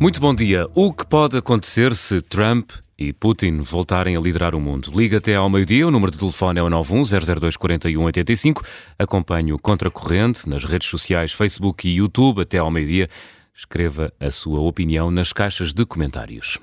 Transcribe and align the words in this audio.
Muito 0.00 0.18
bom 0.18 0.34
dia. 0.34 0.66
O 0.74 0.94
que 0.94 1.06
pode 1.06 1.36
acontecer 1.36 1.94
se 1.94 2.22
Trump 2.22 2.70
e 2.98 3.12
Putin 3.12 3.58
voltarem 3.58 4.16
a 4.16 4.20
liderar 4.20 4.54
o 4.54 4.60
mundo? 4.60 4.90
Liga 4.94 5.18
até 5.18 5.34
ao 5.34 5.50
meio-dia, 5.50 5.86
o 5.86 5.90
número 5.90 6.10
de 6.10 6.16
telefone 6.16 6.58
é 6.58 6.62
o 6.62 6.70
91-002-4185. 6.70 8.64
Acompanhe 8.98 9.52
o 9.52 9.58
Contracorrente 9.58 10.48
nas 10.48 10.64
redes 10.64 10.88
sociais 10.88 11.34
Facebook 11.34 11.86
e 11.86 11.96
YouTube 11.96 12.40
até 12.40 12.56
ao 12.56 12.70
meio-dia. 12.70 13.10
Escreva 13.54 14.10
a 14.18 14.30
sua 14.30 14.60
opinião 14.60 15.10
nas 15.10 15.34
caixas 15.34 15.74
de 15.74 15.84
comentários. 15.84 16.58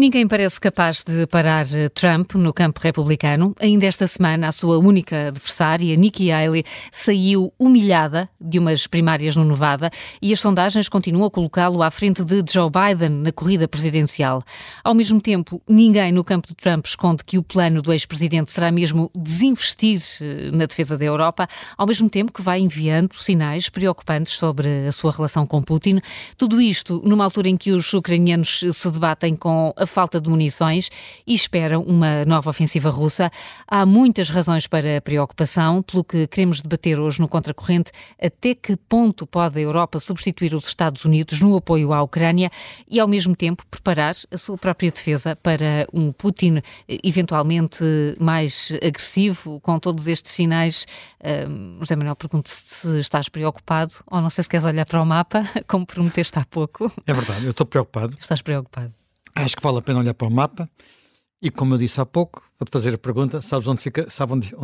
Ninguém 0.00 0.26
parece 0.26 0.58
capaz 0.58 1.04
de 1.04 1.26
parar 1.26 1.66
eh, 1.74 1.90
Trump 1.90 2.32
no 2.32 2.54
campo 2.54 2.80
republicano. 2.82 3.54
Ainda 3.60 3.84
esta 3.84 4.06
semana, 4.06 4.48
a 4.48 4.52
sua 4.52 4.78
única 4.78 5.28
adversária, 5.28 5.94
Nikki 5.94 6.32
Haley, 6.32 6.64
saiu 6.90 7.52
humilhada 7.58 8.26
de 8.40 8.58
umas 8.58 8.86
primárias 8.86 9.36
no 9.36 9.44
Nevada 9.44 9.90
e 10.22 10.32
as 10.32 10.40
sondagens 10.40 10.88
continuam 10.88 11.26
a 11.26 11.30
colocá-lo 11.30 11.82
à 11.82 11.90
frente 11.90 12.24
de 12.24 12.42
Joe 12.50 12.70
Biden 12.70 13.10
na 13.10 13.30
corrida 13.30 13.68
presidencial. 13.68 14.42
Ao 14.82 14.94
mesmo 14.94 15.20
tempo, 15.20 15.60
ninguém 15.68 16.12
no 16.12 16.24
campo 16.24 16.48
de 16.48 16.54
Trump 16.54 16.86
esconde 16.86 17.22
que 17.22 17.36
o 17.36 17.42
plano 17.42 17.82
do 17.82 17.92
ex-presidente 17.92 18.50
será 18.50 18.72
mesmo 18.72 19.10
desinvestir 19.14 20.00
eh, 20.22 20.50
na 20.50 20.64
defesa 20.64 20.96
da 20.96 21.04
Europa, 21.04 21.46
ao 21.76 21.86
mesmo 21.86 22.08
tempo 22.08 22.32
que 22.32 22.40
vai 22.40 22.60
enviando 22.60 23.14
sinais 23.16 23.68
preocupantes 23.68 24.32
sobre 24.32 24.86
a 24.86 24.92
sua 24.92 25.12
relação 25.12 25.44
com 25.44 25.62
Putin. 25.62 26.00
Tudo 26.38 26.58
isto 26.58 27.02
numa 27.04 27.24
altura 27.24 27.50
em 27.50 27.56
que 27.58 27.70
os 27.70 27.92
ucranianos 27.92 28.64
se 28.72 28.90
debatem 28.90 29.36
com 29.36 29.74
a 29.76 29.89
falta 29.90 30.20
de 30.20 30.30
munições 30.30 30.90
e 31.26 31.34
esperam 31.34 31.82
uma 31.82 32.24
nova 32.24 32.50
ofensiva 32.50 32.90
russa. 32.90 33.30
Há 33.66 33.84
muitas 33.84 34.30
razões 34.30 34.66
para 34.66 35.00
preocupação, 35.00 35.82
pelo 35.82 36.04
que 36.04 36.26
queremos 36.26 36.60
debater 36.60 36.98
hoje 36.98 37.20
no 37.20 37.28
Contracorrente 37.28 37.90
até 38.20 38.54
que 38.54 38.76
ponto 38.76 39.26
pode 39.26 39.58
a 39.58 39.62
Europa 39.62 39.98
substituir 39.98 40.54
os 40.54 40.66
Estados 40.66 41.04
Unidos 41.04 41.40
no 41.40 41.56
apoio 41.56 41.92
à 41.92 42.02
Ucrânia 42.02 42.50
e, 42.88 43.00
ao 43.00 43.08
mesmo 43.08 43.34
tempo, 43.34 43.64
preparar 43.66 44.14
a 44.30 44.38
sua 44.38 44.56
própria 44.56 44.90
defesa 44.90 45.36
para 45.36 45.86
um 45.92 46.12
Putin 46.12 46.62
eventualmente 46.88 47.84
mais 48.18 48.72
agressivo, 48.82 49.60
com 49.60 49.78
todos 49.78 50.06
estes 50.06 50.32
sinais. 50.32 50.86
José 51.80 51.96
Manuel, 51.96 52.16
pergunto-se 52.16 52.62
se 52.70 52.98
estás 53.00 53.28
preocupado 53.28 53.94
ou 54.06 54.20
não 54.20 54.30
sei 54.30 54.44
se 54.44 54.50
queres 54.50 54.64
olhar 54.64 54.86
para 54.86 55.02
o 55.02 55.06
mapa, 55.06 55.44
como 55.66 55.86
prometeste 55.86 56.38
há 56.38 56.44
pouco. 56.44 56.92
É 57.06 57.12
verdade, 57.12 57.44
eu 57.44 57.50
estou 57.50 57.66
preocupado. 57.66 58.16
Estás 58.20 58.42
preocupado. 58.42 58.99
Acho 59.44 59.56
que 59.56 59.62
vale 59.62 59.78
a 59.78 59.82
pena 59.82 60.00
olhar 60.00 60.14
para 60.14 60.26
o 60.26 60.30
mapa 60.30 60.68
e, 61.42 61.50
como 61.50 61.74
eu 61.74 61.78
disse 61.78 62.00
há 62.00 62.06
pouco, 62.06 62.42
vou-te 62.58 62.70
fazer 62.70 62.94
a 62.94 62.98
pergunta: 62.98 63.40
sabes 63.40 63.66
onde 63.66 63.82
fica, 63.82 64.10
sabe 64.10 64.32
onde, 64.34 64.54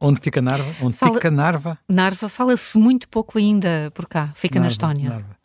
onde 0.00 0.20
fica 0.20 0.42
Narva? 0.42 0.74
Onde 0.82 0.96
Fala... 0.96 1.14
fica 1.14 1.30
Narva? 1.30 1.78
Narva 1.88 2.28
fala-se 2.28 2.78
muito 2.78 3.08
pouco 3.08 3.38
ainda 3.38 3.90
por 3.94 4.06
cá, 4.06 4.32
fica 4.34 4.58
Narva, 4.58 4.66
na 4.66 4.72
Estónia. 4.72 5.08
Narva. 5.10 5.36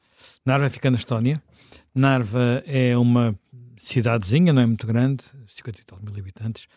Narva 0.46 0.70
fica 0.70 0.92
na 0.92 0.98
Estónia. 0.98 1.42
Narva 1.94 2.64
é 2.66 2.98
uma 2.98 3.36
cidadezinha, 3.78 4.54
não 4.54 4.62
é 4.62 4.66
muito 4.66 4.86
grande, 4.86 5.24
50 5.48 5.82
e 5.82 5.86
tal 5.86 6.00
mil 6.02 6.14
habitantes, 6.18 6.68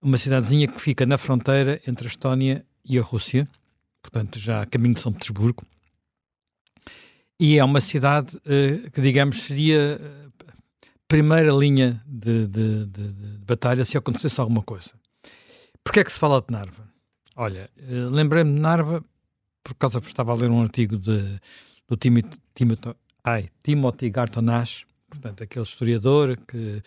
uma 0.00 0.18
cidadezinha 0.18 0.68
que 0.68 0.80
fica 0.80 1.04
na 1.04 1.18
fronteira 1.18 1.80
entre 1.86 2.06
a 2.06 2.10
Estónia 2.10 2.64
e 2.84 2.98
a 2.98 3.02
Rússia, 3.02 3.48
portanto, 4.02 4.38
já 4.38 4.62
a 4.62 4.66
caminho 4.66 4.94
de 4.94 5.00
São 5.00 5.12
Petersburgo. 5.12 5.64
E 7.40 7.58
é 7.58 7.64
uma 7.64 7.80
cidade 7.80 8.36
uh, 8.36 8.90
que, 8.90 9.00
digamos, 9.00 9.42
seria 9.42 10.00
primeira 11.14 11.52
linha 11.52 12.02
de, 12.04 12.44
de, 12.48 12.86
de, 12.86 13.12
de, 13.12 13.38
batalha 13.46 13.84
se 13.84 13.96
acontecesse 13.96 14.40
alguma 14.40 14.62
coisa. 14.64 14.90
Porquê 15.84 16.00
é 16.00 16.04
que 16.04 16.10
se 16.10 16.18
fala 16.18 16.40
de 16.40 16.50
Narva? 16.50 16.88
Olha, 17.36 17.70
eh, 17.78 18.08
lembrei-me 18.10 18.52
de 18.52 18.58
Narva 18.58 19.04
por 19.62 19.74
causa 19.76 20.00
que 20.00 20.08
estava 20.08 20.32
a 20.32 20.34
ler 20.34 20.50
um 20.50 20.60
artigo 20.60 20.98
de, 20.98 21.40
do 21.86 21.96
Timothy, 21.96 22.36
Timothy, 23.62 24.10
Garton 24.10 24.40
Nash, 24.40 24.84
portanto, 25.08 25.44
aquele 25.44 25.64
historiador 25.64 26.36
que 26.48 26.82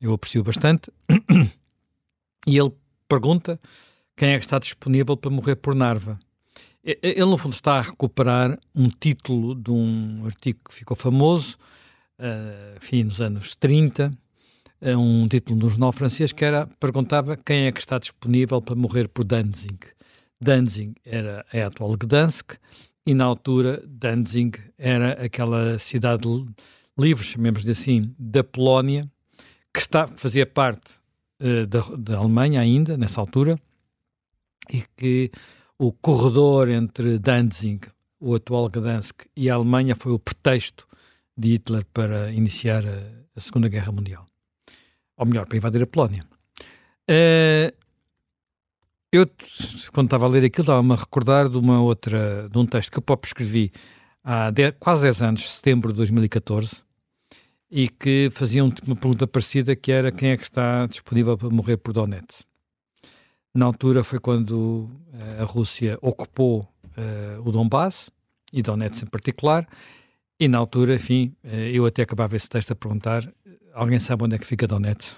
eu 0.00 0.14
aprecio 0.14 0.42
bastante, 0.42 0.90
e 2.48 2.56
ele 2.56 2.72
pergunta 3.06 3.60
quem 4.16 4.30
é 4.30 4.38
que 4.38 4.44
está 4.46 4.58
disponível 4.58 5.18
para 5.18 5.30
morrer 5.30 5.56
por 5.56 5.74
Narva. 5.74 6.18
Ele, 6.82 7.26
no 7.26 7.36
fundo, 7.36 7.52
está 7.52 7.74
a 7.74 7.82
recuperar 7.82 8.58
um 8.74 8.88
título 8.88 9.54
de 9.54 9.70
um 9.70 10.24
artigo 10.24 10.60
que 10.66 10.72
ficou 10.72 10.96
famoso, 10.96 11.58
enfim, 12.76 13.04
nos 13.04 13.20
anos 13.20 13.54
30, 13.56 14.12
uh, 14.80 14.98
um 14.98 15.28
título 15.28 15.58
no 15.58 15.68
jornal 15.68 15.92
francês 15.92 16.32
que 16.32 16.44
era, 16.44 16.66
perguntava 16.80 17.36
quem 17.36 17.66
é 17.66 17.72
que 17.72 17.80
está 17.80 17.98
disponível 17.98 18.60
para 18.62 18.74
morrer 18.74 19.08
por 19.08 19.24
Danzig. 19.24 19.78
Danzig 20.40 20.94
era 21.04 21.44
a 21.52 21.66
atual 21.66 21.96
Gdansk 21.96 22.56
e 23.04 23.14
na 23.14 23.24
altura 23.24 23.82
Danzig 23.86 24.58
era 24.76 25.12
aquela 25.24 25.78
cidade 25.78 26.28
livre, 26.98 27.24
chamemos-lhe 27.24 27.70
assim, 27.70 28.14
da 28.18 28.42
Polónia, 28.42 29.10
que 29.72 29.80
está, 29.80 30.08
fazia 30.08 30.46
parte 30.46 30.94
uh, 31.40 31.66
da, 31.66 31.80
da 31.96 32.18
Alemanha 32.18 32.60
ainda, 32.60 32.96
nessa 32.96 33.20
altura, 33.20 33.58
e 34.72 34.82
que 34.96 35.30
o 35.78 35.92
corredor 35.92 36.68
entre 36.68 37.18
Danzig, 37.18 37.88
o 38.18 38.34
atual 38.34 38.68
Gdansk, 38.68 39.26
e 39.36 39.50
a 39.50 39.54
Alemanha 39.54 39.94
foi 39.94 40.12
o 40.12 40.18
pretexto 40.18 40.85
de 41.36 41.48
Hitler 41.48 41.84
para 41.92 42.32
iniciar 42.32 42.84
a, 42.86 43.40
Segunda 43.40 43.68
Guerra 43.68 43.92
Mundial. 43.92 44.24
Ou 45.16 45.26
melhor, 45.26 45.46
para 45.46 45.58
invadir 45.58 45.82
a 45.82 45.86
Polónia. 45.86 46.24
Uh, 47.08 47.70
eu, 49.12 49.28
quando 49.92 50.06
estava 50.06 50.24
a 50.24 50.28
ler 50.28 50.44
aquilo, 50.44 50.62
estava-me 50.62 50.92
a 50.92 50.96
recordar 50.96 51.48
de 51.48 51.56
uma 51.56 51.80
outra, 51.80 52.48
de 52.48 52.58
um 52.58 52.66
texto 52.66 52.90
que 52.90 52.98
eu 52.98 53.02
próprio 53.02 53.28
escrevi 53.28 53.72
há 54.24 54.50
quase 54.78 55.02
10 55.02 55.22
anos, 55.22 55.54
setembro 55.54 55.92
de 55.92 55.98
2014, 55.98 56.82
e 57.70 57.88
que 57.88 58.30
fazia 58.32 58.64
uma 58.64 58.96
pergunta 58.96 59.26
parecida, 59.26 59.76
que 59.76 59.92
era 59.92 60.10
quem 60.10 60.30
é 60.30 60.36
que 60.36 60.44
está 60.44 60.86
disponível 60.86 61.36
para 61.38 61.50
morrer 61.50 61.76
por 61.76 61.92
Donetsk. 61.92 62.44
Na 63.54 63.66
altura 63.66 64.02
foi 64.02 64.18
quando 64.18 64.90
uh, 65.14 65.42
a 65.42 65.44
Rússia 65.44 65.98
ocupou 66.02 66.68
uh, 66.96 67.48
o 67.48 67.52
Donbass, 67.52 68.10
e 68.52 68.62
Donetsk 68.62 69.04
em 69.04 69.06
particular, 69.06 69.66
e 70.38 70.48
na 70.48 70.58
altura, 70.58 70.94
enfim, 70.94 71.34
eh, 71.42 71.70
eu 71.72 71.86
até 71.86 72.02
acabava 72.02 72.36
esse 72.36 72.48
texto 72.48 72.72
a 72.72 72.76
perguntar: 72.76 73.30
alguém 73.72 73.98
sabe 73.98 74.24
onde 74.24 74.36
é 74.36 74.38
que 74.38 74.46
fica 74.46 74.66
Donetsk? 74.66 75.14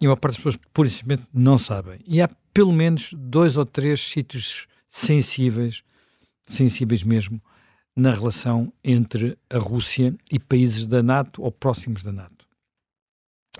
E 0.00 0.06
uma 0.06 0.16
parte 0.16 0.34
das 0.34 0.44
pessoas, 0.44 0.56
por 0.72 0.88
simplesmente, 0.88 1.28
não 1.32 1.58
sabem. 1.58 2.00
E 2.06 2.20
há 2.20 2.28
pelo 2.52 2.72
menos 2.72 3.12
dois 3.16 3.56
ou 3.56 3.64
três 3.64 4.00
sítios 4.00 4.66
sensíveis, 4.88 5.82
sensíveis 6.46 7.02
mesmo, 7.02 7.40
na 7.94 8.12
relação 8.12 8.72
entre 8.84 9.38
a 9.48 9.58
Rússia 9.58 10.14
e 10.30 10.38
países 10.38 10.86
da 10.86 11.02
NATO 11.02 11.42
ou 11.42 11.50
próximos 11.50 12.02
da 12.02 12.12
NATO. 12.12 12.46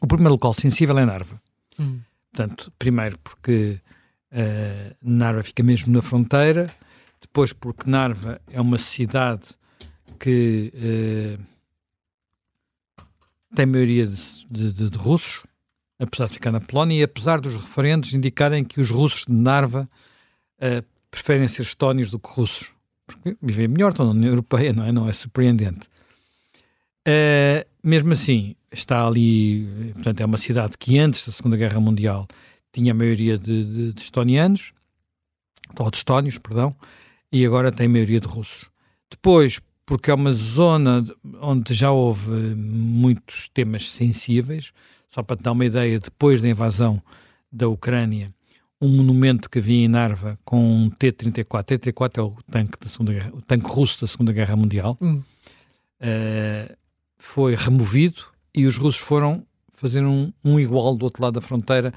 O 0.03 0.07
primeiro 0.07 0.33
local 0.33 0.53
sensível 0.53 0.99
é 0.99 1.07
Narva. 1.07 1.41
Hum. 1.79 2.01
Portanto, 2.31 2.71
primeiro 2.79 3.19
porque 3.21 3.81
uh, 4.31 4.97
Narva 5.01 5.43
fica 5.43 5.63
mesmo 5.63 5.91
na 5.91 6.03
fronteira, 6.03 6.71
depois 7.19 7.55
porque 7.55 7.89
Narva 7.89 8.41
é 8.47 8.61
uma 8.61 8.77
cidade 8.77 9.57
que 10.17 10.73
eh, 10.75 11.39
tem 13.55 13.67
maioria 13.67 14.07
de, 14.07 14.73
de, 14.73 14.91
de, 14.91 14.99
russos, 14.99 15.43
apesar 15.99 16.29
de 16.29 16.35
ficar 16.35 16.51
na 16.51 16.61
Polónia, 16.61 16.99
e 16.99 17.03
apesar 17.03 17.41
dos 17.41 17.55
referentes 17.55 18.13
indicarem 18.15 18.65
que 18.65 18.81
os 18.81 18.91
russos 18.91 19.25
de 19.27 19.33
Narva 19.33 19.89
eh, 20.59 20.83
preferem 21.11 21.47
ser 21.49 21.63
estónios 21.63 22.11
do 22.11 22.19
que 22.19 22.29
russos, 22.29 22.73
porque 23.07 23.37
vivem 23.41 23.69
melhor, 23.69 23.91
estão 23.91 24.07
na 24.07 24.13
União 24.13 24.31
Europeia, 24.31 24.73
não 24.73 24.85
é? 24.85 24.93
Não 24.93 25.09
é 25.09 25.13
surpreendente. 25.13 25.89
Uh, 27.07 27.65
mesmo 27.83 28.13
assim, 28.13 28.57
está 28.73 29.07
ali, 29.07 29.93
portanto, 29.95 30.21
é 30.21 30.25
uma 30.25 30.39
cidade 30.39 30.77
que 30.77 30.99
antes 30.99 31.25
da 31.25 31.33
Segunda 31.33 31.57
Guerra 31.57 31.79
Mundial 31.79 32.27
tinha 32.73 32.91
a 32.91 32.95
maioria 32.95 33.39
de, 33.39 33.65
de, 33.65 33.93
de 33.93 34.03
estonianos, 34.03 34.73
ou 35.79 35.91
de 35.91 35.97
estónios, 35.97 36.37
perdão, 36.37 36.75
e 37.31 37.47
agora 37.47 37.71
tem 37.71 37.89
maioria 37.89 38.21
de 38.21 38.27
russos. 38.27 38.69
Depois, 39.11 39.61
porque 39.87 40.11
é 40.11 40.15
uma 40.15 40.33
zona 40.33 41.07
onde 41.41 41.73
já 41.73 41.93
houve 41.93 42.29
muitos 42.57 43.49
temas 43.51 43.89
sensíveis. 43.89 44.73
Só 45.09 45.23
para 45.23 45.37
te 45.37 45.45
dar 45.45 45.53
uma 45.53 45.65
ideia, 45.65 46.01
depois 46.01 46.43
da 46.43 46.49
invasão 46.49 47.01
da 47.51 47.69
Ucrânia, 47.69 48.35
um 48.81 48.89
monumento 48.89 49.49
que 49.49 49.61
havia 49.61 49.85
em 49.85 49.89
Narva 49.89 50.39
com 50.45 50.61
um 50.61 50.91
T-34. 50.91 51.65
T-34 51.65 52.19
é 52.19 52.23
o 52.23 52.37
tanque, 52.51 52.79
da 52.79 52.89
Segunda 52.89 53.13
Guerra, 53.13 53.31
o 53.33 53.41
tanque 53.41 53.67
russo 53.67 54.01
da 54.01 54.07
Segunda 54.07 54.33
Guerra 54.33 54.57
Mundial. 54.57 54.99
Hum. 55.01 55.23
Uh, 56.01 56.77
foi 57.17 57.55
removido 57.55 58.23
e 58.55 58.67
os 58.67 58.77
russos 58.77 59.01
foram 59.01 59.47
fazer 59.73 60.05
um, 60.05 60.33
um, 60.45 60.59
igual 60.59 60.95
do 60.97 61.05
outro 61.05 61.23
lado 61.23 61.35
da 61.35 61.41
fronteira, 61.41 61.95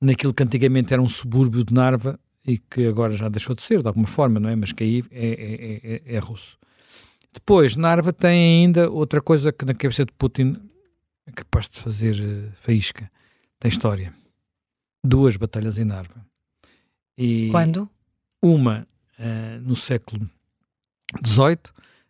naquilo 0.00 0.34
que 0.34 0.42
antigamente 0.42 0.92
era 0.92 1.02
um 1.02 1.08
subúrbio 1.08 1.64
de 1.64 1.72
Narva 1.72 2.18
e 2.46 2.58
que 2.58 2.86
agora 2.86 3.12
já 3.12 3.28
deixou 3.28 3.54
de 3.54 3.62
ser, 3.62 3.80
de 3.80 3.88
alguma 3.88 4.06
forma, 4.06 4.38
não 4.38 4.48
é? 4.48 4.56
Mas 4.56 4.72
que 4.72 4.84
aí 4.84 5.04
é, 5.10 5.26
é, 5.26 6.12
é, 6.12 6.16
é 6.16 6.18
russo. 6.18 6.58
Depois, 7.32 7.76
Narva 7.76 8.12
tem 8.12 8.64
ainda 8.64 8.90
outra 8.90 9.20
coisa 9.20 9.52
que 9.52 9.64
na 9.64 9.74
cabeça 9.74 10.04
de 10.04 10.12
Putin 10.12 10.56
é 11.26 11.32
capaz 11.32 11.68
de 11.68 11.78
fazer 11.78 12.16
uh, 12.20 12.52
faísca. 12.56 13.10
Tem 13.58 13.68
história. 13.68 14.12
Duas 15.02 15.36
batalhas 15.36 15.78
em 15.78 15.84
Narva. 15.84 16.26
E 17.16 17.48
Quando? 17.50 17.88
Uma 18.42 18.86
uh, 19.18 19.60
no 19.60 19.76
século 19.76 20.28
XVIII, 21.24 21.58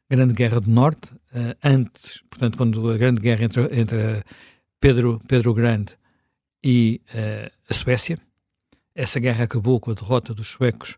Grande 0.08 0.32
Guerra 0.32 0.60
do 0.60 0.70
Norte, 0.70 1.12
uh, 1.12 1.56
antes, 1.62 2.22
portanto, 2.30 2.56
quando 2.56 2.90
a 2.90 2.96
Grande 2.96 3.20
Guerra 3.20 3.44
entre, 3.44 3.80
entre 3.80 4.24
Pedro, 4.80 5.20
Pedro 5.28 5.52
Grande 5.52 5.96
e 6.64 7.00
uh, 7.12 7.50
a 7.68 7.74
Suécia. 7.74 8.18
Essa 8.94 9.20
guerra 9.20 9.44
acabou 9.44 9.78
com 9.78 9.90
a 9.90 9.94
derrota 9.94 10.34
dos 10.34 10.48
suecos 10.48 10.96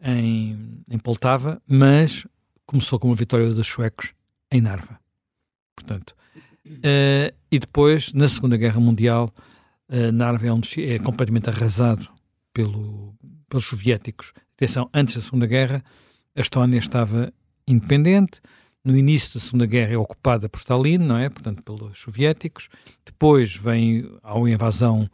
em, 0.00 0.82
em 0.90 0.98
Poltava, 0.98 1.62
mas 1.66 2.26
começou 2.70 3.00
com 3.00 3.08
uma 3.08 3.16
vitória 3.16 3.52
dos 3.52 3.66
suecos 3.66 4.14
em 4.48 4.60
Narva. 4.60 5.00
Portanto, 5.74 6.14
uh, 6.64 7.34
e 7.50 7.58
depois, 7.58 8.12
na 8.12 8.28
Segunda 8.28 8.56
Guerra 8.56 8.78
Mundial, 8.78 9.28
uh, 9.88 10.12
Narva 10.12 10.46
é, 10.46 10.52
um, 10.52 10.60
é 10.78 10.98
completamente 11.00 11.50
arrasado 11.50 12.08
pelo, 12.54 13.12
pelos 13.48 13.64
soviéticos. 13.64 14.32
Atenção, 14.56 14.88
antes 14.94 15.16
da 15.16 15.20
Segunda 15.20 15.46
Guerra, 15.46 15.82
a 16.36 16.40
Estónia 16.40 16.78
estava 16.78 17.32
independente. 17.66 18.40
No 18.84 18.96
início 18.96 19.34
da 19.34 19.44
Segunda 19.44 19.66
Guerra 19.66 19.94
é 19.94 19.98
ocupada 19.98 20.48
por 20.48 20.58
Stalin, 20.58 20.98
não 20.98 21.18
é? 21.18 21.28
Portanto, 21.28 21.64
pelos 21.64 21.98
soviéticos. 21.98 22.68
Depois 23.04 23.56
vem 23.56 24.08
a 24.22 24.38
invasão 24.48 25.10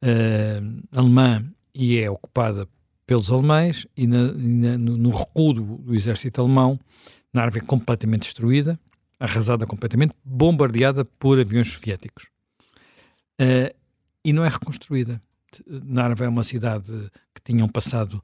uh, 0.00 0.96
alemã 0.96 1.44
e 1.74 1.98
é 1.98 2.08
ocupada 2.08 2.68
pelos 3.10 3.32
alemães. 3.32 3.88
E, 3.96 4.06
na, 4.06 4.32
na, 4.32 4.78
no, 4.78 5.10
recuo 5.10 5.52
do, 5.52 5.78
do, 5.78 5.94
exército 5.96 6.40
alemão, 6.40 6.78
Narva 7.32 7.58
completamente 7.60 8.22
destruída, 8.22 8.78
arrasada 9.18 9.66
completamente, 9.66 10.14
bombardeada 10.24 11.04
por 11.04 11.40
aviões 11.40 11.72
soviéticos. 11.72 12.28
Uh, 13.40 13.74
e 14.24 14.32
não 14.32 14.44
é 14.44 14.48
reconstruída. 14.48 15.20
Narva 15.66 16.24
é 16.24 16.28
uma 16.28 16.44
cidade 16.44 17.10
que 17.34 17.42
tinha 17.42 17.64
um 17.64 17.68
passado, 17.68 18.22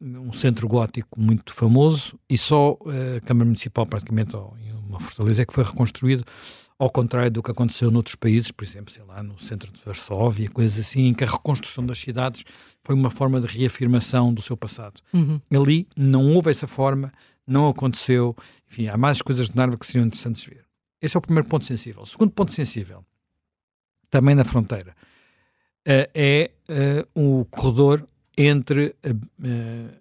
um 0.00 0.32
centro 0.32 0.66
gótico 0.66 1.20
muito 1.20 1.52
famoso 1.54 2.18
e 2.28 2.36
só 2.36 2.76
a 3.16 3.20
Câmara 3.20 3.44
Municipal, 3.44 3.86
praticamente, 3.86 4.34
uma 4.88 4.98
fortaleza, 4.98 5.42
é 5.42 5.46
que 5.46 5.52
foi 5.52 5.62
reconstruído, 5.62 6.24
ao 6.78 6.90
contrário 6.90 7.30
do 7.30 7.42
que 7.42 7.50
aconteceu 7.50 7.90
noutros 7.90 8.14
países, 8.14 8.52
por 8.52 8.64
exemplo, 8.64 8.92
sei 8.92 9.02
lá, 9.02 9.22
no 9.22 9.38
centro 9.40 9.72
de 9.72 9.80
Varsóvia, 9.84 10.48
coisas 10.48 10.78
assim, 10.78 11.08
em 11.08 11.14
que 11.14 11.24
a 11.24 11.26
reconstrução 11.26 11.84
das 11.84 11.98
cidades 11.98 12.44
foi 12.84 12.94
uma 12.94 13.10
forma 13.10 13.40
de 13.40 13.46
reafirmação 13.46 14.32
do 14.32 14.40
seu 14.40 14.56
passado. 14.56 15.00
Uhum. 15.12 15.40
Ali 15.50 15.88
não 15.96 16.32
houve 16.32 16.50
essa 16.50 16.68
forma, 16.68 17.12
não 17.44 17.68
aconteceu. 17.68 18.36
Enfim, 18.70 18.86
há 18.86 18.96
mais 18.96 19.20
coisas 19.20 19.50
de 19.50 19.56
Narva 19.56 19.76
que 19.76 19.86
seriam 19.86 20.06
interessantes 20.06 20.44
ver. 20.44 20.64
Esse 21.02 21.16
é 21.16 21.18
o 21.18 21.22
primeiro 21.22 21.48
ponto 21.48 21.64
sensível. 21.64 22.02
O 22.02 22.06
segundo 22.06 22.30
ponto 22.30 22.52
sensível, 22.52 23.04
também 24.10 24.34
na 24.34 24.44
fronteira, 24.44 24.94
uh, 25.86 26.10
é 26.14 26.50
uh, 27.14 27.40
o 27.40 27.44
corredor 27.46 28.06
entre 28.36 28.94
a, 29.02 29.10
uh, 29.10 29.94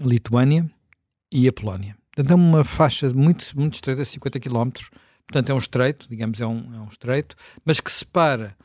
a, 0.00 0.04
Lituânia 0.06 0.66
e 1.30 1.46
a 1.46 1.52
Polónia. 1.52 1.96
Portanto, 2.14 2.30
é 2.30 2.34
uma 2.34 2.64
faixa 2.64 3.12
muito, 3.12 3.46
muito 3.54 3.74
estreita, 3.74 4.04
50 4.04 4.40
km. 4.40 4.70
Portanto, 5.26 5.50
é 5.50 5.54
um 5.54 5.58
estreito, 5.58 6.08
digamos, 6.08 6.40
é 6.40 6.46
um, 6.46 6.74
é 6.74 6.80
um 6.80 6.88
estreito, 6.88 7.36
mas 7.64 7.80
que 7.80 7.90
separa 7.90 8.56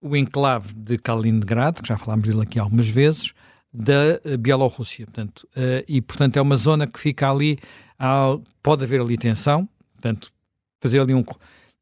o 0.00 0.16
enclave 0.16 0.74
de 0.74 0.98
Kaliningrado, 0.98 1.82
que 1.82 1.88
já 1.88 1.96
falámos 1.96 2.28
dele 2.28 2.42
aqui 2.42 2.58
algumas 2.58 2.88
vezes, 2.88 3.32
da 3.72 4.20
Bielorrússia. 4.38 5.06
Portanto, 5.06 5.48
e, 5.86 6.02
portanto, 6.02 6.36
é 6.36 6.42
uma 6.42 6.56
zona 6.56 6.88
que 6.88 6.98
fica 6.98 7.30
ali, 7.30 7.56
há, 7.98 8.36
pode 8.60 8.82
haver 8.82 9.00
ali 9.00 9.16
tensão, 9.16 9.68
portanto, 9.94 10.32
fazer 10.80 11.00
ali 11.00 11.14
um... 11.14 11.22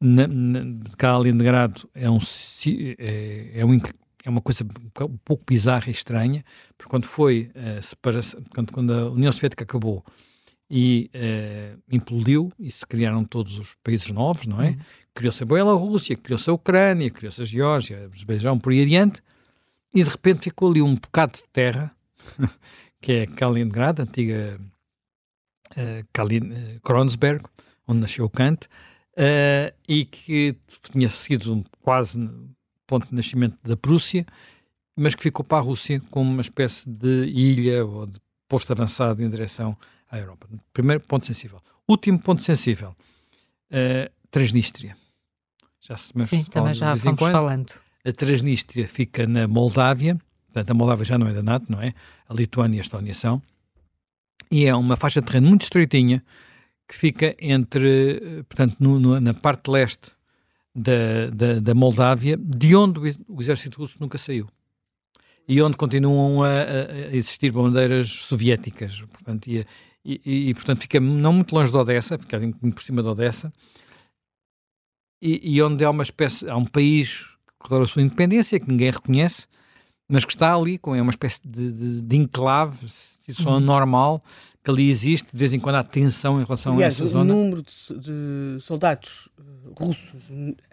Na, 0.03 0.27
na, 0.27 0.61
Kaliningrado 0.97 1.89
é 1.95 2.11
um, 2.11 2.19
é, 2.99 3.61
é 3.61 3.65
um 3.65 3.79
é 4.25 4.31
uma 4.31 4.41
coisa 4.41 4.65
um 4.65 5.19
pouco 5.25 5.45
bizarra 5.47 5.89
e 5.89 5.93
estranha, 5.93 6.45
porque 6.77 6.91
quando 6.91 7.07
foi 7.07 7.51
uh, 7.55 7.83
separação, 7.83 8.43
quando, 8.55 8.73
quando 8.73 8.93
a 8.93 9.11
União 9.11 9.33
Soviética 9.33 9.65
acabou 9.65 10.05
e 10.71 11.11
uh, 11.15 11.83
implodiu 11.91 12.53
e 12.59 12.71
se 12.71 12.87
criaram 12.87 13.25
todos 13.25 13.59
os 13.59 13.75
países 13.83 14.09
novos, 14.11 14.47
não 14.47 14.63
é? 14.63 14.71
Uhum. 14.71 14.79
Criou-se 15.13 15.43
a 15.43 15.47
Bielorrússia, 15.47 16.17
criou-se 16.17 16.49
a 16.49 16.53
Ucrânia, 16.53 17.11
criou-se 17.11 17.43
a 17.43 17.45
Geórgia, 17.45 18.09
Azerbaijão, 18.13 18.59
por 18.59 18.73
aí 18.73 18.83
adiante, 18.83 19.21
e 19.93 20.05
de 20.05 20.09
repente 20.09 20.45
ficou 20.45 20.71
ali 20.71 20.81
um 20.81 20.95
bocado 20.95 21.33
de 21.33 21.45
terra, 21.53 21.91
que 23.03 23.13
é 23.13 23.27
Kaliningrad, 23.27 24.01
antiga 24.01 24.61
uh, 25.73 26.07
Kalin, 26.13 26.53
uh, 26.53 26.81
Kronsberg, 26.83 27.43
onde 27.89 28.01
nasceu 28.03 28.31
Kant, 28.31 28.67
uh, 28.67 29.75
e 29.89 30.05
que 30.05 30.57
tinha 30.93 31.11
sido 31.11 31.65
quase 31.83 32.31
ponto 32.87 33.09
de 33.09 33.15
nascimento 33.15 33.59
da 33.65 33.77
Prússia, 33.77 34.25
mas 34.95 35.17
que 35.17 35.23
ficou 35.25 35.45
para 35.45 35.59
a 35.59 35.63
Rússia 35.63 36.01
como 36.13 36.31
uma 36.31 36.43
espécie 36.43 36.89
de 36.89 37.25
ilha 37.27 37.85
ou 37.85 38.07
de 38.07 38.21
posto 38.49 38.73
avançado 38.73 39.23
em 39.23 39.29
direção 39.29 39.77
à 40.11 40.19
Europa. 40.19 40.49
Primeiro 40.73 41.01
ponto 41.03 41.27
sensível. 41.27 41.63
Último 41.89 42.19
ponto 42.19 42.43
sensível, 42.43 42.95
uh, 43.71 44.11
Transnistria. 44.31 44.97
Já 45.81 45.97
se 45.97 46.13
Sim, 46.25 46.45
também 46.45 46.75
já 46.75 46.95
fomos 46.97 47.19
quando. 47.19 47.33
falando. 47.33 47.73
A 48.05 48.13
Transnistria 48.13 48.89
fica 48.89 49.27
na 49.27 49.47
Moldávia, 49.49 50.19
portanto 50.47 50.71
a 50.71 50.75
Moldávia 50.75 51.05
já 51.05 51.19
não 51.19 51.27
é 51.27 51.33
da 51.33 51.43
NATO, 51.43 51.67
não 51.69 51.81
é? 51.81 51.95
A 52.29 52.35
Lituânia 52.35 52.77
e 52.77 52.81
a 52.81 52.83
Estónia 52.83 53.15
são. 53.15 53.43
E 54.51 54.67
é 54.67 54.75
uma 54.75 54.97
faixa 54.97 55.21
de 55.21 55.27
terreno 55.27 55.49
muito 55.49 55.63
estreitinha 55.63 56.25
que 56.89 56.97
fica 56.97 57.37
entre, 57.39 58.17
eh, 58.17 58.43
portanto, 58.43 58.77
no, 58.81 58.99
no, 58.99 59.21
na 59.21 59.33
parte 59.33 59.71
leste 59.71 60.11
da, 60.75 61.31
da, 61.33 61.61
da 61.61 61.75
Moldávia, 61.75 62.37
de 62.37 62.75
onde 62.75 63.17
o 63.29 63.41
exército 63.41 63.79
russo 63.79 63.97
nunca 64.01 64.19
saiu. 64.19 64.49
E 65.47 65.63
onde 65.63 65.77
continuam 65.77 66.43
a, 66.43 66.49
a 66.49 67.15
existir 67.15 67.53
bandeiras 67.53 68.09
soviéticas. 68.09 69.01
Portanto, 69.03 69.49
e, 69.49 69.65
e, 70.05 70.49
e, 70.51 70.55
portanto 70.55 70.81
fica 70.81 70.99
não 70.99 71.33
muito 71.33 71.55
longe 71.55 71.71
de 71.71 71.77
Odessa, 71.77 72.19
fica 72.19 72.39
muito 72.39 72.73
por 72.73 72.83
cima 72.83 73.03
de 73.03 73.09
Odessa, 73.09 73.53
e, 75.23 75.57
e 75.57 75.63
onde 75.63 75.85
há 75.85 75.91
uma 75.91 76.03
espécie, 76.03 76.49
há 76.49 76.57
um 76.57 76.65
país 76.65 77.23
que 77.23 77.63
declarou 77.63 77.85
a 77.85 77.89
sua 77.89 78.03
independência, 78.03 78.59
que 78.59 78.69
ninguém 78.69 78.91
reconhece, 78.91 79.47
mas 80.09 80.25
que 80.25 80.33
está 80.33 80.55
ali, 80.55 80.79
com 80.79 80.95
é 80.95 81.03
uma 81.03 81.11
espécie 81.11 81.41
de, 81.47 81.71
de, 81.71 82.01
de 82.01 82.17
enclave, 82.17 82.89
situação 82.89 83.55
uhum. 83.55 83.61
normal, 83.61 84.25
que 84.63 84.71
ali 84.71 84.91
existe, 84.91 85.29
de 85.33 85.39
vez 85.39 85.55
em 85.55 85.61
quando 85.61 85.77
há 85.77 85.85
tensão 85.85 86.41
em 86.41 86.45
relação 86.45 86.75
Aliás, 86.75 87.01
a 87.01 87.05
essa 87.05 87.13
zona. 87.13 87.33
O 87.33 87.37
número 87.37 87.63
de, 87.63 87.99
de, 87.99 88.61
soldados 88.61 89.29
eh, 89.39 89.43
russos 89.79 90.23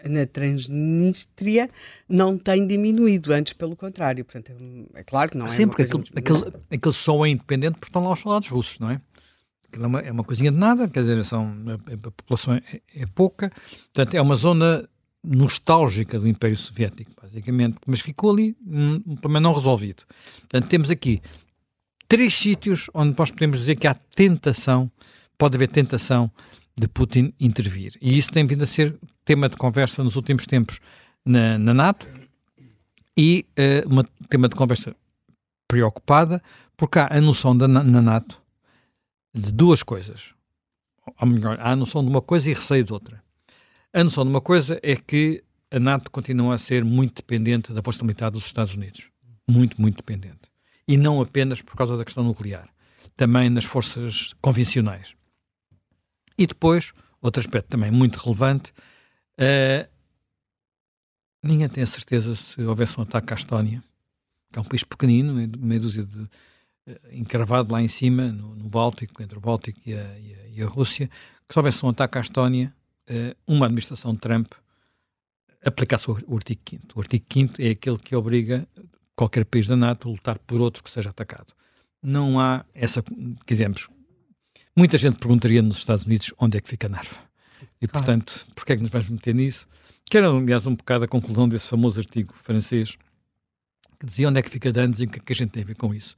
na 0.04 0.26
Transnistria 0.26 1.70
não 2.06 2.36
tem 2.36 2.66
diminuído, 2.66 3.32
antes 3.32 3.54
pelo 3.54 3.74
contrário. 3.74 4.24
Portanto, 4.24 4.52
é, 4.94 5.00
é 5.00 5.04
claro 5.04 5.30
que 5.30 5.38
não 5.38 5.46
é. 5.46 5.50
Sim, 5.50 5.68
porque 5.68 5.82
aquele, 5.82 6.04
aquele, 6.14 6.52
aquele 6.70 6.94
só 6.94 7.24
é 7.24 7.30
independente 7.30 7.74
porque 7.74 7.88
estão 7.88 8.04
lá 8.04 8.12
os 8.12 8.20
soldados 8.20 8.48
russos, 8.48 8.78
não 8.78 8.90
é? 8.90 9.00
É 9.72 9.86
uma, 9.86 10.00
é 10.00 10.10
uma 10.10 10.24
coisinha 10.24 10.50
de 10.50 10.56
nada, 10.56 10.88
quer 10.88 11.00
dizer, 11.00 11.24
são, 11.24 11.54
a, 11.92 12.10
população 12.10 12.54
é, 12.54 12.80
é 12.94 13.06
pouca, 13.06 13.50
portanto, 13.92 14.14
é 14.14 14.20
uma 14.20 14.34
zona 14.34 14.88
nostálgica 15.22 16.18
do 16.18 16.26
Império 16.26 16.56
Soviético, 16.56 17.10
basicamente, 17.20 17.76
mas 17.86 18.00
ficou 18.00 18.30
ali 18.30 18.56
um, 18.66 19.16
problema 19.16 19.40
não 19.40 19.52
resolvido. 19.52 20.04
Portanto, 20.40 20.68
temos 20.68 20.90
aqui 20.90 21.20
três 22.06 22.34
sítios 22.34 22.88
onde 22.94 23.14
nós 23.18 23.30
podemos 23.30 23.58
dizer 23.58 23.76
que 23.76 23.86
há 23.86 23.94
tentação, 23.94 24.90
pode 25.36 25.56
haver 25.56 25.68
tentação 25.68 26.30
de 26.76 26.88
Putin 26.88 27.32
intervir. 27.38 27.94
E 28.00 28.16
isso 28.16 28.30
tem 28.30 28.46
vindo 28.46 28.62
a 28.62 28.66
ser 28.66 28.96
tema 29.24 29.48
de 29.48 29.56
conversa 29.56 30.02
nos 30.02 30.16
últimos 30.16 30.46
tempos 30.46 30.80
na, 31.24 31.58
na 31.58 31.74
NATO 31.74 32.06
e 33.16 33.44
uh, 33.58 33.94
um 33.94 34.02
tema 34.28 34.48
de 34.48 34.54
conversa 34.54 34.94
preocupada, 35.66 36.42
porque 36.76 36.98
há 36.98 37.08
a 37.10 37.20
noção 37.20 37.56
da, 37.56 37.68
na 37.68 38.00
NATO 38.00 38.40
de 39.34 39.50
duas 39.52 39.82
coisas. 39.82 40.34
Ou 41.20 41.26
melhor, 41.26 41.58
há 41.60 41.72
a 41.72 41.76
noção 41.76 42.02
de 42.02 42.10
uma 42.10 42.22
coisa 42.22 42.50
e 42.50 42.54
receio 42.54 42.84
de 42.84 42.92
outra. 42.92 43.22
A 43.92 44.04
noção 44.04 44.24
de 44.24 44.30
uma 44.30 44.40
coisa 44.40 44.78
é 44.82 44.96
que 44.96 45.42
a 45.70 45.78
NATO 45.78 46.10
continua 46.10 46.54
a 46.54 46.58
ser 46.58 46.84
muito 46.84 47.16
dependente 47.16 47.72
da 47.72 47.82
força 47.82 48.04
militar 48.04 48.30
dos 48.30 48.46
Estados 48.46 48.74
Unidos. 48.74 49.10
Muito, 49.48 49.80
muito 49.80 49.96
dependente 49.96 50.48
e 50.88 50.96
não 50.96 51.20
apenas 51.20 51.60
por 51.60 51.76
causa 51.76 51.98
da 51.98 52.04
questão 52.04 52.24
nuclear, 52.24 52.66
também 53.14 53.50
nas 53.50 53.64
forças 53.64 54.34
convencionais. 54.40 55.14
E 56.36 56.46
depois, 56.46 56.92
outro 57.20 57.40
aspecto 57.40 57.68
também 57.68 57.90
muito 57.90 58.16
relevante, 58.16 58.72
uh, 59.38 59.86
ninguém 61.42 61.68
tem 61.68 61.84
a 61.84 61.86
certeza 61.86 62.34
se 62.34 62.62
houvesse 62.62 62.98
um 62.98 63.02
ataque 63.02 63.34
à 63.34 63.36
Estónia, 63.36 63.84
que 64.50 64.58
é 64.58 64.62
um 64.62 64.64
país 64.64 64.82
pequenino, 64.82 65.34
meio 65.58 65.80
dúzia 65.80 66.04
de 66.04 66.26
encravado 67.12 67.72
lá 67.72 67.82
em 67.82 67.88
cima, 67.88 68.32
no, 68.32 68.54
no, 68.54 68.68
Báltico, 68.68 69.22
entre 69.22 69.38
o 69.38 69.40
Báltico 69.40 69.80
e 69.86 69.94
a, 69.94 70.18
e 70.18 70.34
a, 70.34 70.48
e 70.48 70.62
a 70.62 70.66
Rússia, 70.66 71.08
que 71.46 71.54
se 71.54 71.58
houvesse 71.58 71.84
um 71.84 71.88
ataque 71.88 72.18
à 72.18 72.20
Estónia, 72.20 72.74
uh, 73.08 73.36
uma 73.46 73.66
administração 73.66 74.14
de 74.14 74.20
Trump 74.20 74.52
aplicasse 75.64 76.10
o 76.10 76.36
artigo 76.36 76.60
5 76.68 76.86
O 76.94 77.00
artigo 77.00 77.24
5 77.32 77.54
é 77.62 77.70
aquele 77.70 77.98
que 77.98 78.14
obriga 78.14 78.66
qualquer 79.14 79.44
país 79.44 79.66
da 79.66 79.76
NATO 79.76 80.08
lutar 80.08 80.38
por 80.38 80.60
outro 80.60 80.82
que 80.82 80.90
seja 80.90 81.10
atacado. 81.10 81.52
Não 82.02 82.38
há 82.38 82.64
essa, 82.74 83.02
quisemos. 83.44 83.88
Muita 84.76 84.96
gente 84.96 85.18
perguntaria 85.18 85.60
nos 85.60 85.78
Estados 85.78 86.06
Unidos 86.06 86.32
onde 86.38 86.56
é 86.56 86.60
que 86.60 86.68
fica 86.68 86.88
Narva. 86.88 87.16
E, 87.80 87.88
portanto, 87.88 88.46
ah. 88.48 88.52
porquê 88.54 88.72
é 88.72 88.76
que 88.76 88.82
nos 88.82 88.90
vamos 88.90 89.08
meter 89.08 89.34
nisso? 89.34 89.66
Que 90.04 90.18
era, 90.18 90.30
aliás, 90.30 90.66
um 90.66 90.74
bocado 90.74 91.04
a 91.04 91.08
conclusão 91.08 91.48
desse 91.48 91.66
famoso 91.66 92.00
artigo 92.00 92.32
francês 92.34 92.96
que 93.98 94.06
dizia 94.06 94.28
onde 94.28 94.38
é 94.38 94.42
que 94.42 94.50
fica 94.50 94.72
Danzig 94.72 95.04
e 95.04 95.06
o 95.06 95.10
que 95.10 95.18
é 95.18 95.22
que 95.22 95.32
a 95.32 95.36
gente 95.36 95.50
tem 95.50 95.62
a 95.64 95.66
ver 95.66 95.76
com 95.76 95.92
isso. 95.92 96.16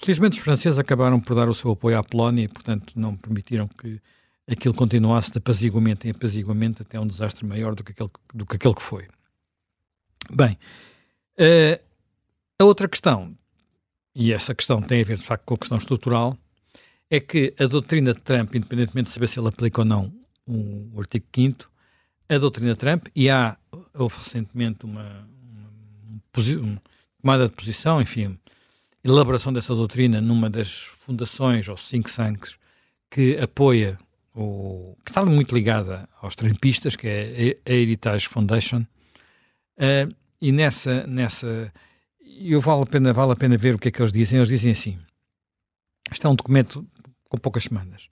Felizmente, 0.00 0.38
os 0.38 0.44
franceses 0.44 0.78
acabaram 0.78 1.20
por 1.20 1.34
dar 1.34 1.48
o 1.48 1.54
seu 1.54 1.72
apoio 1.72 1.98
à 1.98 2.04
Polónia 2.04 2.44
e, 2.44 2.48
portanto, 2.48 2.92
não 2.96 3.16
permitiram 3.16 3.66
que 3.66 4.00
aquilo 4.48 4.72
continuasse 4.72 5.30
de 5.30 5.38
apaziguamento 5.38 6.06
em 6.06 6.10
apaziguamento 6.10 6.82
até 6.82 6.98
um 6.98 7.06
desastre 7.06 7.44
maior 7.44 7.74
do 7.74 7.82
que 7.82 7.92
aquele, 7.92 8.10
do 8.32 8.46
que, 8.46 8.56
aquele 8.56 8.74
que 8.74 8.82
foi. 8.82 9.08
Bem, 10.30 10.56
uh, 11.38 11.82
a 12.58 12.64
outra 12.64 12.88
questão, 12.88 13.36
e 14.14 14.32
essa 14.32 14.54
questão 14.54 14.80
tem 14.80 15.02
a 15.02 15.04
ver 15.04 15.18
de 15.18 15.24
facto 15.24 15.44
com 15.44 15.54
a 15.54 15.58
questão 15.58 15.78
estrutural, 15.78 16.38
é 17.10 17.18
que 17.18 17.54
a 17.58 17.66
doutrina 17.66 18.14
de 18.14 18.20
Trump, 18.20 18.54
independentemente 18.54 19.08
de 19.08 19.14
saber 19.14 19.28
se 19.28 19.40
ele 19.40 19.48
aplica 19.48 19.80
ou 19.80 19.84
não 19.84 20.12
o, 20.46 20.90
o 20.94 21.00
artigo 21.00 21.26
5 21.34 21.70
a 22.28 22.38
doutrina 22.38 22.72
de 22.72 22.78
Trump, 22.78 23.06
e 23.16 23.30
há, 23.30 23.56
houve 23.94 24.16
recentemente 24.18 24.84
uma, 24.84 25.28
uma, 25.42 26.20
uma 26.60 26.82
tomada 27.20 27.48
de 27.48 27.54
posição, 27.54 28.02
enfim, 28.02 28.38
elaboração 29.12 29.52
dessa 29.52 29.74
doutrina 29.74 30.20
numa 30.20 30.50
das 30.50 30.82
fundações 30.98 31.68
ou 31.68 31.76
think 31.76 32.14
tanks 32.14 32.56
que 33.10 33.36
apoia 33.38 33.98
o, 34.34 34.96
que 35.04 35.10
está 35.10 35.24
muito 35.24 35.54
ligada 35.54 36.08
aos 36.20 36.36
trampistas, 36.36 36.94
que 36.94 37.08
é 37.08 37.56
a 37.66 37.72
Heritage 37.72 38.28
Foundation, 38.28 38.80
uh, 39.78 40.14
e 40.40 40.52
nessa, 40.52 41.06
nessa 41.06 41.72
eu 42.40 42.60
vale 42.60 42.82
a, 42.82 42.86
pena, 42.86 43.12
vale 43.12 43.32
a 43.32 43.36
pena 43.36 43.56
ver 43.56 43.74
o 43.74 43.78
que 43.78 43.88
é 43.88 43.90
que 43.90 44.00
eles 44.00 44.12
dizem. 44.12 44.38
Eles 44.38 44.48
dizem 44.48 44.70
assim: 44.70 44.98
isto 46.10 46.26
é 46.26 46.30
um 46.30 46.34
documento 46.34 46.86
com 47.28 47.36
poucas 47.36 47.64
semanas. 47.64 48.08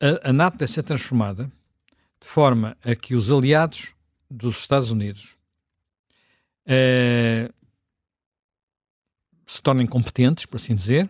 A, 0.00 0.30
a 0.30 0.32
NATO 0.32 0.56
deve 0.56 0.72
ser 0.72 0.82
transformada 0.82 1.50
de 2.20 2.26
forma 2.26 2.76
a 2.82 2.94
que 2.94 3.14
os 3.14 3.30
aliados 3.30 3.94
dos 4.30 4.58
Estados 4.58 4.90
Unidos 4.90 5.36
uh, 6.66 7.52
se 9.54 9.62
tornem 9.62 9.86
competentes, 9.86 10.46
por 10.46 10.56
assim 10.56 10.74
dizer, 10.74 11.06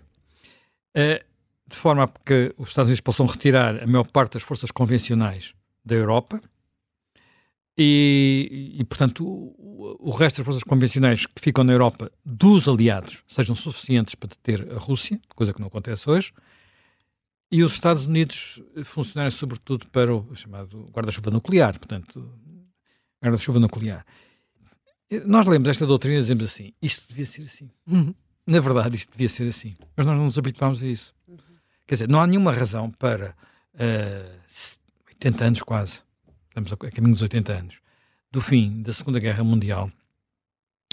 uh, 0.96 1.24
de 1.66 1.76
forma 1.76 2.04
a 2.04 2.08
que 2.08 2.54
os 2.58 2.68
Estados 2.68 2.88
Unidos 2.88 3.00
possam 3.00 3.26
retirar 3.26 3.82
a 3.82 3.86
maior 3.86 4.06
parte 4.06 4.34
das 4.34 4.42
forças 4.42 4.70
convencionais 4.70 5.54
da 5.84 5.94
Europa 5.94 6.40
e, 7.76 8.76
e 8.78 8.84
portanto, 8.84 9.24
o, 9.24 9.96
o, 9.98 10.10
resto 10.10 10.38
das 10.38 10.44
forças 10.44 10.62
convencionais 10.62 11.24
que 11.24 11.40
ficam 11.40 11.64
na 11.64 11.72
Europa 11.72 12.12
dos 12.24 12.68
aliados 12.68 13.22
sejam 13.26 13.56
suficientes 13.56 14.14
para 14.14 14.28
deter 14.28 14.70
a 14.72 14.78
Rússia, 14.78 15.18
coisa 15.34 15.54
que 15.54 15.60
não 15.60 15.68
acontece 15.68 16.08
hoje, 16.08 16.32
e 17.50 17.62
os 17.62 17.72
Estados 17.72 18.06
Unidos 18.06 18.60
funcionarem 18.84 19.30
sobretudo 19.30 19.86
para 19.88 20.14
o 20.14 20.34
chamado 20.34 20.84
guarda-chuva 20.92 21.30
nuclear, 21.30 21.78
portanto, 21.78 22.30
guarda-chuva 23.22 23.58
nuclear. 23.58 24.04
Nós 25.26 25.46
lemos 25.46 25.68
esta 25.68 25.86
doutrina 25.86 26.18
e 26.18 26.20
dizemos 26.20 26.44
assim, 26.44 26.72
isto 26.80 27.06
devia 27.08 27.26
ser 27.26 27.42
assim. 27.42 27.70
Uhum. 27.86 28.14
Na 28.46 28.60
verdade, 28.60 28.96
isto 28.96 29.12
devia 29.12 29.28
ser 29.28 29.48
assim. 29.48 29.76
Mas 29.96 30.06
nós 30.06 30.16
não 30.16 30.24
nos 30.24 30.38
habituámos 30.38 30.82
a 30.82 30.86
isso. 30.86 31.14
Uhum. 31.28 31.36
Quer 31.86 31.94
dizer, 31.94 32.08
não 32.08 32.20
há 32.20 32.26
nenhuma 32.26 32.52
razão 32.52 32.90
para 32.90 33.36
uh, 33.74 33.78
eh, 33.78 34.38
80 35.08 35.44
anos 35.44 35.62
quase, 35.62 36.00
estamos 36.48 36.72
a, 36.72 36.74
a 36.74 36.90
caminho 36.90 37.12
dos 37.12 37.22
80 37.22 37.52
anos, 37.52 37.80
do 38.30 38.40
fim 38.40 38.82
da 38.82 38.92
Segunda 38.92 39.20
Guerra 39.20 39.44
Mundial, 39.44 39.90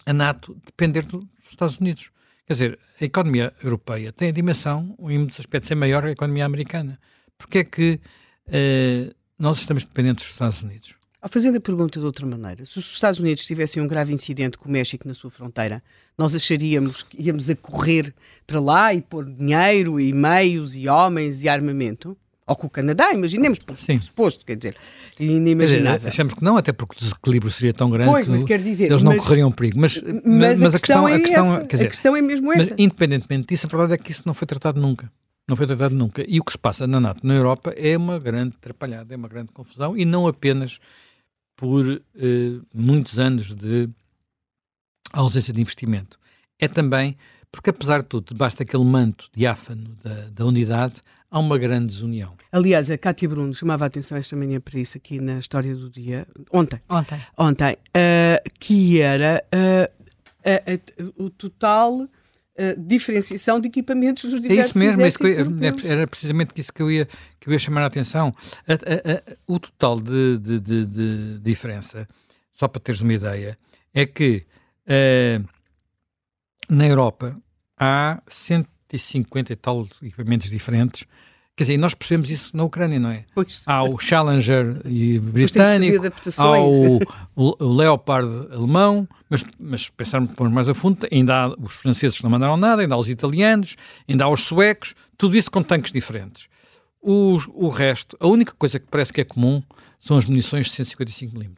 a 0.06 0.14
NATO 0.14 0.56
depender 0.66 1.04
dos 1.04 1.26
Estados 1.50 1.78
Unidos. 1.78 2.12
Quer 2.46 2.54
dizer, 2.54 2.80
a 3.00 3.06
economia 3.06 3.54
europeia 3.64 4.12
tem 4.12 4.30
a 4.30 4.32
dimensão, 4.32 4.96
em 5.00 5.18
muitos 5.18 5.40
aspectos, 5.40 5.70
é 5.72 5.76
maior 5.76 6.04
que 6.04 6.10
a 6.10 6.12
economia 6.12 6.46
americana. 6.46 7.00
Porquê 7.38 7.60
é 7.60 7.64
que 7.64 8.00
uh, 8.48 9.16
nós 9.38 9.60
estamos 9.60 9.86
dependentes 9.86 10.26
dos 10.26 10.34
Estados 10.34 10.62
Unidos? 10.62 10.99
Ao 11.22 11.28
fazer 11.28 11.54
a 11.54 11.60
pergunta 11.60 12.00
de 12.00 12.06
outra 12.06 12.26
maneira, 12.26 12.66
se 12.66 12.80
os 12.80 12.90
Estados 12.94 13.20
Unidos 13.20 13.46
tivessem 13.46 13.84
um 13.84 13.88
grave 13.88 14.14
incidente 14.14 14.58
com 14.58 14.70
o 14.70 14.72
México 14.72 15.06
na 15.06 15.14
sua 15.14 15.30
fronteira, 15.30 15.84
nós 16.18 16.34
acharíamos 16.34 17.04
que 17.04 17.22
íamos 17.22 17.50
a 17.50 17.56
correr 17.58 18.14
para 18.48 18.62
lá 18.62 18.94
e 18.94 19.02
pôr 19.02 19.26
dinheiro 19.26 20.00
e 20.00 20.14
meios 20.14 20.74
e 20.74 20.88
homens 20.88 21.44
e 21.44 21.50
armamento? 21.50 22.18
Ou 22.48 22.56
com 22.56 22.68
o 22.68 22.70
Canadá, 22.70 23.14
imaginemos, 23.14 23.60
por 23.60 23.76
Sim. 23.76 24.00
suposto, 24.00 24.46
quer 24.46 24.56
dizer, 24.56 24.78
inimaginável. 25.20 26.08
achamos 26.08 26.34
que 26.34 26.44
não, 26.44 26.56
até 26.56 26.72
porque 26.72 26.96
o 26.96 27.00
desequilíbrio 27.00 27.52
seria 27.52 27.74
tão 27.74 27.90
grande 27.90 28.10
pois, 28.10 28.28
mas 28.28 28.44
quer 28.44 28.62
dizer, 28.62 28.90
eles 28.90 29.04
não 29.04 29.12
mas, 29.12 29.22
correriam 29.22 29.52
perigo. 29.52 29.78
Mas, 29.78 30.02
mas, 30.26 30.62
mas 30.62 30.74
a, 30.74 30.80
questão, 30.80 31.08
é 31.08 31.16
a 31.16 31.20
questão, 31.20 31.56
essa, 31.58 31.68
dizer, 31.68 31.86
a 31.86 31.90
questão 31.90 32.16
é 32.16 32.22
mesmo 32.22 32.52
essa. 32.54 32.72
Mas, 32.72 32.80
independentemente 32.80 33.50
disso, 33.50 33.68
a 33.68 33.70
verdade 33.70 33.94
é 33.94 33.98
que 33.98 34.10
isso 34.10 34.24
não 34.26 34.34
foi 34.34 34.48
tratado 34.48 34.82
nunca. 34.82 35.12
Não 35.48 35.56
foi 35.56 35.68
tratado 35.68 35.94
nunca. 35.94 36.24
E 36.28 36.40
o 36.40 36.44
que 36.44 36.54
se 36.54 36.58
passa 36.58 36.88
na 36.88 37.00
NATO, 37.00 37.28
na 37.28 37.34
Europa, 37.34 37.74
é 37.76 37.96
uma 37.98 38.18
grande 38.18 38.56
atrapalhada, 38.58 39.14
é 39.14 39.18
uma 39.18 39.28
grande 39.28 39.52
confusão, 39.52 39.98
e 39.98 40.06
não 40.06 40.28
apenas 40.28 40.80
por 41.60 41.92
eh, 41.92 42.02
muitos 42.74 43.20
anos 43.20 43.54
de 43.54 43.90
ausência 45.12 45.54
de 45.54 45.60
investimento. 45.60 46.18
É 46.58 46.70
também 46.70 47.18
porque, 47.52 47.70
apesar 47.70 48.02
de 48.02 48.08
tudo, 48.08 48.34
debaixo 48.34 48.58
daquele 48.58 48.86
manto 48.86 49.30
diáfano 49.36 49.98
da, 50.02 50.30
da 50.30 50.46
unidade, 50.46 50.96
há 51.30 51.38
uma 51.38 51.58
grande 51.58 51.88
desunião. 51.88 52.34
Aliás, 52.50 52.90
a 52.90 52.98
Cátia 52.98 53.28
Bruno 53.28 53.54
chamava 53.54 53.84
a 53.84 53.88
atenção 53.88 54.18
esta 54.18 54.38
manhã 54.38 54.62
para 54.62 54.80
isso 54.80 54.98
aqui 54.98 55.20
na 55.20 55.38
História 55.38 55.76
do 55.76 55.90
Dia, 55.90 56.26
ontem. 56.50 56.80
Ontem. 56.88 57.20
Ontem, 57.38 57.74
uh, 57.74 58.50
que 58.58 59.02
era 59.02 59.44
uh, 59.54 61.04
uh, 61.04 61.26
o 61.26 61.30
total 61.30 62.08
diferenciação 62.78 63.60
de 63.60 63.68
equipamentos 63.68 64.30
dos 64.30 64.42
diversos 64.42 64.66
É 64.66 64.70
isso 64.70 64.78
mesmo, 64.78 65.02
é 65.02 65.08
isso 65.08 65.26
eu, 65.26 65.92
era 65.92 66.06
precisamente 66.08 66.52
isso 66.58 66.74
que 66.74 66.82
eu 66.82 66.92
ia, 66.92 67.08
que 67.40 67.48
eu 67.48 67.54
ia 67.54 67.60
chamar 67.60 67.84
a 67.84 67.88
atenção. 67.88 68.34
A, 68.68 68.74
a, 68.74 68.76
a, 68.76 69.38
o 69.48 69.60
total 69.60 70.00
de, 70.00 70.38
de, 70.38 70.60
de, 70.60 70.86
de, 70.86 71.40
diferença, 71.40 72.08
só 72.54 72.68
para 72.68 72.82
teres 72.82 73.02
uma 73.02 73.14
ideia, 73.14 73.58
é 73.94 74.06
que 74.06 74.46
uh, 74.86 75.48
na 76.70 76.88
Europa 76.88 77.42
há 77.78 78.22
150 78.28 79.54
e 79.54 79.56
tal 79.56 79.88
equipamentos 80.02 80.50
diferentes 80.50 81.06
Quer 81.60 81.64
dizer, 81.64 81.78
nós 81.78 81.94
percebemos 81.94 82.32
isso 82.32 82.56
na 82.56 82.64
Ucrânia, 82.64 82.98
não 82.98 83.10
é? 83.10 83.26
Pois. 83.36 83.64
Há 83.66 83.84
o 83.84 84.00
Challenger 84.00 84.82
britânico, 85.22 86.08
há 86.38 86.58
o, 86.58 87.00
o, 87.36 87.74
Leopard 87.74 88.48
alemão, 88.54 89.06
mas, 89.30 89.44
mas 89.60 89.90
pensarmos 89.90 90.32
mais 90.54 90.70
a 90.70 90.74
fundo, 90.74 91.06
ainda 91.12 91.36
há 91.36 91.48
os 91.50 91.74
franceses 91.74 92.16
que 92.16 92.24
não 92.24 92.30
mandaram 92.30 92.56
nada, 92.56 92.82
ainda 92.82 92.96
há 92.96 92.98
os 92.98 93.10
italianos, 93.10 93.76
ainda 94.08 94.24
há 94.24 94.30
os 94.30 94.46
suecos, 94.46 94.96
tudo 95.18 95.36
isso 95.36 95.52
com 95.52 95.62
tanques 95.62 95.92
diferentes. 95.92 96.48
O, 97.02 97.38
o 97.54 97.68
resto, 97.68 98.16
a 98.22 98.28
única 98.28 98.54
coisa 98.58 98.80
que 98.80 98.88
parece 98.90 99.12
que 99.12 99.20
é 99.20 99.26
comum 99.26 99.62
são 100.00 100.16
as 100.16 100.24
munições 100.24 100.68
de 100.68 100.82
155mm. 100.82 101.58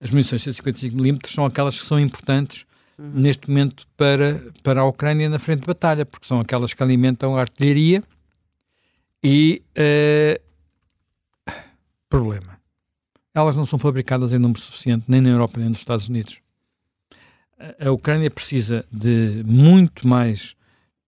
As 0.00 0.12
munições 0.12 0.40
de 0.40 0.52
155mm 0.52 1.26
são 1.26 1.44
aquelas 1.44 1.80
que 1.80 1.84
são 1.84 1.98
importantes 1.98 2.64
uhum. 2.96 3.10
neste 3.12 3.50
momento 3.50 3.88
para, 3.96 4.40
para 4.62 4.82
a 4.82 4.84
Ucrânia 4.84 5.28
na 5.28 5.40
frente 5.40 5.62
de 5.62 5.66
batalha, 5.66 6.06
porque 6.06 6.28
são 6.28 6.38
aquelas 6.38 6.72
que 6.72 6.80
alimentam 6.80 7.36
a 7.36 7.40
artilharia 7.40 8.04
e 9.22 9.62
uh, 9.78 10.42
problema. 12.08 12.60
Elas 13.34 13.56
não 13.56 13.64
são 13.64 13.78
fabricadas 13.78 14.32
em 14.32 14.38
número 14.38 14.60
suficiente, 14.60 15.04
nem 15.08 15.20
na 15.20 15.30
Europa 15.30 15.58
nem 15.58 15.68
nos 15.68 15.78
Estados 15.78 16.08
Unidos. 16.08 16.40
A 17.80 17.90
Ucrânia 17.90 18.30
precisa 18.30 18.84
de 18.92 19.42
muito 19.46 20.06
mais, 20.06 20.56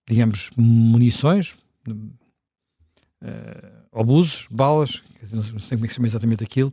digamos, 0.09 0.51
munições, 0.57 1.57
uh, 1.89 3.85
obusos, 3.91 4.47
balas, 4.51 5.03
não 5.33 5.61
sei 5.61 5.77
como 5.77 5.85
é 5.85 5.89
que 5.89 5.93
se 5.93 5.97
chama 5.97 6.07
exatamente 6.07 6.45
aquilo, 6.45 6.73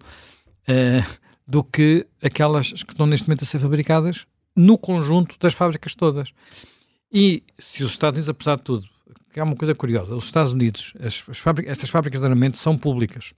uh, 0.69 1.19
do 1.47 1.63
que 1.63 2.07
aquelas 2.21 2.71
que 2.71 2.93
estão 2.93 3.05
neste 3.05 3.27
momento 3.27 3.43
a 3.43 3.47
ser 3.47 3.59
fabricadas 3.59 4.25
no 4.55 4.77
conjunto 4.77 5.35
das 5.39 5.53
fábricas 5.53 5.95
todas. 5.95 6.31
E 7.11 7.43
se 7.59 7.83
os 7.83 7.91
Estados 7.91 8.17
Unidos, 8.17 8.29
apesar 8.29 8.57
de 8.57 8.63
tudo, 8.63 8.87
é 9.35 9.43
uma 9.43 9.55
coisa 9.55 9.73
curiosa. 9.73 10.15
Os 10.15 10.25
Estados 10.25 10.51
Unidos, 10.51 10.93
as, 10.99 11.23
as 11.29 11.37
fábricas, 11.37 11.71
estas 11.71 11.89
fábricas 11.89 12.19
de 12.19 12.25
armamento 12.25 12.57
são 12.57 12.77
públicas. 12.77 13.33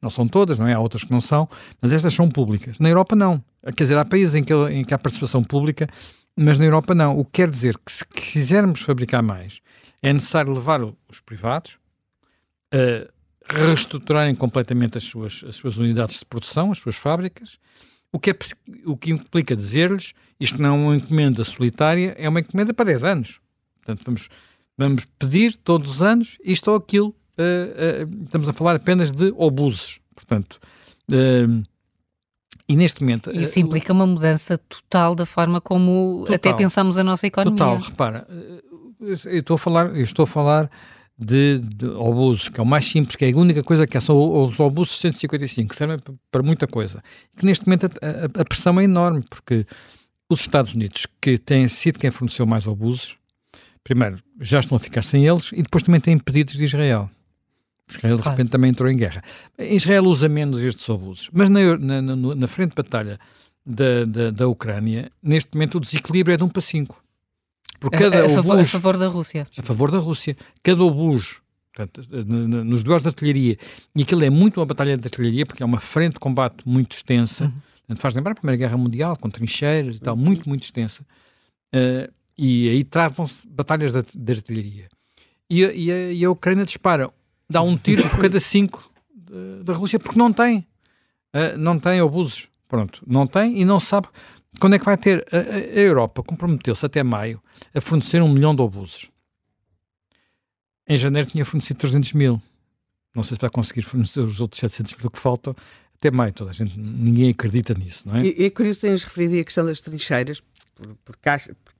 Não 0.00 0.10
são 0.10 0.28
todas, 0.28 0.58
não 0.58 0.66
é? 0.66 0.74
Há 0.74 0.80
outras 0.80 1.02
que 1.02 1.10
não 1.10 1.20
são, 1.20 1.48
mas 1.80 1.92
estas 1.92 2.12
são 2.12 2.28
públicas. 2.28 2.78
Na 2.78 2.88
Europa, 2.88 3.16
não. 3.16 3.42
Quer 3.76 3.84
dizer, 3.84 3.96
há 3.96 4.04
países 4.04 4.34
em 4.34 4.44
que, 4.44 4.52
em 4.52 4.84
que 4.84 4.92
há 4.92 4.98
participação 4.98 5.42
pública, 5.42 5.88
mas 6.36 6.58
na 6.58 6.64
Europa, 6.66 6.94
não. 6.94 7.18
O 7.18 7.24
que 7.24 7.32
quer 7.32 7.50
dizer 7.50 7.78
que, 7.78 7.90
se 7.90 8.04
quisermos 8.06 8.80
fabricar 8.80 9.22
mais, 9.22 9.60
é 10.02 10.12
necessário 10.12 10.52
levar 10.52 10.82
os 10.82 11.20
privados 11.24 11.78
a 12.70 13.64
reestruturarem 13.66 14.34
completamente 14.34 14.98
as 14.98 15.04
suas, 15.04 15.44
as 15.48 15.56
suas 15.56 15.76
unidades 15.76 16.18
de 16.18 16.24
produção, 16.24 16.72
as 16.72 16.78
suas 16.78 16.96
fábricas, 16.96 17.58
o 18.12 18.18
que, 18.18 18.30
é, 18.30 18.36
o 18.84 18.96
que 18.96 19.10
implica 19.10 19.56
dizer-lhes 19.56 20.12
isto 20.38 20.60
não 20.60 20.68
é 20.68 20.72
uma 20.72 20.96
encomenda 20.96 21.44
solitária, 21.44 22.14
é 22.18 22.28
uma 22.28 22.40
encomenda 22.40 22.74
para 22.74 22.86
10 22.86 23.04
anos. 23.04 23.40
Portanto, 23.76 24.02
vamos 24.04 24.28
Vamos 24.76 25.04
pedir 25.18 25.56
todos 25.56 25.96
os 25.96 26.02
anos 26.02 26.38
isto 26.44 26.70
ou 26.70 26.76
aquilo. 26.76 27.14
Uh, 27.38 28.06
uh, 28.06 28.24
estamos 28.24 28.48
a 28.48 28.52
falar 28.52 28.76
apenas 28.76 29.12
de 29.12 29.32
obuses. 29.36 30.00
Portanto, 30.14 30.58
uh, 31.12 31.64
e 32.68 32.76
neste 32.76 33.02
momento. 33.02 33.30
Isso 33.30 33.58
implica 33.60 33.92
uma 33.92 34.06
mudança 34.06 34.56
total 34.56 35.14
da 35.14 35.26
forma 35.26 35.60
como 35.60 36.20
total, 36.22 36.34
até 36.34 36.52
pensamos 36.52 36.96
a 36.98 37.04
nossa 37.04 37.26
economia. 37.26 37.58
Total, 37.58 37.78
repara, 37.78 38.28
eu 39.00 39.38
estou 39.38 39.54
a 39.54 39.58
falar, 39.58 39.96
estou 39.96 40.24
a 40.24 40.26
falar 40.26 40.70
de, 41.18 41.58
de 41.58 41.86
obuses, 41.86 42.48
que 42.48 42.58
é 42.58 42.62
o 42.62 42.66
mais 42.66 42.84
simples, 42.86 43.16
que 43.16 43.24
é 43.24 43.32
a 43.32 43.36
única 43.36 43.62
coisa 43.62 43.86
que 43.86 43.96
é, 43.96 44.00
são 44.00 44.42
os 44.42 44.58
obuses 44.58 44.98
155, 44.98 45.68
que 45.68 45.76
servem 45.76 45.98
para 46.30 46.42
muita 46.42 46.66
coisa. 46.66 47.02
Que 47.36 47.44
neste 47.44 47.66
momento 47.66 47.86
a, 47.86 47.88
a, 48.38 48.42
a 48.42 48.44
pressão 48.44 48.80
é 48.80 48.84
enorme, 48.84 49.22
porque 49.28 49.66
os 50.28 50.40
Estados 50.40 50.74
Unidos, 50.74 51.06
que 51.20 51.38
têm 51.38 51.68
sido 51.68 51.98
quem 51.98 52.10
forneceu 52.10 52.46
mais 52.46 52.66
obuses, 52.66 53.16
primeiro, 53.84 54.18
já 54.40 54.58
estão 54.58 54.76
a 54.76 54.80
ficar 54.80 55.02
sem 55.02 55.26
eles 55.26 55.52
e 55.52 55.62
depois 55.62 55.84
também 55.84 56.00
têm 56.00 56.18
pedidos 56.18 56.54
de 56.54 56.64
Israel. 56.64 57.08
Israel 57.88 58.16
de 58.16 58.22
claro. 58.22 58.36
repente 58.36 58.50
também 58.50 58.70
entrou 58.70 58.90
em 58.90 58.96
guerra. 58.96 59.22
Israel 59.58 60.04
usa 60.04 60.28
menos 60.28 60.60
estes 60.60 60.88
abusos, 60.88 61.28
mas 61.32 61.48
na, 61.50 61.76
na, 61.76 62.02
na, 62.02 62.16
na 62.16 62.46
frente 62.48 62.70
de 62.70 62.76
batalha 62.76 63.20
da, 63.64 64.04
da, 64.04 64.30
da, 64.30 64.48
Ucrânia, 64.48 65.08
neste 65.22 65.54
momento 65.54 65.76
o 65.76 65.80
desequilíbrio 65.80 66.34
é 66.34 66.36
de 66.36 66.42
1 66.42 66.48
para 66.48 66.62
5. 66.62 67.04
Por 67.78 67.90
cada 67.90 68.22
a, 68.22 68.26
a, 68.26 68.28
favor, 68.30 68.58
a 68.58 68.66
favor 68.66 68.96
da 68.96 69.06
Rússia. 69.06 69.46
A 69.58 69.62
favor 69.62 69.90
da 69.90 69.98
Rússia. 69.98 70.36
Cada 70.62 70.82
obuso 70.82 71.44
Portanto, 71.74 72.02
nos 72.24 72.84
duelos 72.84 73.02
de 73.02 73.08
artilharia, 73.08 73.58
e 73.96 74.02
aquilo 74.02 74.24
é 74.24 74.30
muito 74.30 74.60
uma 74.60 74.66
batalha 74.66 74.96
de 74.96 75.04
artilharia, 75.04 75.44
porque 75.44 75.60
é 75.60 75.66
uma 75.66 75.80
frente 75.80 76.14
de 76.14 76.20
combate 76.20 76.58
muito 76.64 76.92
extensa, 76.92 77.52
uhum. 77.88 77.96
faz 77.96 78.14
lembrar 78.14 78.30
a 78.30 78.34
Primeira 78.36 78.56
Guerra 78.56 78.76
Mundial, 78.76 79.16
com 79.16 79.28
trincheiras 79.28 79.96
e 79.96 80.00
tal, 80.00 80.16
muito, 80.16 80.48
muito 80.48 80.62
extensa, 80.62 81.04
uh, 81.74 82.12
e 82.36 82.68
aí 82.68 82.84
travam-se 82.84 83.46
batalhas 83.46 83.92
de, 83.92 84.02
de, 84.14 84.32
artilharia. 84.32 84.88
E, 85.48 85.60
e, 85.60 85.92
a, 85.92 86.12
e, 86.12 86.24
a, 86.24 86.30
Ucrânia 86.30 86.64
dispara, 86.64 87.10
dá 87.48 87.62
um 87.62 87.76
tiro 87.76 88.08
por 88.08 88.20
cada 88.20 88.40
cinco 88.40 88.90
da 89.64 89.72
Rússia, 89.72 89.98
porque 89.98 90.18
não 90.18 90.32
tem, 90.32 90.66
uh, 91.34 91.58
não 91.58 91.78
tem 91.78 92.00
obusos, 92.00 92.48
pronto, 92.68 93.02
não 93.06 93.26
tem 93.26 93.58
e 93.60 93.64
não 93.64 93.80
sabe 93.80 94.08
quando 94.60 94.74
é 94.74 94.78
que 94.78 94.84
vai 94.84 94.96
ter. 94.96 95.26
A, 95.32 95.36
a 95.36 95.80
Europa 95.80 96.22
comprometeu-se 96.22 96.86
até 96.86 97.02
maio 97.02 97.42
a 97.74 97.80
fornecer 97.80 98.22
um 98.22 98.28
milhão 98.28 98.54
de 98.54 98.62
obusos 98.62 99.10
em 100.86 100.96
janeiro 100.96 101.28
tinha 101.28 101.44
fornecido 101.44 101.78
300 101.78 102.12
mil. 102.12 102.40
Não 103.14 103.22
sei 103.22 103.36
se 103.36 103.40
vai 103.40 103.50
conseguir 103.50 103.82
fornecer 103.82 104.20
os 104.20 104.40
outros 104.40 104.60
700 104.60 104.94
mil 104.96 105.10
que 105.10 105.18
faltam 105.18 105.54
até 105.96 106.10
maio. 106.10 106.32
Toda 106.32 106.50
a 106.50 106.52
gente, 106.52 106.78
ninguém 106.78 107.30
acredita 107.30 107.74
nisso, 107.74 108.06
não 108.06 108.16
é? 108.16 108.26
E, 108.26 108.44
é 108.44 108.50
curioso 108.50 108.80
teres 108.80 109.04
referido 109.04 109.38
a 109.40 109.44
questão 109.44 109.64
das 109.64 109.80
trincheiras, 109.80 110.42
por, 110.74 110.96
por, 110.96 111.16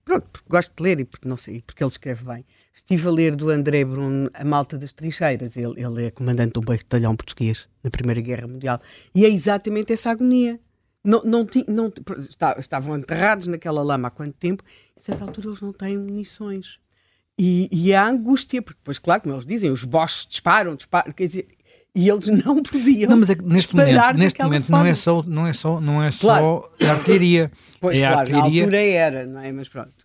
pronto, 0.05 0.27
porque 0.33 0.49
gosto 0.49 0.75
de 0.77 0.83
ler 0.83 1.01
e 1.01 1.05
porque, 1.05 1.29
não 1.29 1.37
sei, 1.37 1.63
porque 1.63 1.83
ele 1.83 1.91
escreve 1.91 2.25
bem. 2.25 2.45
Estive 2.75 3.09
a 3.09 3.11
ler 3.11 3.37
do 3.37 3.51
André 3.51 3.85
Bruno 3.85 4.29
A 4.35 4.45
Malta 4.45 4.77
das 4.77 4.93
Trincheiras. 4.93 5.57
Ele, 5.57 5.81
ele 5.81 6.07
é 6.07 6.11
comandante 6.11 6.55
de 6.55 6.59
um 6.59 6.63
batalhão 6.63 7.15
português 7.15 7.69
na 7.83 7.91
Primeira 7.91 8.21
Guerra 8.21 8.49
Mundial. 8.49 8.81
E 9.15 9.25
é 9.25 9.29
exatamente 9.29 9.93
essa 9.93 10.11
agonia. 10.11 10.59
Não, 11.05 11.23
não, 11.23 11.47
não, 11.69 11.93
estavam 12.59 12.97
enterrados 12.97 13.47
naquela 13.47 13.83
lama 13.83 14.09
há 14.09 14.11
quanto 14.11 14.35
tempo? 14.35 14.65
A 14.97 15.01
certa 15.01 15.25
altura 15.25 15.49
eles 15.49 15.61
não 15.61 15.73
têm 15.73 15.99
munições. 15.99 16.81
E, 17.39 17.69
e 17.71 17.93
a 17.93 18.07
angústia, 18.07 18.63
porque 18.63 18.79
depois, 18.79 18.99
claro, 18.99 19.23
como 19.23 19.35
eles 19.35 19.47
dizem, 19.47 19.71
os 19.71 19.85
boches 19.85 20.27
disparam, 20.27 20.75
disparam, 20.75 21.13
quer 21.13 21.27
dizer, 21.27 21.49
e 21.95 22.09
eles 22.09 22.27
não 22.27 22.61
podiam 22.61 23.11
não, 23.11 23.19
mas 23.19 23.31
é 23.31 23.37
neste 23.37 23.75
momento, 23.75 24.19
neste 24.19 24.43
momento 24.43 24.71
não 24.71 24.85
é 24.85 24.95
só 24.95 25.23
não 25.23 25.47
é 25.47 25.53
só 25.53 25.81
não 25.81 26.03
é 26.03 26.11
só 26.11 26.71
a 26.83 26.91
artilharia. 26.91 27.53
Pois 27.81 27.97
é 27.97 28.01
claro, 28.01 28.17
a 28.17 28.21
artilharia. 28.21 28.63
altura 28.63 28.83
era 28.83 29.27
não 29.27 29.41
é? 29.41 29.53
Mas 29.53 29.69
pronto. 29.69 30.05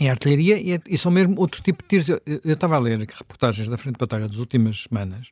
É 0.00 0.08
a 0.08 0.12
artilharia 0.12 0.58
e, 0.58 0.72
é, 0.72 0.80
e 0.88 0.96
são 0.96 1.12
mesmo 1.12 1.38
outro 1.38 1.62
tipo 1.62 1.82
de 1.82 1.88
tiros. 1.88 2.08
Eu, 2.08 2.52
estava 2.52 2.76
a 2.76 2.78
ler 2.78 2.98
reportagens 2.98 3.68
da 3.68 3.76
frente 3.76 3.96
de 3.96 4.00
batalha 4.00 4.26
das 4.26 4.38
últimas 4.38 4.82
semanas 4.82 5.28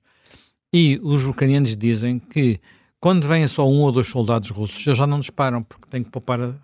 e 0.73 1.01
os 1.03 1.25
ucranianos 1.25 1.75
dizem 1.77 2.19
que 2.19 2.61
quando 3.01 3.27
vêm 3.27 3.47
só 3.49 3.67
um 3.67 3.81
ou 3.81 3.93
dois 3.93 4.09
soldados 4.09 4.51
russos 4.51 4.87
eles 4.87 4.99
já 4.99 5.07
não 5.07 5.21
disparam 5.21 5.63
porque 5.63 5.89
têm 5.89 6.03
que 6.03 6.11
poupar, 6.11 6.55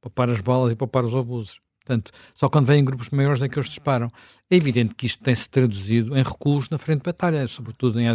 poupar 0.00 0.30
as 0.30 0.40
balas 0.40 0.72
e 0.72 0.76
poupar 0.76 1.04
os 1.04 1.14
obusos 1.14 1.60
Portanto, 1.90 2.12
só 2.36 2.48
quando 2.48 2.66
vêm 2.66 2.84
grupos 2.84 3.10
maiores 3.10 3.42
é 3.42 3.48
que 3.48 3.58
eles 3.58 3.68
disparam. 3.68 4.12
É 4.48 4.54
evidente 4.54 4.94
que 4.94 5.06
isto 5.06 5.20
tem-se 5.24 5.48
traduzido 5.48 6.16
em 6.16 6.22
recuos 6.22 6.70
na 6.70 6.78
frente 6.78 6.98
de 6.98 7.04
batalha, 7.04 7.48
sobretudo 7.48 7.98
em 7.98 8.06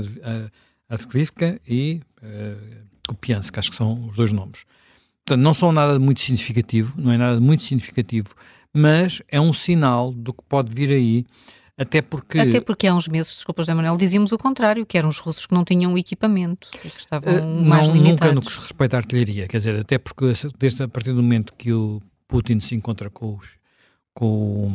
Advivka 0.90 1.60
e 1.68 2.02
uh, 2.24 2.86
Kupiansk, 3.06 3.58
acho 3.58 3.70
que 3.70 3.76
são 3.76 4.08
os 4.08 4.16
dois 4.16 4.32
nomes. 4.32 4.64
Portanto, 5.26 5.44
não 5.44 5.54
são 5.54 5.74
nada 5.74 6.00
muito 6.00 6.22
significativo, 6.22 6.94
não 6.96 7.12
é 7.12 7.18
nada 7.18 7.42
muito 7.42 7.64
significativo, 7.64 8.30
mas 8.74 9.22
é 9.28 9.42
um 9.42 9.52
sinal 9.52 10.14
do 10.14 10.34
que 10.34 10.44
pode 10.48 10.74
vir 10.74 10.92
aí, 10.92 11.26
até 11.78 12.02
porque... 12.02 12.40
Até 12.40 12.62
porque 12.62 12.88
há 12.88 12.96
uns 12.96 13.10
meses, 13.10 13.34
desculpa 13.34 13.62
José 13.64 13.74
Manuel, 13.74 13.98
dizíamos 13.98 14.32
o 14.32 14.38
contrário, 14.38 14.86
que 14.86 14.98
eram 14.98 15.10
os 15.10 15.18
russos 15.18 15.46
que 15.46 15.54
não 15.54 15.66
tinham 15.66 15.98
equipamento, 15.98 16.70
que 16.72 16.88
estavam 16.98 17.34
uh, 17.34 17.66
mais 17.66 17.88
não, 17.88 17.96
limitados. 17.96 18.36
Nunca 18.36 18.36
no 18.36 18.42
que 18.42 18.54
se 18.54 18.60
respeita 18.60 18.96
à 18.96 19.00
artilharia, 19.00 19.48
quer 19.50 19.58
dizer, 19.58 19.76
até 19.82 19.98
porque 19.98 20.32
desde 20.58 20.84
a 20.84 20.88
partir 20.88 21.12
do 21.12 21.22
momento 21.22 21.54
que 21.58 21.74
o 21.74 22.02
Putin 22.28 22.60
se 22.60 22.76
encontra 22.76 23.10
com 23.10 23.36
os 23.36 23.48
com 24.16 24.72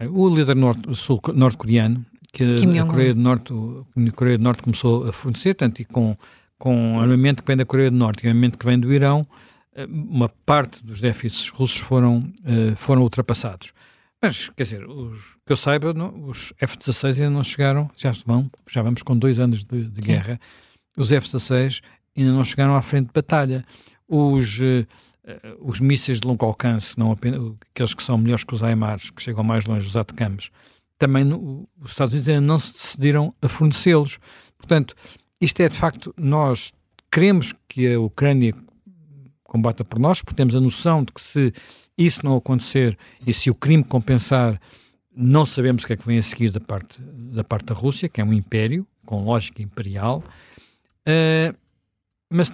o 0.00 0.28
líder 0.28 0.54
norte-coreano, 0.54 2.04
que 2.32 2.44
a 2.78 2.84
Coreia 2.84 3.14
do 3.14 3.20
Norte, 3.20 3.52
a 3.52 4.12
Coreia 4.12 4.38
do 4.38 4.44
Norte 4.44 4.62
começou 4.62 5.08
a 5.08 5.12
fornecer, 5.12 5.54
tanto 5.54 5.80
e 5.80 5.84
com, 5.84 6.16
com 6.58 7.00
armamento 7.00 7.42
que 7.42 7.46
vem 7.46 7.56
da 7.56 7.64
Coreia 7.64 7.90
do 7.90 7.96
Norte 7.96 8.24
e 8.24 8.28
armamento 8.28 8.58
que 8.58 8.66
vem 8.66 8.78
do 8.78 8.92
Irão, 8.92 9.22
eh, 9.74 9.86
uma 9.86 10.28
parte 10.28 10.84
dos 10.84 11.00
déficits 11.00 11.48
russos 11.48 11.78
foram, 11.78 12.32
uh, 12.40 12.76
foram 12.76 13.02
ultrapassados. 13.02 13.72
Mas, 14.20 14.48
quer 14.50 14.62
dizer, 14.64 14.88
os, 14.88 15.36
que 15.46 15.52
eu 15.52 15.56
saiba, 15.56 15.92
não, 15.94 16.28
os 16.28 16.52
F-16 16.58 17.20
ainda 17.20 17.30
não 17.30 17.44
chegaram, 17.44 17.90
já 17.96 18.12
vão, 18.26 18.50
já 18.68 18.82
vamos 18.82 19.02
com 19.02 19.16
dois 19.16 19.38
anos 19.38 19.64
de, 19.64 19.84
de 19.84 20.00
guerra, 20.00 20.40
os 20.96 21.12
F-16 21.12 21.80
ainda 22.16 22.32
não 22.32 22.44
chegaram 22.44 22.74
à 22.74 22.82
frente 22.82 23.06
de 23.06 23.12
batalha. 23.12 23.64
Os, 24.08 24.58
uh, 24.58 24.86
os 25.60 25.80
mísseis 25.80 26.20
de 26.20 26.26
longo 26.26 26.44
alcance, 26.44 26.98
não 26.98 27.10
apenas, 27.10 27.40
aqueles 27.70 27.94
que 27.94 28.02
são 28.02 28.18
melhores 28.18 28.44
que 28.44 28.54
os 28.54 28.62
AIMARs, 28.62 29.10
que 29.10 29.22
chegam 29.22 29.42
mais 29.42 29.64
longe 29.64 29.86
dos 29.86 29.96
atacames, 29.96 30.50
também 30.98 31.24
no, 31.24 31.68
os 31.80 31.90
Estados 31.90 32.12
Unidos 32.14 32.28
ainda 32.28 32.40
não 32.40 32.58
se 32.58 32.72
decidiram 32.72 33.32
a 33.40 33.48
fornecê-los. 33.48 34.18
Portanto, 34.56 34.94
isto 35.40 35.60
é 35.60 35.68
de 35.68 35.78
facto, 35.78 36.14
nós 36.16 36.72
queremos 37.10 37.54
que 37.68 37.92
a 37.92 38.00
Ucrânia 38.00 38.54
combata 39.42 39.84
por 39.84 39.98
nós, 39.98 40.20
porque 40.20 40.36
temos 40.36 40.54
a 40.54 40.60
noção 40.60 41.04
de 41.04 41.12
que 41.12 41.20
se 41.20 41.52
isso 41.96 42.24
não 42.24 42.36
acontecer 42.36 42.98
e 43.26 43.32
se 43.32 43.50
o 43.50 43.54
crime 43.54 43.84
compensar, 43.84 44.60
não 45.14 45.46
sabemos 45.46 45.84
o 45.84 45.86
que 45.86 45.92
é 45.92 45.96
que 45.96 46.06
vem 46.06 46.18
a 46.18 46.22
seguir 46.22 46.50
da 46.50 46.60
parte 46.60 47.00
da, 47.00 47.44
parte 47.44 47.66
da 47.66 47.74
Rússia, 47.74 48.08
que 48.08 48.20
é 48.20 48.24
um 48.24 48.32
império 48.32 48.86
com 49.06 49.24
lógica 49.24 49.62
imperial. 49.62 50.24
Uh, 51.06 51.56
mas, 52.28 52.52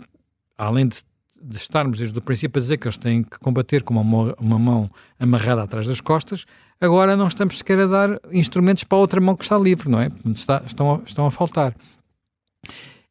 além 0.58 0.88
de 0.88 1.02
de 1.40 1.56
estarmos 1.56 1.98
desde 1.98 2.18
o 2.18 2.22
princípio 2.22 2.58
a 2.58 2.62
dizer 2.62 2.76
que 2.76 2.86
eles 2.86 2.98
têm 2.98 3.22
que 3.22 3.38
combater 3.38 3.82
com 3.82 3.94
uma, 3.94 4.34
uma 4.38 4.58
mão 4.58 4.88
amarrada 5.18 5.62
atrás 5.62 5.86
das 5.86 6.00
costas, 6.00 6.44
agora 6.80 7.16
não 7.16 7.26
estamos 7.26 7.58
sequer 7.58 7.80
a 7.80 7.86
dar 7.86 8.20
instrumentos 8.30 8.84
para 8.84 8.98
a 8.98 9.00
outra 9.00 9.20
mão 9.20 9.34
que 9.34 9.44
está 9.44 9.58
livre, 9.58 9.88
não 9.88 10.00
é? 10.00 10.10
Está, 10.34 10.62
estão, 10.66 10.94
a, 10.94 11.00
estão 11.04 11.26
a 11.26 11.30
faltar. 11.30 11.74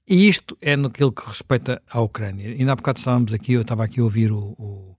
E 0.08 0.28
isto 0.28 0.58
é 0.62 0.76
naquilo 0.76 1.12
que 1.12 1.28
respeita 1.28 1.82
à 1.90 2.02
Ucrânia. 2.02 2.50
Ainda 2.50 2.72
há 2.72 2.76
bocado 2.76 3.00
estávamos 3.00 3.34
aqui, 3.34 3.54
eu 3.54 3.62
estava 3.62 3.84
aqui 3.84 4.00
a 4.00 4.04
ouvir 4.04 4.32
o, 4.32 4.56
o, 4.58 4.98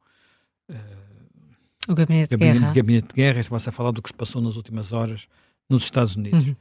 o 1.88 1.94
Gabinete, 1.94 2.30
Gabinete, 2.30 2.30
de 2.30 2.36
Guerra. 2.36 2.72
Gabinete 2.72 3.08
de 3.08 3.14
Guerra, 3.14 3.40
estava 3.40 3.56
a 3.56 3.72
falar 3.72 3.90
do 3.90 4.02
que 4.02 4.08
se 4.08 4.14
passou 4.14 4.40
nas 4.40 4.56
últimas 4.56 4.92
horas 4.92 5.26
nos 5.68 5.84
Estados 5.84 6.16
Unidos. 6.16 6.48
Uhum. 6.48 6.56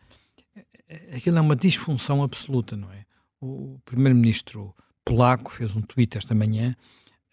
Aquilo 1.16 1.38
é 1.38 1.42
uma 1.42 1.56
disfunção 1.56 2.24
absoluta, 2.24 2.76
não 2.76 2.92
é? 2.92 3.06
O 3.40 3.80
primeiro-ministro 3.86 4.76
polaco 5.10 5.52
fez 5.52 5.76
um 5.76 5.82
tweet 5.82 6.18
esta 6.18 6.36
manhã 6.36 6.76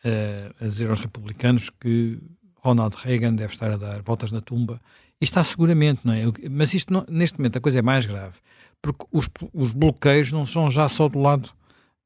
uh, 0.05 0.65
a 0.65 0.67
dizer 0.67 0.89
aos 0.89 1.01
republicanos 1.01 1.71
que 1.71 2.19
Ronald 2.57 2.97
Reagan 2.97 3.35
deve 3.35 3.53
estar 3.53 3.71
a 3.71 3.77
dar 3.77 4.03
voltas 4.03 4.33
na 4.33 4.41
tumba. 4.41 4.81
E 5.21 5.25
está 5.25 5.45
seguramente, 5.45 6.01
não 6.05 6.12
é? 6.12 6.25
Mas 6.51 6.75
isto, 6.75 6.93
não, 6.93 7.05
neste 7.09 7.39
momento, 7.39 7.59
a 7.59 7.61
coisa 7.61 7.79
é 7.79 7.83
mais 7.83 8.05
grave, 8.05 8.35
porque 8.83 9.07
os, 9.12 9.29
os 9.53 9.73
bloqueios 9.73 10.33
não 10.33 10.45
são 10.45 10.71
já 10.71 10.89
só 10.89 11.09
do 11.09 11.19
lado 11.19 11.51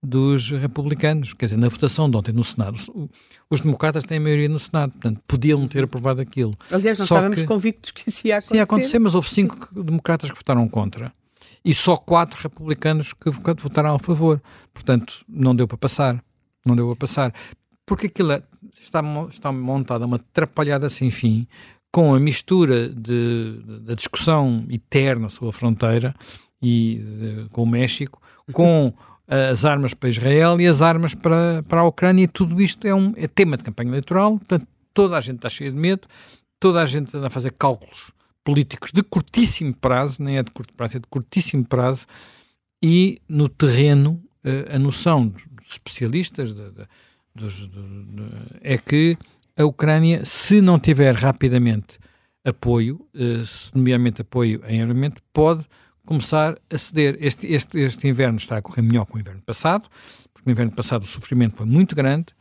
dos 0.02 0.50
republicanos. 0.50 1.34
Quer 1.34 1.46
dizer, 1.46 1.56
na 1.56 1.68
votação 1.68 2.10
de 2.10 2.16
ontem 2.16 2.32
no 2.32 2.44
Senado, 2.44 2.78
os 3.48 3.60
democratas 3.60 4.04
têm 4.04 4.18
a 4.18 4.20
maioria 4.20 4.48
no 4.48 4.58
Senado, 4.58 4.92
portanto, 4.92 5.20
podiam 5.26 5.66
ter 5.66 5.84
aprovado 5.84 6.20
aquilo. 6.20 6.56
Aliás, 6.70 6.98
nós 6.98 7.08
Só 7.08 7.16
estávamos 7.16 7.40
que, 7.40 7.46
convictos 7.46 7.90
que 7.90 8.08
isso 8.08 8.26
ia 8.26 8.38
acontecer. 8.38 8.56
Ia 8.56 8.62
acontecer, 8.62 8.98
mas 8.98 9.14
houve 9.14 9.28
cinco 9.28 9.68
democratas 9.72 10.30
que 10.30 10.36
votaram 10.36 10.68
contra 10.68 11.12
e 11.64 11.74
só 11.74 11.96
quatro 11.96 12.40
republicanos 12.42 13.12
que 13.12 13.30
votaram 13.30 13.94
a 13.94 13.98
favor. 13.98 14.42
Portanto, 14.72 15.24
não 15.28 15.54
deu 15.54 15.68
para 15.68 15.76
passar. 15.76 16.22
Não 16.64 16.74
deu 16.74 16.86
para 16.88 16.96
passar. 16.96 17.34
Porque 17.86 18.06
aquilo 18.06 18.32
é, 18.32 18.42
está, 18.80 19.02
está 19.28 19.52
montada 19.52 20.06
uma 20.06 20.16
atrapalhada 20.16 20.88
sem 20.88 21.10
fim 21.10 21.46
com 21.92 22.14
a 22.14 22.20
mistura 22.20 22.88
da 22.88 23.94
discussão 23.94 24.64
eterna 24.70 25.28
sobre 25.28 25.48
a 25.48 25.52
fronteira 25.52 26.14
e 26.62 26.98
de, 26.98 27.48
com 27.50 27.64
o 27.64 27.66
México, 27.66 28.22
com 28.52 28.92
as 29.26 29.64
armas 29.64 29.94
para 29.94 30.08
Israel 30.08 30.60
e 30.60 30.66
as 30.66 30.82
armas 30.82 31.14
para, 31.14 31.64
para 31.68 31.80
a 31.80 31.84
Ucrânia, 31.84 32.24
e 32.24 32.28
tudo 32.28 32.60
isto 32.60 32.86
é 32.86 32.94
um 32.94 33.12
é 33.16 33.28
tema 33.28 33.56
de 33.56 33.64
campanha 33.64 33.90
eleitoral, 33.90 34.38
portanto, 34.38 34.66
toda 34.92 35.16
a 35.16 35.20
gente 35.20 35.36
está 35.36 35.48
cheia 35.48 35.70
de 35.70 35.76
medo, 35.76 36.06
toda 36.58 36.82
a 36.82 36.86
gente 36.86 37.16
anda 37.16 37.28
a 37.28 37.30
fazer 37.30 37.52
cálculos 37.52 38.12
políticos 38.50 38.90
de 38.92 39.00
curtíssimo 39.04 39.72
prazo, 39.76 40.20
nem 40.20 40.38
é 40.38 40.42
de 40.42 40.50
curto 40.50 40.74
prazo, 40.74 40.96
é 40.96 41.00
de 41.00 41.06
curtíssimo 41.06 41.64
prazo, 41.64 42.04
e 42.82 43.22
no 43.28 43.48
terreno 43.48 44.20
eh, 44.42 44.74
a 44.74 44.78
noção 44.78 45.28
dos 45.28 45.70
especialistas 45.70 46.52
de, 46.52 46.70
de, 46.70 46.86
dos, 47.32 47.54
de, 47.54 47.70
é 48.60 48.76
que 48.76 49.16
a 49.56 49.64
Ucrânia, 49.64 50.24
se 50.24 50.60
não 50.60 50.80
tiver 50.80 51.14
rapidamente 51.14 51.96
apoio, 52.44 53.06
eh, 53.14 53.44
nomeadamente 53.72 54.22
apoio 54.22 54.62
em 54.66 54.82
armamento, 54.82 55.22
pode 55.32 55.64
começar 56.04 56.58
a 56.68 56.76
ceder. 56.76 57.16
Este, 57.20 57.46
este, 57.46 57.78
este 57.78 58.08
inverno 58.08 58.36
está 58.36 58.56
a 58.56 58.62
correr 58.62 58.82
melhor 58.82 59.06
que 59.06 59.14
o 59.14 59.20
inverno 59.20 59.42
passado, 59.42 59.88
porque 60.34 60.48
no 60.48 60.52
inverno 60.52 60.72
passado 60.72 61.04
o 61.04 61.06
sofrimento 61.06 61.54
foi 61.54 61.66
muito 61.66 61.94
grande, 61.94 62.32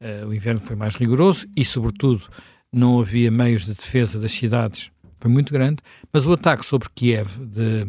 uh, 0.00 0.26
o 0.26 0.34
inverno 0.34 0.60
foi 0.60 0.74
mais 0.74 0.96
rigoroso 0.96 1.46
e, 1.56 1.64
sobretudo, 1.64 2.28
não 2.72 2.98
havia 2.98 3.30
meios 3.30 3.64
de 3.64 3.74
defesa 3.74 4.18
das 4.18 4.32
cidades 4.32 4.90
foi 5.22 5.30
muito 5.30 5.52
grande, 5.52 5.76
mas 6.12 6.26
o 6.26 6.32
ataque 6.32 6.66
sobre 6.66 6.88
Kiev 6.92 7.28
de 7.38 7.86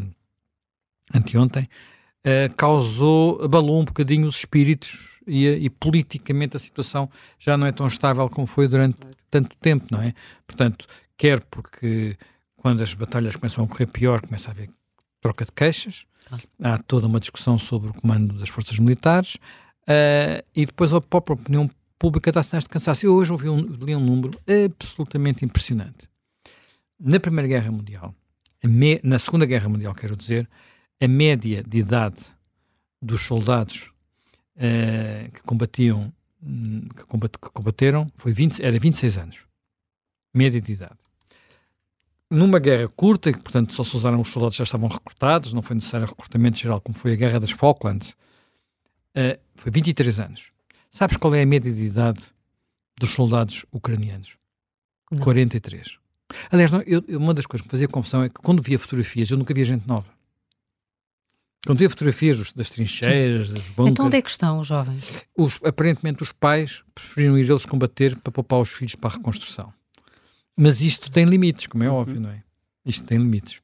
anteontem 1.11 1.63
uh, 1.63 2.53
causou, 2.55 3.43
abalou 3.43 3.81
um 3.81 3.85
bocadinho 3.85 4.27
os 4.27 4.37
espíritos 4.37 5.19
e, 5.25 5.47
e, 5.47 5.69
politicamente 5.69 6.55
a 6.55 6.59
situação 6.59 7.09
já 7.39 7.57
não 7.57 7.65
é 7.65 7.71
tão 7.71 7.87
estável 7.87 8.29
como 8.29 8.45
foi 8.45 8.67
durante 8.67 8.99
tanto 9.31 9.55
tempo, 9.57 9.87
não 9.89 9.99
é? 9.99 10.13
Portanto, 10.45 10.85
quer 11.17 11.41
porque 11.45 12.15
quando 12.55 12.83
as 12.83 12.93
batalhas 12.93 13.35
começam 13.35 13.63
a 13.63 13.67
correr 13.67 13.87
pior, 13.87 14.21
começa 14.21 14.49
a 14.49 14.51
haver 14.51 14.69
troca 15.19 15.43
de 15.43 15.51
queixas, 15.53 16.05
há 16.61 16.77
toda 16.77 17.07
uma 17.07 17.19
discussão 17.19 17.57
sobre 17.57 17.89
o 17.89 17.93
comando 17.93 18.37
das 18.37 18.49
forças 18.49 18.77
militares 18.77 19.35
uh, 19.87 20.45
e 20.55 20.67
depois 20.67 20.93
a 20.93 21.01
própria 21.01 21.33
opinião 21.33 21.67
pública 21.97 22.31
dá 22.31 22.43
sinais 22.43 22.65
de 22.65 22.69
cansaço. 22.69 23.07
Eu 23.07 23.15
hoje 23.15 23.31
ouvi 23.31 23.49
um, 23.49 23.59
li 23.59 23.95
um 23.95 23.99
número 23.99 24.39
absolutamente 24.47 25.43
impressionante. 25.43 26.12
Na 26.99 27.19
Primeira 27.19 27.47
Guerra 27.47 27.71
Mundial, 27.71 28.15
me, 28.63 28.99
na 29.03 29.19
Segunda 29.19 29.45
Guerra 29.45 29.67
Mundial, 29.67 29.93
quero 29.93 30.15
dizer, 30.15 30.49
a 31.01 31.07
média 31.07 31.63
de 31.63 31.79
idade 31.79 32.23
dos 33.01 33.21
soldados 33.21 33.91
uh, 34.55 35.31
que 35.31 35.43
combatiam 35.43 36.13
hum, 36.41 36.87
que, 36.95 37.03
combat, 37.05 37.37
que, 37.37 37.49
combateram 37.49 38.11
foi 38.15 38.31
20, 38.31 38.63
era 38.63 38.77
26 38.79 39.17
anos. 39.17 39.39
Média 40.33 40.61
de 40.61 40.71
idade. 40.71 40.97
Numa 42.29 42.57
guerra 42.57 42.87
curta, 42.87 43.31
que 43.31 43.39
portanto 43.39 43.73
só 43.73 43.83
se 43.83 43.95
usaram 43.95 44.19
os 44.21 44.29
soldados 44.29 44.55
que 44.55 44.59
já 44.59 44.63
estavam 44.63 44.89
recrutados, 44.89 45.53
não 45.53 45.61
foi 45.61 45.75
necessário 45.75 46.07
recrutamento 46.07 46.57
geral, 46.57 46.81
como 46.81 46.97
foi 46.97 47.13
a 47.13 47.15
Guerra 47.15 47.39
das 47.39 47.51
Falklands, 47.51 48.11
uh, 49.15 49.39
foi 49.55 49.71
23 49.71 50.19
anos. 50.19 50.51
Sabes 50.89 51.17
qual 51.17 51.35
é 51.35 51.41
a 51.41 51.45
média 51.45 51.71
de 51.71 51.83
idade 51.83 52.23
dos 52.97 53.11
soldados 53.11 53.65
ucranianos? 53.71 54.37
Não. 55.11 55.19
43. 55.19 56.02
Aliás, 56.51 56.71
não, 56.71 56.81
eu, 56.81 57.03
uma 57.09 57.33
das 57.33 57.45
coisas 57.45 57.61
que 57.61 57.67
me 57.67 57.71
fazia 57.71 57.87
confusão 57.87 58.23
é 58.23 58.29
que 58.29 58.35
quando 58.35 58.61
via 58.61 58.79
fotografias, 58.79 59.29
eu 59.29 59.37
nunca 59.37 59.53
via 59.53 59.65
gente 59.65 59.87
nova. 59.87 60.07
Quando 61.65 61.79
via 61.79 61.89
fotografias 61.89 62.51
das 62.51 62.69
trincheiras, 62.69 63.47
Sim. 63.47 63.53
das 63.53 63.63
bunkers... 63.69 63.91
Então 63.91 64.05
onde 64.05 64.17
é 64.17 64.21
que 64.21 64.29
estão 64.29 64.59
os 64.59 64.67
jovens? 64.67 65.21
Os, 65.37 65.59
aparentemente 65.63 66.21
os 66.21 66.31
pais 66.31 66.83
preferiram 66.93 67.37
ir 67.37 67.49
eles 67.49 67.65
combater 67.65 68.17
para 68.17 68.31
poupar 68.31 68.59
os 68.59 68.69
filhos 68.69 68.95
para 68.95 69.11
a 69.11 69.17
reconstrução. 69.17 69.73
Mas 70.57 70.81
isto 70.81 71.09
tem 71.09 71.25
limites, 71.25 71.67
como 71.67 71.83
é 71.83 71.89
uhum. 71.89 71.95
óbvio, 71.95 72.19
não 72.19 72.29
é? 72.29 72.43
Isto 72.85 73.05
tem 73.05 73.17
limites. 73.17 73.61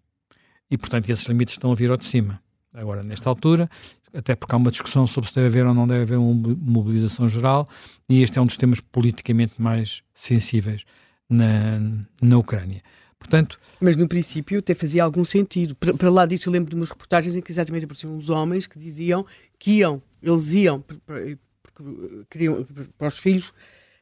E, 0.72 0.78
portanto, 0.78 1.10
esses 1.10 1.26
limites 1.26 1.56
estão 1.56 1.72
a 1.72 1.76
vir 1.76 1.92
ao 1.92 1.98
de 1.98 2.06
cima. 2.06 2.42
Agora, 2.74 3.04
nesta 3.04 3.28
altura, 3.30 3.70
até 4.14 4.36
porque 4.36 4.54
há 4.56 4.58
uma 4.58 4.72
discussão 4.72 5.06
sobre 5.06 5.30
se 5.30 5.36
deve 5.36 5.48
haver 5.48 5.68
ou 5.68 5.74
não 5.74 5.86
deve 5.86 6.04
haver 6.04 6.18
uma 6.18 6.56
mobilização 6.58 7.28
geral, 7.28 7.68
e 8.08 8.22
este 8.22 8.40
é 8.40 8.42
um 8.42 8.46
dos 8.46 8.58
temas 8.58 8.80
politicamente 8.80 9.62
mais 9.62 10.04
sensíveis 10.14 10.86
na, 11.30 11.80
na 12.22 12.38
Ucrânia. 12.38 12.82
Portanto, 13.20 13.60
Mas 13.80 13.96
no 13.96 14.08
princípio 14.08 14.60
até 14.60 14.74
fazia 14.74 15.04
algum 15.04 15.26
sentido. 15.26 15.76
Para, 15.76 15.94
para 15.94 16.10
lá 16.10 16.26
disso, 16.26 16.48
eu 16.48 16.54
lembro 16.54 16.70
de 16.70 16.76
umas 16.76 16.90
reportagens 16.90 17.36
em 17.36 17.42
que 17.42 17.52
exatamente 17.52 17.84
apareciam 17.84 18.18
os 18.18 18.30
homens 18.30 18.66
que 18.66 18.80
diziam 18.80 19.26
que 19.58 19.80
iam, 19.80 20.02
eles 20.24 20.54
iam 20.54 20.82
porque 20.82 22.26
queriam 22.30 22.66
para 22.98 23.08
os 23.10 23.20
filhos 23.20 23.50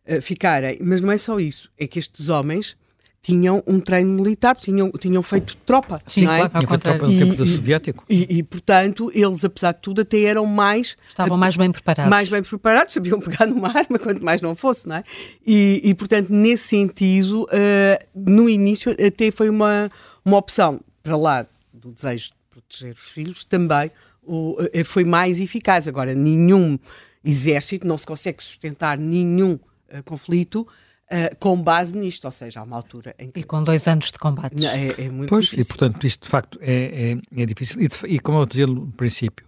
uh, 0.08 0.22
ficarem. 0.22 0.78
Mas 0.82 1.02
não 1.02 1.12
é 1.12 1.18
só 1.18 1.40
isso, 1.40 1.72
é 1.78 1.88
que 1.88 2.00
estes 2.00 2.30
homens 2.30 2.78
tinham 3.22 3.62
um 3.68 3.80
treino 3.80 4.12
militar, 4.12 4.56
tinham, 4.56 4.90
tinham 4.92 5.22
feito 5.22 5.58
tropa. 5.66 6.00
Sim, 6.08 6.26
não 6.26 6.32
é? 6.32 6.38
claro, 6.38 6.52
tinham 6.52 6.70
feito 6.70 6.82
tropa 6.82 7.08
no 7.08 7.20
tempo 7.20 7.36
do 7.36 7.46
soviético. 7.46 8.06
E, 8.10 8.38
e, 8.38 8.44
portanto, 8.44 9.12
eles, 9.14 9.44
apesar 9.44 9.74
de 9.74 9.82
tudo, 9.82 10.02
até 10.02 10.22
eram 10.22 10.46
mais... 10.46 10.96
Estavam 11.10 11.38
mais 11.38 11.58
bem 11.58 11.72
preparados. 11.72 12.10
Mais 12.10 12.30
bem 12.30 12.42
preparados, 12.42 12.94
sabiam 12.94 13.20
pegar 13.20 13.46
numa 13.46 13.68
arma, 13.68 14.00
quanto 14.00 14.24
mais 14.24 14.42
não 14.42 14.56
fosse, 14.56 14.88
não 14.88 14.96
é? 14.96 15.04
E, 15.46 15.82
e 15.84 15.94
portanto, 15.94 16.30
nesse 16.30 16.70
sentido, 16.70 17.44
uh, 17.44 18.06
no 18.16 18.48
início 18.48 18.92
até 18.92 19.30
foi 19.30 19.50
uma, 19.50 19.92
uma 20.24 20.38
opção, 20.38 20.80
para 21.04 21.18
lá 21.18 21.46
do 21.74 21.92
desejo 21.92 22.30
de 22.30 22.34
proteger 22.50 22.94
os 22.94 23.10
filhos, 23.10 23.44
também 23.44 23.92
o, 24.24 24.58
uh, 24.62 24.86
foi 24.86 25.04
mais 25.04 25.40
eficaz. 25.42 25.88
Agora, 25.88 26.14
nenhum 26.14 26.80
exército, 27.26 27.86
não 27.86 27.98
se 27.98 28.06
consegue 28.06 28.42
sustentar 28.42 28.98
nenhum 28.98 29.54
uh, 29.54 30.04
conflito 30.06 30.66
Uh, 31.10 31.34
com 31.40 31.62
base 31.62 31.98
nisto, 31.98 32.26
ou 32.26 32.32
seja, 32.34 32.60
há 32.60 32.64
uma 32.64 32.76
altura 32.76 33.16
em 33.18 33.32
que... 33.32 33.40
E 33.40 33.44
com 33.44 33.64
dois 33.64 33.88
anos 33.88 34.12
de 34.12 34.20
combates. 34.20 34.66
É, 34.66 35.06
é 35.06 35.10
muito 35.10 35.30
pois, 35.30 35.46
difícil. 35.46 35.64
e 35.64 35.66
portanto 35.66 36.06
isto 36.06 36.24
de 36.24 36.30
facto 36.30 36.60
é, 36.62 37.14
é, 37.14 37.42
é 37.44 37.46
difícil. 37.46 37.82
E, 37.82 38.16
e, 38.16 38.20
como 38.20 38.40
eu 38.40 38.46
dizia 38.46 38.68
no 38.68 38.92
princípio, 38.92 39.48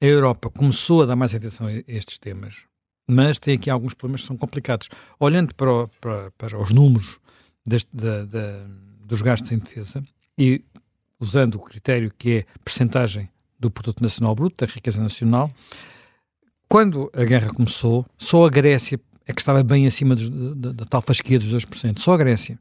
a 0.00 0.06
Europa 0.06 0.48
começou 0.50 1.02
a 1.02 1.06
dar 1.06 1.16
mais 1.16 1.34
atenção 1.34 1.66
a 1.66 1.72
estes 1.88 2.16
temas, 2.16 2.62
mas 3.08 3.40
tem 3.40 3.56
aqui 3.56 3.68
alguns 3.68 3.92
problemas 3.92 4.20
que 4.20 4.28
são 4.28 4.36
complicados. 4.36 4.88
Olhando 5.18 5.52
para, 5.52 5.72
o, 5.72 5.88
para, 6.00 6.30
para 6.38 6.62
os 6.62 6.70
números 6.70 7.18
deste, 7.66 7.88
da, 7.92 8.24
da, 8.24 8.66
dos 9.04 9.20
gastos 9.20 9.50
em 9.50 9.58
defesa 9.58 10.04
e 10.38 10.64
usando 11.18 11.56
o 11.56 11.60
critério 11.60 12.12
que 12.16 12.38
é 12.38 12.44
percentagem 12.64 13.28
do 13.58 13.68
produto 13.68 14.00
nacional 14.00 14.34
bruto, 14.34 14.64
da 14.64 14.72
riqueza 14.72 15.02
nacional, 15.02 15.50
quando 16.68 17.10
a 17.12 17.24
guerra 17.24 17.48
começou, 17.52 18.06
só 18.16 18.46
a 18.46 18.48
Grécia 18.48 18.98
é 19.30 19.32
que 19.32 19.40
estava 19.40 19.62
bem 19.62 19.86
acima 19.86 20.14
da 20.16 20.84
tal 20.84 21.02
fasquia 21.02 21.38
dos 21.38 21.48
2%. 21.48 21.98
Só 21.98 22.14
a 22.14 22.16
Grécia. 22.16 22.58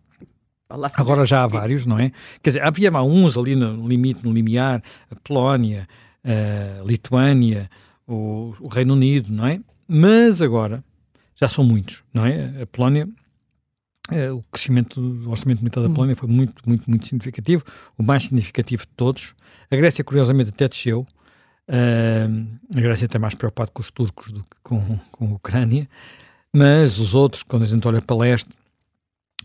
Agora 0.70 1.26
já 1.26 1.44
há 1.44 1.48
vários, 1.48 1.86
não 1.88 1.98
é? 1.98 2.12
Quer 2.44 2.52
dizer, 2.52 2.64
havia 2.64 2.92
uns 3.02 3.38
ali 3.38 3.56
no 3.56 3.88
limite, 3.88 4.24
no 4.24 4.32
limiar, 4.32 4.84
a 5.10 5.16
Polónia, 5.16 5.88
a 6.24 6.84
Lituânia, 6.86 7.70
o, 8.08 8.54
o, 8.60 8.68
Reino 8.68 8.94
Unido, 8.94 9.32
não 9.32 9.48
é? 9.48 9.60
Mas 9.88 10.44
agora 10.44 10.84
já 11.36 11.50
são 11.50 11.64
muitos, 11.64 12.04
não 12.14 12.24
é? 12.24 12.62
A 12.62 12.68
Polónia, 12.68 13.10
é, 14.12 14.32
o 14.32 14.44
crescimento 14.52 15.02
do 15.02 15.32
orçamento 15.32 15.60
militar 15.60 15.82
da 15.82 15.90
hum. 15.90 15.94
Polónia 15.94 16.16
foi 16.16 16.30
muito, 16.30 16.62
muito, 16.68 16.88
muito 16.88 17.08
significativo, 17.08 17.64
o 17.98 18.04
mais 18.04 18.24
significativo 18.24 18.84
de 18.84 18.92
todos. 18.96 19.34
A 19.72 19.76
Grécia, 19.76 20.04
curiosamente, 20.04 20.50
até 20.50 20.68
desceu. 20.68 21.08
Uh, 21.68 22.48
a 22.76 22.82
Grécia 22.82 23.06
está 23.06 23.18
mais 23.18 23.34
preocupada 23.34 23.72
com 23.72 23.82
os 23.82 23.92
turcos 23.92 24.32
do 24.32 24.42
que 24.42 24.56
com, 24.62 25.00
com 25.12 25.26
a 25.26 25.34
Ucrânia. 25.34 25.88
Mas 26.54 26.98
os 26.98 27.14
outros, 27.14 27.44
quando 27.44 27.64
a 27.64 27.68
gente 27.68 27.88
olha 27.88 28.02
para 28.02 28.18
leste, 28.18 28.50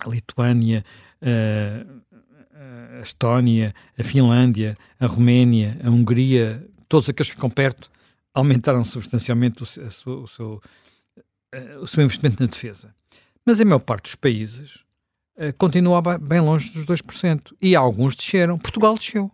a 0.00 0.08
Lituânia, 0.08 0.82
a, 1.20 2.98
a 2.98 3.00
Estónia, 3.00 3.74
a 3.98 4.02
Finlândia, 4.02 4.76
a 4.98 5.06
Roménia, 5.06 5.78
a 5.82 5.90
Hungria, 5.90 6.66
todos 6.88 7.08
aqueles 7.08 7.30
que 7.30 7.36
ficam 7.36 7.50
perto, 7.50 7.90
aumentaram 8.32 8.84
substancialmente 8.84 9.62
o, 9.62 9.66
seu, 9.66 10.22
o, 10.22 10.26
seu, 10.26 10.62
o 11.80 11.86
seu 11.86 12.04
investimento 12.04 12.42
na 12.42 12.48
defesa. 12.48 12.94
Mas 13.44 13.60
a 13.60 13.64
maior 13.64 13.80
parte 13.80 14.04
dos 14.04 14.14
países 14.14 14.84
uh, 15.36 15.52
continua 15.58 16.00
bem 16.18 16.40
longe 16.40 16.72
dos 16.72 16.86
2%. 16.86 17.54
E 17.60 17.76
alguns 17.76 18.16
desceram. 18.16 18.58
Portugal 18.58 18.94
desceu. 18.94 19.30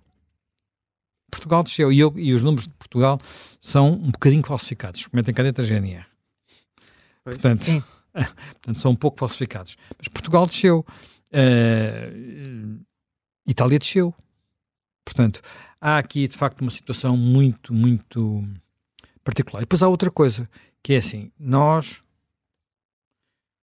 Portugal 1.30 1.62
desceu. 1.62 1.92
E, 1.92 2.00
eu, 2.00 2.12
e 2.16 2.34
os 2.34 2.42
números 2.42 2.66
de 2.66 2.74
Portugal 2.74 3.20
são 3.60 3.92
um 3.92 4.10
bocadinho 4.10 4.42
falsificados. 4.44 5.06
Comentem 5.06 5.34
da 5.34 5.62
GNR. 5.62 6.09
Portanto, 7.24 7.64
portanto, 8.12 8.80
são 8.80 8.92
um 8.92 8.96
pouco 8.96 9.18
falsificados. 9.18 9.76
Mas 9.98 10.08
Portugal 10.08 10.46
desceu. 10.46 10.84
Uh, 11.32 12.80
Itália 13.46 13.78
desceu. 13.78 14.14
Portanto, 15.04 15.40
há 15.80 15.98
aqui 15.98 16.28
de 16.28 16.36
facto 16.36 16.60
uma 16.60 16.70
situação 16.70 17.16
muito, 17.16 17.72
muito 17.72 18.44
particular. 19.24 19.60
E 19.60 19.64
depois 19.64 19.82
há 19.82 19.88
outra 19.88 20.10
coisa, 20.10 20.48
que 20.82 20.94
é 20.94 20.96
assim, 20.98 21.32
nós, 21.38 22.02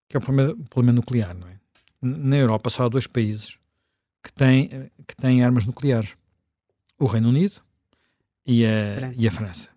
que 0.09 0.17
é 0.17 0.19
o 0.19 0.21
problema, 0.21 0.53
o 0.53 0.69
problema 0.69 0.95
nuclear, 0.95 1.35
não 1.35 1.47
é? 1.47 1.57
Na 2.01 2.37
Europa 2.37 2.69
só 2.69 2.85
há 2.85 2.89
dois 2.89 3.07
países 3.07 3.57
que 4.23 4.31
têm, 4.31 4.91
que 5.07 5.15
têm 5.15 5.43
armas 5.43 5.65
nucleares. 5.65 6.13
O 6.99 7.05
Reino 7.05 7.29
Unido 7.29 7.61
e 8.45 8.65
a, 8.65 9.11
e 9.15 9.27
a 9.27 9.31
França. 9.31 9.69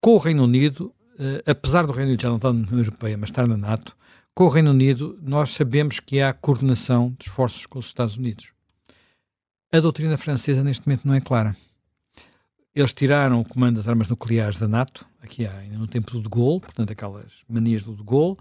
Com 0.00 0.14
o 0.14 0.18
Reino 0.18 0.44
Unido, 0.44 0.94
uh, 1.22 1.42
apesar 1.46 1.86
do 1.86 1.92
Reino 1.92 2.08
Unido 2.08 2.22
já 2.22 2.28
não 2.28 2.36
estar 2.36 2.52
na 2.52 2.60
União 2.60 2.78
Europeia, 2.78 3.16
mas 3.16 3.30
estar 3.30 3.46
na 3.46 3.56
NATO, 3.56 3.96
com 4.34 4.44
o 4.44 4.48
Reino 4.48 4.70
Unido 4.70 5.18
nós 5.22 5.50
sabemos 5.50 6.00
que 6.00 6.20
há 6.20 6.32
coordenação 6.32 7.14
de 7.18 7.28
esforços 7.28 7.66
com 7.66 7.78
os 7.78 7.86
Estados 7.86 8.16
Unidos. 8.16 8.50
A 9.70 9.80
doutrina 9.80 10.18
francesa 10.18 10.62
neste 10.62 10.86
momento 10.86 11.06
não 11.06 11.14
é 11.14 11.20
clara. 11.20 11.56
Eles 12.74 12.92
tiraram 12.92 13.40
o 13.40 13.44
comando 13.44 13.76
das 13.76 13.86
armas 13.86 14.08
nucleares 14.08 14.58
da 14.58 14.66
NATO, 14.66 15.06
aqui 15.20 15.46
há, 15.46 15.62
no 15.72 15.86
tempo 15.86 16.12
do 16.12 16.22
de 16.22 16.28
Gaulle, 16.28 16.60
portanto 16.60 16.90
aquelas 16.90 17.32
manias 17.48 17.82
do 17.82 17.94
de 17.94 18.02
Gaulle, 18.02 18.36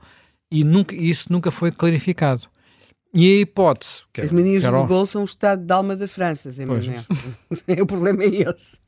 e 0.50 0.64
nunca, 0.64 0.96
isso 0.96 1.32
nunca 1.32 1.52
foi 1.52 1.72
clarificado. 1.72 2.48
E 3.14 3.28
a 3.28 3.42
hipótese... 3.42 4.04
As 4.18 4.32
manias 4.32 4.64
do 4.64 4.70
de 4.70 4.88
Gaulle 4.88 5.08
são 5.08 5.22
o 5.22 5.26
estado 5.26 5.66
de 5.66 5.74
alma 5.74 5.96
da 5.98 6.08
França, 6.08 6.50
Zé 6.50 6.66
o 7.82 7.86
problema 7.86 8.24
é 8.24 8.28
esse. 8.28 8.80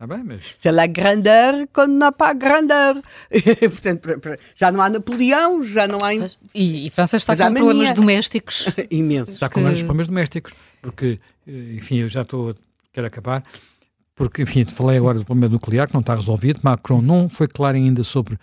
Ah 0.00 0.06
bem, 0.06 0.22
mas... 0.24 0.42
C'est 0.56 0.70
la 0.70 0.86
grandeur 0.86 1.66
quando 1.72 1.92
não 1.94 2.12
há 2.16 2.32
grandeur. 2.32 3.02
Portanto, 3.60 4.08
já 4.54 4.70
não 4.70 4.80
há 4.80 4.88
Napoleão, 4.88 5.62
já 5.64 5.88
não 5.88 5.98
há... 6.04 6.14
E, 6.54 6.86
e 6.86 6.90
França 6.90 7.16
está 7.16 7.32
mas 7.32 7.40
com 7.40 7.54
problemas 7.54 7.92
domésticos. 7.94 8.68
Imensos. 8.90 9.34
Está 9.34 9.48
com 9.48 9.64
que... 9.64 9.78
problemas 9.78 10.06
domésticos, 10.06 10.52
porque, 10.80 11.18
eh, 11.46 11.74
enfim, 11.74 11.96
eu 11.96 12.08
já 12.08 12.22
estou, 12.22 12.54
quero 12.92 13.08
acabar, 13.08 13.42
porque, 14.14 14.42
enfim, 14.42 14.64
falei 14.66 14.98
agora 14.98 15.18
do 15.18 15.24
problema 15.24 15.52
nuclear, 15.52 15.88
que 15.88 15.94
não 15.94 16.00
está 16.00 16.14
resolvido, 16.14 16.60
Macron 16.62 17.02
não 17.02 17.28
foi 17.28 17.48
claro 17.48 17.76
ainda 17.76 18.04
sobre 18.04 18.38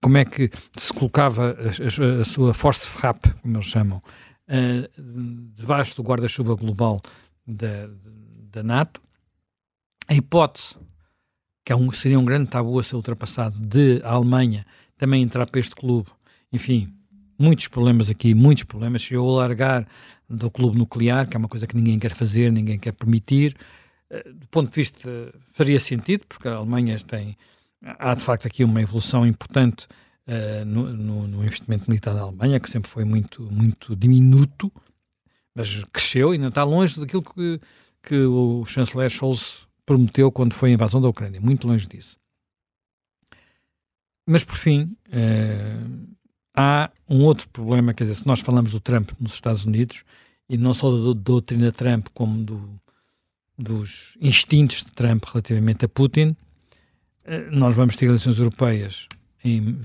como 0.00 0.18
é 0.18 0.24
que 0.24 0.50
se 0.78 0.92
colocava 0.92 1.56
a, 1.58 2.16
a, 2.18 2.20
a 2.20 2.24
sua 2.24 2.54
force 2.54 2.86
frappe, 2.86 3.32
como 3.42 3.56
eles 3.56 3.66
chamam, 3.66 4.00
uh, 4.48 5.02
debaixo 5.52 5.96
do 5.96 6.02
guarda-chuva 6.04 6.54
global 6.54 7.00
da, 7.44 7.88
da 8.52 8.62
NATO. 8.62 9.00
A 10.08 10.14
hipótese, 10.14 10.76
que 11.64 11.72
é 11.72 11.76
um, 11.76 11.90
seria 11.90 12.18
um 12.18 12.24
grande 12.24 12.48
tabu 12.48 12.78
a 12.78 12.82
ser 12.82 12.94
ultrapassado, 12.94 13.58
de 13.58 14.00
a 14.04 14.12
Alemanha 14.12 14.64
também 14.96 15.22
entrar 15.22 15.46
para 15.46 15.60
este 15.60 15.74
clube, 15.74 16.08
enfim, 16.52 16.94
muitos 17.38 17.68
problemas 17.68 18.08
aqui, 18.08 18.34
muitos 18.34 18.64
problemas. 18.64 19.02
Se 19.02 19.14
eu 19.14 19.26
largar 19.26 19.86
do 20.28 20.50
clube 20.50 20.78
nuclear, 20.78 21.28
que 21.28 21.36
é 21.36 21.38
uma 21.38 21.48
coisa 21.48 21.66
que 21.66 21.76
ninguém 21.76 21.98
quer 21.98 22.14
fazer, 22.14 22.50
ninguém 22.52 22.78
quer 22.78 22.92
permitir, 22.92 23.56
uh, 24.10 24.32
do 24.32 24.46
ponto 24.48 24.70
de 24.70 24.76
vista, 24.76 25.10
faria 25.52 25.80
sentido, 25.80 26.24
porque 26.28 26.48
a 26.48 26.54
Alemanha 26.54 26.98
tem. 27.00 27.36
Há 27.82 28.14
de 28.14 28.22
facto 28.22 28.46
aqui 28.46 28.64
uma 28.64 28.80
evolução 28.80 29.26
importante 29.26 29.86
uh, 30.26 30.64
no, 30.64 30.92
no, 30.92 31.28
no, 31.28 31.44
investimento 31.44 31.84
militar 31.88 32.14
da 32.14 32.22
Alemanha, 32.22 32.58
que 32.58 32.70
sempre 32.70 32.90
foi 32.90 33.04
muito, 33.04 33.42
muito 33.50 33.94
diminuto, 33.94 34.72
mas 35.54 35.84
cresceu 35.92 36.34
e 36.34 36.38
não 36.38 36.48
está 36.48 36.64
longe 36.64 36.98
daquilo 36.98 37.22
que, 37.22 37.60
que 38.02 38.16
o 38.24 38.64
chanceler 38.66 39.10
Scholz 39.10 39.65
prometeu 39.86 40.30
quando 40.32 40.52
foi 40.52 40.70
a 40.70 40.72
invasão 40.74 41.00
da 41.00 41.08
Ucrânia, 41.08 41.40
muito 41.40 41.66
longe 41.66 41.86
disso. 41.86 42.18
Mas 44.26 44.42
por 44.42 44.56
fim, 44.56 44.96
uh, 45.08 46.16
há 46.54 46.90
um 47.08 47.22
outro 47.22 47.48
problema, 47.48 47.94
quer 47.94 48.04
dizer, 48.04 48.16
se 48.16 48.26
nós 48.26 48.40
falamos 48.40 48.72
do 48.72 48.80
Trump 48.80 49.10
nos 49.20 49.34
Estados 49.34 49.64
Unidos, 49.64 50.02
e 50.48 50.56
não 50.56 50.74
só 50.74 50.90
da 50.90 51.12
doutrina 51.12 51.70
Trump, 51.70 52.08
como 52.12 52.42
do, 52.42 52.80
dos 53.56 54.16
instintos 54.20 54.82
de 54.82 54.90
Trump 54.90 55.24
relativamente 55.24 55.84
a 55.84 55.88
Putin, 55.88 56.36
uh, 57.24 57.50
nós 57.52 57.74
vamos 57.74 57.94
ter 57.94 58.06
eleições 58.06 58.38
europeias 58.38 59.06
em 59.44 59.78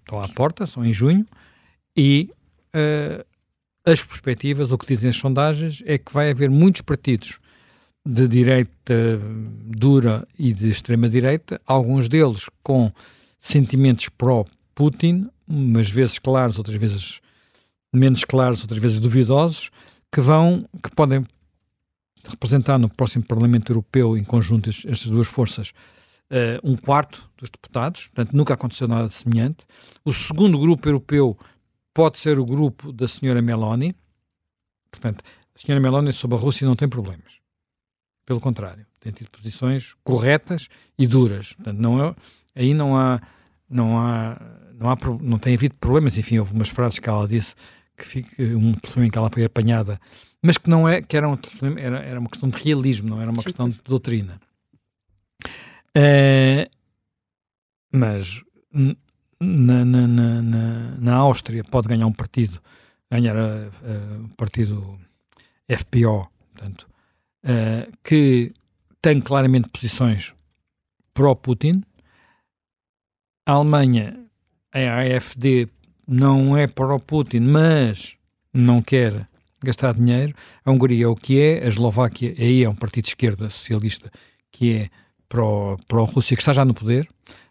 estão 0.00 0.20
à 0.20 0.28
porta, 0.28 0.66
são 0.66 0.84
em 0.84 0.92
junho, 0.92 1.26
e 1.96 2.30
uh, 2.74 3.24
as 3.84 4.02
perspectivas, 4.02 4.70
o 4.70 4.78
que 4.78 4.86
dizem 4.86 5.10
as 5.10 5.16
sondagens, 5.16 5.82
é 5.86 5.98
que 5.98 6.12
vai 6.12 6.30
haver 6.30 6.50
muitos 6.50 6.82
partidos 6.82 7.38
de 8.04 8.26
direita 8.26 9.20
dura 9.64 10.26
e 10.38 10.52
de 10.52 10.70
extrema-direita, 10.70 11.60
alguns 11.66 12.08
deles 12.08 12.46
com 12.62 12.92
sentimentos 13.40 14.08
pró-Putin, 14.08 15.28
umas 15.46 15.88
vezes 15.88 16.18
claros, 16.18 16.58
outras 16.58 16.76
vezes 16.76 17.20
menos 17.92 18.24
claros, 18.24 18.62
outras 18.62 18.80
vezes 18.80 18.98
duvidosos, 18.98 19.70
que 20.10 20.20
vão, 20.20 20.68
que 20.82 20.90
podem 20.94 21.24
representar 22.28 22.78
no 22.78 22.88
próximo 22.88 23.24
Parlamento 23.24 23.72
Europeu, 23.72 24.16
em 24.16 24.24
conjunto, 24.24 24.70
estas 24.70 25.08
duas 25.08 25.26
forças, 25.26 25.72
uh, 26.30 26.58
um 26.68 26.76
quarto 26.76 27.28
dos 27.36 27.50
deputados, 27.50 28.08
portanto 28.08 28.36
nunca 28.36 28.54
aconteceu 28.54 28.88
nada 28.88 29.08
semelhante. 29.08 29.64
O 30.04 30.12
segundo 30.12 30.58
grupo 30.58 30.88
europeu 30.88 31.36
pode 31.92 32.18
ser 32.18 32.38
o 32.38 32.44
grupo 32.44 32.92
da 32.92 33.06
senhora 33.06 33.42
Meloni, 33.42 33.94
portanto, 34.90 35.22
a 35.54 35.58
senhora 35.58 35.80
Meloni 35.80 36.12
sobre 36.12 36.36
a 36.36 36.40
Rússia 36.40 36.66
não 36.66 36.76
tem 36.76 36.88
problemas. 36.88 37.41
Pelo 38.32 38.40
contrário, 38.40 38.86
tem 38.98 39.12
tido 39.12 39.30
posições 39.30 39.94
corretas 40.02 40.70
e 40.98 41.06
duras. 41.06 41.52
Portanto, 41.52 41.78
não 41.78 42.02
é, 42.02 42.14
aí 42.56 42.72
não 42.72 42.96
há, 42.96 43.20
não 43.68 43.98
há, 43.98 44.40
não 44.72 44.90
há, 44.90 44.96
não 45.20 45.38
tem 45.38 45.54
havido 45.54 45.74
problemas. 45.74 46.16
Enfim, 46.16 46.38
houve 46.38 46.54
umas 46.54 46.70
frases 46.70 46.98
que 46.98 47.10
ela 47.10 47.28
disse 47.28 47.54
que 47.94 48.06
fica 48.06 48.42
um 48.42 48.72
problema 48.72 49.06
em 49.06 49.10
que 49.10 49.18
ela 49.18 49.28
foi 49.28 49.44
apanhada, 49.44 50.00
mas 50.40 50.56
que 50.56 50.70
não 50.70 50.88
é, 50.88 51.02
que 51.02 51.14
era, 51.14 51.28
um, 51.28 51.36
era, 51.76 51.98
era 51.98 52.18
uma 52.18 52.30
questão 52.30 52.48
de 52.48 52.56
realismo, 52.56 53.10
não 53.10 53.20
era 53.20 53.30
uma 53.30 53.42
Sim, 53.42 53.44
questão 53.44 53.68
de 53.68 53.82
doutrina. 53.82 54.40
É, 55.94 56.70
mas 57.92 58.42
na, 59.38 59.84
na, 59.84 60.06
na, 60.06 60.42
na, 60.98 61.16
Áustria 61.16 61.62
pode 61.64 61.86
ganhar 61.86 62.06
um 62.06 62.14
partido, 62.14 62.62
ganhar 63.10 63.36
o 63.36 64.28
partido 64.38 64.98
FPO, 65.68 66.30
portanto, 66.54 66.88
uh, 67.44 67.90
que 68.02 68.50
tem 69.00 69.20
claramente 69.20 69.68
posições 69.68 70.34
pró-Putin. 71.12 71.82
A 73.44 73.52
Alemanha, 73.52 74.18
a 74.72 75.00
AFD, 75.00 75.68
não 76.06 76.56
é 76.56 76.66
pró-Putin, 76.66 77.40
mas 77.40 78.16
não 78.52 78.80
quer 78.80 79.26
gastar 79.62 79.94
dinheiro. 79.94 80.34
A 80.64 80.70
Hungria 80.70 81.04
é 81.04 81.08
o 81.08 81.16
que 81.16 81.40
é, 81.40 81.64
a 81.64 81.68
Eslováquia 81.68 82.34
aí 82.38 82.62
é 82.62 82.68
um 82.68 82.74
partido 82.74 83.04
de 83.04 83.10
esquerda 83.10 83.50
socialista 83.50 84.10
que 84.50 84.74
é 84.74 84.90
pró-Rússia, 85.28 86.36
que 86.36 86.42
está 86.42 86.52
já 86.52 86.64
no 86.64 86.74
poder. 86.74 87.08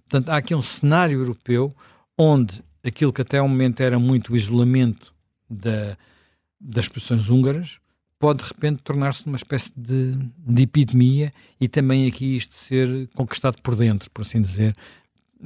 Portanto, 0.07 0.29
há 0.29 0.37
aqui 0.37 0.53
um 0.53 0.61
cenário 0.61 1.19
europeu 1.19 1.75
onde 2.17 2.63
aquilo 2.83 3.11
que 3.11 3.21
até 3.21 3.41
o 3.41 3.47
momento 3.47 3.81
era 3.81 3.97
muito 3.97 4.33
o 4.33 4.35
isolamento 4.35 5.13
da, 5.49 5.97
das 6.59 6.87
posições 6.87 7.29
húngaras 7.29 7.80
pode 8.21 8.43
de 8.43 8.49
repente 8.49 8.83
tornar-se 8.83 9.25
uma 9.25 9.35
espécie 9.35 9.73
de, 9.75 10.11
de 10.37 10.61
epidemia 10.61 11.33
e 11.59 11.67
também 11.67 12.07
aqui 12.07 12.37
isto 12.37 12.53
ser 12.53 13.09
conquistado 13.15 13.59
por 13.63 13.75
dentro, 13.75 14.11
por 14.11 14.21
assim 14.21 14.39
dizer, 14.39 14.75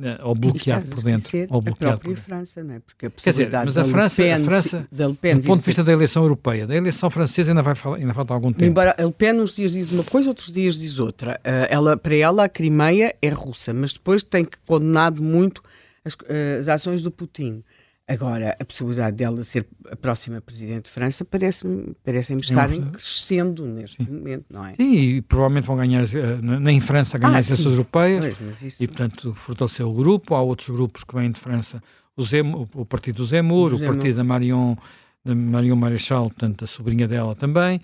eh, 0.02 0.20
ou 0.22 0.36
bloqueado 0.36 0.90
por 0.90 1.02
dentro. 1.02 1.32
Ou 1.50 1.62
bloqueado 1.62 1.96
a 1.96 2.00
própria 2.00 2.18
França, 2.18 2.62
não 2.62 2.76
é? 2.76 2.80
Porque 2.80 3.06
a 3.06 3.10
Quer 3.10 3.30
dizer, 3.30 3.50
mas 3.52 3.78
a 3.78 3.86
França, 3.86 4.22
Pen, 4.22 4.34
a 4.34 4.40
França 4.42 4.88
do 4.92 5.42
ponto 5.44 5.60
de 5.62 5.66
vista 5.66 5.84
da 5.86 5.94
eleição 5.94 6.24
europeia, 6.24 6.68
da 6.68 6.76
eleição 6.76 7.10
francesa 7.10 7.52
ainda, 7.52 7.62
vai, 7.62 7.74
ainda 7.98 8.14
falta 8.14 8.34
algum 8.34 8.52
tempo. 8.52 8.66
Embora 8.66 8.94
a 8.98 9.04
Le 9.04 9.14
Pen 9.14 9.40
uns 9.40 9.56
dias 9.56 9.72
diz 9.72 9.90
uma 9.94 10.04
coisa, 10.04 10.28
outros 10.28 10.52
dias 10.52 10.78
diz 10.78 11.00
outra. 11.00 11.40
Uh, 11.46 11.68
ela, 11.70 11.96
para 11.96 12.16
ela, 12.16 12.44
a 12.44 12.50
Crimeia 12.50 13.16
é 13.22 13.30
russa, 13.30 13.74
mas 13.74 13.94
depois 13.94 14.22
tem 14.22 14.46
condenado 14.68 15.24
muito 15.24 15.64
as, 16.04 16.18
eh, 16.28 16.58
as 16.60 16.68
ações 16.68 17.02
do 17.02 17.10
Putin. 17.10 17.64
Agora, 18.08 18.56
a 18.60 18.64
possibilidade 18.64 19.18
dela 19.18 19.44
ser 19.44 19.66
a 19.90 19.96
próxima 19.96 20.40
Presidente 20.40 20.86
de 20.86 20.92
França 20.92 21.26
parece-me 21.26 21.96
parece 22.04 22.36
estarem 22.36 22.84
crescendo 22.92 23.66
neste 23.66 24.04
sim. 24.04 24.12
momento, 24.12 24.46
não 24.48 24.64
é? 24.64 24.76
Sim, 24.76 24.94
e 24.94 25.22
provavelmente 25.24 25.66
vão 25.66 25.76
ganhar, 25.76 26.04
eh, 26.04 26.40
nem 26.60 26.78
em 26.78 26.82
França, 26.82 27.18
ganhar 27.18 27.38
ah, 27.38 27.40
as 27.40 27.50
eleições 27.50 27.72
europeias 27.72 28.38
pois, 28.38 28.62
isso... 28.62 28.84
e, 28.84 28.88
portanto, 28.88 29.34
fortalecer 29.34 29.84
o 29.84 29.92
grupo. 29.92 30.36
Há 30.36 30.42
outros 30.42 30.70
grupos 30.70 31.04
que 31.04 31.16
vêm 31.16 31.32
de 31.32 31.40
França, 31.40 31.82
o, 32.16 32.24
Zemmour, 32.24 32.68
o 32.76 32.86
partido 32.86 33.18
do 33.18 33.26
Zemmour, 33.26 33.74
o, 33.74 33.78
o 33.78 33.86
partido 33.86 34.18
da 34.18 34.24
Marion, 34.24 34.76
da 35.24 35.34
Marion 35.34 35.76
Marechal, 35.76 36.26
portanto, 36.26 36.64
a 36.64 36.68
sobrinha 36.68 37.08
dela 37.08 37.36
também. 37.36 37.82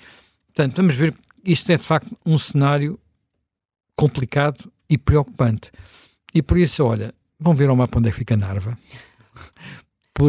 Portanto, 0.53 0.75
vamos 0.75 0.93
ver, 0.93 1.15
isto 1.43 1.71
é 1.71 1.77
de 1.77 1.84
facto 1.84 2.15
um 2.23 2.38
cenário 2.38 2.99
complicado 3.95 4.71
e 4.88 4.99
preocupante. 4.99 5.71
E 6.31 6.43
por 6.43 6.60
isso, 6.60 6.86
olha, 6.86 7.12
vão 7.39 7.55
ver 7.55 7.69
ao 7.69 7.75
mapa 7.75 7.97
onde 7.97 8.10
é 8.10 8.12
que 8.12 8.19
fica 8.19 8.38
Narva 8.38 8.77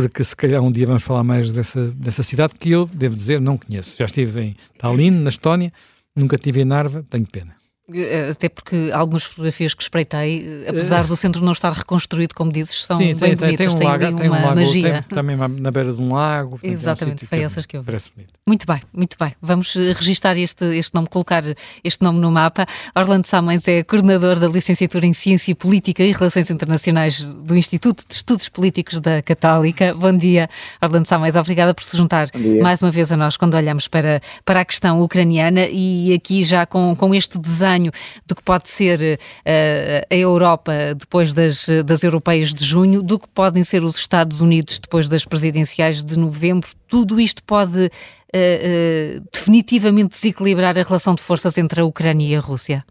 porque 0.00 0.24
se 0.24 0.34
calhar 0.34 0.62
um 0.62 0.72
dia 0.72 0.86
vamos 0.86 1.02
falar 1.02 1.22
mais 1.22 1.52
dessa, 1.52 1.88
dessa 1.92 2.22
cidade 2.22 2.54
que 2.58 2.70
eu, 2.70 2.86
devo 2.86 3.16
dizer, 3.16 3.40
não 3.40 3.58
conheço. 3.58 3.94
Já 3.98 4.06
estive 4.06 4.40
em 4.40 4.56
Tallinn, 4.78 5.10
na 5.10 5.28
Estónia, 5.28 5.72
nunca 6.14 6.36
estive 6.36 6.62
em 6.62 6.64
Narva, 6.64 7.04
tenho 7.10 7.26
pena. 7.26 7.61
Eh, 7.94 8.30
até 8.30 8.48
porque 8.48 8.90
algumas 8.92 9.24
fotografias 9.24 9.74
que 9.74 9.82
espreitei, 9.82 10.64
eh, 10.66 10.70
apesar 10.70 11.04
do 11.06 11.16
centro 11.16 11.44
não 11.44 11.52
estar 11.52 11.72
reconstruído, 11.72 12.34
como 12.34 12.52
dizes, 12.52 12.84
são 12.84 12.98
Sim, 12.98 13.14
bem 13.14 13.36
tem, 13.36 13.36
bonitas, 13.36 13.74
tem, 13.74 13.86
um 13.86 13.90
lago, 13.90 14.04
tem 14.04 14.28
uma 14.28 14.38
um 14.38 14.42
lago, 14.42 14.56
magia. 14.56 15.04
Tem, 15.08 15.16
também 15.16 15.36
na 15.36 15.70
beira 15.70 15.92
de 15.92 16.00
um 16.00 16.12
lago. 16.12 16.58
Exatamente, 16.62 17.24
é 17.24 17.26
um 17.26 17.28
foi 17.28 17.40
essas 17.40 17.66
que 17.66 17.76
eu 17.76 17.80
vi. 17.80 17.86
Parece 17.86 18.10
bonito. 18.14 18.32
Muito 18.46 18.66
bem, 18.66 18.82
muito 18.92 19.16
bem. 19.18 19.34
Vamos 19.40 19.74
eh, 19.76 19.92
registar 19.92 20.38
este, 20.38 20.64
este 20.76 20.94
nome, 20.94 21.08
colocar 21.08 21.42
este 21.82 22.02
nome 22.02 22.20
no 22.20 22.30
mapa. 22.30 22.66
Orlando 22.94 23.26
Samães 23.26 23.66
é 23.68 23.82
coordenador 23.82 24.38
da 24.38 24.48
licenciatura 24.48 25.06
em 25.06 25.12
Ciência 25.12 25.54
Política 25.54 26.02
e 26.02 26.12
Relações 26.12 26.50
Internacionais 26.50 27.22
do 27.22 27.56
Instituto 27.56 28.04
de 28.08 28.14
Estudos 28.14 28.48
Políticos 28.48 29.00
da 29.00 29.22
Católica. 29.22 29.92
Bom 29.94 30.16
dia, 30.16 30.48
Orlando 30.80 31.08
Samães. 31.08 31.36
Obrigada 31.36 31.74
por 31.74 31.84
se 31.84 31.96
juntar 31.96 32.28
mais 32.60 32.82
uma 32.82 32.90
vez 32.90 33.10
a 33.10 33.16
nós 33.16 33.36
quando 33.36 33.54
olhamos 33.54 33.88
para, 33.88 34.20
para 34.44 34.60
a 34.60 34.64
questão 34.64 35.00
ucraniana 35.00 35.66
e 35.66 36.12
aqui 36.12 36.44
já 36.44 36.66
com, 36.66 36.94
com 36.94 37.14
este 37.14 37.38
desenho 37.38 37.81
do 38.26 38.34
que 38.34 38.42
pode 38.42 38.68
ser 38.68 39.18
uh, 39.18 40.06
a 40.10 40.16
Europa 40.16 40.72
depois 40.96 41.32
das, 41.32 41.66
das 41.84 42.02
europeias 42.02 42.52
de 42.52 42.64
junho, 42.64 43.02
do 43.02 43.18
que 43.18 43.28
podem 43.28 43.64
ser 43.64 43.84
os 43.84 43.96
Estados 43.96 44.40
Unidos 44.40 44.78
depois 44.78 45.08
das 45.08 45.24
presidenciais 45.24 46.04
de 46.04 46.18
novembro. 46.18 46.70
Tudo 46.88 47.18
isto 47.18 47.42
pode 47.44 47.86
uh, 47.86 47.88
uh, 47.88 49.24
definitivamente 49.32 50.10
desequilibrar 50.10 50.76
a 50.78 50.82
relação 50.82 51.14
de 51.14 51.22
forças 51.22 51.56
entre 51.58 51.80
a 51.80 51.84
Ucrânia 51.84 52.26
e 52.26 52.36
a 52.36 52.40
Rússia? 52.40 52.84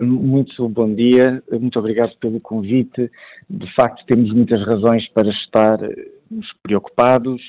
Muito 0.00 0.68
bom 0.68 0.92
dia, 0.92 1.42
muito 1.52 1.78
obrigado 1.78 2.12
pelo 2.20 2.40
convite. 2.40 3.08
De 3.48 3.74
facto, 3.74 4.04
temos 4.04 4.32
muitas 4.32 4.60
razões 4.66 5.08
para 5.10 5.30
estar 5.30 5.78
preocupados. 6.62 7.40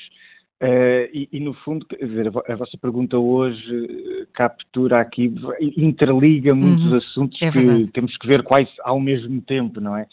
Uh, 0.62 1.10
e, 1.12 1.28
e, 1.32 1.40
no 1.40 1.52
fundo, 1.54 1.84
quer 1.84 2.06
dizer, 2.06 2.28
a, 2.28 2.54
vossa 2.54 2.78
pergunta 2.80 3.18
hoje 3.18 3.66
eh, 3.68 4.26
captura 4.32 5.00
aqui, 5.00 5.34
interliga 5.76 6.54
muitos 6.54 6.84
uhum. 6.84 6.98
assuntos 6.98 7.42
é 7.42 7.50
que 7.50 7.90
temos 7.90 8.16
que 8.16 8.28
ver 8.28 8.44
quais 8.44 8.68
ao 8.84 9.00
mesmo 9.00 9.40
tempo, 9.40 9.80
não 9.80 9.96
é? 9.96 10.06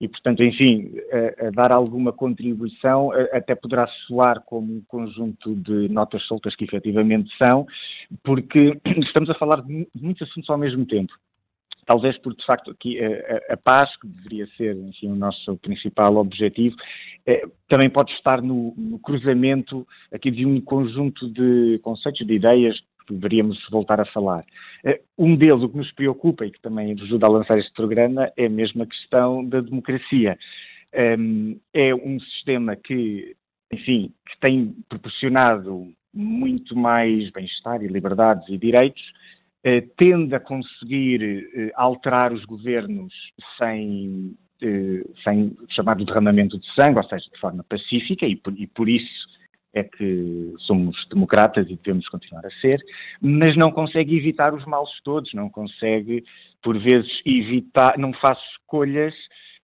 E, 0.00 0.08
portanto, 0.08 0.42
enfim, 0.42 0.90
a, 1.12 1.48
a 1.48 1.50
dar 1.50 1.70
alguma 1.70 2.14
contribuição 2.14 3.12
a, 3.12 3.36
até 3.36 3.54
poderá 3.54 3.86
soar 4.06 4.40
como 4.46 4.72
um 4.72 4.82
conjunto 4.88 5.54
de 5.54 5.90
notas 5.90 6.22
soltas 6.22 6.56
que 6.56 6.64
efetivamente 6.64 7.30
são, 7.36 7.66
porque 8.24 8.80
estamos 9.04 9.28
a 9.28 9.34
falar 9.34 9.60
de 9.60 9.86
muitos 9.94 10.26
assuntos 10.26 10.48
ao 10.48 10.56
mesmo 10.56 10.86
tempo. 10.86 11.12
Talvez 11.86 12.16
por, 12.18 12.34
de 12.34 12.44
facto, 12.44 12.70
aqui 12.70 12.98
a, 13.02 13.54
a, 13.54 13.56
paz, 13.56 13.94
que 13.96 14.06
deveria 14.06 14.46
ser, 14.56 14.76
enfim, 14.76 15.08
o 15.08 15.16
nosso 15.16 15.56
principal 15.58 16.16
objetivo, 16.16 16.76
eh, 17.26 17.42
também 17.68 17.90
pode 17.90 18.12
estar 18.12 18.42
no, 18.42 18.74
no, 18.76 18.98
cruzamento 18.98 19.86
aqui 20.12 20.30
de 20.30 20.46
um 20.46 20.60
conjunto 20.60 21.28
de 21.30 21.78
conceitos, 21.82 22.26
de 22.26 22.34
ideias 22.34 22.78
que 23.06 23.14
deveríamos 23.14 23.58
voltar 23.70 24.00
a 24.00 24.04
falar. 24.06 24.44
Eh, 24.84 25.00
um 25.18 25.36
deles, 25.36 25.62
o 25.62 25.68
que 25.68 25.76
nos 25.76 25.92
preocupa 25.92 26.46
e 26.46 26.50
que 26.50 26.60
também 26.60 26.92
ajuda 26.92 27.26
a 27.26 27.30
lançar 27.30 27.58
este 27.58 27.72
programa, 27.72 28.30
é 28.36 28.46
a 28.46 28.86
questão 28.86 29.44
da 29.44 29.60
democracia. 29.60 30.38
Um, 30.92 31.60
é 31.72 31.94
um 31.94 32.18
sistema 32.18 32.74
que, 32.74 33.36
enfim, 33.72 34.12
que 34.26 34.40
tem 34.40 34.74
proporcionado 34.88 35.92
muito 36.12 36.76
mais 36.76 37.30
bem-estar 37.30 37.82
e 37.82 37.86
liberdades 37.86 38.48
e 38.48 38.58
direitos, 38.58 39.02
eh, 39.64 39.82
tende 39.96 40.34
a 40.34 40.40
conseguir 40.40 41.22
eh, 41.54 41.70
alterar 41.74 42.32
os 42.32 42.44
governos 42.44 43.12
sem, 43.58 44.34
eh, 44.62 45.04
sem 45.22 45.56
chamado 45.70 46.04
derramamento 46.04 46.58
de 46.58 46.66
sangue, 46.74 46.98
ou 46.98 47.04
seja, 47.04 47.28
de 47.32 47.38
forma 47.38 47.64
pacífica, 47.64 48.26
e 48.26 48.36
por, 48.36 48.58
e 48.58 48.66
por 48.66 48.88
isso 48.88 49.28
é 49.72 49.84
que 49.84 50.54
somos 50.58 50.96
democratas 51.08 51.68
e 51.68 51.76
devemos 51.76 52.08
continuar 52.08 52.44
a 52.44 52.50
ser, 52.60 52.80
mas 53.20 53.56
não 53.56 53.70
consegue 53.70 54.16
evitar 54.16 54.52
os 54.52 54.64
males 54.64 54.90
todos, 55.04 55.32
não 55.32 55.48
consegue, 55.48 56.24
por 56.62 56.78
vezes, 56.78 57.10
evitar, 57.24 57.96
não 57.98 58.12
faz 58.14 58.38
escolhas 58.52 59.14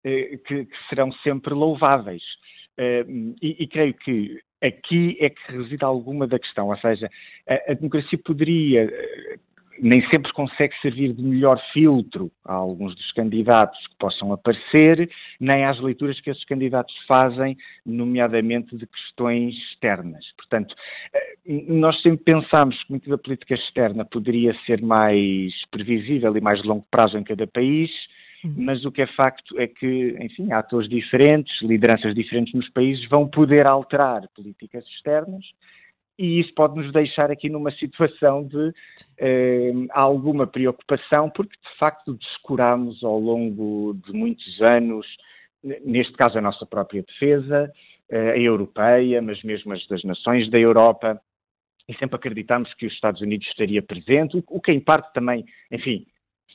eh, 0.04 0.38
que, 0.46 0.66
que, 0.66 0.88
serão 0.88 1.10
sempre 1.22 1.54
louváveis. 1.54 2.22
Eh, 2.76 3.06
e, 3.40 3.62
e, 3.62 3.66
creio 3.68 3.94
que 3.94 4.40
aqui 4.60 5.16
é 5.20 5.30
que 5.30 5.52
reside 5.52 5.84
alguma 5.84 6.26
da 6.26 6.38
questão, 6.38 6.68
ou 6.68 6.76
seja, 6.78 7.08
a, 7.48 7.72
a 7.72 7.74
democracia 7.74 8.18
poderia 8.18 8.84
eh, 8.84 9.38
nem 9.80 10.06
sempre 10.08 10.32
consegue 10.32 10.74
servir 10.80 11.12
de 11.12 11.22
melhor 11.22 11.60
filtro 11.72 12.30
a 12.44 12.54
alguns 12.54 12.94
dos 12.94 13.12
candidatos 13.12 13.78
que 13.86 13.96
possam 13.98 14.32
aparecer, 14.32 15.10
nem 15.40 15.64
às 15.64 15.80
leituras 15.80 16.20
que 16.20 16.30
esses 16.30 16.44
candidatos 16.44 16.94
fazem, 17.06 17.56
nomeadamente 17.84 18.76
de 18.76 18.86
questões 18.86 19.54
externas. 19.70 20.24
Portanto, 20.36 20.74
nós 21.68 22.00
sempre 22.02 22.24
pensámos 22.24 22.82
que 22.84 22.90
muito 22.90 23.10
da 23.10 23.18
política 23.18 23.54
externa 23.54 24.04
poderia 24.04 24.54
ser 24.66 24.80
mais 24.82 25.52
previsível 25.70 26.36
e 26.36 26.40
mais 26.40 26.62
de 26.62 26.68
longo 26.68 26.86
prazo 26.90 27.18
em 27.18 27.24
cada 27.24 27.46
país, 27.46 27.90
Uhum. 28.44 28.52
mas 28.58 28.84
o 28.84 28.92
que 28.92 29.00
é 29.00 29.06
facto 29.06 29.58
é 29.58 29.66
que, 29.66 30.16
enfim, 30.20 30.52
atores 30.52 30.86
diferentes, 30.86 31.62
lideranças 31.62 32.14
diferentes 32.14 32.52
nos 32.52 32.68
países 32.68 33.08
vão 33.08 33.26
poder 33.26 33.66
alterar 33.66 34.28
políticas 34.36 34.84
externas 34.88 35.44
e 36.18 36.40
isso 36.40 36.54
pode 36.54 36.76
nos 36.76 36.92
deixar 36.92 37.30
aqui 37.30 37.48
numa 37.48 37.72
situação 37.72 38.46
de 38.46 38.72
eh, 39.18 39.72
alguma 39.90 40.46
preocupação, 40.46 41.28
porque 41.30 41.56
de 41.56 41.78
facto 41.78 42.14
descuramos 42.14 43.02
ao 43.02 43.18
longo 43.18 43.94
de 44.06 44.12
muitos 44.12 44.60
anos, 44.62 45.06
neste 45.84 46.12
caso 46.12 46.38
a 46.38 46.42
nossa 46.42 46.64
própria 46.64 47.02
defesa, 47.02 47.70
eh, 48.08 48.30
a 48.32 48.38
europeia, 48.38 49.20
mas 49.20 49.42
mesmo 49.42 49.72
as 49.72 49.86
das 49.88 50.04
nações 50.04 50.48
da 50.50 50.58
Europa, 50.58 51.20
e 51.88 51.94
sempre 51.96 52.16
acreditamos 52.16 52.72
que 52.74 52.86
os 52.86 52.92
Estados 52.92 53.20
Unidos 53.20 53.46
estaria 53.48 53.82
presente, 53.82 54.42
o 54.48 54.60
que 54.60 54.72
em 54.72 54.80
parte 54.80 55.12
também, 55.12 55.44
enfim, 55.70 56.06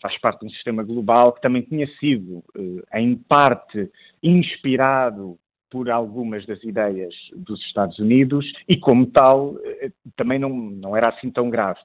faz 0.02 0.18
parte 0.20 0.40
de 0.40 0.48
um 0.48 0.50
sistema 0.50 0.84
global 0.84 1.34
que 1.34 1.42
também 1.42 1.62
tinha 1.64 1.88
sido, 2.00 2.44
eh, 2.56 3.00
em 3.02 3.16
parte, 3.16 3.92
inspirado 4.24 5.38
por 5.70 5.90
algumas 5.90 6.46
das 6.46 6.64
ideias 6.64 7.14
dos 7.36 7.60
Estados 7.66 8.00
Unidos 8.00 8.52
e, 8.68 8.78
como 8.78 9.06
tal, 9.08 9.56
eh, 9.64 9.92
também 10.16 10.40
não, 10.40 10.50
não 10.50 10.96
era 10.96 11.10
assim 11.10 11.30
tão 11.30 11.50
grave. 11.50 11.80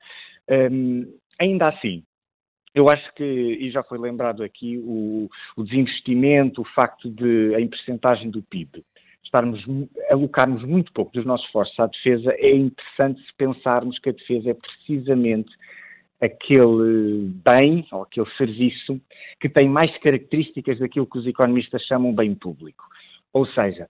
Um, 0.49 1.07
ainda 1.39 1.69
assim, 1.69 2.03
eu 2.75 2.89
acho 2.89 3.15
que, 3.15 3.25
e 3.25 3.71
já 3.71 3.83
foi 3.83 3.99
lembrado 3.99 4.43
aqui, 4.43 4.79
o, 4.79 5.29
o 5.57 5.63
desinvestimento, 5.63 6.63
o 6.63 6.65
facto 6.65 7.09
de, 7.09 7.55
em 7.57 7.69
percentagem 7.69 8.31
do 8.31 8.43
PIB, 8.43 8.85
estarmos, 9.23 9.65
alocarmos 10.11 10.65
muito 10.65 10.93
pouco 10.93 11.13
dos 11.13 11.25
nossos 11.25 11.47
esforços 11.47 11.79
à 11.79 11.87
defesa, 11.87 12.35
é 12.37 12.55
interessante 12.55 13.21
se 13.23 13.33
pensarmos 13.37 13.99
que 13.99 14.09
a 14.09 14.13
defesa 14.13 14.51
é 14.51 14.55
precisamente 14.55 15.51
aquele 16.21 17.29
bem 17.45 17.87
ou 17.93 18.03
aquele 18.03 18.29
serviço 18.37 19.01
que 19.41 19.49
tem 19.49 19.69
mais 19.69 19.97
características 19.99 20.79
daquilo 20.79 21.07
que 21.07 21.19
os 21.19 21.27
economistas 21.27 21.83
chamam 21.83 22.15
bem 22.15 22.35
público. 22.35 22.85
Ou 23.35 23.47
seja, 23.49 23.89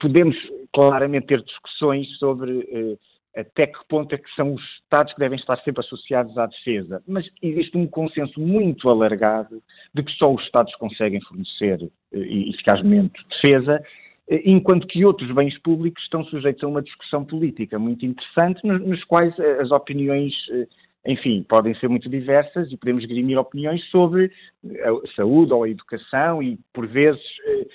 podemos 0.00 0.36
claramente 0.72 1.26
ter 1.26 1.42
discussões 1.42 2.08
sobre 2.18 2.60
eh, 2.72 3.40
até 3.40 3.66
que 3.66 3.78
ponto 3.88 4.14
é 4.14 4.18
que 4.18 4.34
são 4.34 4.54
os 4.54 4.62
Estados 4.82 5.12
que 5.12 5.18
devem 5.18 5.38
estar 5.38 5.58
sempre 5.58 5.80
associados 5.84 6.38
à 6.38 6.46
defesa, 6.46 7.02
mas 7.06 7.28
existe 7.42 7.76
um 7.76 7.86
consenso 7.86 8.40
muito 8.40 8.88
alargado 8.88 9.62
de 9.92 10.02
que 10.02 10.12
só 10.12 10.32
os 10.32 10.42
Estados 10.44 10.74
conseguem 10.76 11.20
fornecer 11.20 11.82
eh, 12.12 12.18
eficazmente 12.18 13.20
defesa, 13.28 13.82
eh, 14.30 14.42
enquanto 14.46 14.86
que 14.86 15.04
outros 15.04 15.30
bens 15.32 15.58
públicos 15.58 16.02
estão 16.04 16.24
sujeitos 16.24 16.62
a 16.62 16.68
uma 16.68 16.80
discussão 16.80 17.24
política 17.24 17.78
muito 17.78 18.06
interessante, 18.06 18.64
nos, 18.64 18.80
nos 18.80 19.04
quais 19.04 19.38
as 19.60 19.70
opiniões 19.70 20.32
enfim, 21.06 21.44
podem 21.48 21.74
ser 21.76 21.88
muito 21.88 22.08
diversas 22.08 22.70
e 22.70 22.76
podemos 22.76 23.04
grimir 23.04 23.38
opiniões 23.38 23.82
sobre 23.90 24.32
a 24.64 25.14
saúde 25.14 25.52
ou 25.52 25.62
a 25.62 25.68
educação 25.68 26.42
e, 26.42 26.58
por 26.72 26.86
vezes, 26.86 27.22
eh, 27.46 27.66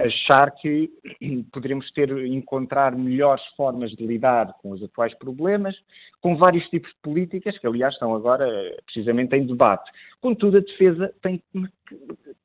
achar 0.00 0.50
que 0.50 0.90
poderemos 1.52 1.90
ter, 1.92 2.10
encontrar 2.26 2.96
melhores 2.96 3.44
formas 3.56 3.92
de 3.92 4.04
lidar 4.04 4.52
com 4.60 4.72
os 4.72 4.82
atuais 4.82 5.14
problemas, 5.14 5.76
com 6.20 6.36
vários 6.36 6.68
tipos 6.68 6.90
de 6.90 6.96
políticas, 7.02 7.56
que 7.58 7.66
aliás 7.66 7.94
estão 7.94 8.14
agora 8.14 8.46
precisamente 8.84 9.36
em 9.36 9.46
debate. 9.46 9.90
Contudo, 10.20 10.58
a 10.58 10.60
defesa 10.60 11.14
tem, 11.22 11.42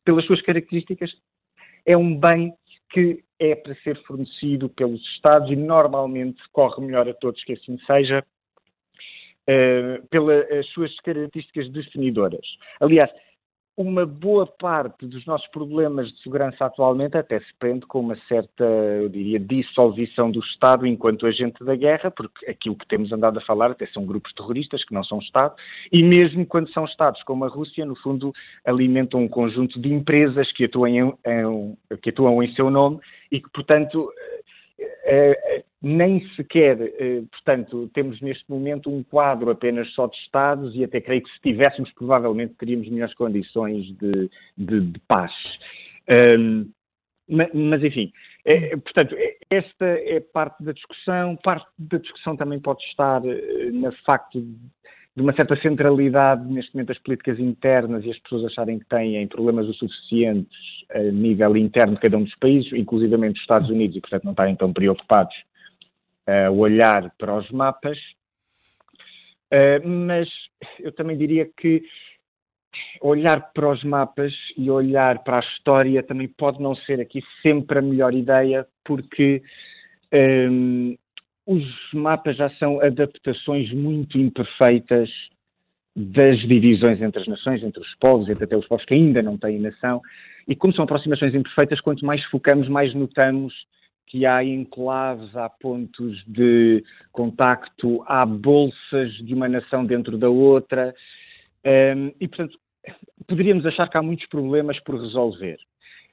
pelas 0.05 0.25
suas 0.25 0.41
características, 0.41 1.11
é 1.85 1.97
um 1.97 2.17
bem 2.17 2.53
que 2.91 3.23
é 3.39 3.55
para 3.55 3.75
ser 3.75 4.01
fornecido 4.03 4.69
pelos 4.69 5.01
Estados 5.15 5.51
e 5.51 5.55
normalmente 5.55 6.41
corre 6.51 6.85
melhor 6.85 7.07
a 7.07 7.13
todos 7.13 7.43
que 7.43 7.53
assim 7.53 7.77
seja, 7.85 8.23
uh, 9.49 10.07
pelas 10.09 10.65
suas 10.67 10.95
características 11.01 11.69
definidoras. 11.71 12.45
Aliás, 12.79 13.09
uma 13.77 14.07
boa 14.07 14.47
parte 14.47 15.05
dos 15.05 15.23
nossos 15.27 15.47
problemas 15.49 16.11
de 16.11 16.19
segurança 16.23 16.65
atualmente 16.65 17.15
até 17.15 17.39
se 17.39 17.53
prende 17.59 17.85
com 17.85 17.99
uma 17.99 18.17
certa, 18.27 18.63
eu 18.63 19.07
diria, 19.07 19.39
dissolução 19.39 20.31
do 20.31 20.39
Estado 20.39 20.87
enquanto 20.87 21.27
agente 21.27 21.63
da 21.63 21.75
guerra, 21.75 22.09
porque 22.09 22.49
aquilo 22.49 22.75
que 22.75 22.87
temos 22.87 23.11
andado 23.11 23.37
a 23.37 23.41
falar 23.41 23.69
até 23.69 23.85
são 23.87 24.03
grupos 24.03 24.33
terroristas 24.33 24.83
que 24.83 24.95
não 24.95 25.03
são 25.03 25.19
Estado, 25.19 25.53
e 25.91 26.01
mesmo 26.01 26.43
quando 26.47 26.71
são 26.71 26.85
Estados 26.85 27.21
como 27.21 27.45
a 27.45 27.47
Rússia, 27.47 27.85
no 27.85 27.95
fundo, 27.95 28.33
alimentam 28.65 29.21
um 29.21 29.27
conjunto 29.27 29.79
de 29.79 29.93
empresas 29.93 30.51
que 30.53 30.65
atuam 30.65 30.87
em, 30.87 31.13
em 31.27 31.77
que 32.01 32.09
atuam 32.09 32.41
em 32.41 32.51
seu 32.53 32.71
nome 32.71 32.99
e 33.31 33.39
que, 33.39 33.49
portanto, 33.51 34.11
nem 35.81 36.27
sequer, 36.35 36.77
uh, 36.77 37.27
portanto, 37.27 37.89
temos 37.93 38.19
neste 38.21 38.49
momento 38.49 38.89
um 38.89 39.03
quadro 39.03 39.49
apenas 39.49 39.89
só 39.93 40.07
de 40.07 40.17
Estados 40.17 40.75
e 40.75 40.83
até 40.83 40.99
creio 40.99 41.23
que 41.23 41.31
se 41.31 41.41
tivéssemos, 41.41 41.91
provavelmente 41.93 42.55
teríamos 42.55 42.89
melhores 42.89 43.13
condições 43.15 43.85
de, 43.97 44.29
de, 44.57 44.81
de 44.81 44.99
paz. 45.07 45.31
Um, 46.09 46.69
mas, 47.29 47.49
mas, 47.53 47.83
enfim, 47.83 48.11
é, 48.45 48.77
portanto, 48.77 49.15
esta 49.49 49.85
é 49.85 50.21
parte 50.21 50.63
da 50.63 50.71
discussão. 50.71 51.35
Parte 51.43 51.67
da 51.77 51.97
discussão 51.97 52.37
também 52.37 52.59
pode 52.59 52.81
estar 52.85 53.21
no 53.21 53.91
facto 54.05 54.41
de 55.17 55.23
uma 55.23 55.33
certa 55.33 55.59
centralidade 55.59 56.45
neste 56.45 56.75
momento 56.75 56.89
das 56.89 56.99
políticas 56.99 57.39
internas 57.39 58.05
e 58.05 58.11
as 58.11 58.19
pessoas 58.19 58.45
acharem 58.45 58.77
que 58.77 58.85
têm 58.85 59.27
problemas 59.27 59.67
o 59.67 59.73
suficientes 59.73 60.55
a 60.91 60.99
nível 60.99 61.57
interno 61.57 61.95
de 61.95 62.01
cada 62.01 62.17
um 62.17 62.23
dos 62.23 62.35
países, 62.35 62.71
inclusivamente 62.71 63.33
dos 63.33 63.41
Estados 63.41 63.67
Unidos, 63.67 63.97
e 63.97 63.99
portanto 63.99 64.25
não 64.25 64.33
estarem 64.33 64.55
tão 64.55 64.71
preocupados 64.71 65.35
a 66.27 66.51
olhar 66.51 67.11
para 67.17 67.35
os 67.35 67.49
mapas. 67.49 67.97
Uh, 69.51 69.87
mas 69.87 70.29
eu 70.79 70.91
também 70.91 71.17
diria 71.17 71.49
que 71.57 71.81
olhar 73.01 73.51
para 73.53 73.71
os 73.71 73.83
mapas 73.83 74.33
e 74.55 74.69
olhar 74.69 75.23
para 75.23 75.37
a 75.37 75.39
história 75.51 76.03
também 76.03 76.27
pode 76.27 76.61
não 76.61 76.75
ser 76.75 77.01
aqui 77.01 77.23
sempre 77.41 77.79
a 77.79 77.81
melhor 77.81 78.13
ideia, 78.13 78.67
porque 78.85 79.41
um, 80.13 80.95
os 81.47 81.63
mapas 81.93 82.35
já 82.35 82.49
são 82.59 82.81
adaptações 82.81 83.71
muito 83.71 84.19
imperfeitas 84.19 85.09
das 85.95 86.37
divisões 86.41 87.01
entre 87.01 87.21
as 87.21 87.27
nações, 87.27 87.63
entre 87.63 87.81
os 87.81 87.95
povos, 87.95 88.29
entre 88.29 88.43
até 88.43 88.55
os 88.55 88.67
povos 88.67 88.85
que 88.85 88.93
ainda 88.93 89.21
não 89.23 89.37
têm 89.37 89.57
nação. 89.57 90.01
E 90.45 90.55
como 90.55 90.73
são 90.73 90.83
aproximações 90.83 91.33
imperfeitas, 91.33 91.79
quanto 91.79 92.05
mais 92.05 92.23
focamos, 92.25 92.67
mais 92.67 92.93
notamos 92.93 93.53
que 94.05 94.25
há 94.25 94.43
enclaves, 94.43 95.35
há 95.35 95.49
pontos 95.49 96.23
de 96.27 96.83
contacto, 97.11 98.03
há 98.07 98.25
bolsas 98.25 99.13
de 99.13 99.33
uma 99.33 99.49
nação 99.49 99.83
dentro 99.83 100.17
da 100.17 100.29
outra. 100.29 100.93
Um, 101.65 102.11
e, 102.19 102.27
portanto, 102.27 102.57
poderíamos 103.25 103.65
achar 103.65 103.89
que 103.89 103.97
há 103.97 104.01
muitos 104.01 104.27
problemas 104.27 104.79
por 104.81 105.01
resolver. 105.01 105.57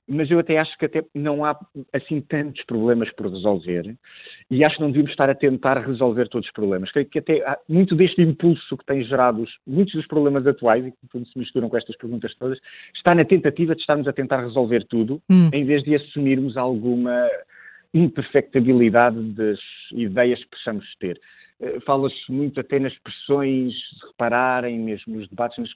Mas 0.07 0.30
eu 0.30 0.38
até 0.38 0.59
acho 0.59 0.76
que 0.78 0.84
até 0.84 1.02
não 1.14 1.44
há 1.44 1.59
assim 1.92 2.20
tantos 2.20 2.62
problemas 2.64 3.11
por 3.12 3.30
resolver 3.30 3.96
e 4.50 4.62
acho 4.62 4.76
que 4.76 4.82
não 4.82 4.88
devíamos 4.88 5.11
estar 5.11 5.30
a 5.30 5.34
tentar 5.34 5.78
resolver 5.78 6.28
todos 6.28 6.46
os 6.46 6.52
problemas. 6.52 6.92
Creio 6.92 7.09
que 7.09 7.18
até 7.18 7.42
muito 7.68 7.94
deste 7.94 8.20
impulso 8.20 8.76
que 8.76 8.84
tem 8.84 9.02
gerado 9.02 9.42
os, 9.42 9.50
muitos 9.66 9.94
dos 9.94 10.07
problemas 10.07 10.46
atuais, 10.46 10.86
e 10.86 10.90
que 10.90 10.96
tudo 11.11 11.26
se 11.26 11.38
misturam 11.38 11.68
com 11.68 11.76
estas 11.76 11.96
perguntas 11.96 12.34
todas, 12.36 12.59
está 12.94 13.14
na 13.14 13.24
tentativa 13.24 13.74
de 13.74 13.80
estarmos 13.80 14.07
a 14.07 14.12
tentar 14.12 14.42
resolver 14.42 14.84
tudo, 14.84 15.22
hum. 15.30 15.48
em 15.52 15.64
vez 15.64 15.82
de 15.82 15.94
assumirmos 15.94 16.57
alguma 16.57 17.28
imperfectabilidade 17.94 19.20
das 19.32 19.59
ideias 19.92 20.40
que 20.40 20.50
possamos 20.50 20.84
ter. 20.98 21.18
Eh, 21.61 21.78
fala-se 21.80 22.30
muito 22.30 22.61
até 22.61 22.78
nas 22.78 22.92
expressões, 22.92 23.72
se 23.74 24.07
repararem 24.07 24.78
mesmo 24.78 25.16
nos 25.16 25.28
debates, 25.28 25.59
nas, 25.59 25.70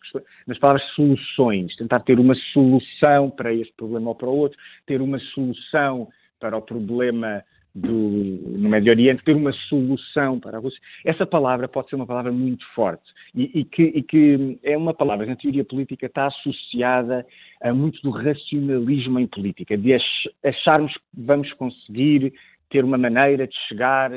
nas 0.47 0.59
palavras 0.59 0.85
soluções, 0.95 1.75
tentar 1.77 2.01
ter 2.01 2.19
uma 2.19 2.35
solução 2.53 3.31
para 3.31 3.53
este 3.55 3.73
problema 3.75 4.09
ou 4.09 4.15
para 4.15 4.29
o 4.29 4.37
outro, 4.37 4.59
ter 4.87 5.01
uma 5.01 5.19
solução 5.19 6.09
para 6.41 6.57
o 6.57 6.63
problema 6.63 7.45
do, 7.75 7.91
no 7.91 8.69
Médio 8.69 8.91
Oriente, 8.91 9.23
ter 9.23 9.37
uma 9.37 9.53
solução 9.69 10.41
para 10.41 10.59
a 10.59 10.61
Rússia. 10.61 10.81
Essa 11.05 11.25
palavra 11.25 11.69
pode 11.69 11.89
ser 11.89 11.97
uma 11.97 12.07
palavra 12.07 12.33
muito 12.33 12.65
forte 12.75 13.05
e, 13.35 13.61
e, 13.61 13.65
que, 13.65 13.83
e 13.83 14.03
que, 14.03 14.59
é 14.63 14.77
uma 14.77 14.95
palavra 14.95 15.27
que 15.27 15.31
na 15.31 15.37
teoria 15.37 15.65
política 15.65 16.07
está 16.07 16.27
associada 16.27 17.25
a 17.63 17.73
muito 17.73 18.01
do 18.03 18.11
racionalismo 18.11 19.21
em 19.21 19.27
política, 19.27 19.77
de 19.77 19.97
acharmos 20.45 20.93
que 20.93 21.03
vamos 21.15 21.53
conseguir 21.55 22.33
ter 22.71 22.85
uma 22.85 22.99
maneira 22.99 23.47
de 23.47 23.55
chegar 23.69 24.11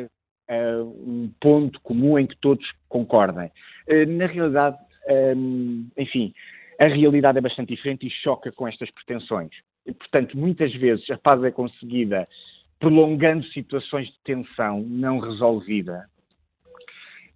uh, 0.52 0.84
um 0.84 1.32
ponto 1.40 1.80
comum 1.82 2.20
em 2.20 2.28
que 2.28 2.38
todos 2.38 2.66
concordem. 2.90 3.50
Uh, 3.88 4.06
na 4.08 4.26
realidade, 4.26 4.78
um, 5.36 5.88
enfim, 5.98 6.34
a 6.80 6.88
realidade 6.88 7.38
é 7.38 7.42
bastante 7.42 7.74
diferente 7.74 8.06
e 8.06 8.10
choca 8.10 8.52
com 8.52 8.68
estas 8.68 8.92
pretensões. 8.92 9.52
E, 9.86 9.94
portanto, 9.94 10.38
muitas 10.38 10.74
vezes 10.74 11.10
a 11.10 11.18
paz 11.18 11.44
é 11.44 11.52
conseguida 11.52 12.28
prolongando 12.80 13.46
situações 13.48 14.08
de 14.08 14.20
tensão 14.24 14.82
não 14.82 15.20
resolvida, 15.20 16.06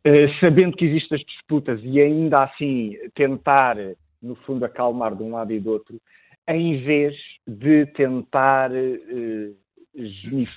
uh, 0.06 0.40
sabendo 0.40 0.76
que 0.76 0.86
existem 0.86 1.18
as 1.18 1.26
disputas 1.26 1.80
e 1.84 2.02
ainda 2.02 2.44
assim 2.44 2.98
tentar, 3.14 3.78
no 4.22 4.36
fundo, 4.36 4.66
acalmar 4.66 5.16
de 5.16 5.24
um 5.24 5.32
lado 5.32 5.54
e 5.54 5.60
do 5.60 5.72
outro, 5.72 6.02
em 6.48 6.84
vez 6.84 7.16
de 7.48 7.86
tentar 7.88 8.72
uh, 8.72 9.56
e 9.96 10.48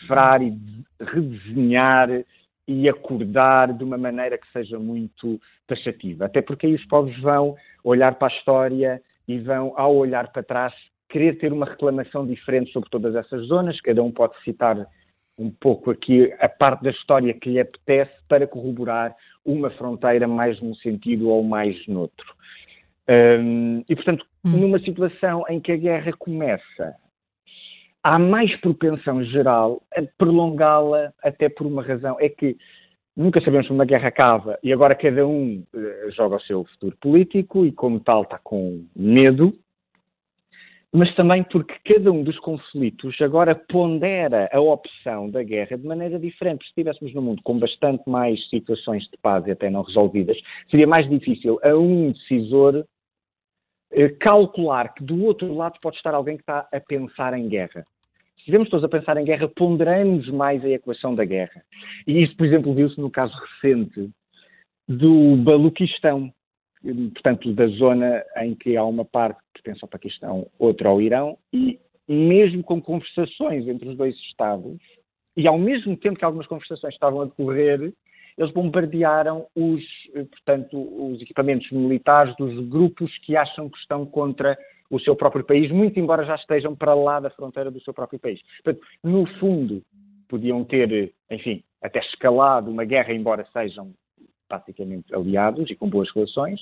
redesenhar 1.00 2.08
e 2.68 2.86
acordar 2.86 3.72
de 3.72 3.82
uma 3.82 3.96
maneira 3.96 4.36
que 4.36 4.46
seja 4.52 4.78
muito 4.78 5.40
taxativa. 5.66 6.26
Até 6.26 6.42
porque 6.42 6.66
aí 6.66 6.74
os 6.74 6.84
povos 6.84 7.18
vão 7.18 7.56
olhar 7.82 8.14
para 8.16 8.28
a 8.28 8.36
história 8.36 9.02
e 9.26 9.38
vão, 9.38 9.72
ao 9.74 9.96
olhar 9.96 10.30
para 10.30 10.42
trás, 10.42 10.74
querer 11.08 11.38
ter 11.38 11.50
uma 11.50 11.64
reclamação 11.64 12.26
diferente 12.26 12.70
sobre 12.70 12.90
todas 12.90 13.14
essas 13.16 13.46
zonas. 13.46 13.80
Cada 13.80 14.02
um 14.02 14.12
pode 14.12 14.34
citar 14.44 14.86
um 15.38 15.50
pouco 15.50 15.90
aqui 15.90 16.30
a 16.38 16.48
parte 16.48 16.82
da 16.82 16.90
história 16.90 17.32
que 17.32 17.48
lhe 17.48 17.60
apetece 17.60 18.12
para 18.28 18.46
corroborar 18.46 19.16
uma 19.46 19.70
fronteira 19.70 20.28
mais 20.28 20.60
num 20.60 20.74
sentido 20.74 21.30
ou 21.30 21.42
mais 21.42 21.74
noutro. 21.86 22.34
Um, 23.08 23.82
e, 23.88 23.96
portanto, 23.96 24.26
hum. 24.44 24.50
numa 24.50 24.78
situação 24.80 25.42
em 25.48 25.58
que 25.58 25.72
a 25.72 25.76
guerra 25.76 26.12
começa, 26.18 26.94
há 28.08 28.18
mais 28.18 28.56
propensão 28.62 29.22
geral 29.22 29.82
a 29.94 30.02
prolongá-la 30.16 31.12
até 31.22 31.50
por 31.50 31.66
uma 31.66 31.82
razão. 31.82 32.16
É 32.18 32.30
que 32.30 32.56
nunca 33.14 33.38
sabemos 33.42 33.66
como 33.66 33.80
uma 33.80 33.84
guerra 33.84 34.08
acaba 34.08 34.58
e 34.62 34.72
agora 34.72 34.94
cada 34.94 35.26
um 35.26 35.62
uh, 35.74 36.10
joga 36.12 36.36
o 36.36 36.40
seu 36.40 36.64
futuro 36.64 36.96
político 37.02 37.66
e, 37.66 37.72
como 37.72 38.00
tal, 38.00 38.22
está 38.22 38.38
com 38.38 38.82
medo, 38.96 39.52
mas 40.90 41.14
também 41.16 41.42
porque 41.44 41.74
cada 41.84 42.10
um 42.10 42.24
dos 42.24 42.38
conflitos 42.38 43.20
agora 43.20 43.54
pondera 43.54 44.48
a 44.50 44.58
opção 44.58 45.28
da 45.28 45.42
guerra 45.42 45.76
de 45.76 45.86
maneira 45.86 46.18
diferente. 46.18 46.62
Se 46.62 46.70
estivéssemos 46.70 47.14
num 47.14 47.20
mundo 47.20 47.42
com 47.42 47.58
bastante 47.58 48.08
mais 48.08 48.48
situações 48.48 49.02
de 49.02 49.18
paz 49.18 49.46
e 49.46 49.50
até 49.50 49.68
não 49.68 49.82
resolvidas, 49.82 50.38
seria 50.70 50.86
mais 50.86 51.06
difícil 51.10 51.60
a 51.62 51.76
um 51.76 52.12
decisor 52.12 52.86
eh, 53.92 54.08
calcular 54.18 54.94
que 54.94 55.04
do 55.04 55.24
outro 55.24 55.52
lado 55.54 55.78
pode 55.82 55.96
estar 55.96 56.14
alguém 56.14 56.38
que 56.38 56.42
está 56.42 56.66
a 56.72 56.80
pensar 56.80 57.34
em 57.34 57.46
guerra. 57.50 57.84
Se 58.48 58.52
estivermos 58.52 58.70
todos 58.70 58.84
a 58.84 58.88
pensar 58.88 59.14
em 59.18 59.26
guerra, 59.26 59.46
ponderamos 59.46 60.26
mais 60.30 60.64
a 60.64 60.70
equação 60.70 61.14
da 61.14 61.22
guerra. 61.22 61.62
E 62.06 62.22
isso, 62.22 62.34
por 62.34 62.46
exemplo, 62.46 62.72
viu-se 62.72 62.98
no 62.98 63.10
caso 63.10 63.34
recente 63.36 64.08
do 64.88 65.36
Baluquistão, 65.36 66.32
portanto, 67.12 67.52
da 67.52 67.66
zona 67.66 68.24
em 68.38 68.54
que 68.54 68.74
há 68.74 68.82
uma 68.86 69.04
parte 69.04 69.38
que 69.52 69.62
pertence 69.62 69.84
ao 69.84 69.88
Paquistão, 69.90 70.46
outra 70.58 70.88
ao 70.88 70.98
Irão, 70.98 71.36
e 71.52 71.78
mesmo 72.08 72.62
com 72.62 72.80
conversações 72.80 73.68
entre 73.68 73.86
os 73.86 73.98
dois 73.98 74.16
Estados, 74.16 74.78
e 75.36 75.46
ao 75.46 75.58
mesmo 75.58 75.94
tempo 75.94 76.18
que 76.18 76.24
algumas 76.24 76.46
conversações 76.46 76.94
estavam 76.94 77.20
a 77.20 77.24
decorrer, 77.26 77.92
eles 78.38 78.52
bombardearam 78.54 79.46
os, 79.54 79.82
eh, 80.14 80.24
portanto, 80.24 80.78
os 80.78 81.20
equipamentos 81.20 81.70
militares 81.70 82.34
dos 82.36 82.66
grupos 82.66 83.14
que 83.18 83.36
acham 83.36 83.68
que 83.68 83.76
estão 83.76 84.06
contra 84.06 84.56
o 84.90 84.98
seu 85.00 85.14
próprio 85.14 85.44
país, 85.44 85.70
muito 85.70 85.98
embora 86.00 86.24
já 86.24 86.34
estejam 86.34 86.74
para 86.74 86.94
lá 86.94 87.20
da 87.20 87.30
fronteira 87.30 87.70
do 87.70 87.80
seu 87.80 87.92
próprio 87.92 88.18
país. 88.18 88.40
Portanto, 88.62 88.86
no 89.02 89.26
fundo, 89.38 89.82
podiam 90.28 90.64
ter, 90.64 91.12
enfim, 91.30 91.62
até 91.82 92.00
escalado 92.00 92.70
uma 92.70 92.84
guerra, 92.84 93.12
embora 93.12 93.46
sejam 93.52 93.92
praticamente 94.48 95.14
aliados 95.14 95.70
e 95.70 95.74
com 95.74 95.88
boas 95.88 96.10
relações, 96.14 96.60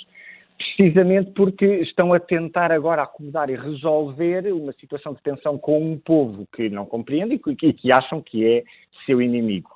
precisamente 0.56 1.30
porque 1.32 1.66
estão 1.82 2.12
a 2.12 2.18
tentar 2.18 2.72
agora 2.72 3.02
acomodar 3.02 3.50
e 3.50 3.56
resolver 3.56 4.52
uma 4.52 4.72
situação 4.72 5.12
de 5.12 5.22
tensão 5.22 5.56
com 5.58 5.80
um 5.80 5.98
povo 5.98 6.46
que 6.54 6.68
não 6.68 6.86
compreende 6.86 7.34
e 7.34 7.54
que, 7.54 7.72
que 7.72 7.92
acham 7.92 8.20
que 8.20 8.44
é 8.46 8.64
seu 9.04 9.20
inimigo. 9.22 9.75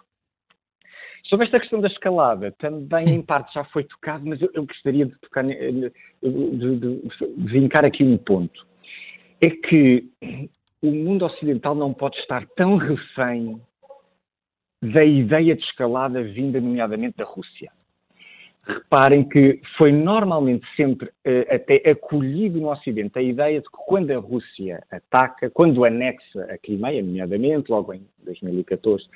Sobre 1.25 1.47
esta 1.47 1.61
questão 1.61 1.81
da 1.81 1.89
escalada, 1.89 2.53
também 2.59 3.01
Sim. 3.01 3.14
em 3.14 3.23
parte 3.23 3.55
já 3.55 3.64
foi 3.64 3.85
tocado, 3.85 4.27
mas 4.27 4.41
eu, 4.41 4.51
eu 4.55 4.66
gostaria 4.66 5.07
de 5.07 5.14
tocar, 5.21 5.45
de, 5.45 5.93
de, 6.23 6.77
de, 6.77 7.11
vincar 7.37 7.85
aqui 7.85 8.03
um 8.03 8.16
ponto. 8.18 8.66
É 9.41 9.51
que 9.51 10.09
o 10.83 10.91
mundo 10.91 11.25
ocidental 11.25 11.75
não 11.75 11.93
pode 11.93 12.16
estar 12.18 12.47
tão 12.57 12.77
refém 12.77 13.61
da 14.83 15.05
ideia 15.05 15.55
de 15.55 15.62
escalada 15.62 16.23
vinda, 16.23 16.61
nomeadamente, 16.61 17.16
da 17.18 17.25
Rússia. 17.25 17.71
Reparem 18.66 19.29
que 19.29 19.61
foi 19.77 19.93
normalmente 19.93 20.66
sempre 20.77 21.11
eh, 21.25 21.55
até 21.55 21.91
acolhido 21.91 22.61
no 22.61 22.71
Ocidente 22.71 23.18
a 23.18 23.23
ideia 23.23 23.61
de 23.61 23.66
que 23.66 23.77
quando 23.87 24.11
a 24.11 24.18
Rússia 24.18 24.83
ataca, 24.91 25.51
quando 25.51 25.85
anexa 25.85 26.45
a 26.45 26.59
Crimeia, 26.59 27.03
nomeadamente, 27.03 27.71
logo 27.71 27.93
em 27.93 28.07
2014, 28.25 29.07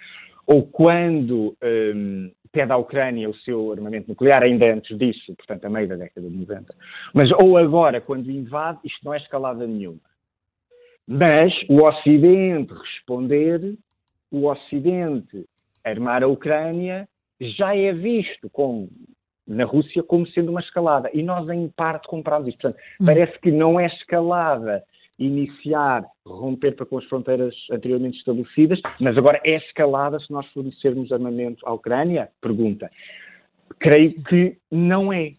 ou 0.46 0.62
quando 0.66 1.56
um, 1.62 2.30
pede 2.52 2.72
à 2.72 2.76
Ucrânia 2.76 3.28
o 3.28 3.34
seu 3.38 3.72
armamento 3.72 4.08
nuclear, 4.08 4.42
ainda 4.42 4.72
antes 4.72 4.96
disso, 4.96 5.34
portanto, 5.36 5.64
a 5.64 5.70
meio 5.70 5.88
da 5.88 5.96
década 5.96 6.28
de 6.28 6.36
90. 6.36 6.74
Mas 7.12 7.30
ou 7.32 7.58
agora, 7.58 8.00
quando 8.00 8.30
invade, 8.30 8.78
isto 8.84 9.04
não 9.04 9.12
é 9.12 9.16
escalada 9.16 9.66
nenhuma. 9.66 10.00
Mas 11.06 11.52
o 11.68 11.82
Ocidente 11.82 12.72
responder, 12.72 13.76
o 14.30 14.46
Ocidente 14.46 15.44
armar 15.84 16.22
a 16.22 16.28
Ucrânia, 16.28 17.06
já 17.40 17.76
é 17.76 17.92
visto 17.92 18.48
como, 18.50 18.88
na 19.46 19.64
Rússia 19.64 20.02
como 20.02 20.26
sendo 20.28 20.50
uma 20.50 20.60
escalada. 20.60 21.10
E 21.12 21.22
nós, 21.22 21.48
em 21.50 21.68
parte, 21.68 22.08
compramos 22.08 22.48
isto. 22.48 22.60
Portanto, 22.60 22.80
hum. 23.00 23.04
parece 23.04 23.38
que 23.40 23.50
não 23.50 23.78
é 23.78 23.86
escalada 23.86 24.82
iniciar, 25.18 26.04
romper 26.26 26.74
para 26.74 26.86
com 26.86 26.98
as 26.98 27.04
fronteiras 27.04 27.54
anteriormente 27.70 28.18
estabelecidas, 28.18 28.80
mas 29.00 29.16
agora 29.16 29.40
é 29.44 29.56
escalada 29.56 30.18
se 30.18 30.32
nós 30.32 30.46
fornecermos 30.48 31.12
armamento 31.12 31.66
à 31.66 31.72
Ucrânia? 31.72 32.30
Pergunta. 32.40 32.90
Creio 33.78 34.14
que 34.24 34.56
não 34.70 35.12
é. 35.12 35.32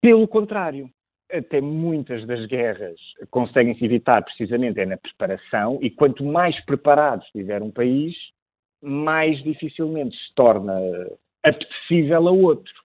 Pelo 0.00 0.26
contrário, 0.28 0.90
até 1.32 1.60
muitas 1.60 2.26
das 2.26 2.46
guerras 2.46 2.98
conseguem-se 3.30 3.84
evitar 3.84 4.22
precisamente 4.22 4.78
é 4.78 4.86
na 4.86 4.96
preparação, 4.96 5.78
e 5.80 5.90
quanto 5.90 6.24
mais 6.24 6.58
preparado 6.64 7.22
estiver 7.22 7.62
um 7.62 7.70
país, 7.70 8.14
mais 8.82 9.42
dificilmente 9.42 10.16
se 10.16 10.34
torna 10.34 10.74
apetecível 11.42 12.28
a 12.28 12.30
outro. 12.30 12.81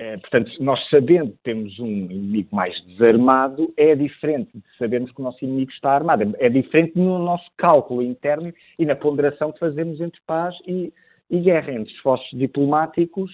É, 0.00 0.16
portanto, 0.16 0.50
nós 0.60 0.80
sabendo 0.88 1.32
que 1.32 1.42
temos 1.44 1.78
um 1.78 1.86
inimigo 1.86 2.56
mais 2.56 2.74
desarmado, 2.86 3.70
é 3.76 3.94
diferente 3.94 4.48
de 4.54 4.78
sabermos 4.78 5.12
que 5.12 5.20
o 5.20 5.22
nosso 5.22 5.44
inimigo 5.44 5.70
está 5.70 5.92
armado. 5.92 6.34
É 6.38 6.48
diferente 6.48 6.98
no 6.98 7.18
nosso 7.18 7.44
cálculo 7.58 8.00
interno 8.00 8.50
e 8.78 8.86
na 8.86 8.96
ponderação 8.96 9.52
que 9.52 9.58
fazemos 9.58 10.00
entre 10.00 10.18
paz 10.26 10.56
e, 10.66 10.90
e 11.28 11.40
guerra, 11.40 11.74
entre 11.74 11.92
esforços 11.92 12.30
diplomáticos, 12.32 13.30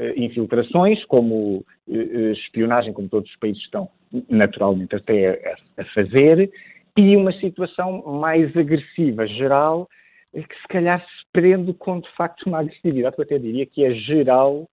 eh, 0.00 0.14
infiltrações, 0.16 1.04
como 1.04 1.64
eh, 1.88 1.94
eh, 1.94 2.32
espionagem, 2.32 2.92
como 2.92 3.08
todos 3.08 3.30
os 3.30 3.36
países 3.36 3.62
estão 3.62 3.88
naturalmente 4.28 4.96
até 4.96 5.54
a, 5.76 5.82
a 5.82 5.84
fazer, 5.94 6.50
e 6.98 7.16
uma 7.16 7.32
situação 7.34 8.02
mais 8.18 8.56
agressiva, 8.56 9.28
geral, 9.28 9.88
que 10.32 10.60
se 10.60 10.68
calhar 10.68 11.00
se 11.00 11.24
prende 11.32 11.72
com, 11.74 12.00
de 12.00 12.10
facto, 12.16 12.48
uma 12.48 12.58
agressividade 12.58 13.14
que 13.14 13.20
eu 13.20 13.24
até 13.24 13.38
diria 13.38 13.64
que 13.64 13.84
é 13.84 13.94
geral 13.94 14.68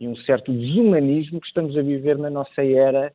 e 0.00 0.06
um 0.06 0.16
certo 0.16 0.52
desumanismo 0.52 1.40
que 1.40 1.46
estamos 1.46 1.76
a 1.76 1.82
viver 1.82 2.16
na 2.18 2.30
nossa 2.30 2.64
era 2.64 3.12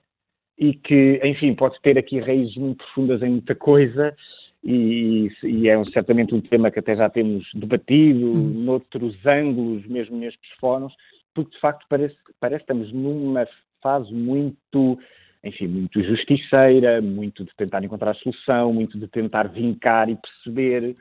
e 0.57 0.73
que, 0.73 1.19
enfim, 1.23 1.55
pode 1.55 1.79
ter 1.81 1.97
aqui 1.97 2.19
raízes 2.19 2.55
muito 2.55 2.83
profundas 2.83 3.21
em 3.21 3.29
muita 3.29 3.55
coisa 3.55 4.15
e, 4.63 5.29
e 5.43 5.67
é 5.67 5.83
certamente 5.85 6.33
um 6.33 6.41
tema 6.41 6.71
que 6.71 6.79
até 6.79 6.95
já 6.95 7.09
temos 7.09 7.45
debatido 7.53 8.31
hum. 8.31 8.63
noutros 8.63 9.13
ângulos, 9.25 9.85
mesmo 9.87 10.17
nestes 10.17 10.49
fóruns, 10.59 10.93
porque 11.33 11.51
de 11.51 11.59
facto 11.59 11.85
parece, 11.89 12.15
parece 12.39 12.63
que 12.65 12.71
estamos 12.71 12.93
numa 12.93 13.45
fase 13.81 14.13
muito, 14.13 14.97
enfim, 15.43 15.67
muito 15.67 16.01
justiceira, 16.01 17.01
muito 17.01 17.43
de 17.43 17.51
tentar 17.57 17.83
encontrar 17.83 18.15
solução, 18.15 18.71
muito 18.71 18.97
de 18.97 19.07
tentar 19.07 19.49
vincar 19.49 20.09
e 20.09 20.15
perceber, 20.15 20.95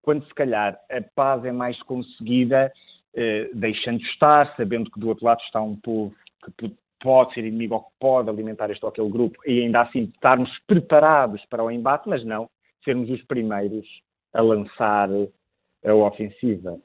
quando 0.00 0.24
se 0.26 0.34
calhar 0.34 0.78
a 0.90 1.02
paz 1.14 1.44
é 1.44 1.52
mais 1.52 1.80
conseguida 1.82 2.72
deixando 3.54 4.00
estar, 4.02 4.54
sabendo 4.56 4.90
que 4.90 4.98
do 4.98 5.08
outro 5.08 5.24
lado 5.24 5.40
está 5.42 5.60
um 5.62 5.76
povo 5.76 6.14
que 6.58 6.72
pode 7.00 7.34
ser 7.34 7.44
inimigo 7.44 7.74
ou 7.74 7.82
que 7.82 7.90
pode 8.00 8.30
alimentar 8.30 8.70
este 8.70 8.84
ou 8.84 8.88
aquele 8.88 9.10
grupo 9.10 9.38
e 9.46 9.62
ainda 9.62 9.82
assim 9.82 10.10
estarmos 10.14 10.50
preparados 10.66 11.44
para 11.46 11.62
o 11.62 11.70
embate, 11.70 12.08
mas 12.08 12.24
não 12.24 12.48
sermos 12.82 13.10
os 13.10 13.22
primeiros 13.24 13.86
a 14.32 14.40
lançar 14.42 15.08
a 15.84 15.94
ofensiva. 15.94 16.78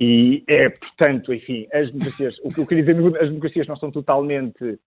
E 0.00 0.42
é, 0.48 0.68
portanto, 0.68 1.32
enfim, 1.32 1.66
as 1.72 1.90
democracias, 1.92 2.36
o 2.42 2.52
que 2.52 2.60
eu 2.60 2.66
queria 2.66 2.84
dizer, 2.84 3.22
as 3.22 3.28
democracias 3.28 3.66
não 3.68 3.76
são 3.76 3.90
totalmente 3.90 4.78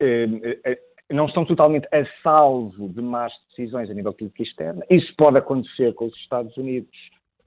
eh, 0.00 0.60
eh, 0.64 0.78
não 1.10 1.26
estão 1.26 1.44
totalmente 1.44 1.86
a 1.92 2.04
salvo 2.22 2.88
de 2.88 3.02
más 3.02 3.32
decisões 3.50 3.90
a 3.90 3.94
nível 3.94 4.12
político 4.12 4.42
externo. 4.42 4.82
Isso 4.90 5.14
pode 5.16 5.38
acontecer 5.38 5.92
com 5.94 6.06
os 6.06 6.16
Estados 6.16 6.56
Unidos 6.56 6.90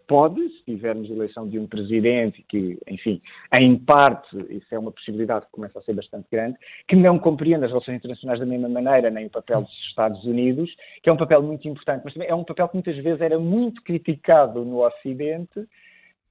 pode, 0.07 0.41
se 0.49 0.65
tivermos 0.65 1.09
eleição 1.09 1.47
de 1.47 1.59
um 1.59 1.67
presidente 1.67 2.43
que, 2.47 2.77
enfim, 2.87 3.21
em 3.53 3.77
parte, 3.77 4.35
isso 4.49 4.67
é 4.71 4.79
uma 4.79 4.91
possibilidade 4.91 5.45
que 5.45 5.51
começa 5.51 5.79
a 5.79 5.81
ser 5.81 5.95
bastante 5.95 6.27
grande, 6.31 6.57
que 6.87 6.95
não 6.95 7.19
compreende 7.19 7.65
as 7.65 7.71
relações 7.71 7.97
internacionais 7.97 8.39
da 8.39 8.45
mesma 8.45 8.69
maneira, 8.69 9.09
nem 9.09 9.27
o 9.27 9.29
papel 9.29 9.61
dos 9.61 9.87
Estados 9.89 10.23
Unidos, 10.25 10.69
que 11.01 11.09
é 11.09 11.13
um 11.13 11.17
papel 11.17 11.41
muito 11.41 11.67
importante, 11.67 12.01
mas 12.03 12.13
também 12.13 12.29
é 12.29 12.35
um 12.35 12.43
papel 12.43 12.67
que 12.67 12.75
muitas 12.75 12.97
vezes 12.97 13.21
era 13.21 13.39
muito 13.39 13.81
criticado 13.83 14.63
no 14.63 14.85
Ocidente, 14.85 15.67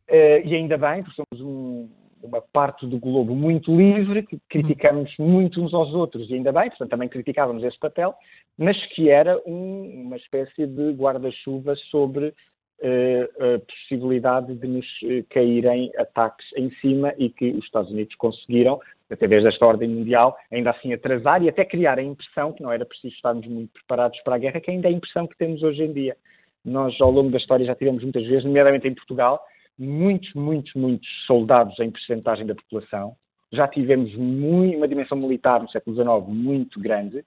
eh, 0.09 0.43
e 0.45 0.55
ainda 0.55 0.77
bem, 0.77 1.03
porque 1.03 1.23
somos 1.23 1.45
um, 1.45 1.89
uma 2.25 2.41
parte 2.41 2.87
do 2.87 2.99
globo 2.99 3.35
muito 3.35 3.75
livre, 3.77 4.23
que 4.23 4.39
criticamos 4.49 5.15
muito 5.19 5.63
uns 5.63 5.75
aos 5.75 5.93
outros, 5.93 6.29
e 6.31 6.35
ainda 6.35 6.53
bem, 6.53 6.69
portanto 6.71 6.91
também 6.91 7.09
criticávamos 7.09 7.63
esse 7.63 7.79
papel, 7.79 8.15
mas 8.57 8.77
que 8.95 9.11
era 9.11 9.41
um, 9.47 10.05
uma 10.07 10.17
espécie 10.17 10.67
de 10.67 10.93
guarda-chuva 10.93 11.77
sobre 11.91 12.35
a 12.83 13.61
possibilidade 13.61 14.55
de 14.55 14.67
nos 14.67 14.87
eh, 15.05 15.25
caírem 15.31 15.91
ataques 15.97 16.47
em 16.57 16.71
cima 16.81 17.15
e 17.17 17.31
que 17.31 17.51
os 17.51 17.65
Estados 17.65 17.91
Unidos 17.91 18.15
conseguiram, 18.17 18.81
através 19.11 19.45
desta 19.45 19.65
ordem 19.65 19.89
mundial, 19.89 20.37
ainda 20.53 20.71
assim 20.71 20.93
atrasar 20.93 21.43
e 21.43 21.49
até 21.49 21.65
criar 21.65 21.99
a 21.99 22.03
impressão 22.03 22.53
que 22.53 22.63
não 22.63 22.73
era 22.73 22.85
preciso 22.85 23.15
estarmos 23.15 23.47
muito 23.47 23.73
preparados 23.73 24.21
para 24.23 24.35
a 24.35 24.39
guerra, 24.39 24.61
que 24.61 24.71
ainda 24.71 24.89
é 24.89 24.91
a 24.91 24.95
impressão 24.95 25.27
que 25.27 25.37
temos 25.37 25.63
hoje 25.63 25.83
em 25.83 25.93
dia. 25.93 26.17
Nós, 26.65 26.99
ao 27.01 27.11
longo 27.11 27.31
da 27.31 27.39
história, 27.39 27.65
já 27.65 27.75
tivemos 27.75 28.03
muitas 28.03 28.27
vezes, 28.27 28.45
nomeadamente 28.45 28.89
em 28.89 28.95
Portugal, 28.95 29.41
muitos, 29.79 30.33
muitos, 30.35 30.73
muitos 30.75 31.09
soldados 31.27 31.79
em 31.79 31.91
percentagem 31.91 32.47
da 32.47 32.55
população. 32.55 33.15
Já 33.53 33.69
tivemos 33.69 34.15
muito, 34.17 34.77
uma 34.77 34.89
dimensão 34.89 35.17
militar 35.17 35.63
no 35.63 35.71
século 35.71 35.95
XIX 35.95 36.27
muito 36.29 36.81
grande 36.81 37.25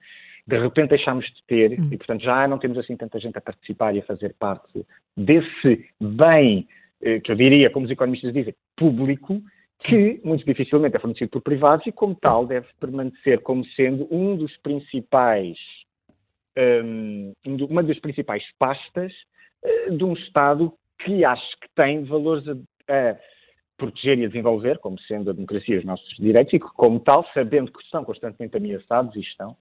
de 0.48 0.58
repente 0.58 0.88
deixámos 0.88 1.26
de 1.26 1.44
ter 1.46 1.78
hum. 1.78 1.90
e, 1.92 1.98
portanto, 1.98 2.22
já 2.22 2.48
não 2.48 2.58
temos 2.58 2.78
assim 2.78 2.96
tanta 2.96 3.20
gente 3.20 3.36
a 3.36 3.40
participar 3.40 3.94
e 3.94 3.98
a 3.98 4.04
fazer 4.04 4.34
parte 4.38 4.86
desse 5.14 5.86
bem, 6.00 6.66
eh, 7.02 7.20
que 7.20 7.30
eu 7.30 7.36
diria, 7.36 7.68
como 7.68 7.84
os 7.84 7.92
economistas 7.92 8.32
dizem, 8.32 8.54
público, 8.74 9.42
que 9.78 10.18
muito 10.24 10.46
dificilmente 10.46 10.96
é 10.96 10.98
fornecido 10.98 11.30
por 11.30 11.42
privados 11.42 11.86
e, 11.86 11.92
como 11.92 12.14
tal, 12.14 12.46
deve 12.46 12.66
permanecer 12.80 13.42
como 13.42 13.62
sendo 13.76 14.08
um 14.10 14.36
dos 14.36 14.56
principais, 14.56 15.58
um, 16.56 17.34
uma 17.68 17.82
das 17.82 17.98
principais 17.98 18.42
pastas 18.58 19.12
uh, 19.62 19.94
de 19.94 20.02
um 20.02 20.14
Estado 20.14 20.72
que 21.04 21.26
acho 21.26 21.60
que 21.60 21.68
tem 21.76 22.04
valores 22.04 22.48
a, 22.48 22.52
a 22.88 23.16
proteger 23.76 24.18
e 24.18 24.24
a 24.24 24.28
desenvolver, 24.28 24.78
como 24.78 24.98
sendo 25.02 25.28
a 25.28 25.34
democracia 25.34 25.74
e 25.74 25.78
os 25.78 25.84
nossos 25.84 26.16
direitos, 26.16 26.54
e 26.54 26.58
que, 26.58 26.66
como 26.74 26.98
tal, 27.00 27.24
sabendo 27.34 27.70
que 27.70 27.82
estão 27.82 28.02
constantemente 28.02 28.56
ameaçados 28.56 29.14
e 29.14 29.20
estão, 29.20 29.54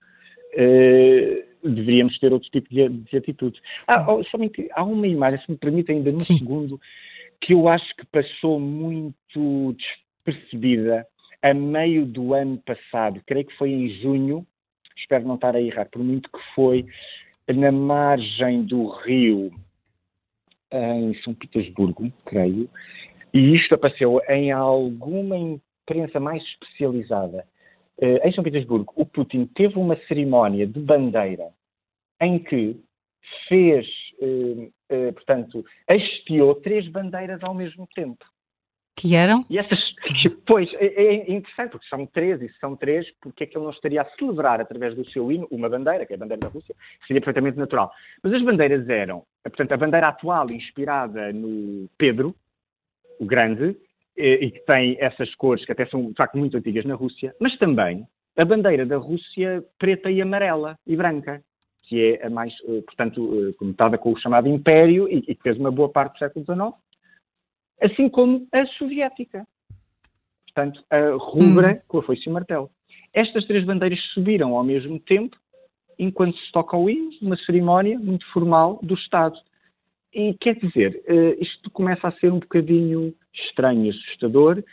Uh, 0.58 1.47
deveríamos 1.64 2.18
ter 2.20 2.34
outro 2.34 2.49
tipo 2.49 2.70
de, 2.70 2.89
de 2.89 3.18
atitudes. 3.18 3.62
Ah, 3.88 4.05
oh, 4.12 4.24
somente, 4.26 4.68
há 4.74 4.84
uma 4.84 5.08
imagem, 5.08 5.39
se 5.45 5.51
me 5.51 5.58
permite 5.58 5.91
ainda 5.91 6.12
num 6.12 6.20
Sim. 6.20 6.38
segundo, 6.38 6.80
que 7.41 7.53
eu 7.53 7.68
acho 7.68 7.95
que 7.95 8.05
passou 8.05 8.60
muito 8.60 9.76
despercebida 10.26 11.05
a 11.41 11.53
meio 11.53 12.05
do 12.05 12.34
ano 12.34 12.58
passado, 12.58 13.22
creio 13.26 13.45
que 13.45 13.55
foi 13.55 13.70
em 13.70 13.89
junho, 14.01 14.45
espero 14.95 15.28
não 15.28 15.36
estar 15.36 15.55
a 15.55 15.62
errar, 15.62 15.86
por 15.86 16.03
muito 16.03 16.30
que 16.32 16.39
foi 16.55 16.86
na 17.47 17.72
margem 17.72 18.64
do 18.64 18.88
rio 18.88 19.51
em 20.72 21.14
São 21.22 21.34
Petersburgo, 21.34 22.12
creio, 22.26 22.70
e 23.34 23.55
isto 23.55 23.76
apareceu 23.76 24.20
em 24.28 24.51
alguma 24.51 25.38
imprensa 25.38 26.20
mais 26.20 26.43
especializada 26.43 27.45
em 28.00 28.32
São 28.34 28.43
Petersburgo, 28.43 28.93
o 28.95 29.06
Putin 29.06 29.45
teve 29.56 29.78
uma 29.80 29.95
cerimónia 30.08 30.68
de 30.68 30.80
bandeira 30.80 31.50
em 32.22 32.39
que 32.39 32.80
fez, 33.48 33.86
uh, 34.20 34.72
uh, 34.91 35.14
portanto, 35.14 35.66
hasteou 35.88 36.56
três 36.56 36.88
bandeiras 36.88 37.43
ao 37.43 37.54
mesmo 37.54 37.88
tempo. 37.93 38.26
Que 38.95 39.16
eram? 39.16 39.45
E 39.48 39.60
essas, 39.60 39.80
pois, 40.48 40.74
é, 40.74 40.86
é, 40.86 41.32
interessante, 41.32 41.72
porque 41.72 41.88
são 41.88 42.06
três, 42.08 42.41
e 42.41 42.50
são 42.60 42.76
três, 42.76 43.08
porque 43.22 43.43
é 43.43 43.48
que 43.48 43.56
ele 43.56 43.66
não 43.66 43.72
estaria 43.72 44.02
a 44.02 44.10
celebrar 44.18 44.60
através 44.60 44.95
do 44.95 45.08
seu 45.12 45.32
hino 45.32 45.48
uma 45.52 45.70
bandeira, 45.70 46.06
que 46.06 46.14
é 46.14 46.16
a 46.16 46.20
bandeira 46.20 46.41
da 46.41 46.48
Rússia, 46.48 46.76
seria 47.06 47.22
perfeitamente 47.22 47.60
natural. 47.60 47.91
Mas 48.24 48.34
as 48.34 48.41
bandeiras 48.41 48.89
eram, 48.89 49.24
portanto, 49.43 49.72
a 49.72 49.78
bandeira 49.78 50.08
atual 50.08 50.50
inspirada 50.50 51.32
no 51.32 51.88
Pedro, 51.95 52.36
o 53.20 53.26
Grande, 53.26 53.78
e 54.18 54.51
que 54.51 54.59
tem 54.65 54.97
essas 54.99 55.34
cores 55.36 55.63
que 55.65 55.72
até 55.72 55.86
são 55.86 56.09
de 56.09 56.15
facto 56.15 56.38
muito 56.38 56.57
antigas 56.57 56.86
na 56.86 56.95
Rússia, 56.95 57.36
mas 57.39 57.57
também 57.57 58.07
a 58.38 58.45
bandeira 58.45 58.86
da 58.86 58.97
Rússia 58.97 59.63
preta 59.80 60.11
e 60.11 60.22
amarela 60.22 60.78
e 60.86 60.95
branca, 60.95 61.41
que 61.84 62.13
é 62.13 62.28
a 62.28 62.30
mais, 62.30 62.53
eh, 62.68 62.82
portanto, 62.82 63.49
eh, 63.49 63.53
conotada 63.53 63.97
com 63.97 64.11
o 64.11 64.20
chamado 64.20 64.47
Império 64.47 65.07
e, 65.09 65.22
que 65.22 65.41
fez 65.41 65.57
uma 65.57 65.72
boa 65.72 65.89
parte 65.89 66.13
do 66.13 66.20
século 66.20 66.45
XIX, 66.45 66.74
assim 67.82 68.09
como 68.09 68.47
a 68.51 68.65
soviética. 68.78 69.45
Portanto, 70.45 70.84
a 70.89 71.11
rubra 71.18 71.74
hum. 71.74 71.82
com 71.88 71.97
a 71.99 72.03
foice 72.03 72.30
e 72.30 72.32
martelo. 72.32 72.70
Estas 73.13 73.45
três 73.45 73.65
bandeiras 73.65 73.99
subiram 74.13 74.55
ao 74.55 74.63
mesmo 74.63 74.99
tempo, 74.99 75.36
enquanto 75.97 76.38
se 76.38 76.51
toca 76.51 76.78
o 76.78 76.89
hino, 76.89 77.09
uma 77.22 77.38
cerimónia 77.38 77.97
muito 77.97 78.26
formal 78.32 78.80
do 78.84 78.93
Estado. 78.93 79.38
E 80.14 80.34
quer 80.36 80.55
dizer, 80.55 81.03
uh, 81.08 81.43
isto 81.43 81.70
começa 81.72 82.08
a 82.08 82.12
ser 82.14 82.32
um 82.32 82.39
bocadinho 82.39 83.14
estranho 83.34 83.86
e 83.86 83.89
assustador, 83.89 84.64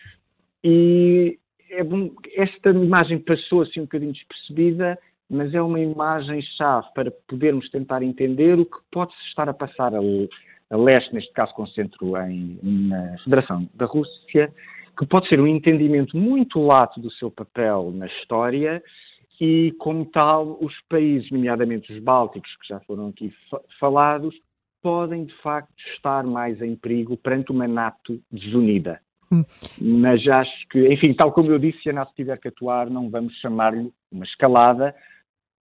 e 0.62 1.38
é 1.70 1.82
bom, 1.82 2.10
esta 2.34 2.70
imagem 2.70 3.18
passou 3.18 3.62
assim 3.62 3.80
um 3.80 3.84
bocadinho 3.84 4.12
despercebida, 4.12 4.98
mas 5.28 5.52
é 5.54 5.60
uma 5.60 5.80
imagem-chave 5.80 6.86
para 6.94 7.10
podermos 7.28 7.68
tentar 7.70 8.02
entender 8.02 8.58
o 8.58 8.64
que 8.64 8.78
pode 8.90 9.12
estar 9.28 9.48
a 9.48 9.54
passar 9.54 9.94
a, 9.94 9.98
a 9.98 10.76
leste, 10.76 11.14
neste 11.14 11.32
caso 11.32 11.52
concentro 11.54 12.16
em, 12.18 12.58
na 12.62 13.18
Federação 13.24 13.68
da 13.74 13.86
Rússia, 13.86 14.52
que 14.96 15.06
pode 15.06 15.28
ser 15.28 15.40
um 15.40 15.46
entendimento 15.46 16.16
muito 16.16 16.60
lato 16.60 17.00
do 17.00 17.10
seu 17.12 17.30
papel 17.30 17.92
na 17.92 18.06
história 18.06 18.82
e, 19.40 19.72
como 19.78 20.04
tal, 20.06 20.56
os 20.60 20.74
países, 20.88 21.30
nomeadamente 21.30 21.92
os 21.92 21.98
bálticos, 21.98 22.54
que 22.56 22.68
já 22.68 22.78
foram 22.80 23.08
aqui 23.08 23.32
falados, 23.80 24.34
podem, 24.84 25.24
de 25.24 25.34
facto, 25.36 25.72
estar 25.96 26.22
mais 26.24 26.60
em 26.60 26.76
perigo 26.76 27.16
perante 27.16 27.50
uma 27.50 27.66
NATO 27.66 28.20
desunida. 28.30 29.00
Hum. 29.32 29.42
Mas 29.80 30.28
acho 30.28 30.68
que, 30.68 30.92
enfim, 30.92 31.14
tal 31.14 31.32
como 31.32 31.50
eu 31.50 31.58
disse, 31.58 31.82
se 31.82 31.88
a 31.88 31.94
NATO 31.94 32.12
tiver 32.14 32.38
que 32.38 32.48
atuar, 32.48 32.90
não 32.90 33.08
vamos 33.08 33.32
chamar-lhe 33.40 33.90
uma 34.12 34.24
escalada. 34.26 34.94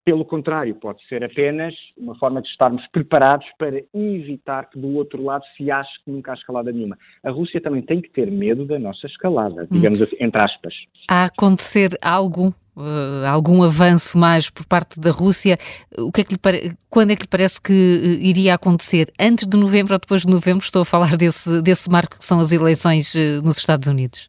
Pelo 0.04 0.26
contrário, 0.26 0.76
pode 0.76 1.02
ser 1.08 1.24
apenas 1.24 1.74
uma 1.96 2.14
forma 2.16 2.42
de 2.42 2.50
estarmos 2.50 2.86
preparados 2.88 3.48
para 3.58 3.82
evitar 3.94 4.70
que 4.70 4.78
do 4.78 4.94
outro 4.98 5.24
lado 5.24 5.46
se 5.56 5.72
ache 5.72 6.04
que 6.04 6.12
nunca 6.12 6.34
há 6.34 6.36
escalada 6.36 6.74
nenhuma. 6.74 6.98
A 7.24 7.32
Rússia 7.32 7.62
também 7.62 7.82
tem 7.82 8.02
que 8.02 8.10
ter 8.10 8.30
medo 8.30 8.66
da 8.66 8.78
nossa 8.78 9.08
escalada, 9.08 9.66
digamos 9.72 10.02
hum. 10.02 10.04
assim, 10.04 10.18
entre 10.20 10.42
aspas. 10.42 10.74
A 11.10 11.24
acontecer 11.24 11.98
algo 12.02 12.54
Uh, 12.76 13.24
algum 13.28 13.62
avanço 13.62 14.18
mais 14.18 14.50
por 14.50 14.66
parte 14.66 15.00
da 15.00 15.12
Rússia, 15.12 15.60
o 15.96 16.12
que 16.12 16.22
é 16.22 16.24
que 16.24 16.38
pare... 16.40 16.76
quando 16.90 17.12
é 17.12 17.16
que 17.16 17.22
lhe 17.22 17.28
parece 17.28 17.62
que 17.62 17.72
uh, 17.72 18.26
iria 18.26 18.56
acontecer? 18.56 19.12
Antes 19.20 19.48
de 19.48 19.56
novembro 19.56 19.94
ou 19.94 20.00
depois 20.00 20.24
de 20.24 20.28
novembro? 20.28 20.64
Estou 20.64 20.82
a 20.82 20.86
falar 20.86 21.16
desse, 21.16 21.62
desse 21.62 21.88
marco 21.88 22.18
que 22.18 22.26
são 22.26 22.40
as 22.40 22.52
eleições 22.52 23.14
uh, 23.14 23.44
nos 23.44 23.58
Estados 23.58 23.88
Unidos. 23.88 24.28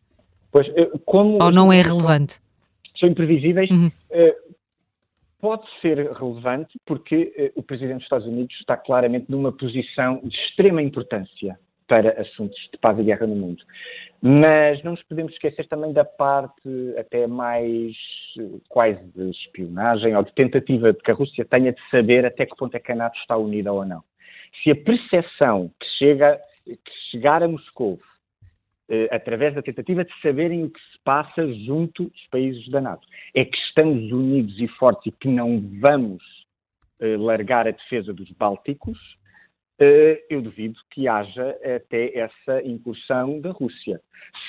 Pois, 0.53 0.67
como... 1.07 1.43
Ou 1.43 1.51
não 1.51 1.73
é 1.73 1.81
relevante? 1.81 2.39
São 3.01 3.09
imprevisíveis. 3.09 3.71
Uhum. 3.71 3.91
Pode 5.41 5.65
ser 5.81 5.99
relevante 6.13 6.79
porque 6.87 7.53
o 7.57 7.63
Presidente 7.63 7.97
dos 7.97 8.05
Estados 8.05 8.27
Unidos 8.27 8.55
está 8.61 8.77
claramente 8.77 9.27
numa 9.29 9.53
posição 9.53 10.21
de 10.23 10.37
extrema 10.37 10.81
importância 10.81 11.59
para 11.87 12.21
assuntos 12.21 12.59
de 12.73 12.79
paz 12.79 12.99
e 12.99 13.03
guerra 13.03 13.27
no 13.27 13.37
mundo. 13.37 13.63
Mas 14.21 14.83
não 14.83 14.93
nos 14.93 15.03
podemos 15.03 15.33
esquecer 15.33 15.67
também 15.69 15.93
da 15.93 16.05
parte 16.05 16.95
até 16.99 17.27
mais 17.27 17.95
quase 18.69 19.05
de 19.15 19.31
espionagem 19.31 20.17
ou 20.17 20.23
de 20.23 20.33
tentativa 20.33 20.93
de 20.93 20.99
que 21.01 21.11
a 21.11 21.15
Rússia 21.15 21.45
tenha 21.45 21.73
de 21.73 21.91
saber 21.91 22.25
até 22.25 22.47
que 22.47 22.57
ponto 22.57 22.75
é 22.75 22.81
que 22.81 22.93
a 22.93 22.97
NATO 22.97 23.19
está 23.19 23.37
unida 23.37 23.73
ou 23.73 23.85
não. 23.85 24.03
Se 24.63 24.71
a 24.71 24.77
percepção 24.77 25.71
que, 25.79 25.87
chega, 25.99 26.41
que 26.65 27.11
chegar 27.11 27.43
a 27.43 27.49
Moscou 27.49 27.99
eh, 28.87 29.09
através 29.11 29.55
da 29.55 29.63
tentativa 29.63 30.05
de 30.05 30.13
saberem 30.21 30.65
o 30.65 30.71
que 30.71 30.81
se 30.81 30.99
passa 31.03 31.51
junto 31.65 32.05
dos 32.05 32.27
países 32.31 32.69
da 32.69 32.83
NATO. 32.83 33.07
É 33.35 33.45
que 33.45 33.57
estamos 33.57 34.13
unidos 34.13 34.61
e 34.61 34.69
fortes 34.69 35.07
e 35.07 35.13
que 35.13 35.27
não 35.27 35.59
vamos 35.81 36.23
eh, 37.01 37.17
largar 37.17 37.67
a 37.67 37.71
defesa 37.71 38.13
dos 38.13 38.31
Bálticos, 38.33 38.99
eu 39.79 40.41
duvido 40.41 40.79
que 40.91 41.09
haja 41.09 41.57
até 41.65 42.17
essa 42.19 42.63
incursão 42.65 43.41
da 43.41 43.51
Rússia. 43.51 44.01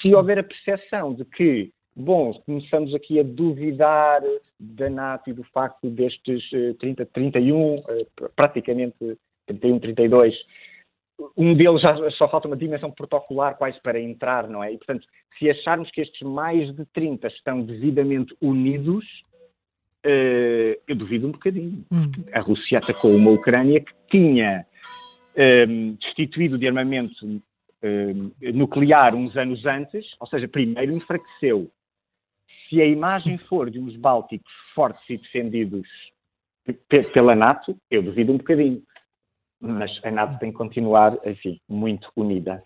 Se 0.01 0.13
houver 0.13 0.39
a 0.39 0.43
percepção 0.43 1.13
de 1.13 1.26
que, 1.26 1.71
bom, 1.95 2.34
começamos 2.45 2.93
aqui 2.93 3.19
a 3.19 3.23
duvidar 3.23 4.21
da 4.59 4.89
NATO 4.89 5.30
e 5.30 5.34
do 5.34 5.43
facto 5.45 5.89
destes 5.89 6.43
30, 6.80 7.05
31, 7.07 7.82
praticamente 8.36 9.17
31, 9.47 9.80
32, 9.80 10.36
um 11.38 11.55
deles 11.55 11.82
já 11.82 11.95
só 12.11 12.28
falta 12.28 12.47
uma 12.47 12.57
dimensão 12.57 12.91
protocolar 12.91 13.57
quase 13.57 13.80
para 13.82 13.99
entrar, 13.99 14.49
não 14.49 14.63
é? 14.63 14.73
E, 14.73 14.78
portanto, 14.78 15.07
se 15.39 15.49
acharmos 15.49 15.89
que 15.89 16.01
estes 16.01 16.21
mais 16.21 16.76
de 16.76 16.86
30 16.88 17.28
estão 17.28 17.61
devidamente 17.61 18.36
unidos, 18.41 19.05
eu 20.88 20.95
duvido 20.95 21.28
um 21.28 21.32
bocadinho. 21.32 21.84
Hum. 21.91 22.11
A 22.32 22.41
Rússia 22.41 22.78
atacou 22.78 23.15
uma 23.15 23.32
Ucrânia 23.32 23.80
que 23.80 23.93
tinha 24.11 24.65
ehm, 25.36 25.96
destituído 26.02 26.58
de 26.58 26.68
armamento 26.68 27.42
ehm, 27.82 28.32
nuclear 28.54 29.16
uns 29.16 29.36
anos 29.36 29.66
antes, 29.66 30.06
ou 30.20 30.28
seja, 30.28 30.48
primeiro 30.48 30.94
enfraqueceu. 30.94 31.70
Se 32.68 32.82
a 32.82 32.86
imagem 32.86 33.38
for 33.38 33.70
de 33.70 33.80
uns 33.80 33.96
bálticos 33.96 34.52
fortes 34.74 35.04
e 35.10 35.18
defendidos 35.18 35.88
pela 37.14 37.36
NATO, 37.36 37.78
eu 37.92 38.02
duvido 38.02 38.34
um 38.34 38.38
bocadinho 38.38 38.82
mas 39.66 40.00
a 40.04 40.12
NATO 40.12 40.40
tem 40.40 40.52
que 40.52 40.58
continuar, 40.58 41.18
enfim, 41.26 41.60
muito 41.68 42.12
unida. 42.16 42.64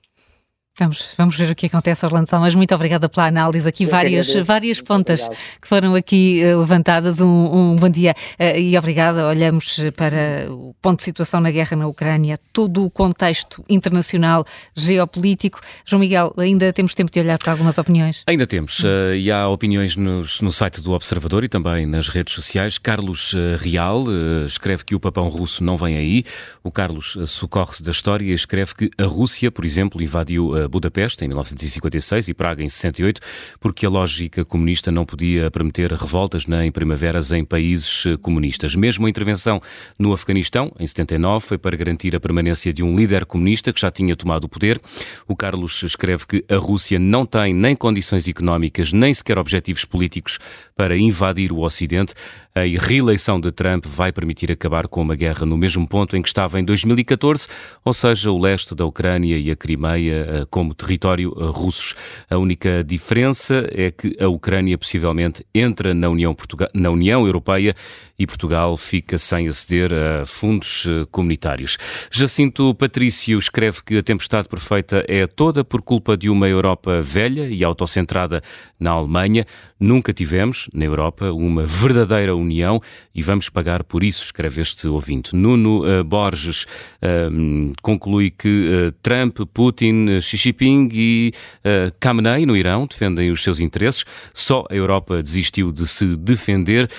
Vamos, 0.79 1.09
vamos 1.17 1.35
ver 1.35 1.51
o 1.51 1.55
que 1.55 1.65
acontece, 1.65 2.05
Orlando 2.05 2.29
Mas 2.31 2.55
muito 2.55 2.73
obrigada 2.73 3.09
pela 3.09 3.27
análise. 3.27 3.67
Aqui 3.67 3.83
Eu 3.83 3.89
várias, 3.89 4.33
várias 4.45 4.79
pontas 4.79 5.23
obrigado. 5.23 5.59
que 5.61 5.67
foram 5.67 5.93
aqui 5.93 6.41
uh, 6.41 6.57
levantadas. 6.57 7.19
Um, 7.19 7.27
um, 7.27 7.75
bom 7.75 7.89
dia 7.89 8.15
uh, 8.39 8.57
e 8.57 8.77
obrigada. 8.77 9.27
Olhamos 9.27 9.77
para 9.97 10.47
o 10.49 10.73
ponto 10.81 10.99
de 10.99 11.03
situação 11.03 11.41
na 11.41 11.51
guerra 11.51 11.75
na 11.75 11.85
Ucrânia, 11.85 12.39
todo 12.53 12.85
o 12.85 12.89
contexto 12.89 13.61
internacional, 13.67 14.45
geopolítico. 14.73 15.59
João 15.85 15.99
Miguel, 15.99 16.33
ainda 16.37 16.71
temos 16.71 16.95
tempo 16.95 17.11
de 17.11 17.19
olhar 17.19 17.37
para 17.37 17.51
algumas 17.51 17.77
opiniões? 17.77 18.23
Ainda 18.25 18.47
temos. 18.47 18.79
Uh, 18.79 19.15
e 19.17 19.29
há 19.29 19.49
opiniões 19.49 19.97
nos, 19.97 20.39
no 20.39 20.51
site 20.51 20.81
do 20.81 20.93
Observador 20.93 21.43
e 21.43 21.49
também 21.49 21.85
nas 21.85 22.07
redes 22.07 22.33
sociais. 22.33 22.77
Carlos 22.77 23.35
Real 23.59 24.05
escreve 24.45 24.85
que 24.85 24.95
o 24.95 24.99
papão 24.99 25.27
russo 25.27 25.61
não 25.61 25.75
vem 25.75 25.97
aí. 25.97 26.23
O 26.63 26.71
Carlos 26.71 27.17
socorre-se 27.25 27.83
da 27.83 27.91
história 27.91 28.23
e 28.23 28.31
escreve 28.31 28.73
que 28.73 28.89
a 28.97 29.05
Rússia, 29.05 29.51
por 29.51 29.65
exemplo, 29.65 30.01
invadiu 30.01 30.68
Budapeste 30.69 31.25
em 31.25 31.27
1956 31.27 32.29
e 32.29 32.33
Praga 32.33 32.63
em 32.63 32.69
68, 32.69 33.21
porque 33.59 33.85
a 33.85 33.89
lógica 33.89 34.45
comunista 34.45 34.91
não 34.91 35.05
podia 35.05 35.51
permitir 35.51 35.91
revoltas 35.91 36.45
nem 36.45 36.71
primaveras 36.71 37.31
em 37.31 37.43
países 37.43 38.05
eh, 38.05 38.17
comunistas. 38.17 38.75
Mesmo 38.75 39.05
a 39.05 39.09
intervenção 39.09 39.61
no 39.97 40.13
Afeganistão, 40.13 40.71
em 40.79 40.87
79, 40.87 41.45
foi 41.45 41.57
para 41.57 41.75
garantir 41.75 42.15
a 42.15 42.19
permanência 42.19 42.71
de 42.71 42.83
um 42.83 42.95
líder 42.95 43.25
comunista 43.25 43.73
que 43.73 43.81
já 43.81 43.91
tinha 43.91 44.15
tomado 44.15 44.45
o 44.45 44.49
poder. 44.49 44.79
O 45.27 45.35
Carlos 45.35 45.83
escreve 45.83 46.25
que 46.25 46.45
a 46.47 46.57
Rússia 46.57 46.99
não 46.99 47.25
tem 47.25 47.53
nem 47.53 47.75
condições 47.75 48.27
económicas, 48.27 48.93
nem 48.93 49.13
sequer 49.13 49.37
objetivos 49.37 49.85
políticos 49.85 50.39
para 50.75 50.97
invadir 50.97 51.51
o 51.51 51.59
Ocidente. 51.59 52.13
A 52.55 52.61
reeleição 52.61 53.39
de 53.39 53.51
Trump 53.51 53.85
vai 53.85 54.11
permitir 54.11 54.51
acabar 54.51 54.87
com 54.87 55.01
uma 55.01 55.15
guerra 55.15 55.45
no 55.45 55.57
mesmo 55.57 55.87
ponto 55.87 56.17
em 56.17 56.21
que 56.21 56.27
estava 56.27 56.59
em 56.59 56.63
2014, 56.63 57.47
ou 57.85 57.93
seja, 57.93 58.31
o 58.31 58.39
leste 58.39 58.75
da 58.75 58.85
Ucrânia 58.85 59.37
e 59.37 59.49
a 59.51 59.55
Crimeia 59.55 60.27
eh, 60.27 60.45
como 60.49 60.73
território 60.73 61.33
eh, 61.37 61.43
russos. 61.45 61.95
A 62.29 62.37
única 62.37 62.83
diferença 62.83 63.67
é 63.71 63.91
que 63.91 64.15
a 64.19 64.27
Ucrânia 64.27 64.77
possivelmente 64.77 65.45
entra 65.53 65.93
na 65.93 66.09
União, 66.09 66.33
Portugal, 66.33 66.69
na 66.73 66.89
União 66.89 67.25
Europeia 67.25 67.75
e 68.19 68.27
Portugal 68.27 68.75
fica 68.75 69.17
sem 69.17 69.47
aceder 69.47 69.91
a 69.93 70.25
fundos 70.25 70.85
eh, 70.87 71.07
comunitários. 71.09 71.77
Jacinto 72.11 72.75
Patrício 72.75 73.37
escreve 73.39 73.81
que 73.83 73.97
a 73.97 74.03
tempestade 74.03 74.49
perfeita 74.49 75.05
é 75.07 75.25
toda 75.25 75.63
por 75.63 75.81
culpa 75.81 76.17
de 76.17 76.29
uma 76.29 76.47
Europa 76.47 77.01
velha 77.01 77.47
e 77.47 77.63
autocentrada 77.63 78.41
na 78.77 78.91
Alemanha. 78.91 79.45
Nunca 79.79 80.11
tivemos, 80.11 80.69
na 80.73 80.83
Europa, 80.83 81.31
uma 81.31 81.65
verdadeira 81.65 82.35
união 82.35 82.81
e 83.15 83.21
vamos 83.21 83.49
pagar 83.49 83.83
por 83.83 84.03
isso, 84.03 84.25
escreve 84.25 84.61
este 84.61 84.87
ouvinte. 84.87 85.33
Nuno 85.33 85.83
uh, 85.83 86.03
Borges 86.03 86.63
uh, 86.63 87.73
conclui 87.81 88.29
que 88.29 88.87
uh, 88.87 88.91
Trump, 89.01 89.39
Putin, 89.53 90.19
Xi 90.19 90.37
Jinping 90.39 90.89
e 90.93 91.31
uh, 91.65 91.93
Khamenei, 91.99 92.45
no 92.45 92.55
Irão, 92.55 92.87
defendem 92.87 93.31
os 93.31 93.43
seus 93.43 93.59
interesses. 93.59 94.05
Só 94.33 94.65
a 94.69 94.75
Europa 94.75 95.21
desistiu 95.21 95.71
de 95.71 95.87
se 95.87 96.15
defender. 96.15 96.89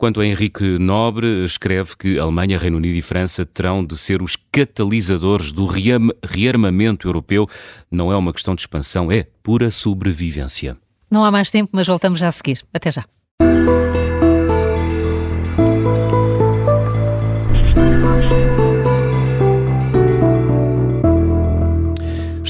Quanto 0.00 0.20
a 0.20 0.26
Henrique 0.26 0.78
Nobre, 0.78 1.44
escreve 1.44 1.94
que 1.94 2.18
Alemanha, 2.18 2.58
Reino 2.58 2.78
Unido 2.78 2.96
e 2.96 3.02
França 3.02 3.44
terão 3.44 3.84
de 3.84 3.98
ser 3.98 4.22
os 4.22 4.34
catalisadores 4.50 5.52
do 5.52 5.66
rearmamento 5.66 7.06
europeu. 7.06 7.46
Não 7.90 8.10
é 8.10 8.16
uma 8.16 8.32
questão 8.32 8.54
de 8.54 8.62
expansão, 8.62 9.12
é 9.12 9.26
pura 9.42 9.70
sobrevivência. 9.70 10.76
Não 11.10 11.22
há 11.22 11.30
mais 11.30 11.50
tempo, 11.50 11.70
mas 11.74 11.86
voltamos 11.86 12.20
já 12.20 12.28
a 12.28 12.32
seguir. 12.32 12.64
Até 12.72 12.90
já. 12.90 13.04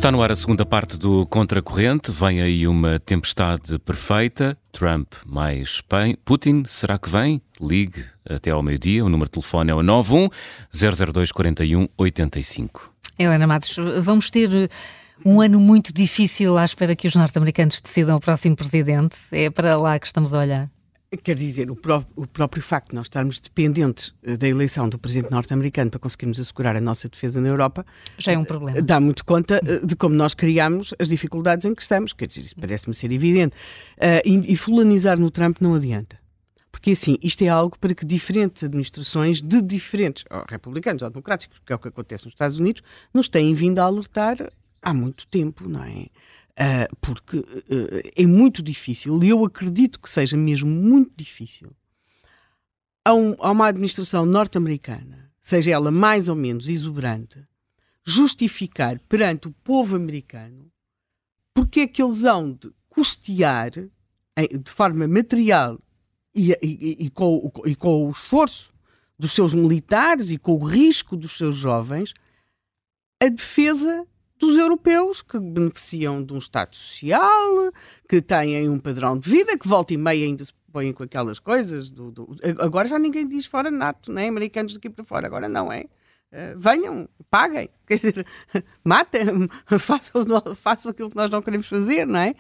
Está 0.01 0.11
no 0.11 0.23
ar 0.23 0.33
a 0.33 0.35
segunda 0.35 0.65
parte 0.65 0.99
do 0.99 1.27
Contracorrente. 1.27 2.11
Vem 2.11 2.41
aí 2.41 2.67
uma 2.67 2.99
tempestade 2.99 3.79
perfeita. 3.81 4.57
Trump 4.73 5.13
mais 5.27 5.83
Putin. 6.25 6.65
Será 6.67 6.99
que 6.99 7.11
vem? 7.11 7.43
Ligue 7.61 8.07
até 8.27 8.51
ao 8.51 8.63
meio-dia. 8.63 9.05
O 9.05 9.11
número 9.11 9.29
de 9.29 9.33
telefone 9.33 9.71
é 9.71 9.75
o 9.75 9.83
91 9.83 10.31
002 10.73 11.31
41 11.31 11.87
85. 11.99 12.95
Helena 13.19 13.47
Matos, 13.47 13.77
vamos 14.03 14.31
ter 14.31 14.71
um 15.23 15.43
ano 15.43 15.61
muito 15.61 15.93
difícil 15.93 16.57
à 16.57 16.65
espera 16.65 16.97
que 16.97 17.07
os 17.07 17.15
norte-americanos 17.15 17.79
decidam 17.79 18.17
o 18.17 18.21
próximo 18.21 18.57
presidente. 18.57 19.19
É 19.31 19.51
para 19.51 19.77
lá 19.77 19.99
que 19.99 20.07
estamos 20.07 20.33
a 20.33 20.39
olhar. 20.39 20.71
Quer 21.25 21.35
dizer, 21.35 21.69
o, 21.73 21.75
pró 21.75 22.05
o, 22.15 22.25
próprio 22.25 22.63
facto 22.63 22.91
de 22.91 22.95
nós 22.95 23.07
estarmos 23.07 23.41
dependentes 23.41 24.15
eh, 24.23 24.37
da 24.37 24.47
eleição 24.47 24.89
do 24.89 24.97
presidente 24.97 25.33
norte-americano 25.33 25.91
para 25.91 25.99
conseguirmos 25.99 26.39
assegurar 26.39 26.77
a 26.77 26.81
nossa 26.81 27.09
defesa 27.09 27.41
na 27.41 27.49
Europa 27.49 27.85
já 28.17 28.31
é 28.31 28.39
um 28.39 28.45
problema. 28.45 28.81
Dá 28.81 29.01
muito 29.01 29.25
conta 29.25 29.61
eh, 29.67 29.85
de 29.85 29.97
como 29.97 30.15
nós 30.15 30.35
criamos 30.35 30.95
as 31.01 31.09
dificuldades 31.09 31.65
em 31.65 31.75
que 31.75 31.83
estamos. 31.83 32.13
Quer 32.13 32.29
dizer, 32.29 32.43
isso 32.43 32.55
parece-me 32.55 32.95
ser 32.95 33.11
evidente. 33.11 33.57
Uh, 33.97 34.23
e, 34.25 34.53
e 34.53 34.57
fulanizar 34.57 35.19
no 35.19 35.33
Trump 35.33 35.57
não 35.61 35.75
adianta. 35.75 36.17
Porque 36.71 36.93
assim, 36.93 37.19
isto 37.21 37.43
é 37.43 37.49
algo 37.49 37.77
para 37.77 37.93
que 37.93 38.07
diferentes 38.07 38.63
administrações 38.63 39.43
de 39.43 39.61
diferentes 39.61 40.25
ou 40.31 40.45
republicanos 40.49 41.03
ou 41.03 41.11
democráticos, 41.11 41.61
que 41.67 41.73
é 41.73 41.77
o 41.77 41.79
que 41.81 41.89
acontece 41.89 42.25
nos 42.25 42.35
Estados 42.35 42.61
Unidos, 42.61 42.83
nos 43.13 43.29
têm 43.29 43.53
vindo 43.53 43.81
a 43.81 43.83
alertar 43.83 44.37
há 44.81 44.95
muito 44.95 45.27
tempo, 45.27 45.69
não 45.69 45.83
é? 45.83 46.07
Uh, 46.61 46.97
porque 47.01 47.39
uh, 47.39 47.47
é 48.15 48.27
muito 48.27 48.63
difícil, 48.63 49.23
e 49.23 49.31
eu 49.31 49.43
acredito 49.45 49.99
que 49.99 50.11
seja 50.11 50.37
mesmo 50.37 50.71
muito 50.71 51.13
difícil, 51.17 51.73
a, 53.03 53.15
um, 53.15 53.35
a 53.39 53.51
uma 53.51 53.69
administração 53.69 54.27
norte-americana, 54.27 55.33
seja 55.41 55.71
ela 55.71 55.91
mais 55.91 56.29
ou 56.29 56.37
menos 56.37 56.69
exuberante, 56.69 57.43
justificar 58.05 59.01
perante 59.09 59.49
o 59.49 59.53
povo 59.65 59.97
americano 59.97 60.71
porque 61.55 61.81
é 61.81 61.87
que 61.87 62.03
eles 62.03 62.25
hão 62.25 62.53
de 62.53 62.73
custear 62.89 63.71
de 63.71 64.71
forma 64.71 65.07
material 65.07 65.79
e, 66.35 66.53
e, 66.63 67.07
e, 67.07 67.11
com, 67.11 67.53
e 67.67 67.75
com 67.75 68.07
o 68.07 68.11
esforço 68.11 68.73
dos 69.19 69.33
seus 69.33 69.53
militares 69.53 70.31
e 70.31 70.39
com 70.39 70.53
o 70.53 70.65
risco 70.65 71.17
dos 71.17 71.37
seus 71.37 71.57
jovens 71.57 72.15
a 73.23 73.29
defesa 73.29 74.07
dos 74.41 74.57
europeus 74.57 75.21
que 75.21 75.39
beneficiam 75.39 76.25
de 76.25 76.33
um 76.33 76.39
Estado 76.39 76.75
social, 76.75 77.71
que 78.09 78.23
têm 78.23 78.69
um 78.71 78.79
padrão 78.79 79.19
de 79.19 79.29
vida, 79.29 79.57
que 79.57 79.69
volta 79.69 79.93
e 79.93 79.99
meia 79.99 80.25
ainda 80.25 80.45
se 80.45 80.53
põem 80.73 80.93
com 80.95 81.03
aquelas 81.03 81.39
coisas. 81.39 81.91
Do, 81.91 82.11
do... 82.11 82.37
Agora 82.59 82.89
já 82.89 82.99
ninguém 82.99 83.29
diz 83.29 83.45
fora 83.45 83.71
NATO, 83.71 84.11
nem 84.11 84.31
americanos 84.31 84.73
daqui 84.73 84.89
para 84.89 85.05
fora, 85.05 85.27
agora 85.27 85.47
não 85.47 85.71
é. 85.71 85.85
Uh, 86.33 86.59
venham, 86.59 87.09
paguem, 87.29 87.69
quer 87.87 87.97
dizer, 87.97 88.27
matem, 88.83 89.21
façam, 89.79 90.25
façam 90.55 90.91
aquilo 90.91 91.11
que 91.11 91.17
nós 91.17 91.31
não 91.31 91.43
queremos 91.43 91.67
fazer, 91.67 92.07
não 92.07 92.21
é? 92.21 92.35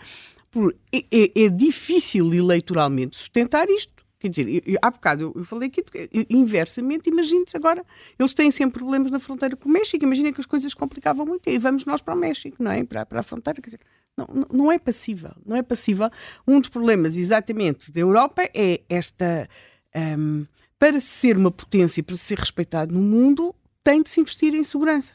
Por, 0.50 0.74
é, 0.90 0.98
é, 1.10 1.44
é 1.44 1.48
difícil 1.48 2.32
eleitoralmente 2.32 3.16
sustentar 3.16 3.68
isto 3.68 3.92
Quer 4.20 4.28
dizer, 4.28 4.62
eu, 4.66 4.78
há 4.82 4.90
bocado 4.90 5.32
eu, 5.34 5.44
falei 5.44 5.68
aqui 5.68 5.82
eu, 6.12 6.26
inversamente, 6.28 7.08
imagine-se 7.08 7.56
agora, 7.56 7.82
eles 8.18 8.34
têm 8.34 8.50
sempre 8.50 8.78
problemas 8.78 9.10
na 9.10 9.18
fronteira 9.18 9.56
com 9.56 9.66
o 9.66 9.72
México, 9.72 10.04
imaginem 10.04 10.30
que 10.30 10.40
as 10.40 10.46
coisas 10.46 10.74
complicavam 10.74 11.24
muito 11.24 11.48
e 11.48 11.58
vamos 11.58 11.86
nós 11.86 12.02
para 12.02 12.14
o 12.14 12.16
México, 12.16 12.62
não 12.62 12.70
é? 12.70 12.84
Para, 12.84 13.06
para 13.06 13.20
a 13.20 13.22
fronteira, 13.22 13.62
quer 13.62 13.68
dizer, 13.68 13.80
não, 14.14 14.46
não 14.52 14.70
é 14.70 14.78
passível, 14.78 15.32
não 15.44 15.56
é 15.56 15.62
passível. 15.62 16.10
Um 16.46 16.60
dos 16.60 16.68
problemas 16.68 17.16
exatamente 17.16 17.90
da 17.90 18.00
Europa 18.00 18.42
é 18.54 18.82
esta. 18.90 19.48
Um, 19.96 20.44
para 20.78 21.00
ser 21.00 21.36
uma 21.36 21.50
potência, 21.50 22.02
para 22.02 22.16
ser 22.16 22.38
respeitado 22.38 22.94
no 22.94 23.00
mundo, 23.00 23.54
tem 23.82 24.02
de 24.02 24.10
se 24.10 24.20
investir 24.20 24.54
em 24.54 24.64
segurança. 24.64 25.14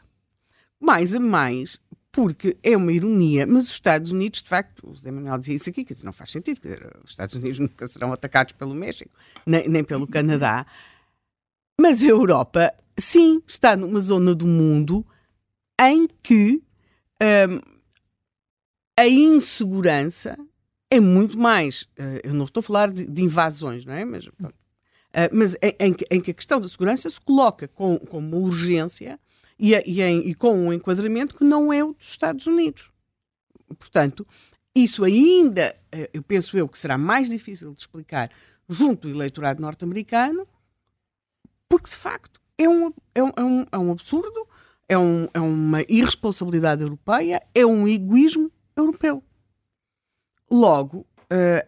Mais 0.80 1.16
a 1.16 1.20
mais, 1.20 1.80
porque 2.16 2.56
é 2.64 2.78
uma 2.78 2.94
ironia, 2.94 3.46
mas 3.46 3.66
os 3.66 3.72
Estados 3.72 4.10
Unidos, 4.10 4.42
de 4.42 4.48
facto, 4.48 4.90
o 4.90 4.96
Zé 4.96 5.12
Manuel 5.12 5.38
dizia 5.38 5.56
isso 5.56 5.70
aqui, 5.70 5.84
dizer, 5.84 6.06
não 6.06 6.14
faz 6.14 6.32
sentido, 6.32 6.62
dizer, 6.62 6.98
os 7.04 7.10
Estados 7.12 7.36
Unidos 7.36 7.60
nunca 7.60 7.86
serão 7.86 8.14
atacados 8.14 8.54
pelo 8.54 8.74
México, 8.74 9.12
nem, 9.46 9.68
nem 9.68 9.84
pelo 9.84 10.08
Canadá, 10.08 10.66
mas 11.80 12.02
a 12.02 12.06
Europa, 12.06 12.74
sim, 12.98 13.44
está 13.46 13.76
numa 13.76 14.00
zona 14.00 14.34
do 14.34 14.48
mundo 14.48 15.06
em 15.78 16.08
que 16.24 16.64
hum, 17.22 17.60
a 18.98 19.08
insegurança 19.10 20.38
é 20.90 21.02
muito 21.02 21.38
mais, 21.38 21.82
uh, 22.00 22.22
eu 22.24 22.34
não 22.34 22.46
estou 22.46 22.62
a 22.62 22.64
falar 22.64 22.92
de, 22.92 23.06
de 23.06 23.24
invasões, 23.24 23.84
não 23.84 23.94
é? 23.94 24.06
Mas, 24.06 24.26
uh, 24.26 24.32
mas 25.34 25.56
em, 25.56 25.76
em, 25.82 25.96
em, 26.12 26.22
que 26.22 26.32
a 26.32 26.34
questão 26.34 26.62
da 26.62 26.68
segurança 26.70 27.10
se 27.10 27.20
coloca 27.20 27.68
com, 27.68 28.00
com 28.00 28.20
uma 28.20 28.38
urgência 28.38 29.20
e, 29.60 29.74
e, 29.86 30.02
em, 30.02 30.28
e, 30.28 30.36
com 30.36 30.54
um 30.54 30.74
enquadramento 30.74 31.36
que 31.36 31.44
não 31.44 31.72
é 31.72 31.84
o 31.84 31.94
dos 31.94 32.08
Estados 32.08 32.46
Unidos. 32.46 32.92
Portanto, 33.80 34.28
isso 34.76 35.04
ainda, 35.04 35.76
eh, 35.92 36.10
eu 36.14 36.22
penso 36.22 36.58
eu, 36.58 36.68
que 36.68 36.78
será 36.78 36.98
mais 36.98 37.30
difícil 37.30 37.74
de 37.74 37.80
explicar 37.80 38.30
junto 38.68 39.08
do 39.08 39.14
eleitorado 39.14 39.62
norte-americano, 39.62 40.48
porque 41.70 41.90
de 41.90 41.96
facto 41.96 42.42
é 42.58 42.68
um, 42.68 42.94
é 43.14 43.24
um, 43.24 43.32
é 43.36 43.44
um, 43.44 43.66
é 43.72 43.78
um 43.78 43.92
absurdo, 43.92 44.48
é, 44.88 44.98
um, 44.98 45.28
é 45.34 45.40
uma 45.40 45.82
irresponsabilidade 45.84 46.84
europeia, 46.84 47.42
é 47.54 47.66
um 47.66 47.88
egoísmo 47.88 48.52
europeu. 48.76 49.24
Logo, 50.50 51.00
uh, 51.00 51.68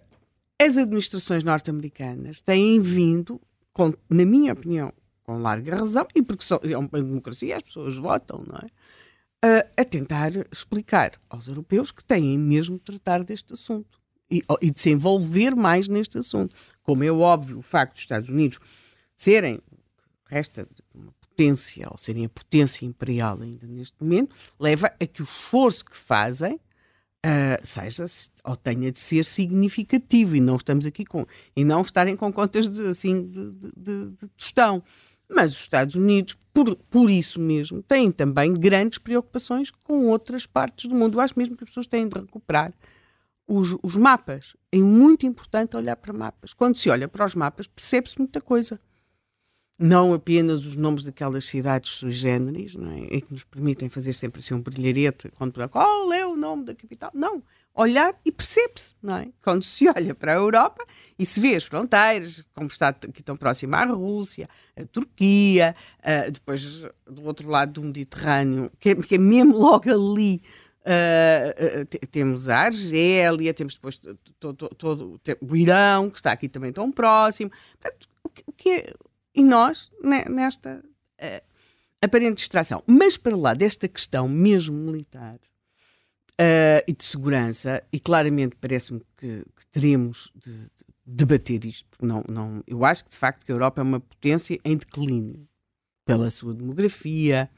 as 0.60 0.78
administrações 0.78 1.44
norte-americanas 1.44 2.42
têm 2.42 2.80
vindo, 2.80 3.42
com, 3.74 3.94
na 4.10 4.26
minha 4.26 4.54
opinião, 4.54 4.94
com 5.28 5.38
larga 5.40 5.76
razão, 5.76 6.08
e 6.16 6.24
porque 6.24 6.44
são, 6.44 6.60
é 6.64 6.78
uma 6.78 6.88
democracia, 6.88 7.58
as 7.58 7.64
pessoas 7.64 7.98
votam, 7.98 8.44
não 8.48 8.58
é? 8.58 9.68
A 9.76 9.84
tentar 9.84 10.32
explicar 10.52 11.20
aos 11.30 11.48
europeus 11.48 11.92
que 11.92 12.04
têm 12.04 12.38
mesmo 12.40 12.78
de 12.78 12.84
tratar 12.84 13.24
deste 13.24 13.54
assunto 13.54 14.00
e, 14.32 14.42
e, 14.62 14.72
de 14.72 14.80
se 14.80 14.90
envolver 14.90 15.56
mais 15.56 15.88
neste 15.88 16.18
assunto. 16.18 16.56
Como 16.82 17.04
é 17.04 17.12
óbvio, 17.12 17.58
o 17.58 17.62
facto 17.62 17.94
dos 17.94 18.02
Estados 18.02 18.30
Unidos 18.30 18.58
serem, 19.16 19.60
resta 20.26 20.68
uma 20.96 21.14
potência, 21.20 21.88
ou 21.92 21.98
serem 21.98 22.26
a 22.26 22.30
potência 22.30 22.86
imperial 22.86 23.40
ainda 23.42 23.68
neste 23.68 23.96
momento, 24.02 24.34
leva 24.58 24.88
a 25.00 25.06
que 25.06 25.22
o 25.22 25.26
esforço 25.26 25.86
que 25.86 25.96
fazem 25.96 26.56
uh, 26.56 27.60
seja 27.64 28.06
ou 28.44 28.56
tenha 28.56 28.92
de 28.92 29.00
ser 29.00 29.26
significativo 29.26 30.36
e 30.36 30.42
não 30.42 30.56
estamos 30.56 30.86
aqui 30.86 31.06
com 31.06 31.26
e 31.56 31.64
não 31.64 31.82
estarem 31.82 32.16
com 32.16 32.32
contas 32.32 32.70
de, 32.70 32.88
assim 32.88 33.30
de, 33.30 33.52
de, 33.52 33.72
de, 33.76 34.12
de 34.12 34.28
tostão. 34.30 34.84
Mas 35.30 35.52
os 35.54 35.60
Estados 35.60 35.96
Unidos, 35.96 36.38
por, 36.54 36.76
por 36.76 37.10
isso 37.10 37.40
mesmo, 37.40 37.84
têm 37.84 38.12
também 38.12 38.54
grandes 38.54 38.98
preocupações 38.98 39.72
com 39.72 40.08
outras 40.08 40.46
partes 40.46 40.90
do 40.90 40.96
mundo. 40.96 41.18
Eu 41.18 41.22
acho 41.22 41.34
mesmo 41.38 41.56
que 41.56 41.64
as 41.64 41.70
pessoas 41.70 41.88
têm 41.88 42.08
de 42.08 42.20
recuperar 42.20 42.74
os, 43.48 43.76
os 43.84 43.96
mapas. 43.96 44.56
É 44.72 44.78
muito 44.78 45.26
importante 45.26 45.76
olhar 45.76 45.96
para 45.96 46.14
mapas. 46.14 46.54
Quando 46.54 46.76
se 46.76 46.90
olha 46.90 47.08
para 47.08 47.26
os 47.26 47.36
mapas, 47.36 47.68
percebe-se 47.68 48.18
muita 48.18 48.40
coisa. 48.40 48.80
Não 49.78 50.14
apenas 50.14 50.66
os 50.66 50.76
nomes 50.76 51.04
daquelas 51.04 51.46
cidades 51.46 51.92
sui 51.92 52.12
generis, 52.12 52.74
não 52.74 52.90
é? 52.90 53.00
E 53.12 53.22
que 53.22 53.32
nos 53.32 53.44
permitem 53.44 53.90
fazer 53.90 54.14
sempre 54.14 54.40
assim 54.40 54.56
um 54.56 54.62
brilharete 54.62 55.30
quando 55.30 55.54
qual 55.70 56.12
é 56.12 56.26
o 56.26 56.36
nome 56.36 56.66
da 56.66 56.74
capital. 56.74 57.12
Não 57.14 57.44
olhar 57.78 58.14
e 58.26 58.32
percebe-se, 58.32 58.96
não 59.02 59.18
é? 59.18 59.30
Quando 59.42 59.64
se 59.64 59.88
olha 59.88 60.16
para 60.16 60.34
a 60.34 60.36
Europa 60.36 60.84
e 61.18 61.26
se 61.26 61.40
vê 61.40 61.56
as 61.56 61.64
fronteiras, 61.64 62.44
como 62.54 62.68
está 62.68 62.90
aqui 62.90 63.22
tão 63.24 63.38
próxima 63.38 63.78
à 63.78 63.86
Rússia, 63.86 64.50
a 64.76 64.86
Turquia, 64.86 65.76
uh, 66.00 66.32
depois 66.32 66.82
do 67.06 67.24
outro 67.24 67.48
lado 67.48 67.74
do 67.74 67.84
Mediterrâneo, 67.84 68.72
que 68.80 68.90
é, 68.90 68.96
que 68.96 69.16
é 69.16 69.18
mesmo 69.18 69.56
logo 69.58 69.90
ali, 69.90 70.42
uh, 70.82 71.82
uh, 71.82 72.08
temos 72.08 72.50
a 72.50 72.58
Argélia, 72.58 73.54
temos 73.54 73.76
depois 73.76 74.02
todo, 74.40 75.22
o 75.40 75.56
Irão, 75.56 76.10
que 76.10 76.18
está 76.18 76.32
aqui 76.32 76.50
também 76.50 76.74
tão 76.74 76.92
próximo. 76.92 77.52
Portanto, 77.80 78.10
o 78.24 78.30
que, 78.30 78.44
o 78.48 78.52
que 78.52 78.70
é, 78.72 78.94
e 79.36 79.44
nós, 79.44 79.92
nesta 80.02 80.84
aparente 82.02 82.38
distração. 82.38 82.84
Mas 82.86 83.18
para 83.18 83.36
lá 83.36 83.54
desta 83.54 83.88
questão 83.88 84.28
mesmo 84.28 84.76
militar, 84.76 85.40
uh, 86.40 86.84
e 86.88 86.94
de 86.94 87.04
segurança, 87.04 87.84
e 87.92 88.00
claramente 88.00 88.56
parece-me 88.56 89.02
que, 89.18 89.44
que, 89.56 89.68
teremos 89.72 90.32
de, 90.36 90.52
de 90.54 90.70
debater 91.06 91.66
isto, 91.66 91.88
porque 91.90 92.06
não, 92.06 92.24
não, 92.28 92.64
eu 92.68 92.86
acho 92.86 93.06
que 93.06 93.12
de 93.12 93.18
facto 93.18 93.46
que 93.46 93.52
a 93.52 93.56
Europa 93.56 93.82
é 93.82 93.84
uma 93.84 94.00
potência 94.00 94.60
em 94.64 94.78
declínio, 94.78 95.48
pela 96.06 96.32
sua 96.32 96.54
demografia, 96.54 97.50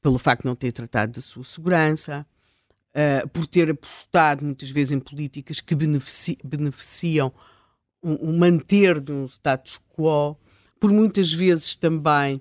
pelo 0.00 0.18
facto 0.18 0.42
de 0.42 0.48
não 0.48 0.54
ter 0.54 0.72
tratado 0.72 1.12
da 1.12 1.20
sua 1.20 1.44
segurança, 1.44 2.26
uh, 2.94 3.28
por 3.30 3.46
ter 3.46 3.70
apostado 3.70 4.44
muitas 4.44 4.70
vezes 4.70 4.92
em 4.92 5.00
políticas 5.00 5.60
que 5.60 5.74
benefici 5.74 6.38
beneficiam 6.44 7.32
o, 8.02 8.30
o 8.30 8.38
manter 8.38 9.00
de 9.00 9.12
um 9.12 9.26
status 9.26 9.80
quo, 9.94 10.36
por 10.78 10.90
muitas 10.92 11.32
vezes 11.32 11.76
também 11.76 12.40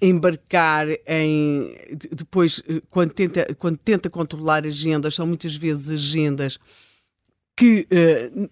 embarcar 0.00 0.86
em 1.06 1.76
depois 2.14 2.62
eh, 2.68 2.80
quando 2.90 3.12
tenta 3.12 3.54
quando 3.54 3.76
tenta 3.78 4.08
controlar 4.08 4.64
agendas 4.64 5.14
são 5.14 5.26
muitas 5.26 5.56
vezes 5.56 5.90
agendas 5.90 6.58
que, 7.56 7.88
uh, 7.90 8.48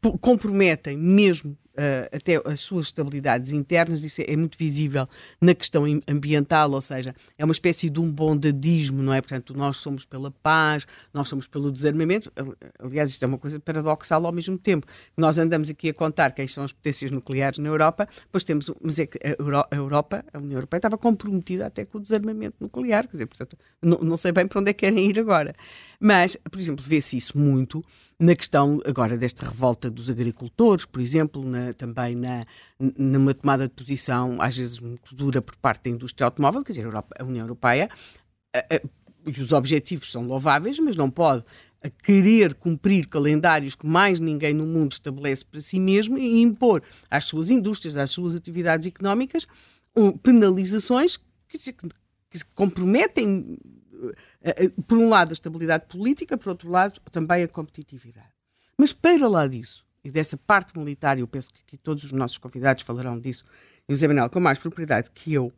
que 0.00 0.18
comprometem 0.18 0.96
mesmo 0.96 1.56
uh, 1.74 2.16
até 2.16 2.40
as 2.44 2.60
suas 2.60 2.86
estabilidades 2.86 3.52
internas, 3.52 4.02
isso 4.02 4.22
é, 4.26 4.36
muito 4.36 4.56
visível 4.56 5.08
na 5.40 5.54
questão 5.54 5.84
ambiental, 6.08 6.70
ou 6.72 6.80
seja, 6.80 7.14
é 7.38 7.44
uma 7.44 7.52
espécie 7.52 7.90
de 7.90 8.00
um 8.00 8.10
bondadismo, 8.10 9.02
não 9.02 9.12
é? 9.12 9.20
Portanto, 9.20 9.54
nós 9.56 9.78
somos 9.78 10.04
pela 10.04 10.30
paz, 10.30 10.86
nós 11.12 11.28
somos 11.28 11.46
pelo 11.46 11.70
desarmamento. 11.70 12.32
Aliás, 12.78 13.10
isto 13.10 13.22
é 13.22 13.26
uma 13.26 13.38
coisa 13.38 13.58
paradoxal 13.60 14.24
ao 14.24 14.32
mesmo 14.32 14.58
tempo. 14.58 14.86
Nós 15.16 15.38
andamos 15.38 15.70
aqui 15.70 15.88
a 15.88 15.94
contar 15.94 16.32
quem 16.32 16.46
são 16.46 16.64
as 16.64 16.72
potências 16.72 17.10
nucleares 17.10 17.58
na 17.58 17.68
Europa, 17.68 18.08
pois 18.30 18.44
temos, 18.44 18.70
mas 18.80 18.98
é 18.98 19.06
que 19.06 19.18
a 19.24 19.74
Europa, 19.74 20.24
a 20.32 20.38
União 20.38 20.58
Europeia, 20.58 20.78
estava 20.78 20.98
comprometida 20.98 21.66
até 21.66 21.84
com 21.84 21.98
o 21.98 22.00
desarmamento 22.00 22.56
nuclear, 22.60 23.04
quer 23.06 23.12
dizer, 23.12 23.26
portanto, 23.26 23.56
não, 23.82 23.98
não 23.98 24.16
sei 24.16 24.32
bem 24.32 24.46
para 24.46 24.60
onde 24.60 24.70
é 24.70 24.72
que 24.72 24.80
querem 24.86 25.10
ir 25.10 25.18
agora. 25.18 25.54
Mas, 26.02 26.34
por 26.50 26.58
exemplo, 26.58 26.82
vê-se 26.82 27.18
isso 27.18 27.36
muito 27.36 27.84
na 28.18 28.34
questão 28.34 28.80
agora 28.86 29.18
desta 29.18 29.46
revolta 29.46 29.90
dos 29.90 30.08
agricultores, 30.08 30.86
por 30.86 31.00
exemplo, 31.00 31.44
na, 31.44 31.74
também 31.74 32.16
na, 32.16 32.46
numa 32.78 33.34
tomada 33.34 33.68
de 33.68 33.74
posição 33.74 34.40
às 34.40 34.56
vezes 34.56 34.78
muito 34.78 35.14
dura 35.14 35.42
por 35.42 35.56
parte 35.56 35.84
da 35.84 35.90
indústria 35.90 36.26
automóvel, 36.26 36.62
quer 36.62 36.72
dizer, 36.72 36.82
a, 36.82 36.88
Europa, 36.88 37.14
a 37.18 37.24
União 37.24 37.44
Europeia, 37.44 37.90
a, 38.54 38.58
a, 38.58 38.80
os 39.28 39.52
objetivos 39.52 40.10
são 40.10 40.26
louváveis, 40.26 40.78
mas 40.78 40.96
não 40.96 41.10
pode 41.10 41.44
querer 42.02 42.54
cumprir 42.54 43.06
calendários 43.06 43.74
que 43.74 43.86
mais 43.86 44.20
ninguém 44.20 44.52
no 44.52 44.66
mundo 44.66 44.92
estabelece 44.92 45.44
para 45.44 45.60
si 45.60 45.80
mesmo 45.80 46.18
e 46.18 46.42
impor 46.42 46.82
às 47.10 47.24
suas 47.24 47.48
indústrias, 47.48 47.96
às 47.96 48.10
suas 48.10 48.34
atividades 48.34 48.86
económicas, 48.86 49.46
penalizações 50.22 51.18
que, 51.48 51.58
que, 51.58 52.44
comprometem 52.54 53.58
por 54.86 54.98
um 54.98 55.08
lado, 55.08 55.30
a 55.30 55.32
estabilidade 55.32 55.86
política, 55.86 56.36
por 56.36 56.50
outro 56.50 56.70
lado, 56.70 57.00
também 57.10 57.42
a 57.42 57.48
competitividade. 57.48 58.30
Mas 58.76 58.92
para 58.92 59.28
lá 59.28 59.46
disso, 59.46 59.84
e 60.02 60.10
dessa 60.10 60.36
parte 60.36 60.78
militar, 60.78 61.18
eu 61.18 61.28
penso 61.28 61.52
que 61.52 61.60
aqui 61.60 61.76
todos 61.76 62.04
os 62.04 62.12
nossos 62.12 62.38
convidados 62.38 62.82
falarão 62.82 63.18
disso, 63.18 63.44
e 63.88 63.92
o 63.92 63.96
Zé 63.96 64.08
Manuel 64.08 64.30
com 64.30 64.40
mais 64.40 64.58
propriedade 64.58 65.10
que 65.10 65.32
eu, 65.32 65.52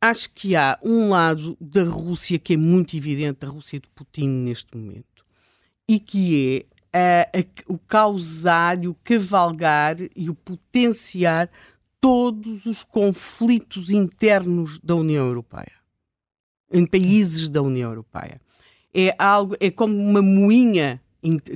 acho 0.00 0.30
que 0.30 0.54
há 0.56 0.78
um 0.82 1.10
lado 1.10 1.56
da 1.60 1.84
Rússia 1.84 2.38
que 2.38 2.54
é 2.54 2.56
muito 2.56 2.96
evidente, 2.96 3.44
a 3.46 3.48
Rússia 3.48 3.80
de 3.80 3.88
Putin 3.88 4.28
neste 4.28 4.76
momento, 4.76 5.24
e 5.88 5.98
que 5.98 6.66
é 6.92 7.26
a, 7.32 7.38
a, 7.38 7.72
o 7.72 7.78
causar 7.78 8.82
e 8.82 8.88
o 8.88 8.94
cavalgar 8.94 9.96
e 10.14 10.28
o 10.28 10.34
potenciar 10.34 11.48
todos 12.00 12.66
os 12.66 12.82
conflitos 12.82 13.90
internos 13.90 14.78
da 14.80 14.94
União 14.96 15.24
Europeia 15.24 15.81
em 16.72 16.86
países 16.86 17.48
da 17.48 17.62
União 17.62 17.90
Europeia. 17.90 18.40
É 18.94 19.14
algo, 19.18 19.56
é 19.60 19.70
como 19.70 19.96
uma 19.96 20.22
moinha 20.22 21.00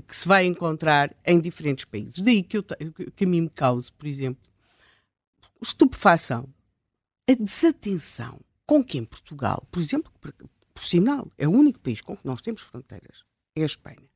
que 0.06 0.16
se 0.16 0.28
vai 0.28 0.46
encontrar 0.46 1.14
em 1.24 1.40
diferentes 1.40 1.84
países. 1.84 2.20
Daí 2.20 2.42
que, 2.42 2.58
eu, 2.58 2.62
que 2.62 3.24
a 3.24 3.26
mim 3.26 3.42
me 3.42 3.50
cause, 3.50 3.90
por 3.90 4.06
exemplo, 4.06 4.42
estupefação, 5.60 6.48
a 7.28 7.34
desatenção 7.34 8.40
com 8.64 8.82
que 8.82 8.98
em 8.98 9.04
Portugal, 9.04 9.66
por 9.70 9.80
exemplo, 9.80 10.12
por, 10.20 10.32
por 10.32 10.82
sinal, 10.82 11.30
é 11.36 11.48
o 11.48 11.52
único 11.52 11.80
país 11.80 12.00
com 12.00 12.16
que 12.16 12.26
nós 12.26 12.40
temos 12.40 12.62
fronteiras, 12.62 13.24
é 13.54 13.62
a 13.62 13.66
Espanha. 13.66 14.08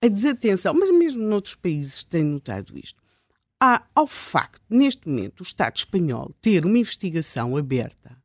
A 0.00 0.08
desatenção, 0.08 0.74
mas 0.74 0.90
mesmo 0.90 1.22
noutros 1.22 1.54
países 1.54 2.04
têm 2.04 2.22
notado 2.22 2.78
isto, 2.78 3.02
há, 3.60 3.84
ao 3.94 4.06
facto, 4.06 4.62
neste 4.68 5.08
momento, 5.08 5.40
o 5.40 5.42
Estado 5.42 5.76
espanhol 5.76 6.34
ter 6.40 6.64
uma 6.64 6.78
investigação 6.78 7.56
aberta 7.56 8.16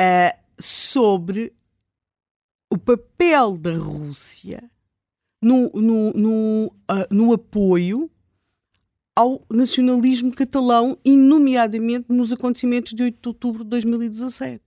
uh, 0.00 0.38
sobre 0.58 1.52
o 2.70 2.78
papel 2.78 3.56
da 3.56 3.72
Rússia 3.72 4.68
no, 5.40 5.70
no, 5.74 6.12
no, 6.12 6.66
uh, 6.90 7.14
no 7.14 7.32
apoio 7.32 8.10
ao 9.14 9.44
nacionalismo 9.48 10.34
catalão, 10.34 10.98
e 11.04 11.16
nomeadamente 11.16 12.06
nos 12.08 12.32
acontecimentos 12.32 12.92
de 12.94 13.02
8 13.02 13.20
de 13.20 13.28
outubro 13.28 13.62
de 13.62 13.70
2017. 13.70 14.60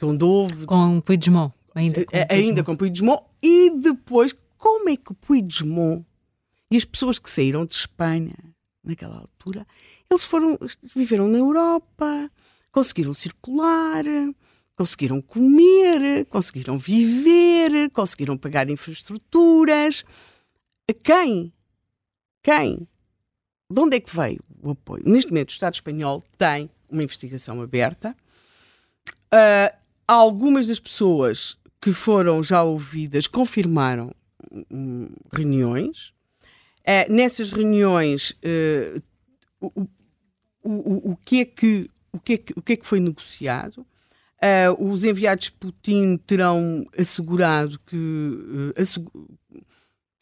Onde 0.00 0.24
houve... 0.24 0.66
Com 0.66 1.00
Puigdemont. 1.00 1.52
Ainda 1.74 2.04
com, 2.04 2.16
ainda 2.28 2.62
com 2.64 2.76
Puigdemont. 2.76 3.24
E 3.42 3.70
depois, 3.70 4.34
como 4.56 4.88
é 4.88 4.96
que 4.96 5.14
Puigdemont 5.14 6.04
e 6.70 6.76
as 6.76 6.84
pessoas 6.84 7.18
que 7.18 7.30
saíram 7.30 7.66
de 7.66 7.74
Espanha 7.74 8.34
naquela 8.84 9.18
altura, 9.18 9.66
eles 10.10 10.24
foram, 10.24 10.58
viveram 10.94 11.28
na 11.28 11.38
Europa, 11.38 12.30
conseguiram 12.72 13.14
circular, 13.14 14.04
conseguiram 14.74 15.20
comer, 15.20 16.24
conseguiram 16.26 16.76
viver, 16.78 17.90
conseguiram 17.90 18.36
pagar 18.36 18.68
infraestruturas. 18.70 20.04
Quem? 21.04 21.52
Quem? 22.42 22.88
De 23.70 23.80
onde 23.80 23.96
é 23.96 24.00
que 24.00 24.14
veio 24.14 24.40
o 24.62 24.70
apoio? 24.70 25.02
Neste 25.06 25.30
momento, 25.30 25.50
o 25.50 25.52
Estado 25.52 25.74
espanhol 25.74 26.22
tem 26.36 26.68
uma 26.90 27.02
investigação 27.02 27.60
aberta. 27.62 28.16
Uh, 29.32 29.74
algumas 30.06 30.66
das 30.66 30.80
pessoas 30.80 31.56
que 31.80 31.92
foram 31.92 32.42
já 32.42 32.62
ouvidas 32.62 33.26
confirmaram 33.26 34.14
um, 34.70 35.08
reuniões. 35.32 36.12
Uh, 36.80 37.10
nessas 37.10 37.50
reuniões, 37.50 38.32
uh, 38.44 39.02
o, 39.60 39.88
o, 40.62 41.12
o, 41.12 41.16
que 41.16 41.40
é 41.40 41.44
que, 41.44 41.90
o, 42.12 42.20
que 42.20 42.34
é 42.34 42.38
que, 42.38 42.52
o 42.56 42.62
que 42.62 42.72
é 42.74 42.76
que 42.76 42.86
foi 42.86 43.00
negociado? 43.00 43.86
Uh, 44.42 44.90
os 44.90 45.04
enviados 45.04 45.46
de 45.46 45.52
Putin 45.52 46.16
terão 46.26 46.86
assegurado 46.98 47.78
que 47.80 48.72
assegu 48.76 49.10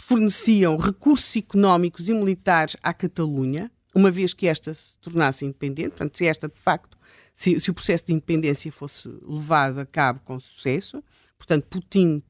forneciam 0.03 0.77
recursos 0.77 1.37
económicos 1.37 2.09
e 2.09 2.13
militares 2.13 2.77
à 2.83 2.93
Catalunha, 2.93 3.71
uma 3.95 4.11
vez 4.11 4.35
que 4.35 4.47
esta 4.47 4.75
se 4.75 4.99
tornasse 4.99 5.45
independente, 5.45 5.91
portanto, 5.91 6.17
se 6.17 6.27
esta 6.27 6.49
de 6.49 6.59
facto, 6.59 6.99
se, 7.33 7.61
se 7.61 7.71
o 7.71 7.75
processo 7.75 8.07
de 8.07 8.13
independência 8.13 8.73
fosse 8.73 9.09
levado 9.23 9.79
a 9.79 9.87
cabo 9.87 10.21
com 10.25 10.41
sucesso, 10.41 11.03
portanto, 11.39 11.67
Putin 11.69 12.23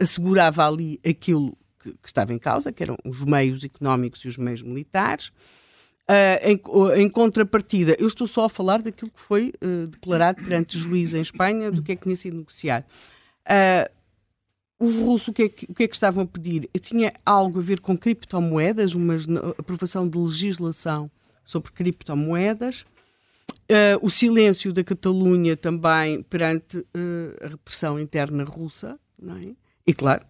assegurava 0.00 0.66
ali 0.66 1.00
aquilo 1.06 1.56
que, 1.80 1.92
que, 1.92 2.06
estava 2.06 2.32
em 2.32 2.38
causa, 2.38 2.72
que 2.72 2.82
eram 2.82 2.96
os 3.04 3.24
meios 3.24 3.64
económicos 3.64 4.24
e 4.24 4.28
os 4.28 4.36
meios 4.36 4.62
militares. 4.62 5.32
Uh, 6.06 6.36
em, 6.42 7.02
em, 7.02 7.08
contrapartida, 7.08 7.96
eu 7.98 8.06
estou 8.06 8.26
só 8.26 8.44
a 8.44 8.48
falar 8.50 8.82
daquilo 8.82 9.10
que 9.10 9.20
foi 9.20 9.54
uh, 9.62 9.86
declarado 9.86 10.42
perante 10.42 10.78
juiz 10.78 11.14
em 11.14 11.22
Espanha, 11.22 11.72
do 11.72 11.82
que 11.82 11.92
é 11.92 11.96
que 11.96 12.02
tinha 12.02 12.16
sido 12.16 12.36
negociado. 12.36 12.84
Uh, 13.46 13.90
os 14.78 14.96
russos, 14.96 15.28
o 15.28 15.32
que, 15.32 15.42
é 15.44 15.48
que, 15.48 15.64
o 15.64 15.74
que, 15.74 15.84
é 15.84 15.88
que, 15.88 15.94
estavam 15.94 16.24
a 16.24 16.26
pedir? 16.26 16.68
Tinha 16.78 17.14
algo 17.24 17.58
a 17.58 17.62
ver 17.62 17.80
com 17.80 17.96
criptomoedas, 17.96 18.94
uma 18.94 19.14
aprovação 19.56 20.06
de 20.06 20.18
legislação 20.18 21.10
sobre 21.42 21.72
criptomoedas, 21.72 22.84
o 24.02 24.10
silêncio 24.10 24.74
da 24.74 24.84
Catalunha 24.84 25.56
também 25.56 26.22
perante 26.22 26.84
a 27.40 27.48
repressão 27.48 27.98
interna 27.98 28.44
russa, 28.44 28.98
não 29.18 29.38
é? 29.38 29.54
E, 29.86 29.94
claro, 29.94 30.24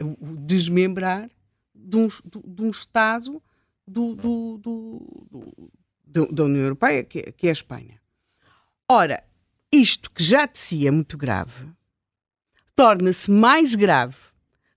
o 0.00 0.36
desmembrar 0.36 1.30
de 1.74 1.96
um, 1.96 2.08
de 2.44 2.62
um 2.62 2.70
Estado 2.70 3.40
do, 3.86 4.14
do, 4.14 4.58
do, 6.06 6.32
da 6.32 6.44
União 6.44 6.62
Europeia, 6.62 7.04
que 7.04 7.18
é, 7.18 7.32
que 7.32 7.46
é 7.46 7.50
a 7.50 7.52
Espanha. 7.52 8.00
Ora, 8.90 9.22
isto 9.72 10.10
que 10.10 10.22
já 10.22 10.46
de 10.46 10.58
si 10.58 10.86
é 10.86 10.90
muito 10.90 11.16
grave, 11.16 11.68
torna-se 12.76 13.30
mais 13.30 13.74
grave 13.74 14.16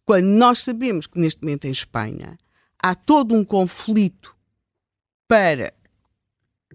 quando 0.06 0.26
nós 0.26 0.60
sabemos 0.60 1.08
que 1.08 1.20
neste 1.20 1.42
momento 1.42 1.66
em 1.66 1.72
Espanha 1.72 2.38
há 2.80 2.96
todo 2.96 3.36
um 3.36 3.44
conflito 3.44 4.36
para 5.28 5.74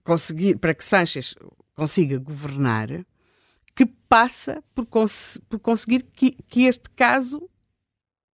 conseguir, 0.05 0.59
para 0.59 0.74
que 0.74 0.85
Sánchez 0.85 1.35
consiga 1.74 2.18
governar, 2.18 2.89
que 3.74 3.87
passa 3.87 4.62
por, 4.74 4.87
cons 4.87 5.41
por 5.49 5.59
conseguir 5.59 6.03
que, 6.03 6.33
que, 6.33 6.64
este 6.64 6.91
caso 6.91 7.49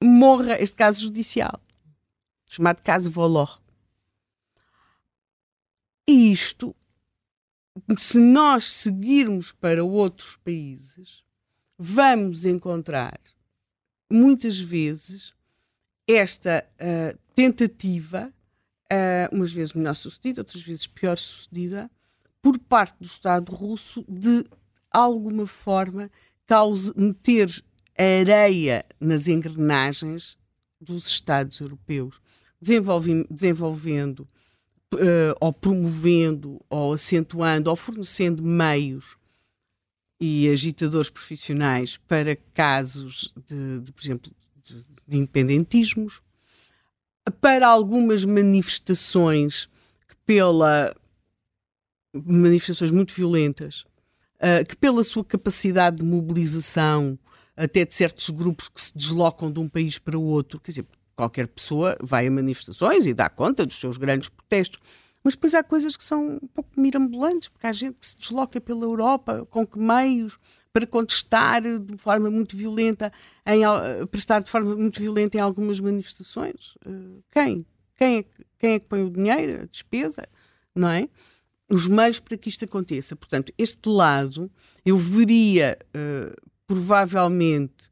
morra, 0.02 0.56
este 0.60 0.76
caso 0.76 1.00
judicial, 1.02 1.60
chamado 2.46 2.80
caso 2.82 3.10
Volor. 3.10 3.60
E 6.06 6.30
isto, 6.30 6.74
se 7.96 8.18
nós 8.18 8.70
seguirmos 8.70 9.52
para 9.52 9.82
outros 9.82 10.36
países, 10.36 11.24
vamos 11.78 12.44
encontrar 12.44 13.18
muitas 14.10 14.58
vezes 14.58 15.34
esta 16.06 16.64
uh, 16.74 17.18
tentativa, 17.34 18.32
uh, 18.92 19.34
umas 19.34 19.50
vezes 19.50 19.72
melhor 19.72 19.94
sucedida, 19.94 20.42
outras 20.42 20.62
vezes 20.62 20.86
pior 20.86 21.16
sucedida, 21.16 21.90
por 22.42 22.58
parte 22.58 22.96
do 23.00 23.06
Estado 23.06 23.50
russo 23.50 24.04
de 24.06 24.44
alguma 24.90 25.46
forma 25.46 26.10
cause, 26.46 26.92
meter 26.94 27.64
areia 27.96 28.84
nas 29.00 29.26
engrenagens 29.28 30.36
dos 30.78 31.06
Estados 31.06 31.58
europeus, 31.60 32.20
desenvolvendo 32.60 34.28
uh, 34.94 35.36
ou 35.40 35.52
promovendo 35.52 36.60
ou 36.68 36.92
acentuando 36.94 37.70
ou 37.70 37.76
fornecendo 37.76 38.42
meios 38.42 39.16
e 40.20 40.48
agitadores 40.48 41.10
profissionais 41.10 41.96
para 42.08 42.36
casos 42.54 43.32
de, 43.46 43.80
de 43.80 43.92
por 43.92 44.02
exemplo, 44.02 44.32
de, 44.64 44.84
de, 45.06 45.16
independentismos, 45.16 46.22
para 47.40 47.66
algumas 47.68 48.24
manifestações 48.24 49.68
que 50.08 50.16
pela 50.24 50.94
manifestações 52.12 52.92
muito 52.92 53.12
violentas 53.12 53.84
uh, 54.44 54.64
que 54.66 54.76
pela 54.76 55.02
sua 55.02 55.24
capacidade 55.24 55.96
de 55.96 56.04
mobilização, 56.04 57.18
até 57.56 57.84
de 57.84 57.94
certos 57.94 58.28
grupos 58.30 58.68
que 58.68 58.80
se 58.80 58.96
deslocam 58.96 59.50
de 59.50 59.60
um 59.60 59.68
país 59.68 59.98
para 59.98 60.18
o 60.18 60.22
outro, 60.22 60.60
quer 60.60 60.72
dizer, 60.72 60.86
qualquer 61.14 61.48
pessoa 61.48 61.96
vai 62.00 62.26
a 62.26 62.30
manifestações 62.30 63.06
e 63.06 63.14
dá 63.14 63.28
conta 63.28 63.64
dos 63.64 63.78
seus 63.78 63.96
grandes 63.96 64.28
protestos, 64.28 64.80
mas 65.22 65.34
depois 65.34 65.54
há 65.54 65.62
coisas 65.62 65.96
que 65.96 66.04
são 66.04 66.38
um 66.42 66.46
pouco 66.48 66.70
mirambulantes, 66.76 67.48
porque 67.48 67.66
há 67.66 67.72
gente 67.72 67.96
que 67.98 68.06
se 68.06 68.16
desloca 68.16 68.60
pela 68.60 68.84
Europa, 68.84 69.46
com 69.50 69.66
que 69.66 69.78
meios, 69.78 70.38
para 70.72 70.86
contestar 70.86 71.62
de 71.62 71.96
forma 71.96 72.30
muito 72.30 72.56
violenta, 72.56 73.12
em, 73.46 73.62
prestar 74.08 74.42
de 74.42 74.50
forma 74.50 74.74
muito 74.76 75.00
violenta 75.00 75.38
em 75.38 75.40
algumas 75.40 75.80
manifestações. 75.80 76.74
Uh, 76.84 77.22
quem? 77.30 77.64
Quem 77.96 78.18
é, 78.18 78.24
quem 78.58 78.72
é 78.72 78.78
que 78.80 78.86
põe 78.86 79.02
o 79.02 79.10
dinheiro, 79.10 79.62
a 79.62 79.64
despesa? 79.66 80.28
Não 80.74 80.88
é? 80.88 81.08
os 81.68 81.88
meios 81.88 82.20
para 82.20 82.36
que 82.36 82.48
isto 82.48 82.64
aconteça. 82.64 83.16
Portanto, 83.16 83.52
este 83.58 83.88
lado 83.88 84.50
eu 84.84 84.96
veria 84.96 85.78
uh, 85.88 86.50
provavelmente 86.66 87.90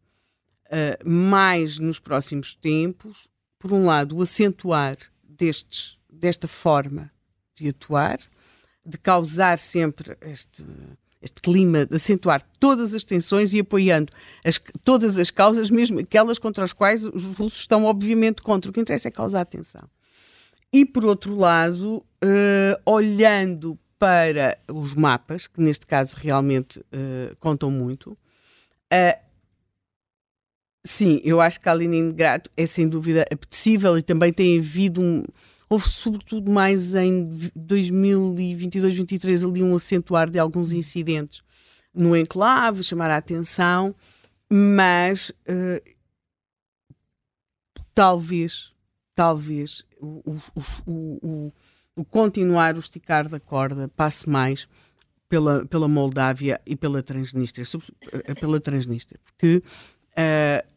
uh, 0.72 1.08
mais 1.08 1.78
nos 1.78 1.98
próximos 1.98 2.54
tempos, 2.54 3.28
por 3.58 3.72
um 3.72 3.84
lado, 3.84 4.16
o 4.16 4.22
acentuar 4.22 4.96
destes, 5.22 5.98
desta 6.10 6.48
forma 6.48 7.10
de 7.54 7.68
atuar, 7.68 8.18
de 8.84 8.98
causar 8.98 9.58
sempre 9.58 10.16
este, 10.22 10.64
este 11.20 11.40
clima, 11.40 11.86
de 11.86 11.96
acentuar 11.96 12.42
todas 12.58 12.94
as 12.94 13.04
tensões 13.04 13.52
e 13.54 13.60
apoiando 13.60 14.12
as, 14.44 14.60
todas 14.82 15.18
as 15.18 15.30
causas, 15.30 15.70
mesmo 15.70 16.00
aquelas 16.00 16.38
contra 16.38 16.64
as 16.64 16.72
quais 16.72 17.04
os 17.04 17.24
russos 17.24 17.60
estão 17.60 17.84
obviamente 17.84 18.42
contra. 18.42 18.70
O 18.70 18.74
que 18.74 18.80
interessa 18.80 19.08
é 19.08 19.10
causar 19.12 19.44
tensão. 19.44 19.88
E, 20.72 20.86
por 20.86 21.04
outro 21.04 21.36
lado, 21.36 21.98
uh, 22.24 22.80
olhando 22.84 23.78
para 23.98 24.58
os 24.68 24.94
mapas, 24.94 25.46
que 25.46 25.60
neste 25.60 25.86
caso 25.86 26.16
realmente 26.16 26.80
uh, 26.80 27.36
contam 27.38 27.70
muito, 27.70 28.12
uh, 28.12 29.21
sim, 30.84 31.20
eu 31.24 31.40
acho 31.40 31.58
que 31.58 31.64
Kaliningrado 31.64 32.50
é 32.56 32.66
sem 32.66 32.88
dúvida 32.88 33.22
apetecível 33.30 33.96
e 33.98 34.02
também 34.02 34.32
tem 34.32 34.58
havido 34.58 35.00
um. 35.00 35.22
Houve, 35.68 35.88
sobretudo, 35.88 36.50
mais 36.50 36.94
em 36.94 37.50
2022, 37.56 38.94
2023, 38.94 39.44
ali 39.44 39.62
um 39.62 39.74
acentuar 39.74 40.28
de 40.28 40.38
alguns 40.38 40.72
incidentes 40.72 41.42
no 41.94 42.16
enclave, 42.16 42.82
chamar 42.82 43.10
a 43.10 43.16
atenção, 43.16 43.94
mas 44.50 45.30
uh, 45.30 45.82
talvez, 47.94 48.72
talvez 49.14 49.84
o, 49.98 50.22
o, 50.26 50.90
o, 50.90 51.52
o, 51.96 52.04
continuar 52.04 52.76
o 52.76 52.80
esticar 52.80 53.28
da 53.28 53.40
corda 53.40 53.88
passe 53.88 54.28
mais 54.28 54.68
pela, 55.28 55.64
pela 55.66 55.88
Moldávia 55.88 56.60
e 56.66 56.76
pela 56.76 57.02
Transnistria, 57.02 57.64
pela 58.38 58.60
Transnistria 58.60 59.20
porque 59.24 59.62
uh, 60.12 60.71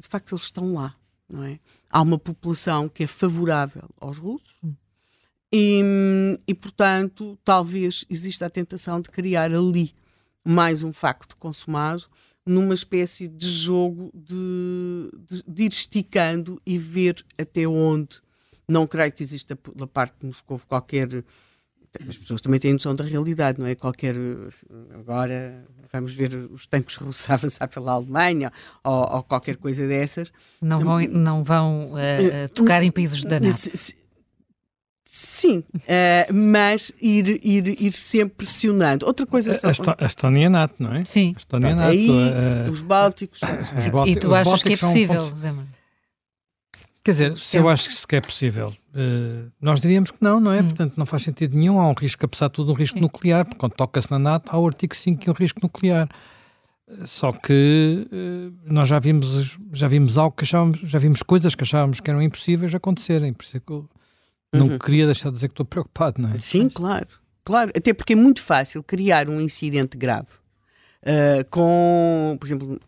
de 0.00 0.08
facto 0.08 0.34
eles 0.34 0.44
estão 0.44 0.74
lá. 0.74 0.96
não 1.28 1.44
é? 1.44 1.58
Há 1.90 2.02
uma 2.02 2.18
população 2.18 2.88
que 2.88 3.04
é 3.04 3.06
favorável 3.06 3.88
aos 4.00 4.18
russos 4.18 4.60
e, 5.56 5.80
e, 6.48 6.52
portanto, 6.52 7.38
talvez 7.44 8.04
exista 8.10 8.46
a 8.46 8.50
tentação 8.50 9.00
de 9.00 9.08
criar 9.08 9.52
ali 9.52 9.94
mais 10.44 10.82
um 10.82 10.92
facto 10.92 11.36
consumado 11.36 12.06
numa 12.44 12.74
espécie 12.74 13.28
de 13.28 13.48
jogo 13.48 14.10
de, 14.12 15.10
de, 15.16 15.44
de, 15.46 15.62
ir 15.62 15.72
esticando 15.72 16.60
e 16.66 16.76
ver 16.76 17.24
até 17.38 17.68
onde. 17.68 18.20
Não 18.68 18.84
creio 18.84 19.12
que 19.12 19.22
exista 19.22 19.56
da 19.76 19.86
parte 19.86 20.16
de 20.18 20.26
Moscou 20.26 20.58
qualquer. 20.66 21.24
As 22.08 22.18
pessoas 22.18 22.40
também 22.40 22.58
têm 22.58 22.72
noção 22.72 22.94
da 22.94 23.04
realidade, 23.04 23.60
não 23.60 23.66
é? 23.66 23.74
Qualquer. 23.74 24.16
Agora 24.94 25.64
vamos 25.92 26.12
ver 26.12 26.34
os 26.50 26.66
tanques 26.66 26.96
russos 26.96 27.28
avançar 27.30 27.68
pela 27.68 27.92
Alemanha 27.92 28.52
ou, 28.82 29.16
ou 29.16 29.22
qualquer 29.22 29.56
coisa 29.56 29.86
dessas. 29.86 30.32
Não 30.60 30.80
vão, 30.80 31.00
não 31.02 31.44
vão 31.44 31.92
uh, 31.92 32.48
tocar 32.54 32.82
em 32.82 32.90
países 32.90 33.22
da 33.24 33.38
NATO. 33.38 33.94
Sim, 35.06 35.58
uh, 35.58 36.34
mas 36.34 36.90
ir, 37.00 37.40
ir, 37.46 37.80
ir 37.80 37.92
sempre 37.92 38.38
pressionando. 38.38 39.06
Outra 39.06 39.24
coisa 39.24 39.52
só. 39.52 39.68
A, 39.68 40.04
a 40.04 40.06
Estónia 40.06 40.46
é 40.46 40.48
NATO, 40.48 40.74
não 40.80 40.92
é? 40.92 41.04
Sim. 41.04 41.34
A 41.36 41.38
Estónia 41.38 41.68
é 41.68 41.74
NATO. 41.74 41.90
Aí, 41.90 42.08
uh, 42.08 42.70
os 42.72 42.82
Bálticos. 42.82 43.40
Os 43.40 43.88
Bálticos 43.90 44.08
e 44.08 44.16
tu 44.16 44.34
achas 44.34 44.62
que 44.62 44.72
é 44.72 44.76
possível, 44.76 45.22
um 45.22 45.30
ponto... 45.30 45.68
Quer 47.04 47.10
dizer, 47.10 47.36
se 47.36 47.58
eu 47.58 47.68
acho 47.68 48.06
que 48.08 48.16
é 48.16 48.20
possível, 48.20 48.74
uh, 48.94 49.50
nós 49.60 49.80
diríamos 49.80 50.10
que 50.10 50.18
não, 50.20 50.40
não 50.40 50.52
é? 50.52 50.60
Hum. 50.60 50.68
Portanto, 50.68 50.94
não 50.96 51.06
faz 51.06 51.22
sentido 51.22 51.56
nenhum. 51.56 51.78
Há 51.78 51.88
um 51.88 51.94
risco, 51.94 52.24
apesar 52.24 52.48
de 52.48 52.54
tudo, 52.54 52.72
um 52.72 52.74
risco 52.74 52.98
Sim. 52.98 53.02
nuclear, 53.02 53.44
porque 53.44 53.58
quando 53.58 53.72
toca-se 53.72 54.10
na 54.10 54.18
NATO, 54.18 54.50
há 54.50 54.58
o 54.58 54.66
artigo 54.66 54.94
5 54.94 55.20
que 55.20 55.28
é 55.28 55.32
um 55.32 55.36
risco 55.36 55.60
nuclear. 55.62 56.08
Só 57.06 57.32
que 57.32 58.06
nós 58.66 58.88
já 58.88 58.98
vimos, 58.98 59.56
já 59.72 59.88
vimos 59.88 60.18
algo 60.18 60.36
que 60.36 60.44
achávamos, 60.44 60.80
já 60.80 60.98
vimos 60.98 61.22
coisas 61.22 61.54
que 61.54 61.64
achávamos 61.64 61.98
que 61.98 62.10
eram 62.10 62.20
impossíveis 62.20 62.74
acontecerem. 62.74 63.32
Por 63.32 63.42
isso 63.42 63.56
é 63.56 63.60
que 63.60 63.72
eu, 63.72 63.88
não 64.54 64.68
uhum. 64.68 64.78
queria 64.78 65.06
deixar 65.06 65.30
de 65.30 65.36
dizer 65.36 65.48
que 65.48 65.54
estou 65.54 65.66
preocupado, 65.66 66.20
não 66.20 66.30
é? 66.30 66.38
Sim, 66.38 66.68
claro. 66.68 67.08
Claro, 67.44 67.72
até 67.76 67.92
porque 67.92 68.14
é 68.14 68.16
muito 68.16 68.40
fácil 68.40 68.82
criar 68.82 69.28
um 69.28 69.40
incidente 69.40 69.98
grave 69.98 70.28
uh, 71.02 71.44
com, 71.50 72.36
por 72.40 72.46
exemplo, 72.46 72.80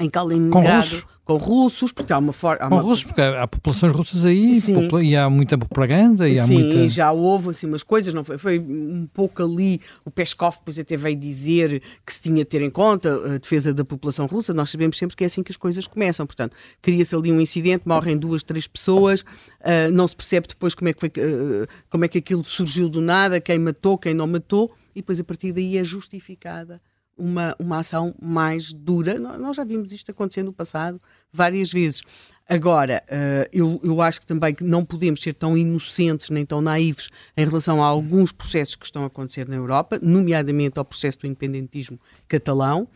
em 0.00 0.08
Kaliningrado, 0.08 1.04
com 1.24 1.36
russos, 1.36 1.92
porque 1.92 2.12
há 2.12 2.18
uma 2.18 2.32
forma. 2.32 2.68
Com 2.68 2.78
russos, 2.78 3.04
porque 3.04 3.20
há, 3.20 3.46
populações 3.46 3.92
russas 3.92 4.26
aí 4.26 4.58
e 5.02 5.16
há 5.16 5.30
muita 5.30 5.56
propaganda 5.56 6.28
e 6.28 6.40
há 6.40 6.46
Sim, 6.46 6.54
muita. 6.54 6.88
já 6.88 7.12
houve 7.12 7.50
assim 7.50 7.66
umas 7.66 7.84
coisas, 7.84 8.12
não 8.12 8.24
foi? 8.24 8.36
Foi 8.36 8.58
um 8.58 9.06
pouco 9.12 9.42
ali. 9.42 9.80
O 10.04 10.10
Peskov 10.10 10.56
depois 10.56 10.76
até 10.78 10.96
veio 10.96 11.16
dizer 11.16 11.82
que 12.04 12.12
se 12.12 12.22
tinha 12.22 12.38
de 12.38 12.46
ter 12.46 12.62
em 12.62 12.70
conta 12.70 13.34
a 13.34 13.38
defesa 13.38 13.72
da 13.72 13.84
população 13.84 14.26
russa. 14.26 14.52
Nós 14.52 14.70
sabemos 14.70 14.98
sempre 14.98 15.14
que 15.14 15.22
é 15.22 15.28
assim 15.28 15.42
que 15.42 15.52
as 15.52 15.56
coisas 15.56 15.86
começam. 15.86 16.26
Portanto, 16.26 16.56
cria-se 16.82 17.14
ali 17.14 17.30
um 17.30 17.40
incidente, 17.40 17.86
morrem 17.86 18.16
duas, 18.16 18.42
três 18.42 18.66
pessoas, 18.66 19.20
uh, 19.20 19.92
não 19.92 20.08
se 20.08 20.16
percebe 20.16 20.48
depois 20.48 20.74
como 20.74 20.88
é, 20.88 20.92
que 20.92 21.00
foi, 21.00 21.08
uh, 21.10 21.66
como 21.90 22.04
é 22.04 22.08
que 22.08 22.18
aquilo 22.18 22.42
surgiu 22.42 22.88
do 22.88 23.00
nada, 23.00 23.40
quem 23.40 23.58
matou, 23.58 23.96
quem 23.96 24.14
não 24.14 24.26
matou, 24.26 24.72
e 24.96 25.00
depois 25.00 25.20
a 25.20 25.24
partir 25.24 25.52
daí 25.52 25.76
é 25.76 25.84
justificada 25.84 26.80
uma, 27.20 27.54
uma 27.58 27.78
ação 27.78 28.14
mais 28.20 28.72
dura. 28.72 29.18
Nós 29.18 29.56
já 29.56 29.64
vimos 29.64 29.92
isto 29.92 30.10
acontecer 30.10 30.42
no 30.42 30.52
passado 30.52 31.00
várias 31.32 31.72
vezes. 31.72 32.02
Agora, 32.48 33.00
uh, 33.06 33.48
eu, 33.52 33.80
eu 33.84 34.02
acho 34.02 34.20
que 34.20 34.26
também 34.26 34.52
que 34.52 34.64
não 34.64 34.84
podemos 34.84 35.20
ser 35.22 35.34
tão 35.34 35.56
inocentes 35.56 36.30
nem 36.30 36.44
tão 36.44 36.60
naivos 36.60 37.08
em 37.36 37.44
relação 37.44 37.80
a 37.80 37.86
alguns 37.86 38.32
processos 38.32 38.74
que 38.74 38.84
estão 38.84 39.04
a 39.04 39.06
acontecer 39.06 39.46
na 39.46 39.54
Europa, 39.54 40.00
nomeadamente 40.02 40.76
ao 40.76 40.84
processo 40.84 41.20
do 41.20 41.26
independentismo 41.28 42.00
catalão. 42.26 42.88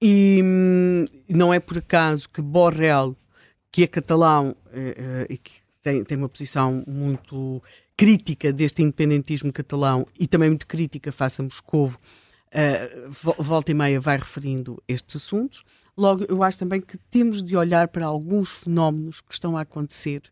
E 0.00 0.40
hum, 0.44 1.04
não 1.28 1.52
é 1.52 1.58
por 1.58 1.78
acaso 1.78 2.28
que 2.28 2.40
Borrell, 2.40 3.16
que 3.72 3.82
é 3.82 3.86
catalão 3.88 4.50
uh, 4.50 4.76
uh, 4.76 5.26
e 5.28 5.36
que 5.36 5.50
tem, 5.82 6.04
tem 6.04 6.16
uma 6.16 6.28
posição 6.28 6.84
muito 6.86 7.60
crítica 7.96 8.52
deste 8.52 8.82
independentismo 8.82 9.52
catalão 9.52 10.06
e 10.18 10.26
também 10.26 10.48
muito 10.48 10.66
crítica 10.66 11.10
face 11.10 11.40
a 11.40 11.44
Moscovo, 11.44 11.98
uh, 12.52 13.42
volta 13.42 13.70
e 13.70 13.74
meia 13.74 14.00
vai 14.00 14.16
referindo 14.16 14.82
estes 14.86 15.16
assuntos. 15.16 15.64
Logo, 15.96 16.24
eu 16.28 16.42
acho 16.42 16.58
também 16.58 16.80
que 16.80 16.96
temos 16.96 17.42
de 17.42 17.56
olhar 17.56 17.88
para 17.88 18.06
alguns 18.06 18.50
fenómenos 18.58 19.20
que 19.20 19.32
estão 19.32 19.56
a 19.56 19.62
acontecer 19.62 20.22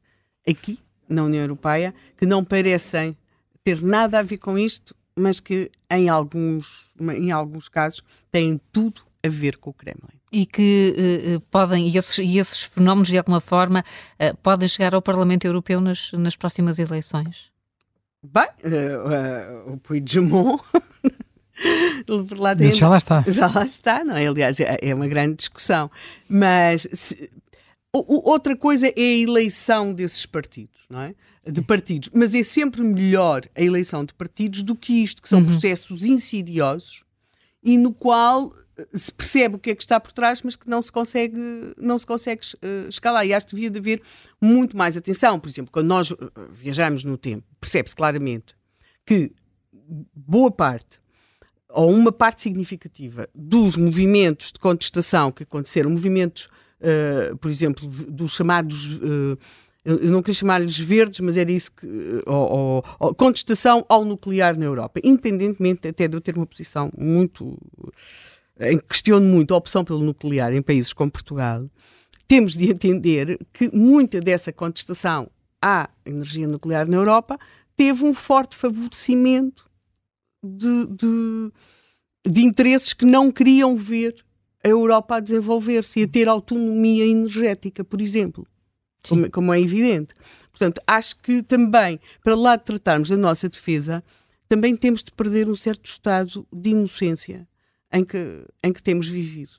aqui, 0.49 0.79
na 1.09 1.25
União 1.25 1.43
Europeia, 1.43 1.95
que 2.16 2.25
não 2.25 2.45
parecem 2.45 3.16
ter 3.64 3.83
nada 3.83 4.21
a 4.21 4.23
ver 4.23 4.39
com 4.39 4.57
isto, 4.57 4.95
mas 5.14 5.41
que 5.41 5.71
em 5.91 6.09
alguns, 6.09 6.91
em 7.01 7.31
alguns 7.31 7.68
casos 7.68 8.03
têm 8.31 8.61
tudo 8.73 9.03
a 9.25 9.29
ver 9.29 9.59
com 9.59 9.71
o 9.71 9.75
Kremlin. 9.75 10.21
E 10.33 10.47
que 10.47 11.37
uh, 11.37 11.41
podem, 11.51 11.89
e 11.89 11.97
esses, 11.97 12.18
e 12.18 12.39
esses, 12.39 12.62
fenómenos 12.62 13.09
de 13.09 13.18
alguma 13.18 13.41
forma 13.41 13.85
uh, 14.14 14.37
podem 14.39 14.68
chegar 14.68 14.95
ao 14.95 15.03
Parlamento 15.03 15.45
Europeu 15.45 15.81
nas, 15.81 16.12
nas 16.12 16.37
próximas 16.37 16.79
eleições? 16.79 17.51
Bem, 18.23 18.47
uh, 18.64 19.73
o 19.73 19.77
Puigdemont 19.79 20.62
lá 22.37 22.55
dentro, 22.55 22.77
já 22.77 22.89
lá 22.89 22.99
está. 22.99 23.25
Já 23.27 23.47
lá 23.47 23.65
está, 23.65 24.05
não 24.05 24.17
é? 24.17 24.27
Aliás, 24.27 24.59
é, 24.61 24.79
é 24.81 24.95
uma 24.95 25.09
grande 25.09 25.37
discussão. 25.37 25.91
Mas 26.29 26.87
se, 26.93 27.31
outra 27.93 28.57
coisa 28.57 28.89
é 28.89 28.93
a 28.97 29.19
eleição 29.19 29.93
desses 29.93 30.27
partidos, 30.27 30.81
não 30.89 31.01
é? 31.01 31.15
De 31.47 31.63
partidos. 31.63 32.11
Mas 32.13 32.35
é 32.35 32.43
sempre 32.43 32.83
melhor 32.83 33.43
a 33.55 33.63
eleição 33.63 34.05
de 34.05 34.15
partidos 34.15 34.63
do 34.63 34.77
que 34.77 35.03
isto, 35.03 35.23
que 35.23 35.29
são 35.29 35.41
uhum. 35.41 35.47
processos 35.47 36.05
insidiosos 36.05 37.03
e 37.63 37.77
no 37.77 37.93
qual 37.93 38.55
eh, 38.77 38.87
se 38.95 39.13
percebe 39.13 39.57
o 39.57 39.59
que 39.59 39.71
é 39.71 39.75
que 39.75 39.83
está 39.83 39.99
por 39.99 40.13
trás, 40.13 40.43
mas 40.43 40.57
que 40.57 40.69
não 40.69 40.81
se 40.81 40.93
consegue, 40.93 41.37
não 41.77 41.99
se 41.99 42.07
consegue 42.07 42.43
uh, 42.63 42.89
escalar. 42.89 43.27
E 43.27 43.35
acho 43.35 43.47
que 43.47 43.55
devia 43.55 43.71
de 43.71 43.79
haver 43.79 44.03
muito 44.41 44.77
mais 44.77 44.97
atenção. 44.97 45.41
Por 45.41 45.49
exemplo, 45.49 45.73
quando 45.73 45.87
nós 45.87 46.11
uh, 46.11 46.19
viajamos 46.53 47.05
no 47.05 47.17
tempo, 47.17 47.45
percebe-se 47.61 47.97
claramente 47.97 48.55
que 49.05 49.33
boa 50.15 50.51
parte 50.51 50.99
ou 51.73 51.91
uma 51.91 52.12
parte 52.12 52.43
significativa 52.43 53.29
dos 53.35 53.77
movimentos 53.77 54.53
de 54.53 54.59
contestação 54.59 55.31
que 55.31 55.43
aconteceram, 55.43 55.91
movimentos, 55.91 56.49
uh, 56.81 57.37
por 57.37 57.51
exemplo, 57.51 57.87
dos 57.89 58.33
chamados. 58.33 58.97
Uh, 58.97 59.39
eu 59.83 60.11
não 60.11 60.21
queria 60.21 60.35
chamar-lhes 60.35 60.79
verdes, 60.79 61.21
mas 61.21 61.37
era 61.39 61.51
isso 61.51 61.73
que. 61.73 61.87
Ou, 62.27 62.53
ou, 62.53 62.85
ou, 62.99 63.14
contestação 63.14 63.85
ao 63.89 64.05
nuclear 64.05 64.59
na 64.59 64.66
Europa. 64.66 65.01
Independentemente 65.03 65.89
até 65.89 66.07
de 66.07 66.16
eu 66.16 66.21
ter 66.21 66.37
uma 66.37 66.47
posição 66.47 66.93
muito. 66.97 67.57
em 68.61 68.77
que 68.77 68.85
questiono 68.89 69.25
muito 69.25 69.55
a 69.55 69.57
opção 69.57 69.85
pelo 69.85 70.01
nuclear 70.01 70.53
em 70.53 70.61
países 70.61 70.93
como 70.93 71.11
Portugal, 71.11 71.66
temos 72.29 72.57
de 72.57 72.71
entender 72.71 73.39
que 73.53 73.75
muita 73.75 74.21
dessa 74.21 74.53
contestação 74.53 75.31
à 75.62 75.89
energia 76.05 76.47
nuclear 76.47 76.87
na 76.89 76.97
Europa 76.97 77.39
teve 77.75 78.05
um 78.05 78.12
forte 78.12 78.57
favorecimento 78.57 79.70
de, 80.43 80.86
de, 80.86 81.53
de 82.26 82.43
interesses 82.43 82.93
que 82.93 83.05
não 83.05 83.30
queriam 83.30 83.76
ver 83.76 84.14
a 84.62 84.68
Europa 84.68 85.16
a 85.16 85.20
desenvolver-se 85.20 86.01
e 86.01 86.03
a 86.05 86.09
ter 86.09 86.28
autonomia 86.28 87.07
energética, 87.07 87.82
por 87.82 88.01
exemplo, 88.01 88.47
como, 89.09 89.30
como, 89.30 89.55
é 89.55 89.61
evidente. 89.61 90.14
Portanto, 90.51 90.82
acho 90.86 91.16
que 91.16 91.43
também, 91.43 91.99
para 92.22 92.34
lá 92.34 92.57
de 92.57 92.64
tratarmos 92.64 93.09
da 93.09 93.16
nossa 93.16 93.49
defesa, 93.49 94.05
também 94.49 94.76
temos 94.76 95.03
de 95.03 95.12
perder 95.12 95.49
um 95.49 95.55
certo 95.55 95.86
estado 95.86 96.47
de 96.53 96.70
inocência 96.70 97.49
em 97.93 98.05
que, 98.05 98.45
em 98.62 98.72
que 98.72 98.82
temos 98.82 99.09
vivido. 99.09 99.53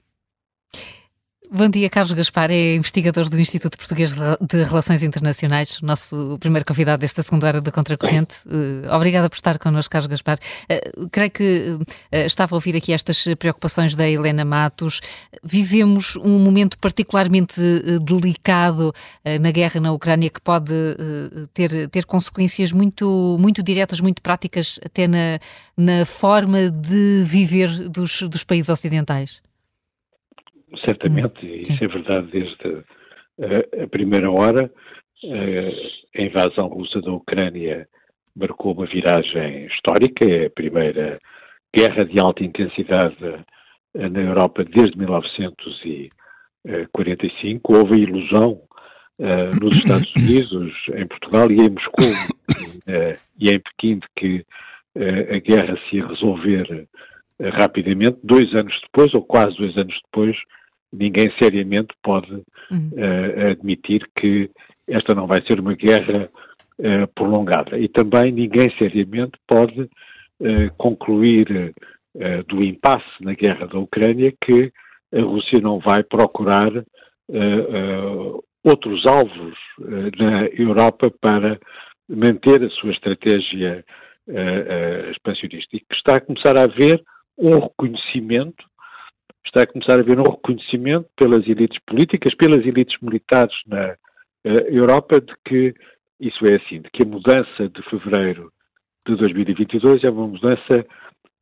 Bom 1.54 1.68
dia, 1.68 1.90
Carlos 1.90 2.14
Gaspar, 2.14 2.50
é 2.50 2.76
investigador 2.76 3.28
do 3.28 3.38
Instituto 3.38 3.78
Português 3.78 4.14
de 4.14 4.64
Relações 4.64 5.04
Internacionais, 5.04 5.82
nosso 5.82 6.38
primeiro 6.40 6.66
convidado 6.66 7.02
desta 7.02 7.22
segunda 7.22 7.46
hora 7.46 7.60
da 7.60 7.70
Contracorrente. 7.74 8.36
Uh, 8.46 8.88
obrigada 8.96 9.30
por 9.30 9.36
estar 9.36 9.60
connosco, 9.60 9.92
Carlos 9.92 10.08
Gaspar. 10.08 10.40
Uh, 10.72 11.10
creio 11.12 11.30
que 11.30 11.78
uh, 11.78 12.16
estava 12.26 12.56
a 12.56 12.58
ouvir 12.58 12.78
aqui 12.78 12.94
estas 12.94 13.26
preocupações 13.38 13.98
da 13.98 14.08
Helena 14.08 14.46
Matos. 14.46 15.02
Vivemos 15.44 16.16
um 16.16 16.40
momento 16.40 16.78
particularmente 16.80 17.60
delicado 18.02 18.94
na 19.42 19.52
guerra 19.52 19.82
na 19.82 19.92
Ucrânia 19.92 20.30
que 20.30 20.40
pode 20.40 20.74
ter, 21.54 21.90
ter 21.90 22.06
consequências 22.06 22.72
muito, 22.72 23.38
muito 23.38 23.62
diretas, 23.62 24.00
muito 24.00 24.22
práticas, 24.22 24.80
até 24.86 25.06
na, 25.06 25.38
na 25.76 26.06
forma 26.06 26.70
de 26.70 27.24
viver 27.26 27.90
dos, 27.90 28.22
dos 28.22 28.46
países 28.46 28.70
ocidentais 28.70 29.42
certamente, 30.84 31.46
e 31.46 31.62
isso 31.62 31.84
é 31.84 31.88
verdade 31.88 32.28
desde 32.32 32.84
a, 33.42 33.84
a 33.84 33.88
primeira 33.88 34.32
hora. 34.32 34.72
A 36.16 36.22
invasão 36.22 36.68
russa 36.68 37.02
da 37.02 37.12
Ucrânia 37.12 37.88
marcou 38.36 38.74
uma 38.74 38.86
viragem 38.86 39.66
histórica, 39.68 40.26
é 40.26 40.48
a 40.48 40.50
primeira 40.50 41.20
guerra 41.74 42.04
de 42.06 42.20
alta 42.20 42.44
intensidade 42.44 43.16
na 43.94 44.20
Europa 44.20 44.64
desde 44.64 44.98
1945. 44.98 47.74
Houve 47.74 47.94
a 47.94 47.98
ilusão 47.98 48.62
uh, 49.20 49.52
nos 49.62 49.78
Estados 49.78 50.12
Unidos, 50.16 50.74
em 50.96 51.06
Portugal 51.08 51.52
e 51.52 51.60
em 51.60 51.70
Moscou 51.70 52.06
uh, 52.06 53.20
e 53.40 53.50
em 53.50 53.60
Pequim 53.60 54.00
de 54.00 54.08
que 54.16 54.46
uh, 54.96 55.36
a 55.36 55.40
guerra 55.40 55.78
se 55.90 55.98
ia 55.98 56.08
resolver 56.08 56.88
rapidamente. 57.54 58.18
Dois 58.24 58.54
anos 58.54 58.80
depois, 58.84 59.14
ou 59.14 59.24
quase 59.24 59.58
dois 59.58 59.78
anos 59.78 60.00
depois, 60.06 60.38
ninguém 60.92 61.32
seriamente 61.38 61.94
pode 62.04 62.32
uhum. 62.70 62.92
admitir 63.52 64.06
que 64.18 64.50
esta 64.88 65.16
não 65.16 65.28
vai 65.28 65.42
ser 65.44 65.60
uma 65.60 65.74
guerra 65.74 66.30
prolongada. 67.16 67.78
E 67.78 67.88
também 67.88 68.32
ninguém 68.32 68.70
seriamente 68.78 69.34
pode 69.48 69.90
concluir 70.78 71.74
do 72.48 72.64
impasse 72.64 73.08
na 73.22 73.34
guerra 73.34 73.68
da 73.68 73.80
Ucrânia 73.80 74.34
que 74.44 74.72
a 75.14 75.22
Rússia 75.22 75.62
não 75.62 75.80
vai 75.80 76.04
procurar 76.04 76.72
outros 78.64 79.06
alvos 79.06 79.58
na 80.18 80.46
Europa 80.48 81.12
para 81.22 81.60
manter 82.10 82.64
a 82.64 82.70
sua 82.70 82.92
estratégia 82.92 83.84
uh, 84.28 85.12
expansionista 85.12 85.76
e 85.76 85.80
que 85.80 85.96
está 85.96 86.18
a 86.18 86.22
começar 86.22 86.58
a 86.58 86.64
haver 86.64 87.02
um 87.38 87.60
reconhecimento, 87.60 88.64
está 89.52 89.64
a 89.64 89.68
começar 89.68 89.98
a 89.98 90.00
haver 90.00 90.18
um 90.18 90.30
reconhecimento 90.30 91.10
pelas 91.18 91.46
elites 91.46 91.78
políticas, 91.86 92.34
pelas 92.36 92.66
elites 92.66 92.98
militares 93.02 93.54
na 93.68 93.96
uh, 94.46 94.50
Europa 94.70 95.20
de 95.20 95.34
que 95.46 95.74
isso 96.22 96.46
é 96.48 96.56
assim, 96.56 96.82
de 96.82 96.90
que 96.90 97.04
a 97.04 97.06
mudança 97.06 97.68
de 97.68 97.84
fevereiro 97.90 98.50
de 99.06 99.16
2022 99.18 100.04
é 100.06 100.10
uma 100.10 100.28
mudança 100.28 100.86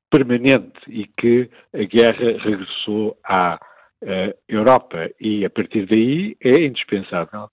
permanente 0.10 0.80
e 0.88 1.06
que 1.20 1.50
a 1.74 1.84
guerra 1.84 2.38
regressou 2.40 3.16
à 3.24 3.60
uh, 4.02 4.34
Europa. 4.48 5.08
E 5.22 5.46
a 5.46 5.50
partir 5.50 5.86
daí 5.86 6.36
é 6.42 6.66
indispensável 6.66 7.48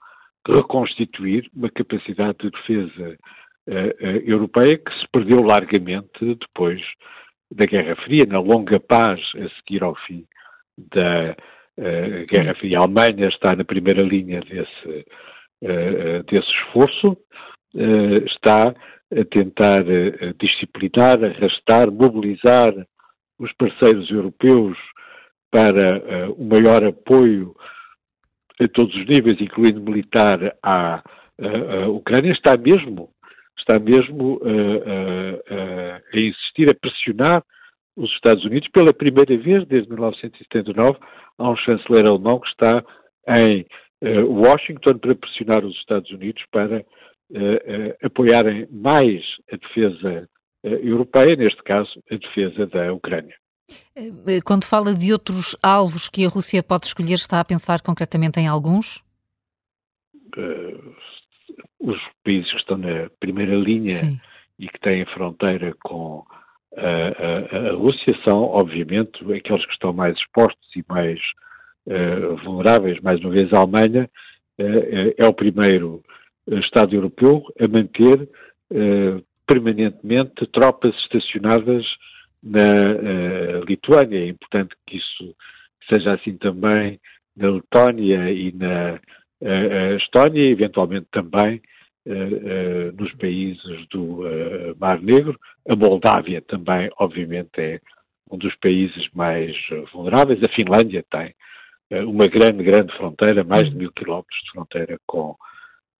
reconstituir 0.48 1.50
uma 1.54 1.68
capacidade 1.68 2.38
de 2.38 2.50
defesa 2.50 3.18
uh, 3.68 4.06
europeia 4.24 4.78
que 4.78 4.92
se 5.00 5.06
perdeu 5.12 5.42
largamente 5.42 6.34
depois 6.34 6.80
da 7.50 7.66
Guerra 7.66 7.94
Fria, 7.96 8.24
na 8.24 8.40
longa 8.40 8.80
paz 8.80 9.20
a 9.36 9.48
seguir 9.60 9.84
ao 9.84 9.94
fim 10.06 10.24
da 10.78 11.36
uh, 11.78 12.26
Guerra 12.30 12.54
Fria. 12.54 12.78
A 12.78 12.82
Alemanha 12.82 13.28
está 13.28 13.54
na 13.56 13.64
primeira 13.64 14.02
linha 14.02 14.40
desse, 14.40 15.06
desse 16.30 16.50
esforço, 16.50 17.16
está 18.26 18.68
a 18.68 19.24
tentar 19.30 19.84
disciplinar, 20.38 21.22
arrastar, 21.24 21.90
mobilizar 21.90 22.74
os 23.38 23.52
parceiros 23.54 24.10
europeus 24.10 24.76
para 25.50 26.30
o 26.36 26.44
maior 26.44 26.84
apoio 26.84 27.54
a 28.60 28.68
todos 28.68 28.94
os 28.94 29.06
níveis, 29.06 29.40
incluindo 29.40 29.80
militar, 29.80 30.54
à, 30.62 30.96
à, 30.96 31.02
à 31.84 31.88
Ucrânia, 31.88 32.32
está 32.32 32.56
mesmo 32.56 33.10
está 33.66 33.78
mesmo 33.78 34.34
uh, 34.36 34.46
uh, 34.46 35.34
uh, 35.34 36.02
a 36.14 36.18
insistir, 36.18 36.70
a 36.70 36.74
pressionar 36.74 37.42
os 37.96 38.10
Estados 38.12 38.44
Unidos 38.44 38.68
pela 38.68 38.92
primeira 38.92 39.36
vez 39.38 39.66
desde 39.66 39.88
1979. 39.88 40.98
Há 41.38 41.50
um 41.50 41.56
chanceler 41.56 42.06
alemão 42.06 42.38
que 42.40 42.48
está 42.48 42.84
em 43.28 43.66
Washington 44.02 44.98
para 44.98 45.14
pressionar 45.14 45.64
os 45.64 45.74
Estados 45.76 46.10
Unidos 46.10 46.42
para 46.52 46.84
apoiarem 48.02 48.68
mais 48.70 49.24
a 49.50 49.56
defesa 49.56 50.28
europeia, 50.62 51.34
neste 51.36 51.62
caso 51.62 51.90
a 52.10 52.16
defesa 52.16 52.66
da 52.66 52.92
Ucrânia. 52.92 53.34
Quando 54.44 54.64
fala 54.64 54.94
de 54.94 55.12
outros 55.12 55.56
alvos 55.62 56.08
que 56.08 56.24
a 56.24 56.28
Rússia 56.28 56.62
pode 56.62 56.86
escolher, 56.86 57.14
está 57.14 57.40
a 57.40 57.44
pensar 57.44 57.80
concretamente 57.82 58.38
em 58.38 58.46
alguns? 58.46 59.02
os 61.78 61.98
países 62.24 62.50
que 62.50 62.58
estão 62.58 62.76
na 62.76 63.08
primeira 63.20 63.54
linha 63.54 64.04
Sim. 64.04 64.20
e 64.58 64.68
que 64.68 64.78
têm 64.80 65.04
fronteira 65.06 65.74
com 65.82 66.24
a, 66.76 67.56
a, 67.56 67.72
Rússia 67.72 68.14
são, 68.22 68.42
obviamente, 68.42 69.20
aqueles 69.32 69.64
que 69.64 69.72
estão 69.72 69.92
mais 69.92 70.16
expostos 70.16 70.68
e 70.76 70.84
mais 70.88 71.18
uh, 71.86 72.36
vulneráveis. 72.44 73.00
Mais 73.00 73.20
uma 73.20 73.30
vez, 73.30 73.52
a 73.52 73.58
Alemanha 73.58 74.10
uh, 74.58 75.14
é 75.16 75.26
o 75.26 75.34
primeiro 75.34 76.02
Estado 76.46 76.94
europeu 76.94 77.42
a 77.58 77.66
manter 77.66 78.22
uh, 78.22 79.24
permanentemente 79.46 80.46
tropas 80.52 80.94
estacionadas 81.02 81.84
na 82.42 83.60
Lituânia. 83.66 84.18
É 84.18 84.28
importante 84.28 84.74
que 84.86 84.98
isso 84.98 85.34
seja 85.88 86.12
assim 86.12 86.36
também 86.36 87.00
na 87.36 87.50
Letónia 87.50 88.30
e 88.30 88.52
na 88.52 89.00
Estónia, 89.96 90.50
eventualmente 90.50 91.06
também 91.10 91.60
uh, 92.06 92.92
nos 92.96 93.12
países 93.16 93.86
do 93.88 94.22
uh, 94.22 94.76
Mar 94.78 95.00
Negro. 95.00 95.38
A 95.68 95.76
Moldávia 95.76 96.40
também, 96.42 96.90
obviamente, 96.98 97.50
é 97.58 97.80
um 98.30 98.38
dos 98.38 98.54
países 98.56 99.08
mais 99.14 99.54
vulneráveis. 99.92 100.42
A 100.42 100.48
Finlândia 100.48 101.04
tem 101.10 101.34
uma 102.04 102.26
grande, 102.26 102.64
grande 102.64 102.92
fronteira, 102.96 103.44
mais 103.44 103.70
de 103.70 103.76
mil 103.76 103.92
quilómetros 103.92 104.40
de 104.44 104.50
fronteira 104.50 104.98
com 105.06 105.36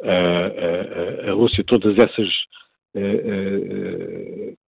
a, 0.02 1.26
a, 1.26 1.30
a 1.30 1.32
Rússia. 1.32 1.62
Todas 1.64 1.96
essas 1.96 2.28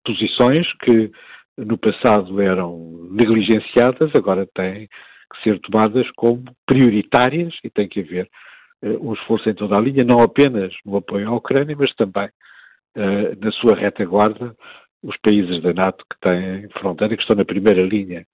posições 0.05 0.67
que 0.79 1.13
no 1.57 1.79
passado 1.79 2.41
eram 2.41 3.09
negligenciadas, 3.13 4.15
agora 4.17 4.47
têm 4.55 4.89
que 4.89 5.43
ser 5.43 5.61
tomadas 5.61 6.11
como 6.17 6.45
prioritárias 6.67 7.55
e 7.63 7.71
tem 7.71 7.89
que 7.89 8.01
haver 8.01 8.29
um 9.01 9.15
esforço 9.15 9.49
em 9.49 9.55
toda 9.55 9.77
a 9.77 9.81
linha, 9.81 10.05
não 10.05 10.23
apenas 10.23 10.73
no 10.85 10.97
apoio 10.97 11.29
à 11.29 11.33
Ucrânia, 11.35 11.75
mas 11.79 11.95
também 11.95 12.29
uh, 12.97 13.45
na 13.45 13.51
sua 13.53 13.75
retaguarda 13.75 14.55
os 15.03 15.17
países 15.19 15.63
da 15.63 15.73
NATO 15.73 16.05
que 16.11 16.19
têm 16.21 16.69
fronteira, 16.81 17.17
que 17.17 17.23
estão 17.23 17.37
na 17.37 17.45
primeira 17.45 17.83
linha 17.83 18.27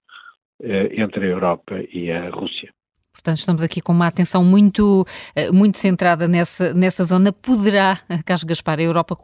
uh, 0.61 1.01
entre 1.01 1.25
a 1.25 1.29
Europa 1.29 1.75
e 1.91 2.11
a 2.11 2.29
Rússia. 2.29 2.71
Portanto, 3.13 3.37
estamos 3.37 3.61
aqui 3.61 3.81
com 3.81 3.91
uma 3.91 4.07
atenção 4.07 4.43
muito, 4.43 5.05
eh, 5.35 5.51
muito 5.51 5.77
centrada 5.77 6.29
nessa, 6.29 6.73
nessa 6.73 7.03
zona. 7.03 7.31
Poderá, 7.31 7.99
Carlos 8.25 8.45
Gaspar, 8.45 8.79
a 8.79 8.83
Europa 8.83 9.17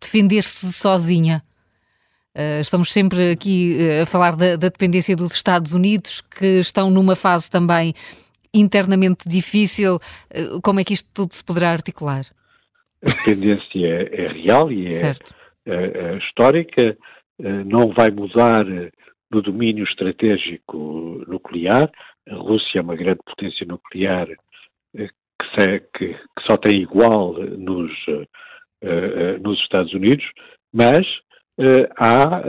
defender-se 0.00 0.72
sozinha? 0.72 1.42
estamos 2.62 2.90
sempre 2.90 3.32
aqui 3.32 3.76
a 4.00 4.06
falar 4.06 4.34
da, 4.36 4.56
da, 4.56 4.68
dependência 4.68 5.14
dos 5.14 5.32
Estados 5.32 5.74
Unidos, 5.74 6.22
que 6.22 6.60
estão 6.60 6.88
numa 6.90 7.14
fase 7.14 7.50
também 7.50 7.94
internamente 8.54 9.28
difícil. 9.28 9.98
Eh, 10.30 10.60
como 10.62 10.80
é 10.80 10.84
que 10.84 10.92
isto 10.92 11.08
tudo 11.14 11.32
se 11.32 11.44
poderá 11.44 11.70
articular? 11.70 12.24
A 13.02 13.10
dependência 13.10 13.86
é, 13.86 14.24
é 14.24 14.28
real 14.28 14.70
e 14.70 14.94
é, 14.94 15.12
é, 15.66 15.74
é, 15.74 16.18
histórica, 16.18 16.96
eh, 17.40 17.64
não 17.64 17.92
vai 17.92 18.10
mudar 18.10 18.64
no 19.30 19.42
domínio 19.42 19.84
estratégico 19.84 21.24
nuclear. 21.26 21.90
A 22.28 22.34
Rússia 22.34 22.78
é 22.78 22.82
uma 22.82 22.94
grande 22.94 23.20
potência 23.24 23.66
nuclear 23.66 24.28
eh, 24.96 25.08
que, 25.08 25.48
se, 25.54 25.80
que, 25.96 26.14
que 26.14 26.46
só 26.46 26.56
tem 26.56 26.82
igual 26.82 27.34
nos, 27.34 27.92
nos 29.42 29.58
Estados 29.60 29.92
Unidos, 29.92 30.24
mas 30.72 31.06
há 31.96 32.42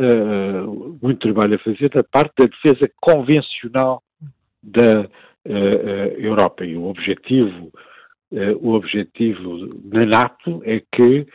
muito 1.02 1.20
trabalho 1.20 1.56
a 1.56 1.60
fazer 1.60 1.90
da 1.90 2.04
parte 2.04 2.34
da 2.38 2.46
defesa 2.46 2.90
convencional 3.02 4.02
da 4.62 5.02
uh, 5.02 5.10
Europa. 5.46 6.66
E 6.66 6.76
o 6.76 6.86
objetivo, 6.86 7.72
uh, 8.32 8.58
o 8.62 8.74
objetivo 8.74 9.70
na 9.86 10.06
NATO 10.06 10.62
é 10.66 10.82
que 10.94 11.26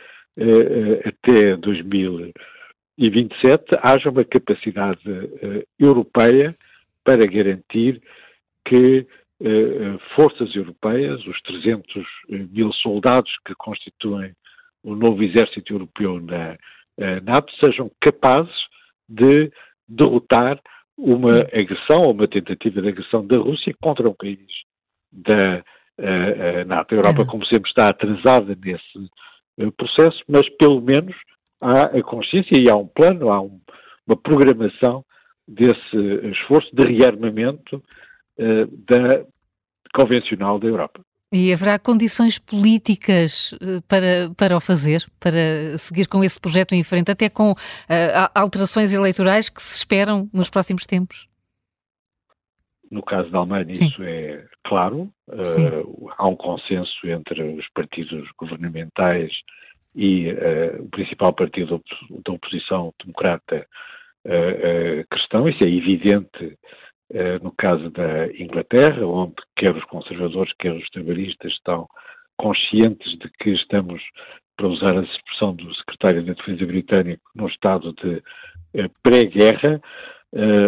até 1.05 1.57
2027 1.57 3.77
haja 3.83 4.09
uma 4.09 4.23
capacidade 4.23 5.01
europeia 5.77 6.55
para 7.03 7.25
garantir 7.25 8.01
que 8.65 9.05
forças 10.15 10.55
europeias, 10.55 11.19
os 11.27 11.41
300 11.41 12.05
mil 12.53 12.71
soldados 12.71 13.29
que 13.45 13.53
constituem 13.55 14.31
o 14.81 14.95
novo 14.95 15.21
exército 15.23 15.73
europeu 15.73 16.21
na 16.21 16.55
NATO, 17.23 17.51
sejam 17.59 17.91
capazes 17.99 18.55
de 19.09 19.51
derrotar 19.89 20.57
uma 20.99 21.41
agressão 21.53 22.03
ou 22.03 22.11
uma 22.11 22.27
tentativa 22.27 22.81
de 22.81 22.89
agressão 22.89 23.25
da 23.25 23.37
Rússia 23.37 23.73
contra 23.81 24.07
um 24.09 24.13
país 24.13 24.39
da 25.11 25.63
uh, 25.97 26.61
uh, 26.61 26.67
NATO. 26.67 26.93
A 26.93 26.97
Europa, 26.97 27.25
como 27.25 27.45
sempre, 27.45 27.69
está 27.69 27.89
atrasada 27.89 28.55
nesse 28.63 28.97
uh, 29.59 29.71
processo, 29.71 30.21
mas 30.27 30.47
pelo 30.57 30.81
menos 30.81 31.15
há 31.61 31.85
a 31.85 32.03
consciência 32.03 32.57
e 32.57 32.69
há 32.69 32.75
um 32.75 32.87
plano, 32.87 33.29
há 33.29 33.41
um, 33.41 33.59
uma 34.05 34.17
programação 34.17 35.03
desse 35.47 35.97
esforço 36.31 36.69
de 36.75 36.83
rearmamento 36.83 37.81
da 38.87 39.25
convencional 39.93 40.59
da 40.59 40.67
Europa. 40.67 41.01
E 41.31 41.53
haverá 41.53 41.77
condições 41.77 42.39
políticas 42.39 43.55
eh, 43.61 43.81
para, 43.87 44.31
para 44.35 44.57
o 44.57 44.59
fazer, 44.59 45.05
para 45.19 45.77
seguir 45.77 46.07
com 46.07 46.23
esse 46.23 46.39
projeto 46.39 46.73
em 46.73 46.83
frente, 46.83 47.11
até 47.11 47.29
com 47.29 47.51
uh, 47.51 47.55
alterações 48.33 48.91
eleitorais 48.91 49.47
que 49.47 49.61
se 49.61 49.77
esperam 49.77 50.27
nos 50.33 50.49
próximos 50.49 50.87
tempos? 50.87 51.27
No 52.89 53.03
caso 53.03 53.29
da 53.29 53.37
Alemanha, 53.37 53.75
Sim. 53.75 53.85
isso 53.85 54.01
é 54.01 54.43
claro. 54.65 55.13
Uh, 55.27 56.09
há 56.17 56.27
um 56.27 56.35
consenso 56.35 57.07
entre 57.07 57.43
os 57.43 57.69
partidos 57.75 58.27
governamentais 58.35 59.31
e 59.95 60.31
uh, 60.31 60.81
o 60.81 60.89
principal 60.89 61.31
partido 61.31 61.79
da 62.25 62.33
oposição 62.33 62.91
democrata 62.99 63.67
cristão. 65.09 65.47
Isso 65.47 65.63
é 65.63 65.67
evidente 65.67 66.57
no 67.41 67.51
caso 67.57 67.89
da 67.91 68.27
Inglaterra, 68.33 69.05
onde 69.05 69.35
quer 69.55 69.75
os 69.75 69.83
conservadores, 69.85 70.53
quer 70.59 70.73
os 70.73 70.89
trabalhistas 70.89 71.51
estão 71.53 71.87
conscientes 72.37 73.17
de 73.19 73.29
que 73.39 73.49
estamos, 73.51 74.01
para 74.55 74.67
usar 74.67 74.97
a 74.97 75.01
expressão 75.01 75.55
do 75.55 75.73
secretário 75.75 76.23
da 76.23 76.33
Defesa 76.33 76.65
britânico, 76.65 77.23
num 77.35 77.47
estado 77.47 77.93
de 77.93 78.21
pré-guerra. 79.01 79.81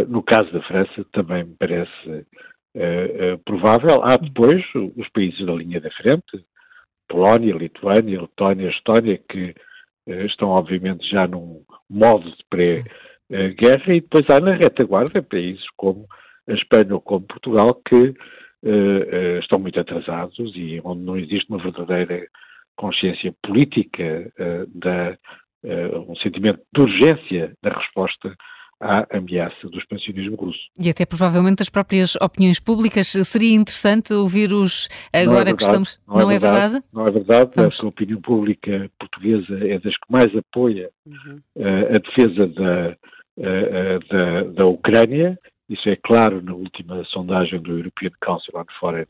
no 0.07 0.23
caso 0.23 0.51
da 0.51 0.61
França, 0.63 1.05
também 1.11 1.43
me 1.43 1.55
parece 1.57 2.25
provável. 3.45 4.03
Há 4.03 4.17
depois 4.17 4.63
os 4.73 5.07
países 5.09 5.45
da 5.45 5.53
linha 5.53 5.79
da 5.79 5.91
frente, 5.91 6.43
Polónia, 7.07 7.53
Lituânia, 7.53 8.21
Letónia, 8.21 8.69
Estónia, 8.69 9.19
que 9.29 9.53
estão 10.07 10.49
obviamente 10.49 11.07
já 11.09 11.27
num 11.27 11.63
modo 11.89 12.29
de 12.31 12.43
pré-guerra, 12.49 13.93
e 13.93 14.01
depois 14.01 14.29
há 14.29 14.39
na 14.39 14.53
retaguarda 14.53 15.21
países 15.21 15.65
como 15.75 16.07
a 16.49 16.53
Espanha 16.53 16.93
ou 16.93 17.01
como 17.01 17.25
Portugal 17.25 17.75
que 17.87 17.95
uh, 17.95 18.13
uh, 18.63 19.39
estão 19.39 19.59
muito 19.59 19.79
atrasados 19.79 20.51
e 20.55 20.81
onde 20.83 21.01
não 21.01 21.17
existe 21.17 21.49
uma 21.49 21.61
verdadeira 21.61 22.25
consciência 22.75 23.33
política 23.43 24.31
da 24.73 25.15
um 26.07 26.15
sentimento 26.15 26.59
de 26.73 26.81
urgência 26.81 27.53
da 27.61 27.69
resposta 27.69 28.35
à 28.81 29.05
ameaça 29.15 29.69
do 29.69 29.77
expansionismo 29.77 30.35
russo. 30.35 30.59
E 30.77 30.89
até 30.89 31.05
provavelmente 31.05 31.61
as 31.61 31.69
próprias 31.69 32.15
opiniões 32.15 32.59
públicas. 32.59 33.07
Seria 33.07 33.53
interessante 33.53 34.11
ouvir-os 34.11 34.89
agora 35.13 35.51
é 35.51 35.55
que 35.55 35.61
estamos. 35.61 35.99
Não, 36.07 36.15
é, 36.15 36.21
não 36.23 36.31
é 36.31 36.39
verdade, 36.39 36.73
verdade? 36.73 36.85
Não 36.91 37.07
é 37.07 37.11
verdade. 37.11 37.51
Vamos. 37.55 37.83
A 37.83 37.87
opinião 37.87 38.21
pública 38.21 38.89
portuguesa 38.99 39.67
é 39.67 39.79
das 39.79 39.93
que 39.95 40.11
mais 40.11 40.35
apoia 40.35 40.89
uhum. 41.05 41.39
uh, 41.57 41.95
a 41.95 41.99
defesa 41.99 42.47
da, 42.47 42.97
uh, 43.37 43.99
da, 44.09 44.43
da 44.51 44.65
Ucrânia. 44.65 45.37
Isso 45.71 45.87
é 45.87 45.95
claro 45.95 46.41
na 46.41 46.53
última 46.53 47.01
sondagem 47.05 47.57
do 47.61 47.77
European 47.77 48.11
Council 48.19 48.51
on 48.55 48.65
Foreign 48.77 49.07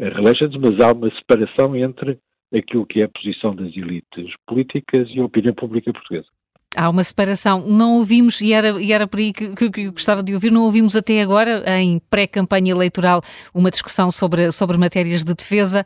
Relations, 0.00 0.56
mas 0.56 0.80
há 0.80 0.90
uma 0.90 1.08
separação 1.14 1.76
entre 1.76 2.18
aquilo 2.52 2.84
que 2.84 3.02
é 3.02 3.04
a 3.04 3.08
posição 3.08 3.54
das 3.54 3.68
elites 3.76 4.34
políticas 4.44 5.08
e 5.10 5.20
a 5.20 5.24
opinião 5.24 5.54
pública 5.54 5.92
portuguesa. 5.92 6.26
Há 6.76 6.90
uma 6.90 7.04
separação. 7.04 7.64
Não 7.68 7.98
ouvimos, 7.98 8.40
e 8.40 8.52
era, 8.52 8.82
e 8.82 8.92
era 8.92 9.06
por 9.06 9.20
aí 9.20 9.32
que, 9.32 9.54
que, 9.54 9.70
que 9.70 9.90
gostava 9.90 10.24
de 10.24 10.34
ouvir, 10.34 10.50
não 10.50 10.64
ouvimos 10.64 10.96
até 10.96 11.22
agora, 11.22 11.62
em 11.80 12.00
pré-campanha 12.10 12.72
eleitoral, 12.72 13.22
uma 13.54 13.70
discussão 13.70 14.10
sobre, 14.10 14.50
sobre 14.50 14.76
matérias 14.76 15.22
de 15.22 15.32
defesa. 15.32 15.84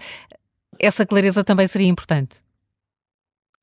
Essa 0.81 1.05
clareza 1.05 1.45
também 1.45 1.67
seria 1.67 1.89
importante. 1.89 2.46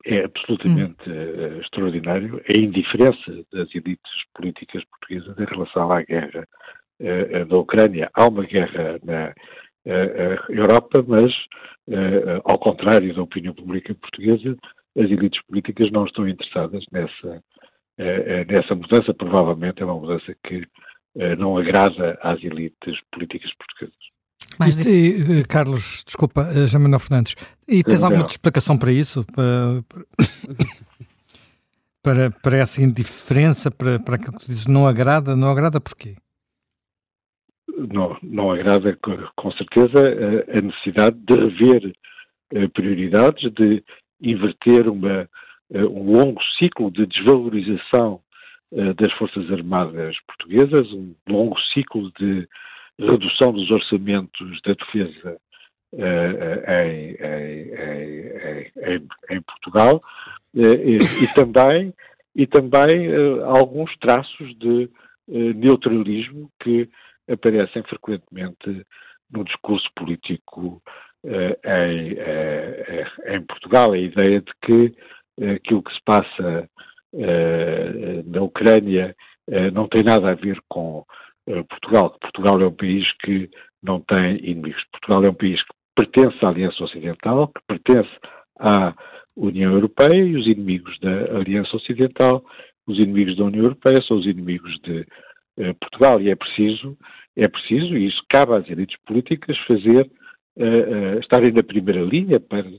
É 0.06 0.24
absolutamente 0.24 1.10
hum. 1.10 1.60
extraordinário 1.60 2.42
a 2.48 2.52
indiferença 2.52 3.44
das 3.52 3.74
elites 3.74 4.12
políticas 4.34 4.84
portuguesas 4.84 5.38
em 5.38 5.44
relação 5.44 5.90
à 5.90 6.02
guerra 6.02 6.46
uh, 7.00 7.46
da 7.46 7.56
Ucrânia. 7.56 8.10
Há 8.14 8.28
uma 8.28 8.44
guerra 8.44 8.98
na 9.02 9.28
uh, 9.30 10.52
Europa, 10.52 11.04
mas, 11.06 11.32
ao 12.44 12.58
contrário 12.58 13.14
da 13.14 13.22
opinião 13.22 13.54
pública 13.54 13.94
portuguesa, 13.94 14.56
as 14.96 15.10
elites 15.10 15.42
políticas 15.46 15.90
não 15.90 16.04
estão 16.06 16.28
interessadas 16.28 16.84
nessa, 16.92 17.42
eh, 17.98 18.24
eh, 18.26 18.44
nessa 18.44 18.74
mudança. 18.74 19.12
Provavelmente 19.12 19.82
é 19.82 19.84
uma 19.84 19.98
mudança 19.98 20.34
que 20.46 20.66
eh, 21.16 21.36
não 21.36 21.56
agrada 21.56 22.18
às 22.22 22.42
elites 22.42 22.98
políticas 23.12 23.52
portuguesas. 23.54 24.13
Mas, 24.58 24.78
e, 24.86 25.44
Carlos, 25.48 26.04
desculpa, 26.06 26.44
Jamanel 26.68 26.98
Fernandes, 26.98 27.34
e 27.66 27.82
tens 27.82 28.00
não, 28.00 28.08
alguma 28.08 28.26
explicação 28.26 28.78
para 28.78 28.92
isso? 28.92 29.24
Para, 29.34 29.82
para, 32.02 32.30
para, 32.30 32.58
essa 32.58 32.82
indiferença, 32.82 33.70
para, 33.70 33.98
para 33.98 34.16
aquilo 34.16 34.32
que 34.32 34.44
tu 34.44 34.48
dizes, 34.48 34.66
não 34.66 34.86
agrada? 34.86 35.34
Não 35.34 35.48
agrada 35.48 35.80
porquê? 35.80 36.14
Não, 37.76 38.16
não 38.22 38.52
agrada, 38.52 38.96
com 39.36 39.50
certeza, 39.52 39.98
a 40.52 40.60
necessidade 40.60 41.16
de 41.18 41.34
rever 41.34 41.92
prioridades, 42.72 43.52
de 43.52 43.82
inverter 44.22 44.88
uma, 44.88 45.28
um 45.72 46.12
longo 46.12 46.40
ciclo 46.58 46.90
de 46.90 47.06
desvalorização 47.06 48.20
das 48.96 49.12
Forças 49.14 49.50
Armadas 49.50 50.16
portuguesas, 50.26 50.90
um 50.92 51.14
longo 51.28 51.58
ciclo 51.72 52.12
de 52.18 52.46
redução 52.98 53.52
dos 53.52 53.70
orçamentos 53.70 54.60
da 54.62 54.74
defesa 54.74 55.36
uh, 55.92 56.70
em, 56.70 57.16
em, 57.20 58.64
em, 58.96 59.08
em, 59.30 59.42
Portugal 59.42 60.00
e, 60.54 60.98
e, 61.22 61.34
também, 61.34 61.92
e 62.34 62.46
também 62.46 63.08
alguns 63.44 63.96
traços 63.98 64.56
de 64.58 64.88
neutralismo 65.26 66.50
que 66.62 66.88
aparecem 67.28 67.82
frequentemente 67.82 68.86
no 69.30 69.44
discurso 69.44 69.88
político 69.96 70.80
eh, 71.26 71.58
em, 71.64 72.16
eh, 72.18 73.40
Portugal, 73.48 73.92
a 73.92 73.98
ideia 73.98 74.42
de 74.42 74.52
que 74.62 74.94
eh, 75.40 75.52
aquilo 75.52 75.82
que 75.82 75.94
se 75.94 76.02
passa 76.04 76.68
na 78.26 78.42
Ucrânia 78.42 79.14
não 79.72 79.86
tem 79.86 80.02
nada 80.02 80.32
a 80.32 80.34
ver 80.34 80.58
com 80.68 81.04
Portugal, 81.68 82.10
que 82.10 82.20
Portugal 82.20 82.60
é 82.60 82.66
um 82.66 82.72
país 82.72 83.12
que 83.18 83.50
não 83.82 84.00
tem 84.00 84.36
inimigos. 84.38 84.82
Portugal 84.92 85.24
é 85.24 85.30
um 85.30 85.34
país 85.34 85.62
que 85.62 85.74
pertence 85.94 86.44
à 86.44 86.48
Aliança 86.48 86.84
Ocidental, 86.84 87.48
que 87.48 87.60
pertence 87.66 88.10
à 88.58 88.94
União 89.36 89.72
Europeia 89.72 90.24
e 90.24 90.36
os 90.36 90.46
inimigos 90.46 90.98
da 91.00 91.36
Aliança 91.36 91.76
Ocidental, 91.76 92.44
os 92.86 92.98
inimigos 92.98 93.36
da 93.36 93.44
União 93.44 93.64
Europeia 93.64 94.00
são 94.02 94.16
os 94.16 94.26
inimigos 94.26 94.78
de 94.80 95.06
Portugal 95.80 96.20
e 96.20 96.30
é 96.30 96.34
preciso, 96.34 96.96
é 97.36 97.48
preciso, 97.48 97.96
e 97.96 98.06
isso 98.06 98.22
cabe 98.28 98.54
às 98.54 98.68
elites 98.68 98.98
políticas, 99.04 99.56
fazer 99.66 100.10
uh, 100.56 101.18
estarem 101.20 101.52
na 101.52 101.62
primeira 101.62 102.02
linha 102.02 102.40
para, 102.40 102.70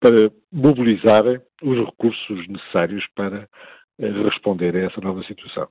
para 0.00 0.30
mobilizarem 0.52 1.40
os 1.62 1.78
recursos 1.86 2.48
necessários 2.48 3.04
para 3.14 3.48
uh, 3.98 4.22
responder 4.24 4.76
a 4.76 4.80
essa 4.86 5.00
nova 5.00 5.22
situação. 5.24 5.68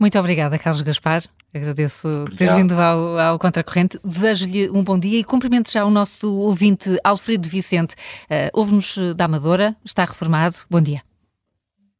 Muito 0.00 0.18
obrigada, 0.18 0.58
Carlos 0.58 0.82
Gaspar. 0.82 1.22
Agradeço 1.54 2.24
ter 2.36 2.52
vindo 2.54 2.72
ao, 2.74 3.18
ao 3.18 3.38
Contracorrente. 3.38 3.98
Desejo-lhe 4.04 4.68
um 4.70 4.82
bom 4.82 4.98
dia 4.98 5.20
e 5.20 5.24
cumprimento 5.24 5.70
já 5.70 5.84
o 5.84 5.90
nosso 5.90 6.34
ouvinte 6.34 6.98
Alfredo 7.04 7.48
Vicente. 7.48 7.94
Uh, 8.24 8.50
Ouve-nos 8.52 9.14
da 9.14 9.26
Amadora, 9.26 9.76
está 9.84 10.04
reformado. 10.04 10.56
Bom 10.70 10.80
dia. 10.80 11.02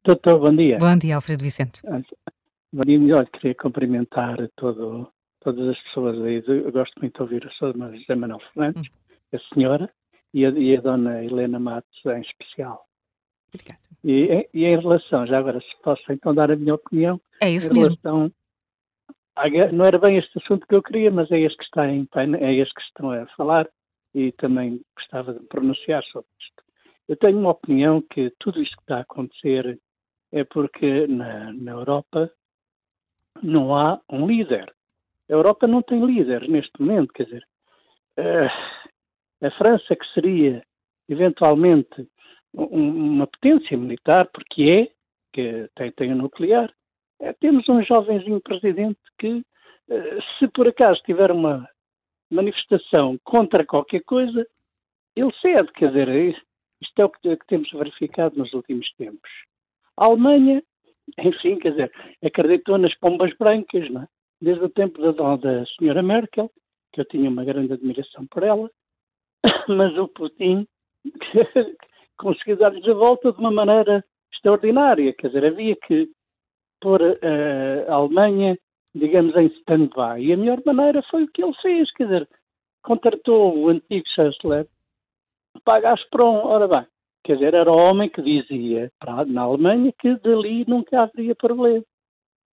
Doutor, 0.04 0.40
bom 0.40 0.54
dia. 0.54 0.78
Bom 0.78 0.98
dia, 0.98 1.14
Alfredo 1.14 1.44
Vicente. 1.44 1.82
Bom 2.72 2.84
dia, 2.84 2.98
melhor. 2.98 3.26
Queria 3.26 3.54
cumprimentar 3.54 4.36
todo 4.56 5.08
todas 5.40 5.68
as 5.68 5.78
pessoas 5.84 6.20
aí. 6.24 6.42
Eu 6.46 6.72
gosto 6.72 6.98
muito 7.00 7.14
de 7.14 7.22
ouvir 7.22 7.46
a 7.46 7.50
Sra. 7.50 7.96
José 7.96 8.14
Manuel 8.14 8.40
Fernandes, 8.52 8.90
a 9.32 9.54
senhora, 9.54 9.90
e 10.32 10.44
a, 10.44 10.50
e 10.50 10.76
a 10.76 10.80
dona 10.80 11.22
Helena 11.22 11.60
Matos 11.60 12.00
em 12.06 12.20
especial. 12.22 12.84
Obrigada. 13.54 13.80
E, 14.04 14.48
e, 14.52 14.64
em 14.64 14.78
relação, 14.78 15.26
já 15.26 15.38
agora, 15.38 15.60
se 15.60 15.82
posso 15.82 16.02
então 16.12 16.34
dar 16.34 16.50
a 16.50 16.56
minha 16.56 16.74
opinião. 16.74 17.20
É 17.40 17.50
isso 17.50 17.72
em 17.72 17.80
relação, 17.80 18.18
mesmo. 18.22 18.34
À, 19.34 19.72
não 19.72 19.84
era 19.84 19.98
bem 19.98 20.18
este 20.18 20.38
assunto 20.38 20.66
que 20.66 20.74
eu 20.74 20.82
queria, 20.82 21.10
mas 21.10 21.30
é 21.30 21.40
este 21.40 21.56
que 21.56 21.64
está 21.64 21.88
em 21.88 22.06
é 22.38 22.54
este 22.54 22.74
que 22.74 22.82
estão 22.82 23.10
a 23.10 23.26
falar 23.28 23.68
e 24.14 24.30
também 24.32 24.80
gostava 24.94 25.32
de 25.32 25.40
pronunciar 25.46 26.04
sobre 26.04 26.28
isto. 26.38 26.62
Eu 27.08 27.16
tenho 27.16 27.38
uma 27.38 27.50
opinião 27.50 28.00
que 28.00 28.32
tudo 28.38 28.62
isto 28.62 28.76
que 28.76 28.82
está 28.82 28.98
a 28.98 29.00
acontecer 29.00 29.78
é 30.30 30.44
porque 30.44 31.06
na, 31.06 31.52
na 31.52 31.72
Europa 31.72 32.30
não 33.42 33.74
há 33.74 34.00
um 34.10 34.26
líder. 34.26 34.72
A 35.28 35.32
Europa 35.32 35.66
não 35.66 35.82
tem 35.82 36.04
líder 36.04 36.48
neste 36.48 36.80
momento, 36.80 37.12
quer 37.12 37.24
dizer, 37.24 37.46
a 39.42 39.50
França 39.52 39.96
que 39.96 40.06
seria 40.12 40.62
eventualmente 41.08 42.08
uma 42.54 43.26
potência 43.26 43.76
militar, 43.76 44.28
porque 44.32 44.62
é, 44.62 44.92
que 45.32 45.68
tem, 45.74 45.90
tem 45.92 46.12
o 46.12 46.16
nuclear, 46.16 46.72
é, 47.20 47.32
temos 47.34 47.68
um 47.68 47.82
jovenzinho 47.82 48.40
presidente 48.40 49.00
que, 49.18 49.42
eh, 49.90 50.18
se 50.38 50.48
por 50.48 50.68
acaso 50.68 51.00
tiver 51.04 51.30
uma 51.30 51.68
manifestação 52.30 53.18
contra 53.24 53.66
qualquer 53.66 54.02
coisa, 54.04 54.46
ele 55.16 55.32
cede, 55.40 55.70
quer 55.72 55.88
dizer, 55.88 56.08
é 56.08 56.34
isto 56.80 56.98
é 56.98 57.04
o 57.04 57.10
que, 57.10 57.36
que 57.36 57.46
temos 57.46 57.70
verificado 57.70 58.36
nos 58.36 58.52
últimos 58.52 58.90
tempos. 58.94 59.30
A 59.96 60.06
Alemanha, 60.06 60.62
enfim, 61.18 61.58
quer 61.58 61.70
dizer, 61.70 61.92
acreditou 62.22 62.78
nas 62.78 62.94
pombas 62.96 63.32
brancas, 63.36 63.88
não 63.90 64.02
é? 64.02 64.08
desde 64.40 64.64
o 64.64 64.68
tempo 64.68 65.00
da, 65.00 65.36
da 65.36 65.66
senhora 65.78 66.02
Merkel, 66.02 66.50
que 66.92 67.00
eu 67.00 67.04
tinha 67.06 67.30
uma 67.30 67.44
grande 67.44 67.72
admiração 67.72 68.26
por 68.26 68.42
ela, 68.42 68.70
mas 69.68 69.96
o 69.96 70.08
Putin 70.08 70.66
conseguiu 72.18 72.56
dar-lhes 72.56 72.86
a 72.88 72.94
volta 72.94 73.32
de 73.32 73.38
uma 73.38 73.50
maneira 73.50 74.04
extraordinária. 74.32 75.12
Quer 75.14 75.28
dizer, 75.28 75.44
havia 75.44 75.76
que 75.76 76.08
pôr 76.80 77.00
uh, 77.00 77.90
a 77.90 77.94
Alemanha, 77.94 78.58
digamos, 78.94 79.34
em 79.36 79.46
stand-by. 79.46 80.20
E 80.20 80.32
a 80.32 80.36
melhor 80.36 80.60
maneira 80.64 81.02
foi 81.10 81.24
o 81.24 81.28
que 81.28 81.42
ele 81.42 81.54
fez. 81.62 81.90
Quer 81.92 82.04
dizer, 82.04 82.28
contratou 82.82 83.56
o 83.56 83.68
antigo 83.68 84.06
chanceler 84.14 84.68
para 85.64 85.78
a 85.78 85.80
Gazprom. 85.80 86.44
Ora 86.44 86.68
bem, 86.68 86.86
quer 87.24 87.34
dizer, 87.34 87.54
era 87.54 87.70
o 87.70 87.76
homem 87.76 88.08
que 88.08 88.22
dizia 88.22 88.92
para, 89.00 89.24
na 89.24 89.42
Alemanha 89.42 89.92
que 89.98 90.14
dali 90.16 90.64
nunca 90.68 91.02
haveria 91.02 91.34
problema. 91.34 91.84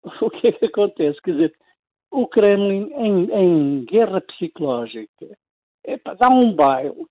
O 0.22 0.30
que 0.30 0.48
é 0.48 0.52
que 0.52 0.64
acontece? 0.64 1.20
Quer 1.20 1.32
dizer, 1.32 1.54
o 2.10 2.26
Kremlin 2.26 2.90
em, 2.94 3.30
em 3.32 3.84
guerra 3.84 4.20
psicológica 4.22 5.26
epa, 5.84 6.14
dá 6.14 6.28
um 6.28 6.54
baile 6.54 7.06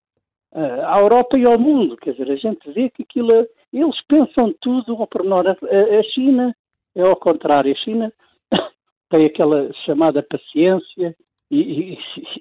à 0.53 0.99
Europa 0.99 1.37
e 1.37 1.45
ao 1.45 1.59
mundo. 1.59 1.97
Quer 1.97 2.11
dizer, 2.11 2.31
a 2.31 2.35
gente 2.35 2.71
vê 2.71 2.89
que 2.89 3.03
aquilo. 3.03 3.47
Eles 3.71 4.01
pensam 4.07 4.53
tudo 4.61 4.95
ao 4.95 5.07
pormenor. 5.07 5.47
A, 5.47 5.51
a 5.51 6.03
China 6.03 6.55
é 6.95 7.01
ao 7.01 7.15
contrário. 7.15 7.71
A 7.71 7.75
China 7.75 8.13
tem 9.09 9.25
aquela 9.25 9.71
chamada 9.85 10.23
paciência 10.23 11.15
e, 11.51 11.59
e, 11.59 11.93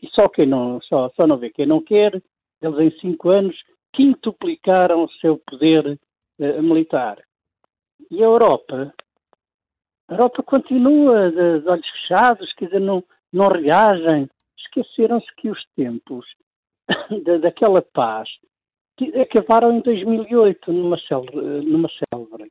e, 0.02 0.08
só 0.14 0.28
quem 0.28 0.46
não 0.46 0.80
só, 0.82 1.10
só 1.10 1.26
não 1.26 1.36
vê 1.36 1.50
quem 1.50 1.66
não 1.66 1.82
quer. 1.82 2.20
Eles 2.60 2.78
em 2.78 3.00
cinco 3.00 3.30
anos 3.30 3.56
quintuplicaram 3.92 5.04
o 5.04 5.10
seu 5.20 5.38
poder 5.46 5.98
uh, 6.38 6.62
militar. 6.62 7.18
E 8.10 8.22
a 8.22 8.26
Europa, 8.26 8.92
a 10.08 10.14
Europa 10.14 10.42
continua 10.42 11.30
de, 11.30 11.60
de 11.60 11.68
olhos 11.68 11.88
fechados, 11.90 12.52
quer 12.54 12.66
dizer, 12.66 12.80
não, 12.80 13.02
não 13.32 13.48
reagem. 13.48 14.28
Esqueceram-se 14.58 15.26
que 15.36 15.50
os 15.50 15.62
tempos 15.74 16.26
da, 17.24 17.38
daquela 17.38 17.82
paz 17.82 18.28
acabaram 19.20 19.76
em 19.76 19.80
2008 19.80 20.72
numa 20.72 20.98
célebre. 21.00 21.36
Numa 21.62 21.88
célebre. 21.88 22.50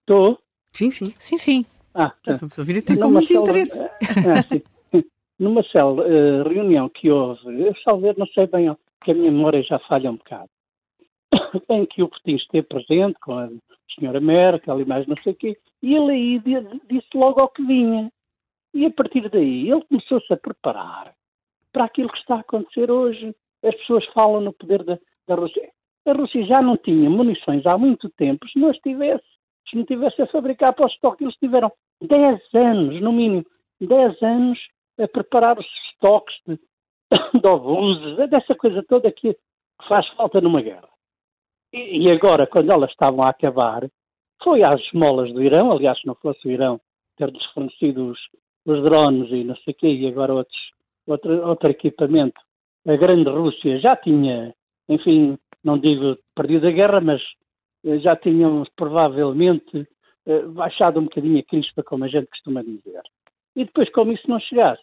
Estou? 0.00 0.38
Sim, 0.72 0.90
sim. 0.90 1.14
Sim, 1.18 1.38
sim. 1.38 1.66
Ah, 1.94 2.12
tá. 2.24 2.34
A 2.34 2.78
até 2.78 2.96
com 2.96 3.10
muito 3.10 3.32
interesse. 3.32 3.82
Ah, 3.82 4.42
sim. 4.48 4.62
numa 5.38 5.62
célebre, 5.64 6.04
uh, 6.04 6.48
reunião 6.48 6.88
que 6.88 7.10
houve, 7.10 7.60
eu 7.60 7.74
salver, 7.84 8.16
não 8.18 8.26
sei 8.28 8.46
bem, 8.46 8.74
que 9.02 9.12
a 9.12 9.14
minha 9.14 9.30
memória 9.30 9.62
já 9.62 9.78
falha 9.80 10.10
um 10.10 10.16
bocado, 10.16 10.50
em 11.70 11.86
que 11.86 12.02
o 12.02 12.08
Putin 12.08 12.34
esteve 12.34 12.66
presente 12.66 13.18
com 13.20 13.38
a 13.38 13.48
senhora 13.94 14.20
Merkel 14.20 14.80
e 14.80 14.84
mais 14.84 15.06
não 15.06 15.16
sei 15.16 15.32
o 15.32 15.36
quê, 15.36 15.56
e 15.82 15.94
ele 15.94 16.12
aí 16.12 16.42
disse 16.88 17.08
logo 17.14 17.40
ao 17.40 17.48
que 17.48 17.64
vinha. 17.64 18.10
E 18.74 18.84
a 18.84 18.90
partir 18.90 19.28
daí 19.30 19.70
ele 19.70 19.82
começou-se 19.88 20.32
a 20.32 20.36
preparar 20.36 21.14
para 21.72 21.84
aquilo 21.84 22.10
que 22.10 22.18
está 22.18 22.36
a 22.36 22.40
acontecer 22.40 22.90
hoje. 22.90 23.34
As 23.64 23.74
pessoas 23.76 24.04
falam 24.06 24.40
no 24.40 24.52
poder 24.52 24.82
da, 24.84 24.98
da 25.26 25.34
Rússia. 25.34 25.68
A 26.06 26.12
Rússia 26.12 26.44
já 26.46 26.62
não 26.62 26.76
tinha 26.76 27.10
munições 27.10 27.66
há 27.66 27.76
muito 27.76 28.08
tempo, 28.10 28.48
se 28.48 28.58
não 28.58 28.70
estivesse, 28.70 29.24
se 29.68 29.76
não 29.76 29.84
tivesse 29.84 30.22
a 30.22 30.26
fabricar 30.26 30.72
para 30.74 30.86
o 30.86 30.88
estoque, 30.88 31.24
eles 31.24 31.36
tiveram 31.36 31.70
10 32.00 32.40
anos, 32.54 33.00
no 33.02 33.12
mínimo, 33.12 33.44
10 33.80 34.22
anos 34.22 34.58
a 34.98 35.06
preparar 35.06 35.58
os 35.58 35.66
estoques 35.90 36.34
de, 36.46 36.58
de 37.40 37.46
obuses, 37.46 38.30
dessa 38.30 38.54
coisa 38.54 38.82
toda 38.88 39.12
que 39.12 39.36
faz 39.86 40.06
falta 40.14 40.40
numa 40.40 40.62
guerra. 40.62 40.88
E, 41.72 42.06
e 42.06 42.10
agora, 42.10 42.46
quando 42.46 42.70
elas 42.70 42.90
estavam 42.90 43.22
a 43.22 43.30
acabar, 43.30 43.88
foi 44.42 44.62
às 44.62 44.80
esmolas 44.80 45.32
do 45.32 45.42
Irão, 45.42 45.70
aliás, 45.70 46.00
se 46.00 46.06
não 46.06 46.14
fosse 46.14 46.46
o 46.46 46.50
Irão 46.50 46.80
ter-lhes 47.16 47.44
fornecido 47.52 48.10
os, 48.10 48.18
os 48.64 48.82
drones 48.82 49.30
e 49.30 49.44
não 49.44 49.56
sei 49.56 49.72
o 49.72 49.76
quê, 49.76 49.88
e 49.88 50.06
agora 50.06 50.34
outros, 50.34 50.72
outro, 51.06 51.46
outro 51.46 51.70
equipamento. 51.70 52.40
A 52.88 52.96
grande 52.96 53.28
Rússia 53.28 53.78
já 53.80 53.94
tinha, 53.96 54.54
enfim, 54.88 55.36
não 55.62 55.78
digo 55.78 56.16
perdido 56.34 56.68
a 56.68 56.70
guerra, 56.70 57.02
mas 57.02 57.20
eh, 57.84 57.98
já 57.98 58.16
tinham 58.16 58.64
provavelmente 58.74 59.86
eh, 60.26 60.42
baixado 60.46 60.98
um 60.98 61.04
bocadinho 61.04 61.38
a 61.38 61.42
crispa, 61.42 61.82
como 61.82 62.04
a 62.04 62.08
gente 62.08 62.28
costuma 62.28 62.62
dizer. 62.62 63.02
E 63.54 63.66
depois, 63.66 63.90
como 63.90 64.12
isso 64.12 64.26
não 64.26 64.40
chegasse, 64.40 64.80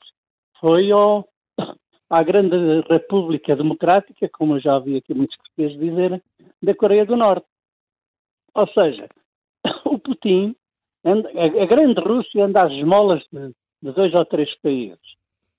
foi 0.60 0.92
ao, 0.92 1.28
à 2.08 2.22
grande 2.22 2.56
República 2.88 3.56
Democrática, 3.56 4.30
como 4.30 4.58
eu 4.58 4.60
já 4.60 4.76
ouvi 4.76 4.98
aqui 4.98 5.12
muitos 5.16 5.36
portugueses 5.38 5.80
dizerem, 5.80 6.22
da 6.62 6.76
Coreia 6.76 7.08
do 7.08 7.16
Norte. 7.16 7.48
Ou 8.54 8.68
seja, 8.68 9.10
o 9.84 9.98
Putin, 9.98 10.56
a 11.04 11.66
grande 11.66 12.00
Rússia 12.02 12.46
anda 12.46 12.66
às 12.66 12.72
esmolas 12.72 13.24
de, 13.34 13.48
de, 13.82 13.92
dois 13.94 14.14
ou 14.14 14.26
três 14.26 14.54
países. 14.60 15.16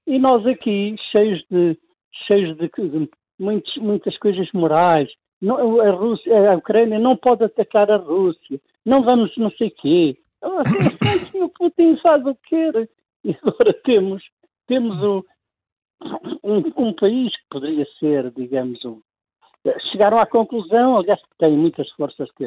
E 0.06 0.16
nós 0.20 0.46
aqui, 0.46 0.94
cheios 1.10 1.44
de, 1.50 1.76
cheios 2.26 2.56
de, 2.56 2.68
de 2.68 3.10
muitos, 3.38 3.76
muitas 3.76 4.16
coisas 4.18 4.50
morais, 4.52 5.10
não, 5.40 5.80
a, 5.80 5.90
Rússia, 5.90 6.50
a 6.50 6.56
Ucrânia 6.56 6.98
não 6.98 7.16
pode 7.16 7.44
atacar 7.44 7.90
a 7.90 7.96
Rússia, 7.96 8.60
não 8.84 9.02
vamos 9.02 9.36
não 9.36 9.50
sei 9.52 9.70
quê. 9.70 10.16
Assim, 10.42 11.42
o 11.42 11.48
Putin 11.48 11.96
faz 11.98 12.24
o 12.24 12.34
que 12.36 12.48
quer. 12.50 12.88
E 13.24 13.36
agora 13.42 13.72
temos, 13.84 14.22
temos 14.66 14.96
um, 15.02 15.22
um, 16.44 16.88
um 16.88 16.92
país 16.94 17.34
que 17.36 17.46
poderia 17.50 17.86
ser, 17.98 18.30
digamos, 18.30 18.84
um, 18.84 19.00
chegaram 19.90 20.18
à 20.18 20.26
conclusão, 20.26 20.96
aliás, 20.96 21.20
que 21.20 21.38
tem 21.38 21.56
muitas 21.56 21.90
forças 21.92 22.30
que 22.32 22.44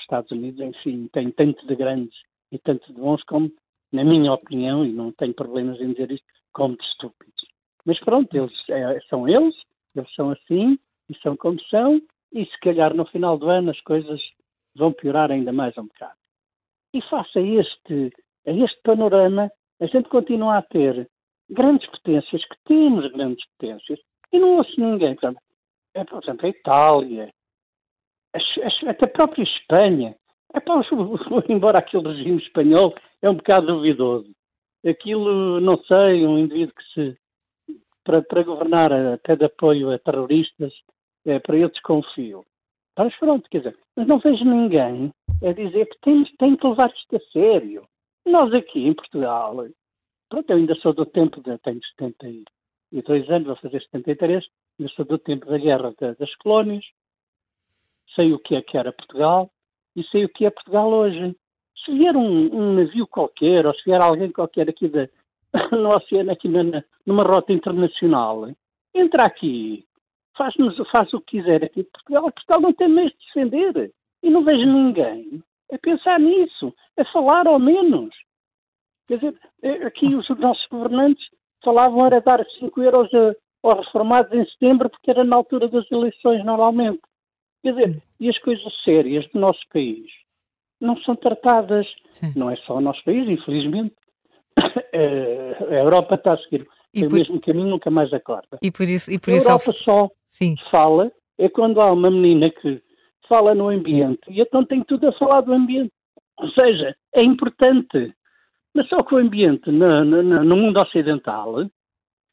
Estados 0.00 0.30
Unidos, 0.30 0.60
enfim, 0.60 1.08
tem 1.12 1.30
tanto 1.30 1.66
de 1.66 1.74
grandes 1.74 2.16
e 2.52 2.58
tanto 2.58 2.86
de 2.92 3.00
bons 3.00 3.22
como, 3.24 3.50
na 3.92 4.04
minha 4.04 4.32
opinião, 4.32 4.84
e 4.84 4.92
não 4.92 5.10
tenho 5.12 5.34
problemas 5.34 5.80
em 5.80 5.92
dizer 5.92 6.12
isto, 6.12 6.26
como 6.52 6.76
de 6.76 6.84
estúpidos. 6.84 7.53
Mas 7.84 7.98
pronto, 8.00 8.34
eles 8.34 8.52
é, 8.70 9.00
são 9.08 9.28
eles, 9.28 9.54
eles 9.94 10.14
são 10.14 10.30
assim, 10.30 10.78
e 11.08 11.18
são 11.18 11.36
como 11.36 11.60
são, 11.64 12.00
e 12.32 12.44
se 12.46 12.60
calhar 12.60 12.94
no 12.94 13.04
final 13.06 13.38
do 13.38 13.48
ano 13.48 13.70
as 13.70 13.80
coisas 13.82 14.20
vão 14.74 14.92
piorar 14.92 15.30
ainda 15.30 15.52
mais 15.52 15.76
um 15.78 15.84
bocado. 15.84 16.16
E 16.92 17.02
face 17.02 17.38
a 17.38 17.42
este, 17.42 18.12
a 18.46 18.50
este 18.52 18.80
panorama, 18.82 19.50
a 19.80 19.86
gente 19.86 20.08
continua 20.08 20.58
a 20.58 20.62
ter 20.62 21.08
grandes 21.50 21.88
potências, 21.90 22.44
que 22.44 22.56
temos 22.64 23.10
grandes 23.12 23.44
potências, 23.50 24.00
e 24.32 24.38
não 24.38 24.56
ouço 24.56 24.80
ninguém. 24.80 25.14
Por 25.14 25.26
exemplo, 25.26 25.42
é, 25.94 26.04
por 26.04 26.22
exemplo 26.22 26.46
a 26.46 26.48
Itália, 26.48 27.30
até 28.86 29.04
a 29.04 29.08
própria 29.08 29.42
Espanha. 29.42 30.16
É 30.52 30.60
pá, 30.60 30.80
embora 31.48 31.78
aquele 31.78 32.08
regime 32.08 32.38
espanhol 32.38 32.94
é 33.22 33.28
um 33.28 33.34
bocado 33.34 33.66
duvidoso. 33.66 34.30
Aquilo, 34.86 35.60
não 35.60 35.78
sei, 35.84 36.26
um 36.26 36.38
indivíduo 36.38 36.74
que 36.74 36.84
se. 36.92 37.18
Para, 38.04 38.22
para 38.22 38.42
governar 38.42 38.92
até 38.92 39.34
de 39.34 39.46
apoio 39.46 39.90
a 39.90 39.98
terroristas, 39.98 40.72
é, 41.26 41.38
para 41.38 41.56
eu 41.56 41.70
desconfio. 41.70 42.44
Mas 42.96 43.16
pronto, 43.18 43.48
quer 43.50 43.58
dizer, 43.58 43.78
mas 43.96 44.06
não 44.06 44.18
vejo 44.18 44.44
ninguém 44.44 45.12
a 45.42 45.52
dizer 45.52 45.86
que 45.86 46.00
tem, 46.00 46.24
tem 46.38 46.56
que 46.56 46.66
levar 46.66 46.92
isto 46.92 47.16
a 47.16 47.20
sério. 47.32 47.88
Nós 48.24 48.52
aqui 48.54 48.86
em 48.86 48.94
Portugal, 48.94 49.66
pronto, 50.28 50.50
eu 50.50 50.56
ainda 50.56 50.74
sou 50.76 50.92
do 50.92 51.04
tempo, 51.04 51.40
de, 51.40 51.58
tenho 51.58 51.80
72 51.98 53.30
anos, 53.30 53.46
vou 53.48 53.56
fazer 53.56 53.82
73, 53.82 54.44
eu 54.78 54.88
sou 54.90 55.04
do 55.04 55.18
tempo 55.18 55.46
da 55.46 55.58
guerra 55.58 55.92
das 55.98 56.34
colónias, 56.36 56.84
sei 58.14 58.32
o 58.32 58.38
que 58.38 58.54
é 58.54 58.62
que 58.62 58.78
era 58.78 58.92
Portugal 58.92 59.50
e 59.96 60.04
sei 60.04 60.24
o 60.24 60.28
que 60.28 60.46
é 60.46 60.50
Portugal 60.50 60.88
hoje. 60.90 61.34
Se 61.84 61.92
vier 61.92 62.16
um, 62.16 62.54
um 62.54 62.74
navio 62.74 63.06
qualquer, 63.06 63.66
ou 63.66 63.74
se 63.74 63.84
vier 63.84 64.00
alguém 64.00 64.30
qualquer 64.30 64.68
aqui 64.68 64.88
de, 64.88 65.10
no 65.72 65.94
oceano, 65.94 66.32
aqui 66.32 66.48
na, 66.48 66.82
numa 67.06 67.22
rota 67.22 67.52
internacional, 67.52 68.48
entra 68.94 69.24
aqui, 69.24 69.84
faz, 70.36 70.54
faz 70.90 71.12
o 71.12 71.20
que 71.20 71.38
quiser 71.38 71.64
aqui 71.64 71.82
de 71.82 71.90
Portugal. 71.90 72.22
Portugal 72.24 72.60
não 72.60 72.72
tem 72.72 72.88
meios 72.88 73.12
de 73.12 73.18
defender. 73.26 73.92
E 74.22 74.30
não 74.30 74.42
vejo 74.42 74.64
ninguém 74.64 75.42
a 75.72 75.78
pensar 75.78 76.18
nisso, 76.18 76.74
a 76.96 77.04
falar 77.06 77.46
ao 77.46 77.58
menos. 77.58 78.14
Quer 79.06 79.16
dizer, 79.16 79.38
é, 79.62 79.70
aqui 79.86 80.14
os 80.14 80.28
nossos 80.38 80.66
governantes 80.68 81.24
falavam 81.62 82.06
era 82.06 82.20
dar 82.20 82.44
5 82.58 82.82
euros 82.82 83.12
a, 83.12 83.34
aos 83.62 83.86
reformados 83.86 84.32
em 84.32 84.44
setembro, 84.46 84.88
porque 84.88 85.10
era 85.10 85.24
na 85.24 85.36
altura 85.36 85.68
das 85.68 85.90
eleições 85.90 86.44
normalmente. 86.44 87.02
Quer 87.62 87.74
dizer, 87.74 88.02
e 88.20 88.28
as 88.28 88.38
coisas 88.38 88.72
sérias 88.82 89.26
do 89.30 89.40
nosso 89.40 89.60
país 89.72 90.10
não 90.80 90.96
são 90.98 91.16
tratadas. 91.16 91.86
Sim. 92.12 92.32
Não 92.36 92.50
é 92.50 92.56
só 92.56 92.76
o 92.76 92.80
nosso 92.80 93.02
país, 93.04 93.28
infelizmente. 93.28 93.94
Eh, 94.96 95.56
a 95.70 95.74
Europa 95.74 96.14
está 96.14 96.34
a 96.34 96.38
seguir 96.38 96.64
e 96.94 97.04
o 97.04 97.08
por... 97.08 97.18
mesmo 97.18 97.40
caminho, 97.40 97.66
nunca 97.68 97.90
mais 97.90 98.12
acorda. 98.12 98.58
E 98.62 98.70
por 98.70 98.88
isso, 98.88 99.10
e 99.10 99.18
por 99.18 99.32
a 99.32 99.36
isso 99.36 99.48
Europa 99.48 99.72
só 99.72 100.08
Sim. 100.30 100.54
fala 100.70 101.10
é 101.36 101.48
quando 101.48 101.80
há 101.80 101.92
uma 101.92 102.10
menina 102.10 102.48
que 102.48 102.80
fala 103.28 103.56
no 103.56 103.68
ambiente 103.68 104.20
e 104.28 104.40
então 104.40 104.64
tem 104.64 104.84
tudo 104.84 105.08
a 105.08 105.12
falar 105.12 105.40
do 105.40 105.52
ambiente. 105.52 105.92
Ou 106.38 106.48
seja, 106.50 106.94
é 107.12 107.22
importante. 107.22 108.14
Mas 108.74 108.88
só 108.88 109.02
que 109.02 109.14
o 109.14 109.18
ambiente 109.18 109.70
no, 109.70 110.04
no, 110.04 110.22
no 110.22 110.56
mundo 110.56 110.80
ocidental 110.80 111.62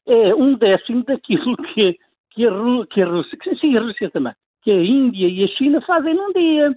é 0.06 0.34
um 0.34 0.54
décimo 0.54 1.04
daquilo 1.04 1.56
que, 1.74 1.98
que, 2.30 2.46
a, 2.46 2.86
que 2.86 3.02
a 3.02 3.06
Rússia, 3.06 3.38
que, 3.38 3.56
sim, 3.56 3.76
a 3.76 3.80
Rússia 3.80 4.10
também, 4.10 4.34
que 4.62 4.70
a 4.70 4.82
Índia 4.82 5.28
e 5.28 5.44
a 5.44 5.48
China 5.48 5.80
fazem 5.80 6.14
num 6.14 6.32
dia. 6.32 6.76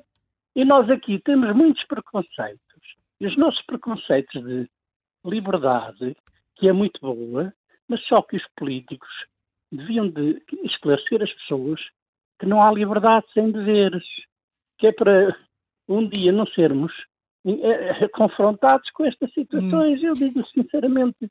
E 0.56 0.64
nós 0.64 0.90
aqui 0.90 1.20
temos 1.20 1.54
muitos 1.56 1.84
preconceitos. 1.86 2.60
E 3.20 3.28
os 3.28 3.38
nossos 3.38 3.62
preconceitos 3.66 4.44
de 4.44 4.68
liberdade, 5.26 6.16
que 6.56 6.68
é 6.68 6.74
muito 6.74 7.00
boa, 7.02 7.54
mas 7.88 8.02
só 8.08 8.22
que 8.22 8.38
os 8.38 8.44
políticos 8.58 9.10
deviam 9.72 10.08
de 10.10 10.42
esclarecer 10.64 11.22
as 11.22 11.34
pessoas 11.34 11.82
que 12.40 12.46
não 12.46 12.62
há 12.62 12.72
liberdade 12.72 13.26
sem 13.34 13.52
deveres, 13.52 14.06
que 14.78 14.88
é 14.88 14.92
para 14.92 15.36
um 15.88 16.08
dia 16.08 16.32
não 16.32 16.46
sermos 16.48 16.94
eh, 17.46 18.04
eh, 18.04 18.08
confrontados 18.10 18.90
com 18.92 19.06
estas 19.06 19.32
situações. 19.34 20.02
Hum. 20.02 20.08
Eu 20.08 20.14
digo 20.14 20.46
sinceramente, 20.48 21.30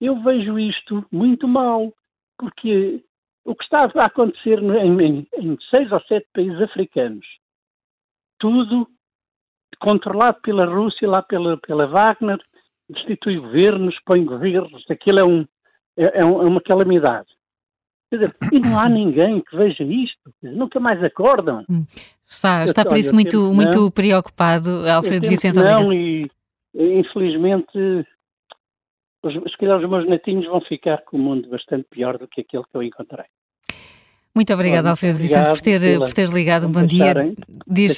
eu 0.00 0.22
vejo 0.22 0.58
isto 0.58 1.06
muito 1.10 1.48
mal, 1.48 1.92
porque 2.38 3.02
o 3.44 3.54
que 3.54 3.64
está 3.64 3.84
a 3.84 4.06
acontecer 4.06 4.58
em, 4.58 5.00
em, 5.00 5.28
em 5.34 5.58
seis 5.70 5.90
ou 5.92 6.00
sete 6.02 6.28
países 6.32 6.60
africanos, 6.60 7.26
tudo 8.38 8.88
controlado 9.78 10.40
pela 10.40 10.66
Rússia, 10.66 11.08
lá 11.08 11.22
pela, 11.22 11.56
pela 11.58 11.86
Wagner 11.86 12.38
destitui 12.88 13.38
governos, 13.38 13.96
põe 14.04 14.24
governos, 14.24 14.84
aquilo 14.90 15.18
é, 15.18 15.24
um, 15.24 15.46
é, 15.96 16.04
é, 16.04 16.20
é 16.20 16.24
uma 16.24 16.60
calamidade. 16.60 17.28
Quer 18.10 18.16
dizer, 18.16 18.36
e 18.52 18.60
não 18.60 18.78
há 18.78 18.88
ninguém 18.90 19.40
que 19.40 19.56
veja 19.56 19.82
isto, 19.82 20.32
nunca 20.42 20.78
mais 20.78 21.02
acordam. 21.02 21.64
Hum. 21.68 21.84
Está, 22.28 22.64
está 22.64 22.84
por 22.84 22.96
isso 22.96 23.14
muito, 23.14 23.54
muito 23.54 23.90
preocupado, 23.92 24.88
Alfredo 24.88 25.28
Vicente. 25.28 25.60
Não, 25.60 25.92
e 25.92 26.28
infelizmente, 26.74 27.78
os, 29.22 29.32
se 29.32 29.56
calhar 29.58 29.78
os 29.78 29.88
meus 29.88 30.08
netinhos 30.08 30.46
vão 30.46 30.60
ficar 30.60 31.02
com 31.04 31.16
o 31.16 31.20
mundo 31.20 31.48
bastante 31.48 31.86
pior 31.88 32.18
do 32.18 32.26
que 32.28 32.40
aquele 32.40 32.64
que 32.64 32.76
eu 32.76 32.82
encontrei. 32.82 33.26
Muito 34.36 34.52
obrigada, 34.52 34.90
Alfredo 34.90 35.18
Vicente, 35.18 35.48
por 35.48 35.60
ter, 35.62 35.98
por 35.98 36.12
ter 36.12 36.28
ligado. 36.28 36.66
Um 36.66 36.70
bom 36.70 36.84
dia. 36.84 37.14
Diz, 37.66 37.96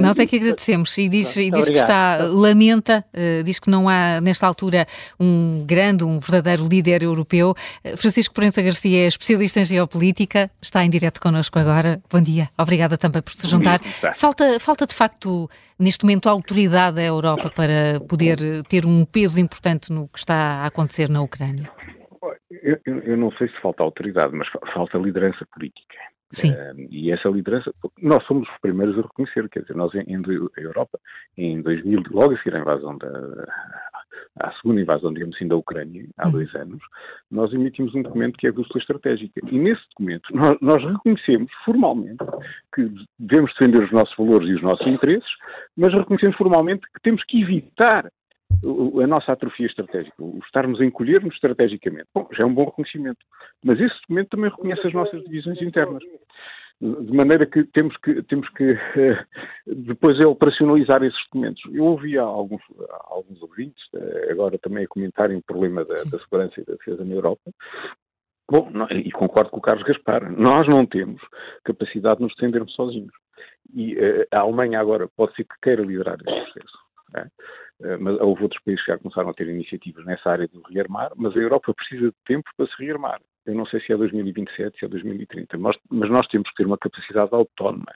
nós 0.00 0.18
é 0.18 0.24
que 0.24 0.36
agradecemos 0.36 0.96
e 0.96 1.10
diz, 1.10 1.36
e 1.36 1.50
diz 1.50 1.66
que 1.66 1.76
está, 1.76 2.20
lamenta, 2.22 3.04
uh, 3.12 3.44
diz 3.44 3.58
que 3.58 3.68
não 3.68 3.86
há, 3.86 4.18
nesta 4.18 4.46
altura, 4.46 4.86
um 5.20 5.62
grande, 5.66 6.02
um 6.02 6.18
verdadeiro 6.18 6.66
líder 6.66 7.02
europeu. 7.02 7.54
Uh, 7.84 7.98
Francisco 7.98 8.32
Proença 8.32 8.62
Garcia 8.62 9.04
é 9.04 9.06
especialista 9.06 9.60
em 9.60 9.66
geopolítica, 9.66 10.50
está 10.62 10.82
em 10.82 10.88
direto 10.88 11.20
connosco 11.20 11.58
agora. 11.58 12.00
Bom 12.10 12.22
dia. 12.22 12.48
Obrigada 12.56 12.96
também 12.96 13.20
por 13.20 13.34
se 13.34 13.46
juntar. 13.46 13.78
Falta, 14.14 14.58
falta, 14.58 14.86
de 14.86 14.94
facto, 14.94 15.50
neste 15.78 16.02
momento, 16.02 16.30
a 16.30 16.32
autoridade 16.32 16.96
da 16.96 17.02
Europa 17.02 17.52
para 17.54 18.00
poder 18.08 18.38
ter 18.70 18.86
um 18.86 19.04
peso 19.04 19.38
importante 19.38 19.92
no 19.92 20.08
que 20.08 20.18
está 20.18 20.62
a 20.62 20.66
acontecer 20.66 21.10
na 21.10 21.20
Ucrânia. 21.20 21.70
Eu, 22.50 22.78
eu, 22.84 23.16
não 23.16 23.30
sei 23.32 23.48
se 23.48 23.60
falta 23.60 23.82
autoridade, 23.82 24.34
mas 24.34 24.48
falta 24.72 24.98
liderança 24.98 25.46
política. 25.52 25.96
Sim. 26.30 26.52
Uh, 26.52 26.88
e 26.90 27.12
essa 27.12 27.28
liderança, 27.28 27.72
nós 28.02 28.24
somos 28.24 28.48
os 28.48 28.60
primeiros 28.60 28.98
a 28.98 29.02
reconhecer, 29.02 29.48
quer 29.48 29.60
dizer, 29.60 29.76
nós 29.76 29.94
em, 29.94 30.02
em 30.08 30.22
Europa, 30.56 30.98
em 31.36 31.62
2000, 31.62 32.02
logo 32.10 32.34
a 32.34 32.38
seguir 32.38 32.56
à 32.56 32.60
invasão 32.60 32.98
da, 32.98 33.46
à 34.40 34.52
segunda 34.54 34.80
invasão, 34.80 35.12
digamos 35.12 35.36
assim, 35.36 35.46
da 35.46 35.56
Ucrânia, 35.56 36.06
há 36.18 36.26
uhum. 36.26 36.32
dois 36.32 36.54
anos, 36.54 36.82
nós 37.30 37.52
emitimos 37.52 37.94
um 37.94 38.02
documento 38.02 38.36
que 38.36 38.46
é 38.46 38.50
a 38.50 38.52
bússola 38.52 38.80
estratégica. 38.80 39.40
E 39.50 39.58
nesse 39.58 39.82
documento 39.90 40.34
nós, 40.34 40.58
nós, 40.60 40.84
reconhecemos 40.84 41.52
formalmente 41.64 42.24
que 42.74 42.90
devemos 43.18 43.52
defender 43.52 43.84
os 43.84 43.92
nossos 43.92 44.16
valores 44.16 44.48
e 44.48 44.54
os 44.54 44.62
nossos 44.62 44.86
interesses, 44.86 45.28
mas 45.76 45.92
reconhecemos 45.92 46.36
formalmente 46.36 46.82
que 46.92 47.00
temos 47.02 47.22
que 47.24 47.42
evitar 47.42 48.10
a 49.02 49.06
nossa 49.06 49.32
atrofia 49.32 49.66
estratégica, 49.66 50.14
o 50.18 50.38
estarmos 50.44 50.80
a 50.80 50.84
encolher-nos 50.84 51.34
estrategicamente. 51.34 52.06
Bom, 52.14 52.28
já 52.32 52.42
é 52.42 52.46
um 52.46 52.54
bom 52.54 52.64
reconhecimento. 52.66 53.18
Mas 53.62 53.80
esse 53.80 53.94
documento 54.02 54.28
também 54.30 54.50
reconhece 54.50 54.86
as 54.86 54.92
nossas 54.92 55.22
divisões 55.24 55.60
internas. 55.60 56.02
De 56.80 57.16
maneira 57.16 57.46
que 57.46 57.64
temos 57.64 57.96
que, 57.98 58.22
temos 58.24 58.48
que 58.50 58.72
uh, 58.72 59.24
depois 59.66 60.18
é 60.20 60.26
operacionalizar 60.26 61.02
esses 61.04 61.18
documentos. 61.26 61.62
Eu 61.72 61.84
ouvi 61.84 62.18
alguns, 62.18 62.62
alguns 63.04 63.40
ouvintes, 63.42 63.82
uh, 63.94 64.32
agora 64.32 64.58
também 64.58 64.84
a 64.84 64.88
comentarem 64.88 65.36
o 65.36 65.42
problema 65.42 65.84
da, 65.84 65.94
da, 65.94 66.18
segurança 66.18 66.60
e 66.60 66.64
da 66.64 66.72
defesa 66.74 67.04
na 67.04 67.14
Europa. 67.14 67.50
Bom, 68.50 68.70
e 68.90 69.10
concordo 69.12 69.50
com 69.50 69.58
o 69.58 69.62
Carlos 69.62 69.84
Gaspar, 69.84 70.30
nós 70.30 70.68
não 70.68 70.84
temos 70.84 71.22
capacidade 71.64 72.18
de 72.18 72.24
nos 72.24 72.34
defendermos 72.34 72.74
sozinhos. 72.74 73.14
E 73.72 73.94
uh, 73.94 74.26
a 74.32 74.40
Alemanha 74.40 74.80
agora 74.80 75.08
pode 75.16 75.34
ser 75.36 75.44
que 75.44 75.54
queira 75.62 75.82
liderar 75.82 76.16
esse 76.16 76.52
processo. 76.52 76.83
É? 77.16 77.26
Eh, 77.82 77.96
mas 77.98 78.18
houve 78.20 78.42
outros 78.42 78.62
países 78.62 78.84
que 78.84 78.92
já 78.92 78.98
começaram 78.98 79.30
a 79.30 79.34
ter 79.34 79.48
iniciativas 79.48 80.04
nessa 80.04 80.30
área 80.30 80.48
de 80.48 80.60
rearmar, 80.72 81.12
mas 81.16 81.36
a 81.36 81.40
Europa 81.40 81.74
precisa 81.74 82.08
de 82.08 82.16
tempo 82.24 82.48
para 82.56 82.66
se 82.66 82.82
rearmar. 82.82 83.20
Eu 83.46 83.54
não 83.54 83.66
sei 83.66 83.78
se 83.80 83.92
é 83.92 83.96
2027, 83.96 84.78
se 84.78 84.86
é 84.86 84.88
2030, 84.88 85.58
mas, 85.58 85.76
mas 85.90 86.08
nós 86.08 86.26
temos 86.28 86.48
que 86.48 86.56
ter 86.56 86.66
uma 86.66 86.78
capacidade 86.78 87.28
autónoma, 87.34 87.92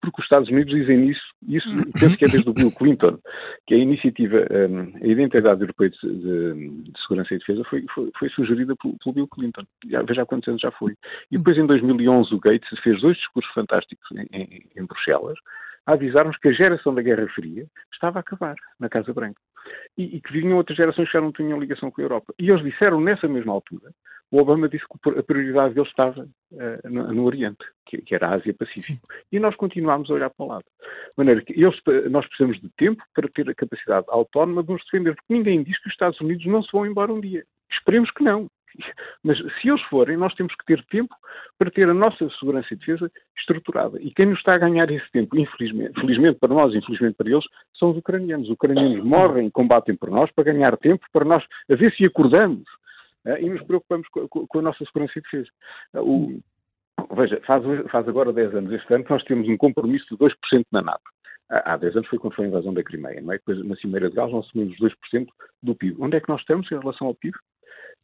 porque 0.00 0.20
os 0.20 0.24
Estados 0.24 0.48
Unidos 0.48 0.72
dizem 0.72 1.08
isso, 1.08 1.22
isso 1.48 1.68
penso 1.98 2.16
que 2.16 2.24
é 2.24 2.28
desde 2.28 2.48
o 2.48 2.52
Bill 2.52 2.70
Clinton, 2.70 3.18
que 3.66 3.74
a 3.74 3.78
iniciativa, 3.78 4.36
um, 4.36 4.96
a 5.02 5.06
Identidade 5.06 5.62
Europeia 5.62 5.90
de, 5.90 5.98
de, 6.00 6.82
de, 6.82 7.02
Segurança 7.02 7.34
e 7.34 7.38
Defesa 7.38 7.64
foi, 7.64 7.84
foi, 7.92 8.10
foi 8.16 8.28
sugerida 8.30 8.76
pelo, 8.76 8.96
pelo, 8.98 9.14
Bill 9.14 9.28
Clinton, 9.28 9.64
já, 9.90 10.00
veja 10.02 10.22
há 10.22 10.26
quantos 10.26 10.46
anos 10.48 10.60
já 10.60 10.70
foi. 10.70 10.94
E 11.28 11.38
depois 11.38 11.58
em 11.58 11.66
2011 11.66 12.32
o 12.32 12.38
Gates 12.38 12.78
fez 12.80 13.00
dois 13.00 13.16
discursos 13.16 13.52
fantásticos 13.52 14.08
em, 14.12 14.28
em, 14.32 14.66
em 14.76 14.86
Bruxelas, 14.86 15.38
a 15.86 15.92
avisarmos 15.92 16.36
que 16.38 16.48
a 16.48 16.52
geração 16.52 16.94
da 16.94 17.02
Guerra 17.02 17.28
Fria 17.28 17.66
estava 17.92 18.18
a 18.18 18.20
acabar 18.20 18.54
na 18.78 18.88
Casa 18.88 19.12
Branca. 19.12 19.40
E, 19.96 20.16
e, 20.16 20.20
que 20.20 20.32
vinham 20.32 20.56
outras 20.56 20.76
gerações 20.76 21.06
que 21.06 21.14
já 21.14 21.20
não 21.20 21.32
tinham 21.32 21.58
ligação 21.58 21.90
com 21.90 22.00
a 22.00 22.04
Europa. 22.04 22.34
E 22.38 22.50
eles 22.50 22.62
disseram 22.62 23.00
nessa 23.00 23.26
mesma 23.26 23.52
altura, 23.52 23.90
o 24.30 24.38
Obama 24.38 24.68
disse 24.68 24.84
que 24.86 25.18
a 25.18 25.22
prioridade 25.22 25.74
dele 25.74 25.86
estava 25.86 26.22
uh, 26.22 26.88
no, 26.90 27.12
no, 27.12 27.24
Oriente, 27.24 27.64
que, 27.86 27.98
que, 27.98 28.14
era 28.14 28.28
a 28.28 28.34
Ásia-Pacífico. 28.34 29.06
E 29.30 29.38
nós 29.38 29.54
continuámos 29.56 30.10
a 30.10 30.14
olhar 30.14 30.30
para 30.30 30.44
o 30.44 30.48
lado. 30.48 30.64
De 30.80 31.12
maneira 31.16 31.42
que 31.42 31.52
eles, 31.52 31.80
nós 32.10 32.26
precisamos 32.26 32.60
de 32.60 32.68
tempo 32.76 33.02
para 33.14 33.28
ter 33.28 33.48
a 33.48 33.54
capacidade 33.54 34.06
autónoma 34.08 34.62
de 34.62 34.72
nos 34.72 34.82
defender, 34.84 35.14
porque 35.14 35.32
ninguém 35.32 35.62
diz 35.62 35.78
que 35.80 35.88
os 35.88 35.94
Estados 35.94 36.20
Unidos 36.20 36.44
não 36.46 36.62
se 36.62 36.72
vão 36.72 36.84
embora 36.84 37.12
um 37.12 37.20
dia. 37.20 37.44
Esperemos 37.70 38.10
que 38.10 38.24
não. 38.24 38.48
Mas 39.22 39.38
se 39.38 39.68
eles 39.68 39.82
forem, 39.82 40.16
nós 40.16 40.34
temos 40.34 40.54
que 40.54 40.64
ter 40.64 40.84
tempo 40.86 41.14
para 41.58 41.70
ter 41.70 41.88
a 41.88 41.94
nossa 41.94 42.28
segurança 42.38 42.68
e 42.72 42.76
defesa 42.76 43.10
estruturada. 43.38 44.00
E 44.00 44.10
quem 44.12 44.26
nos 44.26 44.38
está 44.38 44.54
a 44.54 44.58
ganhar 44.58 44.90
esse 44.90 45.10
tempo, 45.10 45.38
infelizmente, 45.38 46.00
felizmente 46.00 46.38
para 46.38 46.54
nós, 46.54 46.74
infelizmente 46.74 47.14
para 47.14 47.30
eles, 47.30 47.44
são 47.78 47.90
os 47.90 47.96
ucranianos. 47.96 48.46
Os 48.46 48.54
ucranianos 48.54 49.04
morrem 49.04 49.46
e 49.46 49.50
combatem 49.50 49.96
por 49.96 50.10
nós 50.10 50.30
para 50.32 50.44
ganhar 50.44 50.76
tempo, 50.76 51.04
para 51.12 51.24
nós 51.24 51.44
a 51.70 51.74
ver 51.74 51.92
se 51.94 52.04
acordamos 52.04 52.64
uh, 53.26 53.38
e 53.40 53.48
nos 53.48 53.62
preocupamos 53.62 54.08
com, 54.08 54.28
com, 54.28 54.46
com, 54.46 54.58
a 54.58 54.62
nossa 54.62 54.84
segurança 54.84 55.18
e 55.18 55.22
defesa. 55.22 55.48
Uh, 55.94 56.40
o, 57.10 57.14
veja, 57.16 57.40
faz, 57.46 57.64
faz 57.90 58.08
agora 58.08 58.32
10 58.32 58.54
anos 58.54 58.72
este 58.72 58.92
ano 58.94 59.04
que 59.04 59.10
nós 59.10 59.24
temos 59.24 59.48
um 59.48 59.56
compromisso 59.56 60.06
de 60.10 60.16
2% 60.16 60.64
na 60.72 60.82
NATO 60.82 61.14
há 61.50 61.76
10 61.76 61.96
anos 61.96 62.08
foi 62.08 62.18
quando 62.18 62.34
foi 62.34 62.46
a 62.46 62.48
invasão 62.48 62.72
da 62.72 62.82
Crimeia, 62.82 63.20
não 63.20 63.32
é? 63.32 63.36
Depois, 63.36 63.64
na 63.64 63.76
Cimeira 63.76 64.08
de 64.08 64.16
Gales, 64.16 64.32
nós 64.32 64.46
assumimos 64.46 64.76
2% 64.78 65.26
do 65.62 65.74
PIB. 65.74 65.96
Onde 66.00 66.16
é 66.16 66.20
que 66.20 66.28
nós 66.28 66.40
estamos 66.40 66.70
em 66.70 66.78
relação 66.78 67.06
ao 67.06 67.14
PIB? 67.14 67.36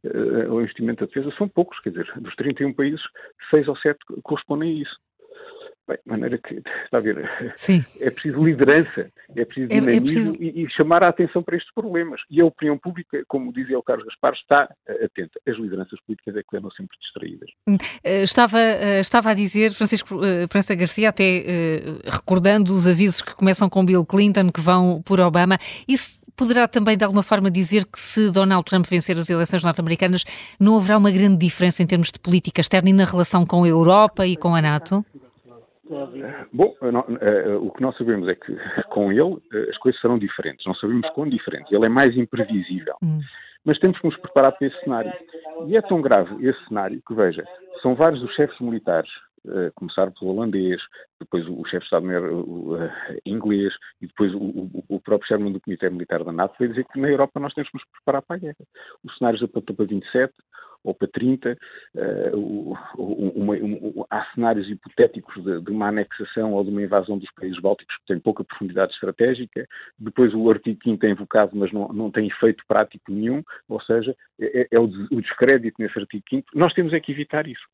Uh, 0.05 0.53
o 0.53 0.61
investimento 0.61 1.01
da 1.01 1.07
defesa 1.07 1.35
são 1.37 1.49
poucos, 1.49 1.79
quer 1.81 1.91
dizer, 1.91 2.11
dos 2.17 2.35
31 2.37 2.73
países, 2.73 3.03
6 3.51 3.69
ou 3.69 3.77
7 3.77 3.99
correspondem 4.23 4.71
a 4.71 4.83
isso. 4.83 4.97
Bem, 5.91 5.99
de 6.05 6.11
maneira 6.11 6.39
que, 6.39 6.63
está 6.85 6.99
a 6.99 7.01
ver, 7.01 7.29
Sim. 7.57 7.85
é 7.99 8.11
preciso 8.11 8.45
liderança, 8.45 9.11
é 9.35 9.45
preciso 9.45 9.69
dinamismo 9.69 9.91
é, 9.91 9.97
é 9.97 10.01
preciso... 10.01 10.37
E, 10.41 10.63
e, 10.63 10.71
chamar 10.71 11.03
a 11.03 11.09
atenção 11.09 11.43
para 11.43 11.57
estes 11.57 11.75
problemas. 11.75 12.21
E 12.31 12.41
a 12.41 12.45
opinião 12.45 12.79
pública, 12.79 13.25
como 13.27 13.53
dizia 13.53 13.77
o 13.77 13.83
Carlos 13.83 14.07
Gaspar, 14.07 14.35
está 14.35 14.73
atenta. 14.89 15.41
As 15.49 15.57
lideranças 15.57 15.99
políticas 16.07 16.37
é 16.37 16.43
que 16.49 16.57
andam 16.57 16.71
sempre 16.71 16.97
distraídas. 17.01 17.51
Hum, 17.67 17.77
eh, 18.05 18.23
estava, 18.23 18.61
eh, 18.61 19.01
estava 19.01 19.31
a 19.31 19.35
dizer, 19.35 19.73
Francisco 19.73 20.21
França 20.49 20.77
Garcia, 20.77 21.09
até 21.09 21.45
recordando 22.05 22.73
os 22.73 22.87
avisos 22.87 23.21
que 23.21 23.35
começam 23.35 23.69
com 23.69 23.85
Bill 23.85 24.07
Clinton, 24.07 24.53
que 24.53 24.61
vão 24.61 25.03
por 25.03 25.19
Obama, 25.19 25.59
isso 25.89 26.20
poderá 26.41 26.67
também, 26.67 26.97
de 26.97 27.05
alguma 27.05 27.23
forma, 27.23 27.51
dizer 27.51 27.85
que 27.85 28.01
se 28.01 28.33
Donald 28.33 28.65
Trump 28.65 28.87
vencer 28.87 29.15
as 29.19 29.29
eleições 29.29 29.63
norte-americanas, 29.63 30.25
não 30.59 30.79
haverá 30.79 30.97
uma 30.97 31.11
grande 31.11 31.37
diferença 31.37 31.83
em 31.83 31.87
termos 31.87 32.11
de 32.11 32.19
política 32.19 32.63
externa 32.63 32.89
e 32.89 32.95
na 32.95 33.05
relação 33.05 33.45
com 33.45 33.63
a 33.63 33.69
Europa 33.69 34.27
e 34.27 34.39
com 34.39 34.55
a 34.55 34.63
NATO? 34.63 35.05
Bom, 36.51 36.75
eh, 37.21 37.57
o 37.61 37.71
que 37.71 37.83
nós 37.83 37.95
sabemos 37.99 38.27
é 38.27 38.35
que 38.35 38.57
com 38.89 39.13
ele 39.13 39.37
eh, 39.53 39.67
as 39.69 39.77
coisas 39.77 40.01
serão 40.01 40.19
diferentes. 40.19 40.65
Não 40.65 40.75
sabemos 40.75 41.11
quão 41.11 41.29
diferentes. 41.29 41.71
Ele 41.71 41.85
é 41.85 41.91
mais 41.91 42.17
imprevisível. 42.17 42.95
Hum. 43.03 43.21
Mas 43.63 43.79
temos 43.79 43.99
que 43.99 44.07
nos 44.07 44.17
preparar 44.17 44.53
para 44.53 44.67
esse 44.67 44.81
cenário. 44.81 45.13
E 45.67 45.77
é 45.77 45.83
tão 45.83 46.01
grave 46.01 46.35
esse 46.49 46.59
cenário 46.69 47.03
que, 47.07 47.15
veja, 47.15 47.45
são 47.83 47.95
vários 47.95 48.23
os 48.23 48.35
chefes 48.35 48.59
militares 48.61 49.11
Uh, 49.47 49.73
começar 49.75 50.11
pelo 50.11 50.33
holandês, 50.33 50.83
depois 51.19 51.47
o, 51.49 51.65
chefe 51.65 51.79
de 51.79 51.85
Estado 51.85 52.07
uh, 52.07 52.91
inglês 53.25 53.73
e 53.99 54.07
depois 54.07 54.35
o, 54.35 54.69
o, 54.87 55.01
próprio 55.01 55.29
chairman 55.29 55.51
do 55.51 55.61
Comitê 55.61 55.89
Militar 55.89 56.23
da 56.23 56.31
NATO 56.31 56.59
foi 56.59 56.69
dizer 56.69 56.85
que 56.93 57.01
na 57.01 57.09
Europa 57.09 57.41
nós 57.41 57.55
temos 57.55 57.71
que 57.71 57.79
nos 57.79 57.87
preparar 57.87 58.21
para 58.21 58.37
a 58.37 58.39
guerra. 58.39 58.67
Os 59.03 59.17
cenários 59.17 59.43
apontam 59.43 59.75
para 59.75 59.87
27 59.87 60.35
ou 60.85 60.95
para 60.95 61.09
30, 61.09 61.57
uh, 61.95 62.77
uma, 62.97 63.55
uma, 63.57 64.07
há 64.11 64.25
cenários 64.35 64.69
hipotéticos 64.69 65.43
de, 65.43 65.61
de, 65.61 65.71
uma 65.71 65.89
anexação 65.89 66.53
ou 66.53 66.65
de 66.65 66.71
uma 66.71 66.83
invasão 66.83 67.19
dos 67.19 67.31
países 67.33 67.59
bálticos 67.61 67.97
que 67.97 68.07
têm 68.07 68.21
pouca 68.21 68.45
profundidade 68.45 68.93
estratégica, 68.93 69.67
depois 69.99 70.35
o 70.35 70.51
artigo 70.51 70.79
5 70.83 71.07
é 71.07 71.11
invocado 71.11 71.53
mas 71.55 71.73
não, 71.73 71.89
não 71.89 72.11
tem 72.11 72.27
efeito 72.27 72.65
prático 72.67 73.11
nenhum, 73.11 73.43
ou 73.69 73.81
seja, 73.83 74.15
é, 74.41 74.69
é 74.71 74.79
o, 74.79 74.85
o 74.85 75.21
descrédito 75.21 75.77
nesse 75.79 75.99
artigo 75.99 76.25
5 76.29 76.49
nós 76.55 76.73
temos 76.73 76.93
é 76.93 77.01
que 77.01 77.13
evitar 77.13 77.47
isso. 77.47 77.65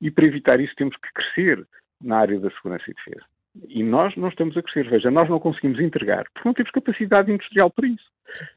E 0.00 0.10
para 0.10 0.26
evitar 0.26 0.60
isso 0.60 0.74
temos 0.76 0.96
que 0.96 1.12
crescer 1.12 1.66
na 2.00 2.18
área 2.18 2.38
da 2.40 2.50
segurança 2.50 2.84
e 2.88 2.94
defesa. 2.94 3.24
E 3.68 3.82
nós 3.82 4.14
não 4.16 4.28
estamos 4.28 4.56
a 4.56 4.62
crescer. 4.62 4.88
Veja, 4.88 5.10
nós 5.10 5.28
não 5.28 5.40
conseguimos 5.40 5.80
entregar, 5.80 6.24
porque 6.32 6.48
não 6.48 6.54
temos 6.54 6.70
capacidade 6.70 7.32
industrial 7.32 7.70
para 7.70 7.88
isso. 7.88 8.10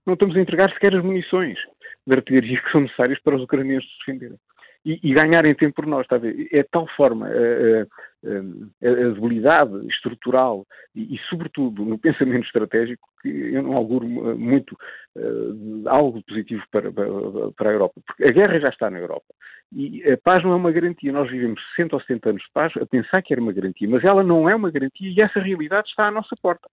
Não 0.05 0.13
estamos 0.13 0.35
a 0.35 0.39
entregar 0.39 0.71
sequer 0.71 0.95
as 0.95 1.03
munições 1.03 1.57
de 2.05 2.13
artilharia 2.13 2.61
que 2.61 2.71
são 2.71 2.81
necessárias 2.81 3.19
para 3.19 3.35
os 3.35 3.43
ucranianos 3.43 3.85
se 3.85 3.97
defenderem. 3.99 4.37
E, 4.85 4.99
e 5.01 5.13
ganharem 5.13 5.55
tempo 5.55 5.75
por 5.75 5.85
nós, 5.85 6.01
está 6.01 6.17
a 6.17 6.19
ver? 6.19 6.47
É 6.51 6.61
de 6.61 6.69
tal 6.69 6.85
forma 6.95 7.27
a, 7.27 7.31
a, 7.31 8.89
a 8.89 9.13
debilidade 9.13 9.87
estrutural 9.87 10.65
e, 10.93 11.15
e, 11.15 11.17
sobretudo, 11.29 11.85
no 11.85 11.97
pensamento 11.97 12.45
estratégico 12.45 13.07
que 13.21 13.29
eu 13.29 13.63
não 13.63 13.77
auguro 13.77 14.05
muito 14.05 14.77
uh, 15.15 15.87
algo 15.87 16.21
positivo 16.23 16.63
para, 16.69 16.91
para, 16.91 17.07
para, 17.55 17.69
a 17.69 17.73
Europa. 17.73 18.01
Porque 18.05 18.25
a 18.25 18.31
guerra 18.31 18.59
já 18.59 18.69
está 18.69 18.89
na 18.89 18.99
Europa. 18.99 19.33
E 19.71 20.03
a 20.11 20.17
paz 20.17 20.43
não 20.43 20.51
é 20.51 20.55
uma 20.55 20.71
garantia. 20.71 21.13
Nós 21.13 21.31
vivemos 21.31 21.61
60 21.75 21.95
ou 21.95 22.01
70 22.01 22.29
anos 22.31 22.43
de 22.43 22.51
paz 22.53 22.73
a 22.75 22.85
pensar 22.85 23.21
que 23.21 23.33
era 23.33 23.41
uma 23.41 23.53
garantia, 23.53 23.87
mas 23.89 24.03
ela 24.03 24.21
não 24.21 24.49
é 24.49 24.55
uma 24.55 24.69
garantia 24.69 25.09
e 25.09 25.21
essa 25.21 25.39
realidade 25.39 25.87
está 25.87 26.07
à 26.07 26.11
nossa 26.11 26.35
porta. 26.41 26.69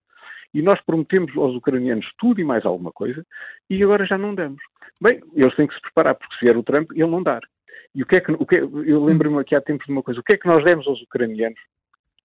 E 0.53 0.61
nós 0.61 0.81
prometemos 0.81 1.35
aos 1.37 1.55
ucranianos 1.55 2.05
tudo 2.19 2.41
e 2.41 2.43
mais 2.43 2.65
alguma 2.65 2.91
coisa 2.91 3.25
e 3.69 3.81
agora 3.81 4.05
já 4.05 4.17
não 4.17 4.35
damos. 4.35 4.61
Bem, 5.01 5.21
eles 5.33 5.55
têm 5.55 5.65
que 5.65 5.73
se 5.73 5.81
preparar, 5.81 6.15
porque 6.15 6.35
se 6.35 6.45
vier 6.45 6.57
o 6.57 6.63
Trump, 6.63 6.91
ele 6.91 7.07
não 7.07 7.23
dar. 7.23 7.41
E 7.93 8.03
o 8.03 8.05
que 8.05 8.15
é 8.15 8.21
que, 8.21 8.31
o 8.31 8.45
que 8.45 8.55
é, 8.55 8.59
eu 8.61 9.03
lembro-me 9.03 9.39
aqui 9.39 9.55
há 9.55 9.61
tempos 9.61 9.85
de 9.85 9.91
uma 9.91 10.03
coisa, 10.03 10.19
o 10.19 10.23
que 10.23 10.33
é 10.33 10.37
que 10.37 10.47
nós 10.47 10.63
demos 10.63 10.87
aos 10.87 11.01
ucranianos 11.01 11.59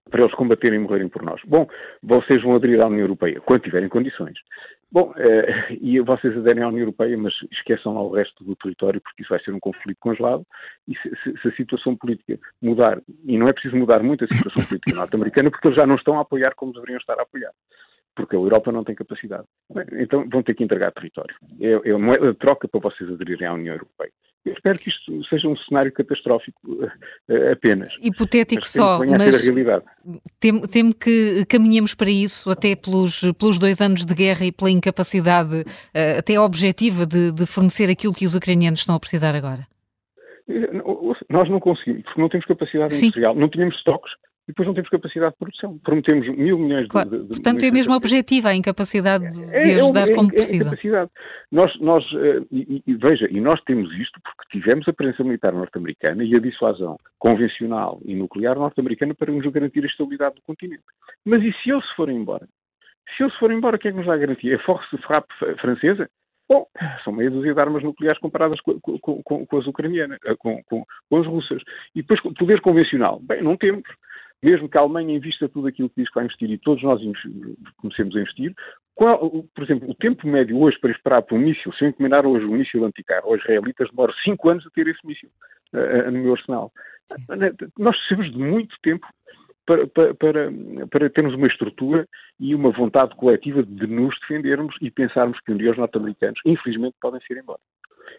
para 0.08 0.20
eles 0.20 0.34
combaterem 0.34 0.78
e 0.78 0.82
morrerem 0.82 1.08
por 1.08 1.22
nós? 1.22 1.40
Bom, 1.44 1.66
vocês 2.02 2.42
vão 2.42 2.54
aderir 2.54 2.80
à 2.80 2.86
União 2.86 3.00
Europeia, 3.00 3.40
quando 3.40 3.62
tiverem 3.62 3.88
condições. 3.88 4.38
Bom, 4.92 5.12
eh, 5.16 5.76
e 5.80 5.98
vocês 6.00 6.36
aderem 6.36 6.62
à 6.62 6.68
União 6.68 6.82
Europeia, 6.82 7.18
mas 7.18 7.34
esqueçam 7.50 7.94
lá 7.94 8.02
o 8.02 8.14
resto 8.14 8.44
do 8.44 8.54
território, 8.54 9.00
porque 9.00 9.22
isso 9.22 9.30
vai 9.30 9.40
ser 9.42 9.50
um 9.50 9.58
conflito 9.58 9.98
congelado, 9.98 10.46
e 10.86 10.96
se, 10.96 11.10
se, 11.22 11.42
se 11.42 11.48
a 11.48 11.56
situação 11.56 11.96
política 11.96 12.38
mudar, 12.62 13.00
e 13.24 13.36
não 13.36 13.48
é 13.48 13.52
preciso 13.52 13.76
mudar 13.76 14.00
muito 14.02 14.24
a 14.24 14.28
situação 14.28 14.62
política 14.66 14.94
norte-americana, 14.94 15.50
porque 15.50 15.66
eles 15.66 15.76
já 15.76 15.86
não 15.86 15.96
estão 15.96 16.18
a 16.18 16.22
apoiar 16.22 16.54
como 16.54 16.72
deveriam 16.72 16.98
estar 16.98 17.18
a 17.18 17.22
apoiar 17.22 17.50
porque 18.16 18.34
a 18.34 18.38
Europa 18.38 18.72
não 18.72 18.82
tem 18.82 18.94
capacidade. 18.94 19.44
Então 19.92 20.26
vão 20.28 20.42
ter 20.42 20.54
que 20.54 20.64
entregar 20.64 20.90
território. 20.90 21.36
É, 21.60 21.90
é 21.90 21.94
uma 21.94 22.34
troca 22.34 22.66
para 22.66 22.80
vocês 22.80 23.10
aderirem 23.10 23.46
à 23.46 23.52
União 23.52 23.74
Europeia. 23.74 24.10
Eu 24.46 24.52
espero 24.52 24.78
que 24.78 24.88
isto 24.88 25.24
seja 25.24 25.48
um 25.48 25.56
cenário 25.56 25.92
catastrófico 25.92 26.60
uh, 26.72 27.52
apenas. 27.52 27.92
Hipotético 28.00 28.62
mas 28.62 28.70
só, 28.70 29.00
mas 29.04 29.44
temo, 30.38 30.68
temo 30.68 30.94
que 30.94 31.44
caminhemos 31.46 31.94
para 31.94 32.08
isso 32.08 32.48
até 32.48 32.76
pelos, 32.76 33.22
pelos 33.32 33.58
dois 33.58 33.80
anos 33.80 34.04
de 34.04 34.14
guerra 34.14 34.46
e 34.46 34.52
pela 34.52 34.70
incapacidade 34.70 35.62
uh, 35.62 36.18
até 36.18 36.38
objetiva 36.38 37.04
de, 37.04 37.32
de 37.32 37.44
fornecer 37.44 37.90
aquilo 37.90 38.14
que 38.14 38.24
os 38.24 38.36
ucranianos 38.36 38.80
estão 38.80 38.94
a 38.94 39.00
precisar 39.00 39.34
agora. 39.34 39.66
Nós 41.28 41.50
não 41.50 41.58
conseguimos, 41.58 42.04
porque 42.04 42.20
não 42.20 42.28
temos 42.28 42.46
capacidade 42.46 42.94
Sim. 42.94 43.06
industrial, 43.06 43.34
não 43.34 43.48
tínhamos 43.48 43.74
estoques, 43.74 44.12
e 44.46 44.52
depois 44.52 44.66
não 44.66 44.74
temos 44.74 44.88
capacidade 44.88 45.32
de 45.32 45.38
produção. 45.38 45.78
Prometemos 45.78 46.28
mil 46.36 46.58
milhões 46.58 46.86
claro. 46.86 47.10
de, 47.10 47.18
de, 47.22 47.28
Portanto, 47.28 47.64
é 47.64 47.70
mesmo 47.70 47.94
objetiva 47.94 48.50
a 48.50 48.54
incapacidade 48.54 49.28
de, 49.28 49.54
é, 49.54 49.60
de 49.60 49.74
ajudar 49.74 50.08
é, 50.08 50.12
é, 50.12 50.14
como 50.14 50.28
é, 50.28 50.32
precisa. 50.32 50.54
É 50.54 50.56
incapacidade. 50.58 51.10
Nós, 51.50 51.80
nós 51.80 52.04
uh, 52.12 52.46
e, 52.52 52.82
e, 52.86 52.94
veja, 52.94 53.26
e 53.30 53.40
nós 53.40 53.60
temos 53.62 53.92
isto 53.98 54.20
porque 54.22 54.58
tivemos 54.58 54.86
a 54.86 54.92
presença 54.92 55.24
militar 55.24 55.52
norte-americana 55.52 56.22
e 56.22 56.34
a 56.36 56.38
dissuasão 56.38 56.96
convencional 57.18 58.00
e 58.04 58.14
nuclear 58.14 58.56
norte-americana 58.56 59.14
para 59.14 59.32
nos 59.32 59.44
garantir 59.50 59.82
a 59.82 59.88
estabilidade 59.88 60.36
do 60.36 60.42
continente. 60.42 60.84
Mas 61.24 61.42
e 61.42 61.52
se 61.62 61.70
eles 61.70 61.86
se 61.88 61.96
forem 61.96 62.16
embora? 62.16 62.46
Se 63.16 63.22
eles 63.24 63.32
se 63.32 63.40
forem 63.40 63.58
embora, 63.58 63.78
quem 63.78 63.88
é 63.88 63.92
que 63.92 63.98
nos 63.98 64.06
dá 64.06 64.14
a 64.14 64.18
garantia? 64.18 64.56
A 64.56 64.60
força 64.60 64.96
frappe 64.98 65.32
francesa? 65.60 66.08
Bom, 66.48 66.64
são 67.02 67.12
meia 67.12 67.30
dúzia 67.30 67.52
de 67.52 67.60
armas 67.60 67.82
nucleares 67.82 68.20
comparadas 68.20 68.60
com, 68.60 68.78
com, 68.80 69.22
com, 69.22 69.46
com 69.46 69.58
as 69.58 69.66
ucranianas, 69.66 70.18
eh, 70.24 70.36
com, 70.38 70.62
com, 70.64 70.84
as 71.18 71.26
russas. 71.26 71.60
E 71.94 72.02
depois, 72.02 72.20
poder 72.38 72.60
convencional? 72.60 73.18
Bem, 73.20 73.42
não 73.42 73.56
temos 73.56 73.82
mesmo 74.42 74.68
que 74.68 74.78
a 74.78 74.80
Alemanha 74.80 75.16
invista 75.16 75.48
tudo 75.48 75.68
aquilo 75.68 75.88
que 75.88 76.02
diz 76.02 76.08
que 76.08 76.14
vai 76.14 76.24
investir 76.24 76.50
e 76.50 76.58
todos 76.58 76.82
nós 76.82 77.00
comecemos 77.78 78.14
a 78.16 78.20
investir, 78.20 78.54
qual, 78.94 79.30
por 79.54 79.64
exemplo, 79.64 79.90
o 79.90 79.94
tempo 79.94 80.26
médio 80.26 80.58
hoje 80.58 80.78
para 80.80 80.90
esperar 80.90 81.22
por 81.22 81.36
um 81.36 81.42
míssil, 81.42 81.72
se 81.72 81.84
eu 81.84 81.88
encomendar 81.88 82.26
hoje 82.26 82.46
um 82.46 82.56
míssil 82.56 82.84
anticarro 82.84 83.30
aos 83.30 83.40
israelitas, 83.40 83.90
demora 83.90 84.12
5 84.24 84.48
anos 84.48 84.66
a 84.66 84.70
ter 84.70 84.88
esse 84.88 85.06
míssil 85.06 85.28
uh, 85.74 86.10
no 86.10 86.18
meu 86.18 86.32
arsenal. 86.32 86.72
Nós 87.78 87.96
precisamos 87.96 88.32
de 88.32 88.38
muito 88.38 88.74
tempo 88.82 89.06
para, 89.66 89.86
para, 89.88 90.14
para, 90.14 90.50
para, 90.90 91.10
termos 91.10 91.34
uma 91.34 91.46
estrutura 91.46 92.08
e 92.40 92.54
uma 92.54 92.70
vontade 92.70 93.14
coletiva 93.16 93.62
de 93.62 93.86
nos 93.86 94.18
defendermos 94.20 94.74
e 94.80 94.90
pensarmos 94.90 95.38
que 95.40 95.52
um 95.52 95.56
dia 95.56 95.72
os 95.72 95.76
norte-americanos, 95.76 96.40
infelizmente, 96.46 96.96
podem 97.00 97.20
ser 97.26 97.36
embora. 97.36 97.60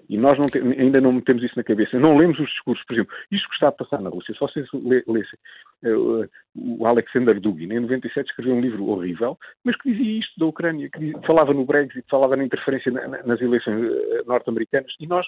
E 0.10 0.18
nós 0.18 0.38
não 0.38 0.48
te, 0.48 0.58
ainda 0.58 1.02
não 1.02 1.12
metemos 1.12 1.44
isso 1.44 1.56
na 1.58 1.64
cabeça. 1.64 2.00
Não 2.00 2.18
lemos 2.18 2.40
os 2.40 2.50
discursos. 2.50 2.86
Por 2.86 2.94
exemplo, 2.94 3.14
isto 3.32 3.48
que 3.50 3.56
está 3.56 3.68
a 3.68 3.72
passar 3.72 4.02
na 4.02 4.10
Rússia, 4.10 4.34
se 4.34 4.40
vocês 4.40 4.68
lessem 4.74 5.40
uh, 5.86 6.30
o 6.56 6.86
Alexander 6.86 7.40
Dugin, 7.40 7.74
em 7.74 7.80
97, 7.80 8.30
escreveu 8.30 8.56
um 8.56 8.62
livro 8.62 8.86
horrível, 8.88 9.38
mas 9.64 9.76
que 9.78 9.92
dizia 9.92 10.20
isto 10.20 10.40
da 10.40 10.46
Ucrânia, 10.46 10.90
que 10.90 11.14
falava 11.26 11.54
no 11.54 11.66
Brexit, 11.66 12.06
falava 12.10 12.36
na 12.36 12.44
interferência 12.44 12.92
na, 12.92 13.08
na, 13.08 13.24
nas 13.24 13.42
eleições 13.42 13.80
uh, 13.80 14.28
norte-americanas, 14.28 14.94
e 15.00 15.08
nós 15.08 15.26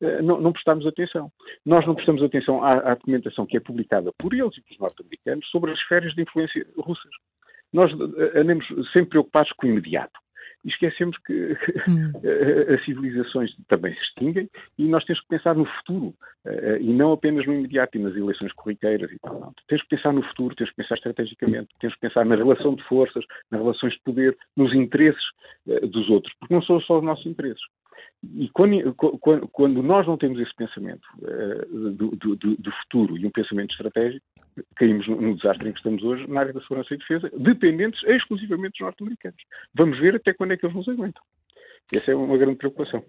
uh, 0.00 0.22
não, 0.22 0.40
não 0.40 0.52
prestamos 0.52 0.86
atenção. 0.86 1.30
Nós 1.64 1.86
não 1.86 1.94
prestamos 1.94 2.22
atenção 2.22 2.62
à, 2.62 2.92
à 2.92 2.94
documentação 2.94 3.46
que 3.46 3.56
é 3.56 3.60
publicada 3.60 4.12
por 4.18 4.34
eles 4.34 4.56
e 4.56 4.62
pelos 4.62 4.78
norte-americanos 4.78 5.48
sobre 5.50 5.72
as 5.72 5.78
esferas 5.78 6.14
de 6.14 6.22
influência 6.22 6.66
russas. 6.78 7.10
Nós 7.70 7.92
andamos 8.34 8.66
sempre 8.94 9.10
preocupados 9.10 9.52
com 9.52 9.66
o 9.66 9.70
imediato 9.70 10.18
e 10.68 10.70
esquecemos 10.70 11.16
que 11.26 11.56
hum. 11.88 12.12
as 12.74 12.84
civilizações 12.84 13.50
também 13.68 13.94
se 13.94 14.00
extinguem 14.02 14.48
e 14.78 14.84
nós 14.86 15.04
temos 15.04 15.22
que 15.22 15.28
pensar 15.28 15.54
no 15.54 15.64
futuro 15.64 16.14
uh, 16.44 16.76
e 16.78 16.92
não 16.92 17.12
apenas 17.12 17.46
no 17.46 17.54
imediato 17.54 17.96
e 17.96 18.00
nas 18.00 18.14
eleições 18.14 18.52
corriqueiras 18.52 19.10
e 19.10 19.18
tal. 19.18 19.40
Não. 19.40 19.54
Temos 19.66 19.82
que 19.84 19.96
pensar 19.96 20.12
no 20.12 20.22
futuro, 20.22 20.54
temos 20.54 20.70
que 20.70 20.76
pensar 20.76 20.96
estrategicamente, 20.96 21.68
temos 21.80 21.94
que 21.94 22.00
pensar 22.00 22.26
na 22.26 22.36
relação 22.36 22.74
de 22.74 22.82
forças, 22.84 23.24
nas 23.50 23.60
relações 23.60 23.94
de 23.94 24.00
poder, 24.00 24.36
nos 24.56 24.74
interesses 24.74 25.24
dos 25.66 26.08
outros, 26.10 26.34
porque 26.38 26.54
não 26.54 26.62
são 26.62 26.80
só 26.80 26.98
os 26.98 27.04
nossos 27.04 27.26
interesses. 27.26 27.62
E 28.34 28.48
quando, 28.48 28.94
quando, 28.94 29.48
quando, 29.48 29.82
nós 29.82 30.06
não 30.06 30.16
temos 30.16 30.40
esse 30.40 30.54
pensamento 30.54 31.06
uh, 31.22 31.92
do, 31.92 32.10
do, 32.16 32.36
do, 32.36 32.72
futuro 32.82 33.16
e 33.16 33.24
um 33.24 33.30
pensamento 33.30 33.70
estratégico, 33.70 34.24
caímos 34.74 35.06
no, 35.06 35.20
no, 35.20 35.36
desastre 35.36 35.68
em 35.68 35.72
que 35.72 35.78
estamos 35.78 36.02
hoje 36.02 36.26
na 36.28 36.40
área 36.40 36.52
da 36.52 36.60
segurança 36.60 36.94
e 36.94 36.98
defesa, 36.98 37.30
dependentes 37.38 38.02
exclusivamente 38.04 38.72
dos 38.72 38.80
norte-americanos. 38.80 39.40
Vamos 39.74 39.98
ver 40.00 40.16
até 40.16 40.32
quando 40.32 40.52
é 40.52 40.56
que 40.56 40.66
eles 40.66 40.76
nos 40.76 40.88
aguentam. 40.88 41.22
Essa 41.94 42.10
é 42.10 42.14
uma 42.14 42.36
grande 42.36 42.56
preocupação. 42.56 43.04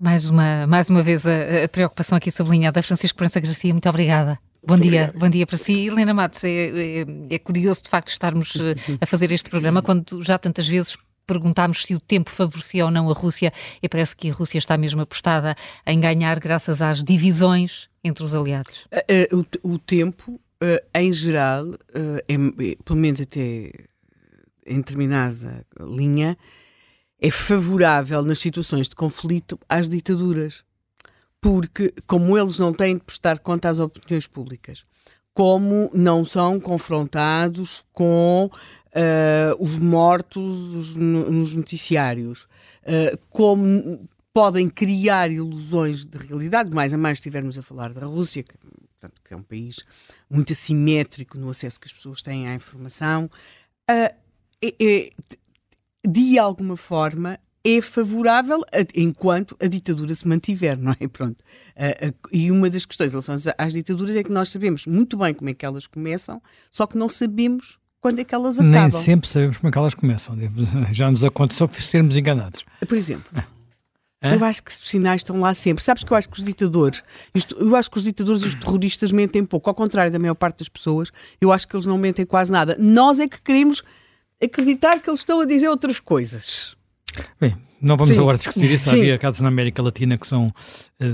Mais 0.00 0.28
uma, 0.28 0.66
mais 0.66 0.90
uma 0.90 1.02
vez 1.02 1.26
a, 1.26 1.64
a 1.64 1.68
preocupação 1.68 2.16
aqui 2.16 2.30
sublinhada. 2.30 2.82
Francisco 2.82 3.18
Prensa 3.18 3.40
Garcia, 3.40 3.72
muito 3.72 3.88
obrigada. 3.88 4.38
Bom 4.64 4.74
muito 4.74 4.82
dia, 4.88 5.02
obrigado. 5.02 5.20
bom 5.20 5.28
dia 5.28 5.46
para 5.46 5.58
si. 5.58 5.86
Helena 5.88 6.14
Matos, 6.14 6.44
é, 6.44 6.50
é, 6.50 7.06
é 7.30 7.38
curioso 7.38 7.82
de 7.82 7.88
facto 7.88 8.08
estarmos 8.08 8.54
eh, 8.56 8.74
a 9.00 9.06
fazer 9.06 9.32
este 9.32 9.50
programa 9.50 9.82
quando 9.82 10.22
já 10.22 10.38
tantas 10.38 10.68
vezes 10.68 10.96
perguntámos 11.32 11.84
se 11.84 11.94
o 11.94 12.00
tempo 12.00 12.30
favorecia 12.30 12.84
ou 12.84 12.90
não 12.90 13.08
a 13.08 13.12
Rússia 13.14 13.52
e 13.82 13.88
parece 13.88 14.14
que 14.14 14.30
a 14.30 14.32
Rússia 14.34 14.58
está 14.58 14.76
mesmo 14.76 15.00
apostada 15.00 15.56
em 15.86 15.98
ganhar 15.98 16.38
graças 16.38 16.82
às 16.82 17.02
divisões 17.02 17.88
entre 18.04 18.22
os 18.24 18.34
aliados. 18.34 18.86
Uh, 18.92 19.38
uh, 19.38 19.46
o, 19.62 19.78
tempo, 19.78 20.32
uh, 20.32 20.86
em 20.94 21.12
geral, 21.12 21.74
é, 21.94 22.34
é, 22.34 22.76
pelo 22.84 22.98
menos 22.98 23.20
até 23.20 23.72
em 24.66 24.76
determinada 24.76 25.64
linha, 25.80 26.36
é 27.20 27.30
favorável 27.30 28.22
nas 28.22 28.38
situações 28.38 28.88
de 28.88 28.94
conflito 28.94 29.58
às 29.68 29.88
ditaduras. 29.88 30.64
Porque, 31.40 31.92
como 32.06 32.38
eles 32.38 32.58
não 32.58 32.72
têm 32.72 32.96
de 32.96 33.02
prestar 33.02 33.38
conta 33.40 33.68
às 33.68 33.80
opiniões 33.80 34.28
públicas, 34.28 34.84
como 35.34 35.90
não 35.92 36.24
são 36.24 36.60
confrontados 36.60 37.84
com 37.92 38.48
uh, 38.92 39.62
os 39.62 39.76
mortos 39.76 40.94
nos 40.96 41.54
noticiários, 41.54 42.44
uh, 42.82 43.18
como 43.30 44.08
podem 44.32 44.68
criar 44.68 45.30
ilusões 45.30 46.04
de 46.04 46.18
realidade, 46.18 46.70
mais 46.70 46.94
a 46.94 46.98
mais 46.98 47.18
estivermos 47.18 47.58
a 47.58 47.62
falar 47.62 47.92
da 47.92 48.06
Rússia, 48.06 48.42
que, 48.42 48.54
portanto, 48.56 49.20
que 49.22 49.34
é 49.34 49.36
um 49.36 49.42
país 49.42 49.84
muito 50.30 50.52
assimétrico 50.52 51.36
no 51.36 51.50
acesso 51.50 51.78
que 51.78 51.86
as 51.86 51.92
pessoas 51.92 52.22
têm 52.22 52.48
à 52.48 52.54
informação, 52.54 53.26
uh, 53.90 54.14
é, 54.62 54.74
é, 54.80 55.10
de 56.06 56.38
alguma 56.38 56.76
forma 56.76 57.38
é 57.64 57.80
favorável 57.80 58.62
a, 58.72 58.84
enquanto 58.94 59.56
a 59.60 59.66
ditadura 59.66 60.14
se 60.14 60.26
mantiver, 60.26 60.76
não 60.76 60.96
é? 60.98 61.08
Pronto. 61.08 61.44
Uh, 61.76 62.08
uh, 62.08 62.28
e 62.32 62.50
uma 62.50 62.68
das 62.68 62.84
questões 62.84 63.10
em 63.10 63.12
relação 63.12 63.36
às, 63.56 63.72
ditaduras 63.72 64.16
é 64.16 64.22
que 64.22 64.32
nós 64.32 64.48
sabemos 64.48 64.86
muito 64.86 65.16
bem 65.16 65.32
como 65.32 65.50
é 65.50 65.54
que 65.54 65.64
elas 65.64 65.86
começam, 65.86 66.42
só 66.70 66.86
que 66.86 66.96
não 66.96 67.08
sabemos 67.08 67.78
quando 68.02 68.18
é 68.18 68.24
que 68.24 68.34
elas 68.34 68.58
acabam. 68.58 68.90
Nem 68.90 68.90
sempre 68.90 69.28
sabemos 69.28 69.56
como 69.58 69.68
é 69.68 69.72
que 69.72 69.78
elas 69.78 69.94
começam. 69.94 70.36
Já 70.90 71.08
nos 71.08 71.24
aconteceu 71.24 71.70
sermos 71.78 72.18
enganados. 72.18 72.64
Por 72.86 72.98
exemplo. 72.98 73.24
É. 74.20 74.34
Eu 74.34 74.44
acho 74.44 74.62
que 74.62 74.70
os 74.70 74.88
sinais 74.88 75.20
estão 75.20 75.40
lá 75.40 75.54
sempre. 75.54 75.82
Sabes 75.82 76.04
que 76.04 76.12
eu 76.12 76.16
acho 76.16 76.28
que 76.28 76.38
os 76.38 76.44
ditadores, 76.44 77.02
isto, 77.34 77.56
eu 77.58 77.74
acho 77.74 77.90
que 77.90 77.96
os 77.96 78.04
ditadores 78.04 78.42
e 78.42 78.46
os 78.48 78.54
terroristas 78.56 79.12
mentem 79.12 79.44
pouco. 79.44 79.70
Ao 79.70 79.74
contrário 79.74 80.12
da 80.12 80.18
maior 80.18 80.34
parte 80.34 80.58
das 80.58 80.68
pessoas, 80.68 81.12
eu 81.40 81.52
acho 81.52 81.66
que 81.66 81.74
eles 81.74 81.86
não 81.86 81.96
mentem 81.96 82.26
quase 82.26 82.50
nada. 82.50 82.76
Nós 82.78 83.20
é 83.20 83.28
que 83.28 83.40
queremos 83.40 83.82
acreditar 84.42 85.00
que 85.00 85.08
eles 85.08 85.20
estão 85.20 85.40
a 85.40 85.44
dizer 85.44 85.68
outras 85.68 86.00
coisas. 86.00 86.76
Bem, 87.40 87.56
não 87.82 87.96
vamos 87.96 88.14
Sim. 88.14 88.20
agora 88.20 88.38
discutir 88.38 88.70
isso. 88.70 88.88
Sim. 88.88 89.00
Havia 89.00 89.18
casos 89.18 89.40
na 89.40 89.48
América 89.48 89.82
Latina 89.82 90.16
que 90.16 90.26
são 90.26 90.46
uh, 90.46 90.52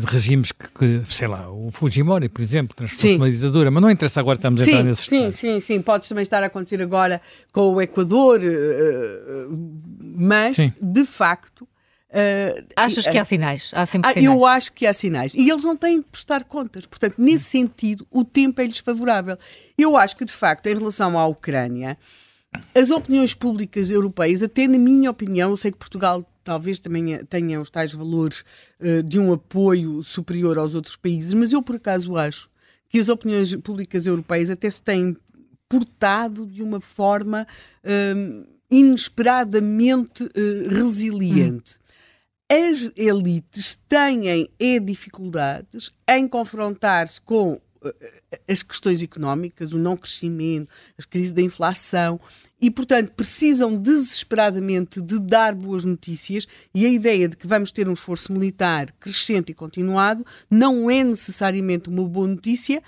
regimes 0.07 0.53
que, 0.53 0.69
que, 0.69 1.03
sei 1.13 1.27
lá, 1.27 1.51
o 1.51 1.71
Fujimori, 1.71 2.29
por 2.29 2.43
exemplo, 2.43 2.77
transformou-se 2.77 3.19
numa 3.19 3.31
ditadura, 3.31 3.71
mas 3.71 3.83
não 3.83 3.91
interessa 3.91 4.21
agora, 4.21 4.37
estamos 4.37 4.61
a 4.61 4.65
entrar 4.65 4.83
nesses 4.83 5.07
Sim, 5.07 5.31
sim, 5.31 5.59
sim. 5.61 5.81
Pode 5.81 6.07
também 6.07 6.23
estar 6.23 6.43
a 6.43 6.47
acontecer 6.47 6.83
agora 6.83 7.23
com 7.53 7.75
o 7.75 7.81
Equador, 7.81 8.41
uh, 8.41 9.71
mas, 10.01 10.57
sim. 10.57 10.73
de 10.81 11.05
facto. 11.07 11.67
Uh, 12.11 12.65
Achas 12.75 13.07
que 13.07 13.19
há 13.19 13.25
sinais? 13.25 13.71
Há 13.75 13.85
sempre 13.85 14.13
sinais? 14.13 14.27
Eu 14.27 14.47
acho 14.47 14.73
que 14.73 14.87
há 14.87 14.93
sinais. 14.93 15.33
E 15.35 15.49
eles 15.49 15.65
não 15.65 15.77
têm 15.77 15.99
de 15.99 16.07
prestar 16.07 16.45
contas. 16.45 16.87
Portanto, 16.87 17.17
nesse 17.19 17.45
sentido, 17.45 18.07
o 18.11 18.25
tempo 18.25 18.61
é-lhes 18.61 18.79
favorável. 18.79 19.37
Eu 19.77 19.97
acho 19.97 20.17
que, 20.17 20.25
de 20.25 20.33
facto, 20.33 20.67
em 20.67 20.75
relação 20.75 21.19
à 21.19 21.27
Ucrânia, 21.27 21.99
as 22.75 22.91
opiniões 22.91 23.35
públicas 23.35 23.91
europeias, 23.91 24.43
até 24.43 24.67
na 24.67 24.79
minha 24.79 25.11
opinião, 25.11 25.51
eu 25.51 25.57
sei 25.57 25.71
que 25.71 25.79
Portugal 25.79 26.25
talvez 26.49 26.81
também 26.81 27.23
tenha 27.27 27.61
os 27.61 27.69
tais 27.69 27.93
valores 27.93 28.43
uh, 28.81 29.03
de 29.03 29.19
um 29.19 29.35
apoio 29.35 30.03
superior 30.03 30.57
aos 30.57 30.75
outros 30.75 30.97
países, 30.97 31.35
mas 31.35 31.53
eu 31.53 31.63
por 31.63 31.77
acaso 31.77 32.17
acho 32.17 32.49
que 32.89 32.99
as 32.99 33.11
opiniões 33.11 33.55
públicas 33.57 34.07
europeias 34.07 34.49
até 34.49 34.71
se 34.71 34.81
têm 34.81 35.15
portado 35.69 36.47
de 36.47 36.63
uma 36.63 36.81
forma 36.81 37.47
uh, 37.85 38.49
inesperadamente 38.71 40.25
uh, 40.25 40.69
resiliente. 40.71 41.75
Hum. 41.75 42.71
As 42.71 42.91
elites 42.97 43.79
têm 43.87 44.49
é, 44.59 44.81
dificuldades 44.81 45.93
em 46.09 46.27
confrontar-se 46.27 47.21
com 47.21 47.61
as 48.47 48.63
questões 48.63 49.03
económicas, 49.03 49.73
o 49.73 49.79
não 49.79 49.97
crescimento, 49.97 50.69
as 50.99 51.05
crises 51.05 51.33
da 51.33 51.43
inflação, 51.43 52.21
e, 52.61 52.71
portanto, 52.71 53.13
precisam 53.13 53.77
desesperadamente 53.77 55.01
de 55.01 55.21
dar 55.21 55.55
boas 55.55 55.85
notícias 55.85 56.47
e 56.75 56.85
a 56.85 56.89
ideia 56.89 57.29
de 57.29 57.37
que 57.37 57.47
vamos 57.47 57.71
ter 57.71 57.89
um 57.89 57.93
esforço 57.93 58.33
militar 58.33 58.91
crescente 58.99 59.53
e 59.53 59.55
continuado 59.55 60.27
não 60.51 60.91
é 60.91 61.05
necessariamente 61.05 61.89
uma 61.89 62.03
boa 62.05 62.27
notícia. 62.27 62.83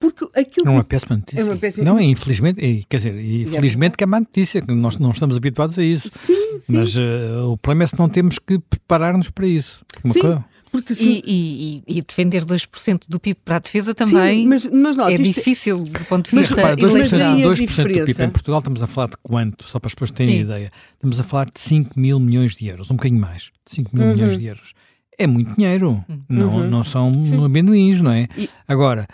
Porque 0.00 0.24
aquilo 0.38 0.68
é 0.68 0.70
uma 0.70 0.84
péssima 0.84 1.16
notícia. 1.16 1.40
É 1.40 1.44
uma 1.44 1.56
péssima... 1.56 1.84
Não, 1.84 1.98
é 1.98 2.04
infelizmente, 2.04 2.64
é, 2.64 2.80
quer 2.88 2.96
dizer, 2.98 3.20
infelizmente 3.20 3.96
que 3.96 4.04
é 4.04 4.06
má 4.06 4.20
notícia, 4.20 4.62
que 4.62 4.72
nós 4.72 4.96
não 4.96 5.10
estamos 5.10 5.36
habituados 5.36 5.78
a 5.78 5.82
isso. 5.82 6.08
Sim, 6.10 6.60
sim. 6.60 6.72
Mas 6.72 6.96
uh, 6.96 7.50
o 7.50 7.58
problema 7.58 7.84
é 7.84 7.86
se 7.88 7.98
não 7.98 8.08
temos 8.08 8.38
que 8.38 8.58
preparar-nos 8.58 9.28
para 9.28 9.46
isso. 9.46 9.84
Sim. 10.06 10.20
Coisa... 10.20 10.44
Porque 10.70 10.94
se... 10.94 11.22
e, 11.24 11.82
e, 11.86 11.98
e, 11.98 12.02
defender 12.02 12.44
2% 12.44 13.02
do 13.08 13.18
PIB 13.18 13.38
para 13.44 13.56
a 13.56 13.58
defesa 13.58 13.94
também 13.94 14.42
Sim, 14.42 14.48
mas, 14.48 14.66
mas 14.66 14.96
não, 14.96 15.08
é, 15.08 15.14
é 15.14 15.16
difícil 15.16 15.84
do 15.84 16.04
ponto 16.04 16.30
de 16.30 16.36
vista 16.36 16.54
mas, 16.54 16.64
repara, 16.64 16.76
2%, 16.76 17.42
2% 17.42 17.82
do 17.82 18.04
PIB 18.04 18.22
em 18.22 18.30
Portugal 18.30 18.58
estamos 18.58 18.82
a 18.82 18.86
falar 18.86 19.08
de 19.08 19.16
quanto? 19.22 19.64
Só 19.64 19.78
para 19.78 19.88
as 19.88 19.94
pessoas 19.94 20.10
terem 20.10 20.36
Sim. 20.36 20.42
ideia. 20.42 20.72
Estamos 20.94 21.18
a 21.20 21.22
falar 21.22 21.46
de 21.46 21.60
5 21.60 21.98
mil 21.98 22.20
milhões 22.20 22.56
de 22.56 22.66
euros, 22.66 22.90
um 22.90 22.96
bocadinho 22.96 23.20
mais, 23.20 23.50
de 23.66 23.74
5 23.74 23.96
mil 23.96 24.06
uhum. 24.06 24.14
milhões 24.14 24.38
de 24.38 24.46
euros. 24.46 24.72
É 25.18 25.26
muito 25.26 25.54
dinheiro, 25.56 26.04
uhum. 26.08 26.22
não, 26.28 26.70
não 26.70 26.84
são 26.84 27.10
amendoins, 27.44 28.00
não 28.00 28.12
é? 28.12 28.28
E... 28.36 28.48
Agora, 28.68 29.08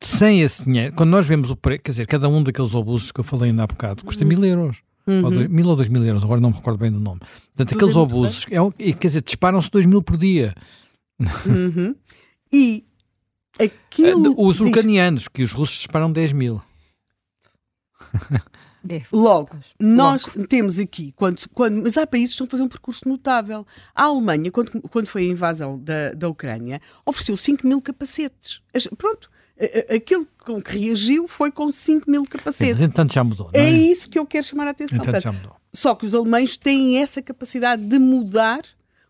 sem 0.00 0.42
esse 0.42 0.64
dinheiro, 0.64 0.94
quando 0.94 1.10
nós 1.10 1.26
vemos 1.26 1.50
o 1.50 1.56
preço, 1.56 1.82
quer 1.82 1.90
dizer, 1.90 2.06
cada 2.06 2.28
um 2.28 2.42
daqueles 2.42 2.74
obusos 2.74 3.10
que 3.10 3.20
eu 3.20 3.24
falei 3.24 3.50
ainda 3.50 3.64
há 3.64 3.66
bocado 3.66 4.04
custa 4.04 4.22
uhum. 4.22 4.28
mil 4.28 4.44
euros. 4.44 4.82
Uhum. 5.06 5.24
Ou 5.24 5.30
dois, 5.30 5.48
mil 5.48 5.66
ou 5.66 5.74
dois 5.74 5.88
mil 5.88 6.04
euros, 6.04 6.22
agora 6.22 6.40
não 6.40 6.50
me 6.50 6.56
recordo 6.56 6.78
bem 6.78 6.92
do 6.92 7.00
nome. 7.00 7.20
Portanto, 7.20 7.68
Tudo 7.70 7.78
aqueles 7.78 7.96
obusos, 7.96 8.46
é, 8.50 8.92
quer 8.92 9.06
dizer, 9.08 9.22
disparam-se 9.22 9.70
dois 9.70 9.86
mil 9.86 10.02
por 10.02 10.18
dia. 10.18 10.54
Uhum. 11.46 11.94
E 12.52 12.84
aquilo. 13.58 14.32
Ah, 14.32 14.34
os 14.36 14.60
ucranianos, 14.60 15.22
diz... 15.22 15.28
que 15.28 15.42
os 15.42 15.52
russos 15.52 15.76
disparam 15.76 16.10
10 16.10 16.32
mil. 16.32 16.62
Logo, 19.12 19.56
nós 19.78 20.26
Logo. 20.26 20.46
temos 20.46 20.78
aqui, 20.78 21.12
quando, 21.12 21.42
quando, 21.52 21.82
mas 21.82 21.98
há 21.98 22.06
países 22.06 22.30
que 22.30 22.34
estão 22.34 22.46
a 22.46 22.50
fazer 22.50 22.62
um 22.62 22.68
percurso 22.68 23.08
notável. 23.08 23.66
A 23.94 24.04
Alemanha, 24.04 24.50
quando, 24.50 24.80
quando 24.82 25.06
foi 25.08 25.22
a 25.22 25.26
invasão 25.26 25.78
da, 25.78 26.14
da 26.14 26.28
Ucrânia, 26.28 26.80
ofereceu 27.04 27.36
5 27.36 27.66
mil 27.66 27.82
capacetes. 27.82 28.62
Pronto, 28.96 29.30
aquilo 29.94 30.26
com 30.38 30.62
que 30.62 30.78
reagiu 30.78 31.26
foi 31.26 31.50
com 31.50 31.70
5 31.70 32.10
mil 32.10 32.24
capacetes. 32.24 32.78
Sim, 32.78 32.82
mas 32.84 32.90
entanto 32.90 33.12
já 33.12 33.24
mudou. 33.24 33.50
É? 33.52 33.64
é? 33.64 33.70
isso 33.70 34.08
que 34.08 34.18
eu 34.18 34.24
quero 34.24 34.46
chamar 34.46 34.68
a 34.68 34.70
atenção. 34.70 34.98
Entanto, 34.98 35.32
mudou. 35.32 35.56
Só 35.72 35.94
que 35.94 36.06
os 36.06 36.14
alemães 36.14 36.56
têm 36.56 36.98
essa 36.98 37.20
capacidade 37.20 37.82
de 37.82 37.98
mudar 37.98 38.62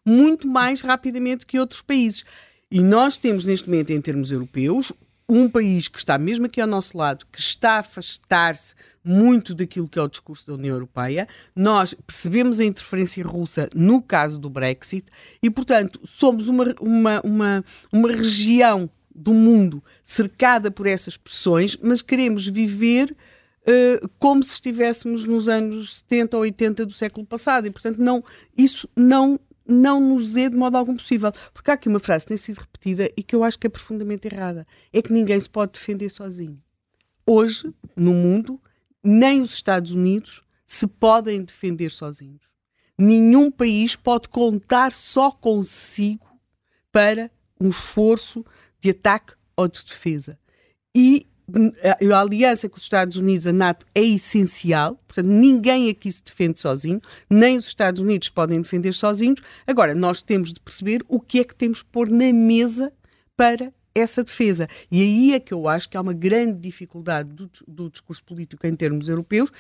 muito 0.09 0.49
mais 0.49 0.81
rapidamente 0.81 1.45
que 1.45 1.59
outros 1.59 1.83
países. 1.83 2.25
E 2.71 2.81
nós 2.81 3.19
temos 3.19 3.45
neste 3.45 3.69
momento, 3.69 3.91
em 3.91 4.01
termos 4.01 4.31
europeus, 4.31 4.93
um 5.29 5.49
país 5.49 5.89
que 5.89 5.99
está 5.99 6.17
mesmo 6.17 6.47
aqui 6.47 6.61
ao 6.61 6.67
nosso 6.67 6.97
lado, 6.97 7.27
que 7.31 7.39
está 7.39 7.73
a 7.73 7.79
afastar-se 7.81 8.75
muito 9.05 9.55
daquilo 9.55 9.89
que 9.89 9.99
é 9.99 10.03
o 10.03 10.09
discurso 10.09 10.47
da 10.47 10.55
União 10.55 10.75
Europeia. 10.75 11.29
Nós 11.55 11.93
percebemos 11.93 12.59
a 12.59 12.65
interferência 12.65 13.23
russa 13.23 13.69
no 13.75 14.01
caso 14.01 14.39
do 14.39 14.49
Brexit 14.49 15.07
e, 15.43 15.51
portanto, 15.51 16.01
somos 16.05 16.49
uma, 16.49 16.75
uma, 16.81 17.21
uma, 17.23 17.65
uma 17.93 18.09
região 18.09 18.89
do 19.15 19.35
mundo 19.35 19.83
cercada 20.03 20.71
por 20.71 20.87
essas 20.87 21.17
pressões, 21.17 21.77
mas 21.83 22.01
queremos 22.01 22.47
viver 22.47 23.15
uh, 23.63 24.09
como 24.19 24.43
se 24.43 24.55
estivéssemos 24.55 25.25
nos 25.25 25.49
anos 25.49 25.99
70 25.99 26.37
ou 26.37 26.43
80 26.43 26.87
do 26.87 26.93
século 26.93 27.27
passado 27.27 27.67
e, 27.67 27.71
portanto, 27.71 27.99
não, 27.99 28.23
isso 28.57 28.89
não 28.97 29.39
não 29.69 30.01
nos 30.01 30.35
é 30.37 30.49
de 30.49 30.57
modo 30.57 30.77
algum 30.77 30.97
possível. 30.97 31.31
Porque 31.53 31.71
há 31.71 31.75
aqui 31.75 31.89
uma 31.89 31.99
frase 31.99 32.25
que 32.25 32.29
tem 32.29 32.37
sido 32.37 32.59
repetida 32.59 33.11
e 33.17 33.23
que 33.23 33.37
eu 33.37 33.45
acho 33.45 33.59
que 33.59 33.67
é 33.67 33.71
profundamente 33.71 34.27
errada: 34.27 34.67
é 34.93 35.03
que 35.03 35.13
ninguém 35.13 35.39
se 35.39 35.49
pode 35.49 35.73
defender 35.73 36.09
sozinho. 36.09 36.61
Hoje, 37.27 37.73
no 37.95 38.15
mundo, 38.15 38.61
nem 39.05 39.43
os 39.43 39.53
Estados 39.53 39.93
Unidos 39.93 40.43
se 40.67 40.87
podem 40.87 41.43
defender 41.43 41.91
sozinhos. 41.91 42.43
Nenhum 42.97 43.51
país 43.51 43.95
pode 43.95 44.29
contar 44.29 44.93
só 44.93 45.31
consigo 45.31 46.27
para 46.91 47.31
um 47.61 47.69
esforço 47.69 48.45
de 48.81 48.91
ataque 48.91 49.35
ou 49.57 49.69
de 49.69 49.85
defesa. 49.85 50.39
E 50.95 51.27
a 52.13 52.21
aliança 52.21 52.69
com 52.69 52.77
os 52.77 52.83
Estados 52.83 53.17
Unidos, 53.17 53.47
a 53.47 53.53
NATO, 53.53 53.87
é 53.95 54.03
essencial. 54.03 54.97
Portanto, 55.07 55.29
ninguém 55.29 55.89
aqui 55.89 56.11
se 56.13 56.23
defende 56.23 56.61
sozinho, 56.61 57.01
nem 57.29 57.57
os 57.57 57.67
Estados 57.67 58.01
Unidos 58.01 58.29
podem 58.29 58.61
defender 58.61 58.93
sozinhos. 58.93 59.41
Agora, 59.67 59.95
nós 59.95 60.21
temos 60.21 60.53
de 60.53 60.61
perceber 60.61 61.03
o 61.09 61.19
que 61.19 61.41
é 61.41 61.45
que 61.45 61.55
temos 61.55 61.79
de 61.79 61.85
pôr 61.87 62.11
na 62.11 62.33
mesa 62.33 62.93
para 63.37 63.73
essa 63.95 64.23
defesa. 64.23 64.69
E 64.91 65.03
aí 65.03 65.35
é 65.35 65.41
que 65.41 65.53
eu 65.53 65.67
acho 65.69 65.89
que 65.89 65.97
há 65.97 66.01
uma 66.01 66.13
grande 66.13 66.59
dificuldade 66.61 67.31
do, 67.31 67.51
do 67.67 67.91
discurso 67.91 68.23
político 68.25 68.67
em 68.67 68.77
termos 68.77 69.09
europeus 69.09 69.51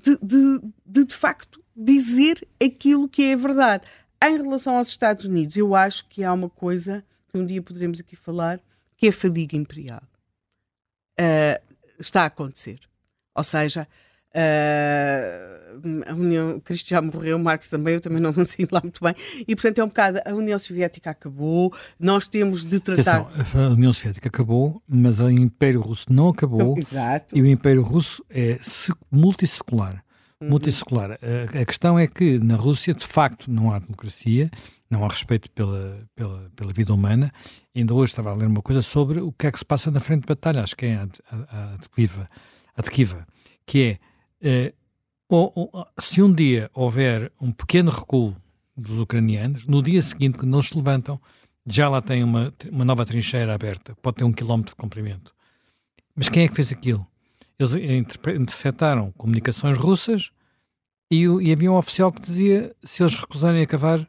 de, 0.00 0.16
de, 0.22 0.60
de, 0.86 1.04
de 1.04 1.14
facto, 1.14 1.62
dizer 1.76 2.46
aquilo 2.62 3.08
que 3.08 3.24
é 3.24 3.36
verdade. 3.36 3.84
Em 4.22 4.36
relação 4.36 4.76
aos 4.76 4.88
Estados 4.88 5.24
Unidos, 5.24 5.56
eu 5.56 5.74
acho 5.74 6.06
que 6.08 6.22
há 6.22 6.32
uma 6.32 6.48
coisa 6.48 7.04
que 7.30 7.38
um 7.38 7.44
dia 7.44 7.60
poderemos 7.60 8.00
aqui 8.00 8.16
falar, 8.16 8.60
que 8.96 9.06
é 9.06 9.10
a 9.10 9.12
fadiga 9.12 9.56
imperial 9.56 10.02
uh, 11.20 11.74
está 11.98 12.22
a 12.22 12.26
acontecer. 12.26 12.80
Ou 13.34 13.44
seja, 13.44 13.86
uh, 14.34 15.58
a 16.06 16.14
União, 16.14 16.60
Cristo 16.60 16.88
já 16.88 17.00
morreu, 17.00 17.38
Marx 17.38 17.68
também, 17.68 17.94
eu 17.94 18.00
também 18.00 18.20
não 18.20 18.32
sei 18.44 18.66
lá 18.70 18.80
muito 18.82 19.02
bem, 19.02 19.14
e 19.46 19.54
portanto 19.54 19.78
é 19.78 19.84
um 19.84 19.88
bocado, 19.88 20.20
a 20.24 20.32
União 20.34 20.58
Soviética 20.58 21.10
acabou, 21.10 21.72
nós 21.98 22.26
temos 22.26 22.64
de 22.64 22.80
tratar... 22.80 23.20
Atenção, 23.20 23.62
a 23.62 23.68
União 23.68 23.92
Soviética 23.92 24.28
acabou, 24.28 24.82
mas 24.88 25.20
o 25.20 25.30
Império 25.30 25.80
Russo 25.80 26.06
não 26.10 26.28
acabou, 26.28 26.76
Exato. 26.78 27.36
e 27.36 27.42
o 27.42 27.46
Império 27.46 27.82
Russo 27.82 28.24
é 28.30 28.58
multissecular. 29.10 30.02
Uhum. 30.40 30.50
Multissecular. 30.50 31.12
A, 31.12 31.60
a 31.60 31.64
questão 31.64 31.98
é 31.98 32.06
que 32.06 32.38
na 32.38 32.54
Rússia, 32.54 32.94
de 32.94 33.06
facto, 33.06 33.50
não 33.50 33.72
há 33.72 33.78
democracia, 33.80 34.48
não 34.90 35.04
há 35.04 35.08
respeito 35.08 35.50
pela, 35.50 36.06
pela, 36.14 36.50
pela 36.56 36.72
vida 36.72 36.92
humana. 36.94 37.32
Ainda 37.74 37.94
hoje 37.94 38.12
estava 38.12 38.30
a 38.30 38.34
ler 38.34 38.46
uma 38.46 38.62
coisa 38.62 38.82
sobre 38.82 39.20
o 39.20 39.32
que 39.32 39.46
é 39.46 39.52
que 39.52 39.58
se 39.58 39.64
passa 39.64 39.90
na 39.90 40.00
frente 40.00 40.22
de 40.22 40.26
batalha, 40.26 40.62
acho 40.62 40.76
que 40.76 40.86
é 40.86 40.96
a, 40.96 41.08
a, 41.30 41.74
a, 41.74 41.78
Tkiva, 41.78 42.30
a 42.76 42.82
Tkiva, 42.82 43.26
que 43.66 43.82
é 43.82 43.98
eh, 44.40 44.74
ou, 45.28 45.52
ou, 45.54 45.86
se 46.00 46.22
um 46.22 46.32
dia 46.32 46.70
houver 46.72 47.30
um 47.40 47.52
pequeno 47.52 47.90
recuo 47.90 48.34
dos 48.74 48.98
ucranianos, 48.98 49.66
no 49.66 49.82
dia 49.82 50.00
seguinte, 50.00 50.38
quando 50.38 50.56
eles 50.56 50.68
se 50.68 50.76
levantam, 50.76 51.20
já 51.66 51.88
lá 51.88 52.00
tem 52.00 52.24
uma, 52.24 52.50
uma 52.70 52.84
nova 52.84 53.04
trincheira 53.04 53.54
aberta, 53.54 53.94
pode 54.00 54.16
ter 54.16 54.24
um 54.24 54.32
quilómetro 54.32 54.72
de 54.72 54.76
comprimento. 54.76 55.34
Mas 56.16 56.28
quem 56.30 56.44
é 56.44 56.48
que 56.48 56.54
fez 56.54 56.72
aquilo? 56.72 57.06
Eles 57.58 57.74
interceptaram 57.74 59.12
comunicações 59.12 59.76
russas 59.76 60.30
e, 61.10 61.24
e 61.24 61.52
havia 61.52 61.70
um 61.70 61.76
oficial 61.76 62.10
que 62.10 62.22
dizia 62.22 62.74
se 62.82 63.02
eles 63.02 63.14
recusarem 63.14 63.62
a 63.62 63.66
cavar 63.66 64.08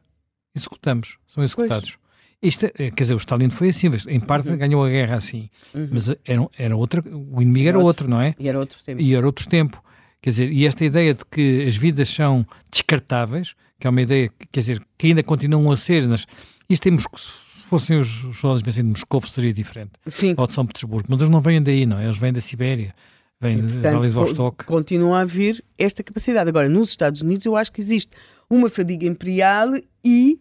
executamos, 0.60 1.18
são 1.28 1.44
executados. 1.44 1.98
Isto, 2.42 2.68
é, 2.68 2.90
quer 2.92 3.04
dizer, 3.04 3.14
o 3.14 3.18
Stalin 3.18 3.50
foi 3.50 3.70
assim, 3.70 3.90
em 4.08 4.20
parte 4.20 4.50
uhum. 4.50 4.58
ganhou 4.58 4.84
a 4.84 4.90
guerra 4.90 5.18
assim, 5.18 5.50
uhum. 5.76 5.90
mas 5.92 6.08
era, 6.08 6.50
era 6.58 6.78
outra, 6.78 7.02
o 7.02 7.42
inimigo 7.42 7.68
era, 7.68 7.78
era 7.78 7.78
outro, 7.78 8.06
outro, 8.06 8.10
não 8.10 8.22
é? 8.22 8.34
E 8.40 8.48
era 8.48 8.58
outro 8.58 8.80
tempo. 8.84 9.02
E 9.02 9.16
era 9.16 9.26
outro 9.26 9.50
tempo. 9.50 9.84
Quer 10.22 10.30
dizer, 10.30 10.52
e 10.52 10.66
esta 10.66 10.86
ideia 10.86 11.14
de 11.14 11.26
que 11.30 11.64
as 11.68 11.76
vidas 11.76 12.10
são 12.10 12.46
descartáveis, 12.72 13.56
que 13.80 13.88
é 13.88 13.90
uma 13.90 14.02
ideia, 14.02 14.30
quer 14.52 14.60
dizer, 14.60 14.82
que 14.98 15.08
ainda 15.08 15.24
continuam 15.24 15.72
a 15.72 15.76
ser, 15.76 16.08
nas, 16.08 16.26
isto 16.70 16.88
em 16.88 16.92
Moscou, 16.92 17.20
se 17.20 17.30
fossem 17.64 18.00
os, 18.00 18.24
os 18.24 18.38
soldados 18.38 18.74
de 18.74 18.84
Moscou 18.84 19.22
seria 19.22 19.54
diferente. 19.54 19.92
Sim. 20.08 20.34
Ou 20.38 20.48
de 20.48 20.54
São 20.54 20.66
Petersburgo, 20.66 21.08
mas 21.10 21.22
eles 21.22 21.32
não 21.32 21.42
vêm 21.42 21.62
daí, 21.62 21.86
não 21.86 22.00
é? 22.00 22.06
Eles 22.06 22.18
vêm 22.18 22.32
da 22.32 22.42
Sibéria. 22.42 22.94
Vêm 23.42 23.66
de 23.66 23.78
Vladivostok. 23.80 24.66
Continua 24.66 25.20
a 25.20 25.22
haver 25.22 25.64
esta 25.78 26.04
capacidade. 26.04 26.50
Agora, 26.50 26.68
nos 26.68 26.90
Estados 26.90 27.22
Unidos, 27.22 27.46
eu 27.46 27.56
acho 27.56 27.72
que 27.72 27.80
existe 27.80 28.12
uma 28.50 28.70
fadiga 28.70 29.06
imperial 29.06 29.70
e 30.04 30.40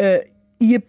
uh, 0.00 0.34
e, 0.60 0.76
a 0.76 0.80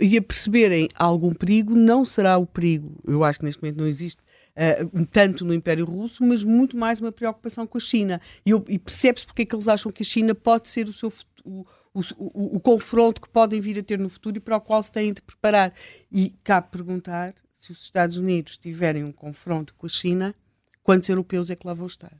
e 0.00 0.16
a 0.16 0.22
perceberem 0.22 0.88
algum 0.94 1.34
perigo, 1.34 1.74
não 1.74 2.04
será 2.04 2.38
o 2.38 2.46
perigo. 2.46 2.96
Eu 3.06 3.24
acho 3.24 3.40
que 3.40 3.44
neste 3.44 3.62
momento 3.62 3.78
não 3.78 3.86
existe 3.86 4.20
uh, 4.22 5.06
tanto 5.06 5.44
no 5.44 5.54
Império 5.54 5.84
Russo, 5.84 6.24
mas 6.24 6.42
muito 6.42 6.76
mais 6.76 7.00
uma 7.00 7.12
preocupação 7.12 7.66
com 7.66 7.78
a 7.78 7.80
China. 7.80 8.20
E, 8.44 8.50
e 8.68 8.78
percebe-se 8.78 9.26
porque 9.26 9.42
é 9.42 9.44
que 9.44 9.54
eles 9.54 9.68
acham 9.68 9.92
que 9.92 10.02
a 10.02 10.06
China 10.06 10.34
pode 10.34 10.68
ser 10.68 10.88
o 10.88 10.92
seu 10.92 11.12
o, 11.44 11.66
o, 11.94 12.00
o, 12.16 12.56
o, 12.56 12.60
confronto 12.60 13.20
que 13.20 13.28
podem 13.28 13.60
vir 13.60 13.78
a 13.78 13.82
ter 13.82 13.98
no 13.98 14.08
futuro 14.08 14.36
e 14.36 14.40
para 14.40 14.56
o 14.56 14.60
qual 14.60 14.82
se 14.82 14.92
têm 14.92 15.12
de 15.12 15.22
preparar. 15.22 15.72
E 16.10 16.30
cabe 16.44 16.68
perguntar 16.70 17.34
se 17.52 17.72
os 17.72 17.82
Estados 17.82 18.16
Unidos 18.16 18.56
tiverem 18.56 19.04
um 19.04 19.12
confronto 19.12 19.74
com 19.74 19.86
a 19.86 19.88
China, 19.88 20.34
quantos 20.82 21.08
europeus 21.08 21.50
é 21.50 21.56
que 21.56 21.66
lá 21.66 21.74
vão 21.74 21.86
estar? 21.86 22.16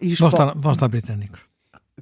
Vão 0.00 0.28
estar, 0.28 0.54
vão 0.54 0.72
estar 0.72 0.88
britânicos. 0.88 1.53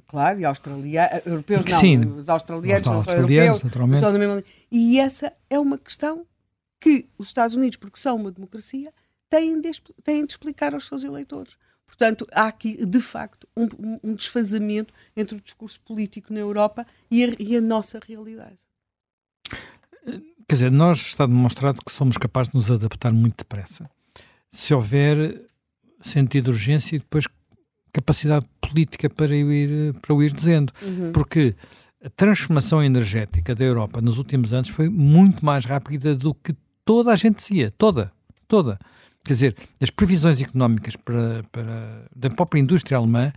Claro, 0.07 0.39
e 0.39 0.45
australianos, 0.45 1.25
europeus 1.25 1.65
não, 1.65 1.79
Sim, 1.79 1.99
os 2.15 2.29
australianos 2.29 2.87
não 2.87 3.03
são 3.03 3.13
europeus, 3.13 3.59
são 3.59 4.11
da 4.11 4.17
mesma 4.17 4.43
E 4.71 4.99
essa 4.99 5.31
é 5.49 5.59
uma 5.59 5.77
questão 5.77 6.25
que 6.79 7.07
os 7.17 7.27
Estados 7.27 7.55
Unidos, 7.55 7.77
porque 7.77 7.99
são 7.99 8.15
uma 8.15 8.31
democracia, 8.31 8.91
têm 9.29 9.61
de, 9.61 9.71
têm 10.03 10.25
de 10.25 10.33
explicar 10.33 10.73
aos 10.73 10.85
seus 10.85 11.03
eleitores. 11.03 11.55
Portanto, 11.85 12.27
há 12.31 12.47
aqui, 12.47 12.83
de 12.85 12.99
facto, 12.99 13.47
um, 13.55 13.99
um 14.03 14.15
desfazamento 14.15 14.93
entre 15.15 15.37
o 15.37 15.41
discurso 15.41 15.79
político 15.81 16.33
na 16.33 16.39
Europa 16.39 16.87
e 17.09 17.23
a, 17.23 17.35
e 17.39 17.55
a 17.55 17.61
nossa 17.61 17.99
realidade. 18.05 18.57
Quer 20.47 20.55
dizer, 20.55 20.71
nós 20.71 20.99
está 20.99 21.25
demonstrado 21.25 21.79
que 21.85 21.91
somos 21.91 22.17
capazes 22.17 22.51
de 22.51 22.57
nos 22.57 22.71
adaptar 22.71 23.13
muito 23.13 23.37
depressa. 23.37 23.89
Se 24.51 24.73
houver 24.73 25.45
sentido 26.01 26.45
de 26.45 26.51
urgência 26.51 26.95
e 26.95 26.99
depois 26.99 27.25
capacidade 27.93 28.45
política 28.59 29.09
para 29.09 29.31
o 29.31 29.53
ir, 29.53 29.93
para 30.01 30.13
o 30.13 30.21
ir 30.21 30.33
dizendo. 30.33 30.73
Uhum. 30.81 31.11
Porque 31.13 31.55
a 32.03 32.09
transformação 32.09 32.83
energética 32.83 33.55
da 33.55 33.63
Europa 33.63 34.01
nos 34.01 34.17
últimos 34.17 34.53
anos 34.53 34.69
foi 34.69 34.89
muito 34.89 35.45
mais 35.45 35.63
rápida 35.63 36.15
do 36.15 36.33
que 36.33 36.55
toda 36.83 37.13
a 37.13 37.15
gente 37.15 37.37
dizia. 37.37 37.71
Toda. 37.77 38.11
Toda. 38.47 38.79
Quer 39.23 39.33
dizer, 39.33 39.55
as 39.79 39.89
previsões 39.89 40.41
económicas 40.41 40.97
para, 40.97 41.43
para, 41.51 42.07
da 42.13 42.29
própria 42.29 42.59
indústria 42.59 42.97
alemã 42.97 43.31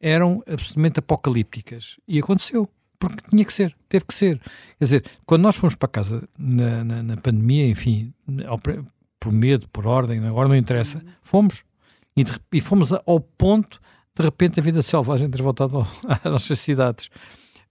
eram 0.00 0.42
absolutamente 0.46 1.00
apocalípticas. 1.00 1.96
E 2.08 2.18
aconteceu. 2.18 2.68
Porque 2.98 3.22
tinha 3.28 3.44
que 3.44 3.52
ser, 3.52 3.76
teve 3.90 4.06
que 4.06 4.14
ser. 4.14 4.40
Quer 4.78 4.84
dizer, 4.84 5.04
quando 5.26 5.42
nós 5.42 5.56
fomos 5.56 5.74
para 5.74 5.88
casa 5.88 6.26
na, 6.38 6.82
na, 6.82 7.02
na 7.02 7.16
pandemia, 7.18 7.68
enfim, 7.68 8.14
ao, 8.46 8.58
por 9.20 9.32
medo, 9.32 9.68
por 9.68 9.86
ordem, 9.86 10.24
agora 10.26 10.48
não 10.48 10.56
interessa, 10.56 11.02
fomos. 11.20 11.62
E, 12.16 12.24
e 12.52 12.60
fomos 12.62 12.92
ao 12.94 13.20
ponto, 13.20 13.78
de 14.16 14.22
repente, 14.22 14.58
a 14.58 14.62
vida 14.62 14.82
selvagem 14.82 15.28
ter 15.28 15.42
voltado 15.42 15.86
às 16.08 16.24
nossas 16.24 16.58
cidades. 16.58 17.10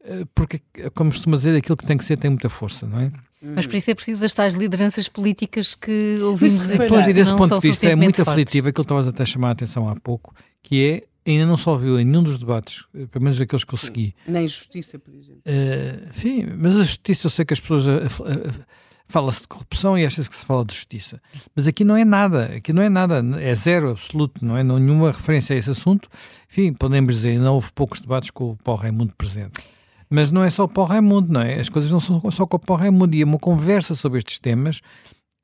Eh, 0.03 0.25
porque, 0.35 0.61
como 0.93 1.09
costuma 1.09 1.37
dizer, 1.37 1.55
aquilo 1.55 1.75
que 1.75 1.85
tem 1.85 1.97
que 1.97 2.05
ser 2.05 2.17
tem 2.17 2.29
muita 2.29 2.49
força, 2.49 2.85
não 2.85 2.99
é? 2.99 3.11
Mas 3.41 3.67
para 3.67 3.77
isso 3.77 3.91
é 3.91 3.95
preciso 3.95 4.25
as 4.25 4.33
tais 4.33 4.53
lideranças 4.53 5.07
políticas 5.07 5.75
que 5.75 6.19
ouvimos 6.21 6.69
aqui. 6.69 6.87
Pois, 6.87 7.07
e 7.07 7.13
desse 7.13 7.31
ponto 7.31 7.59
de 7.59 7.67
vista 7.67 7.87
é 7.87 7.95
muito 7.95 8.15
fortes. 8.17 8.31
aflitivo 8.31 8.69
aquilo 8.69 8.83
que 8.83 8.93
estavas 8.93 9.07
até 9.07 9.23
a 9.23 9.25
chamar 9.25 9.49
a 9.49 9.51
atenção 9.51 9.87
há 9.89 9.95
pouco, 9.95 10.33
que 10.63 10.83
é, 10.83 11.31
ainda 11.31 11.45
não 11.45 11.57
se 11.57 11.67
ouviu 11.69 11.99
em 11.99 12.05
nenhum 12.05 12.23
dos 12.23 12.39
debates, 12.39 12.85
eh, 12.95 13.05
pelo 13.05 13.23
menos 13.23 13.39
aqueles 13.39 13.63
que 13.63 13.73
eu 13.73 13.77
segui. 13.77 14.15
Nem 14.27 14.47
justiça, 14.47 14.97
por 14.97 15.13
exemplo. 15.13 15.41
Uh, 15.45 16.19
sim, 16.19 16.45
mas 16.57 16.75
a 16.75 16.83
justiça 16.83 17.27
eu 17.27 17.31
sei 17.31 17.45
que 17.45 17.53
as 17.53 17.59
pessoas... 17.59 17.85
Uh, 17.85 18.23
uh, 18.23 18.65
Fala-se 19.07 19.41
de 19.41 19.47
corrupção 19.47 19.97
e 19.97 20.05
acha-se 20.05 20.29
que 20.29 20.35
se 20.35 20.45
fala 20.45 20.65
de 20.65 20.73
justiça. 20.73 21.21
Mas 21.55 21.67
aqui 21.67 21.83
não 21.83 21.95
é 21.95 22.03
nada, 22.03 22.45
aqui 22.55 22.73
não 22.73 22.81
é 22.81 22.89
nada, 22.89 23.23
é 23.39 23.53
zero 23.53 23.91
absoluto, 23.91 24.43
não 24.43 24.57
é 24.57 24.63
nenhuma 24.63 25.11
referência 25.11 25.55
a 25.55 25.59
esse 25.59 25.69
assunto. 25.69 26.09
Enfim, 26.49 26.73
podemos 26.73 27.15
dizer, 27.15 27.39
não 27.39 27.55
houve 27.55 27.71
poucos 27.71 28.01
debates 28.01 28.31
com 28.31 28.51
o 28.51 28.57
Paulo 28.57 28.81
Raimundo 28.81 29.13
presente. 29.15 29.63
Mas 30.09 30.31
não 30.31 30.43
é 30.43 30.49
só 30.49 30.63
o 30.63 30.67
Paulo 30.67 30.91
Raimundo, 30.91 31.31
não 31.31 31.41
é? 31.41 31.59
As 31.59 31.69
coisas 31.69 31.91
não 31.91 31.99
são 31.99 32.21
só 32.31 32.45
com 32.45 32.57
o 32.57 32.59
Paulo 32.59 32.81
Raimundo. 32.81 33.15
E 33.15 33.23
uma 33.23 33.39
conversa 33.39 33.95
sobre 33.95 34.19
estes 34.19 34.39
temas 34.39 34.81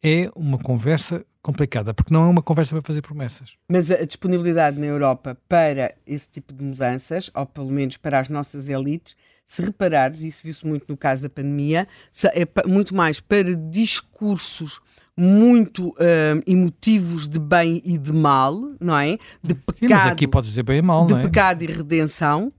é 0.04 0.30
uma 0.36 0.58
conversa 0.58 1.24
complicada, 1.42 1.94
porque 1.94 2.14
não 2.14 2.26
é 2.26 2.30
uma 2.30 2.42
conversa 2.42 2.76
para 2.76 2.82
fazer 2.84 3.02
promessas. 3.02 3.56
Mas 3.70 3.90
a 3.90 4.06
disponibilidade 4.06 4.80
na 4.80 4.86
Europa 4.86 5.38
para 5.50 5.94
esse 6.06 6.30
tipo 6.30 6.54
de 6.54 6.64
mudanças, 6.64 7.32
ou 7.34 7.46
pelo 7.46 7.72
menos 7.72 7.98
para 7.98 8.20
as 8.20 8.30
nossas 8.30 8.68
elites, 8.68 9.16
se 9.52 9.62
reparares, 9.62 10.22
isso 10.22 10.44
viu-se 10.46 10.66
muito 10.66 10.86
no 10.88 10.96
caso 10.96 11.24
da 11.24 11.30
pandemia, 11.30 11.86
é 12.34 12.48
muito 12.66 12.96
mais 12.96 13.20
para 13.20 13.54
discursos 13.54 14.80
muito 15.16 15.90
uh, 15.90 16.42
emotivos 16.48 17.28
de 17.28 17.38
bem 17.38 17.82
e 17.84 17.98
de 17.98 18.14
mal, 18.14 18.58
não 18.80 18.98
é? 18.98 19.18
De 19.44 19.54
pecado. 19.54 19.78
Sim, 19.78 19.88
mas 19.90 20.08
aqui 20.08 20.26
pode 20.26 20.48
dizer 20.48 20.64
bem 20.64 20.78
e 20.78 20.82
mal, 20.82 21.06
de 21.06 21.14
não 21.14 21.20
é? 21.20 21.24
pecado 21.24 21.64
e 21.64 21.68
redenção 21.68 22.54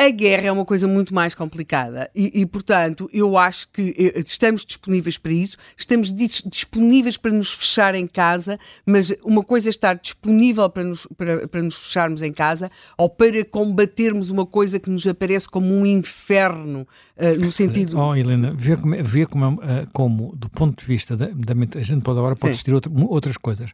a 0.00 0.08
guerra 0.08 0.46
é 0.46 0.52
uma 0.52 0.64
coisa 0.64 0.88
muito 0.88 1.14
mais 1.14 1.34
complicada 1.34 2.10
e, 2.14 2.40
e, 2.40 2.46
portanto, 2.46 3.06
eu 3.12 3.36
acho 3.36 3.68
que 3.70 3.94
eh, 3.98 4.20
estamos 4.20 4.64
disponíveis 4.64 5.18
para 5.18 5.30
isso, 5.30 5.58
estamos 5.76 6.10
disponíveis 6.10 7.18
para 7.18 7.30
nos 7.30 7.52
fechar 7.52 7.94
em 7.94 8.06
casa, 8.06 8.58
mas 8.86 9.12
uma 9.22 9.44
coisa 9.44 9.68
é 9.68 9.70
estar 9.70 9.92
disponível 9.92 10.70
para 10.70 10.84
nos, 10.84 11.06
para, 11.18 11.46
para 11.46 11.62
nos 11.62 11.74
fecharmos 11.74 12.22
em 12.22 12.32
casa 12.32 12.70
ou 12.96 13.10
para 13.10 13.44
combatermos 13.44 14.30
uma 14.30 14.46
coisa 14.46 14.80
que 14.80 14.88
nos 14.88 15.06
aparece 15.06 15.46
como 15.46 15.66
um 15.66 15.84
inferno, 15.84 16.88
uh, 17.18 17.38
no 17.38 17.52
sentido... 17.52 17.98
Oh, 17.98 18.16
Helena, 18.16 18.54
vê 18.56 18.78
como, 18.78 19.04
vê 19.04 19.26
como, 19.26 19.56
uh, 19.56 19.60
como 19.92 20.34
do 20.34 20.48
ponto 20.48 20.80
de 20.80 20.86
vista 20.86 21.14
da, 21.14 21.26
da 21.26 21.52
a 21.78 21.82
gente 21.82 22.02
pode 22.02 22.18
agora 22.18 22.34
pode 22.34 22.54
discutir 22.54 22.72
outra, 22.72 22.90
outras 23.06 23.36
coisas, 23.36 23.70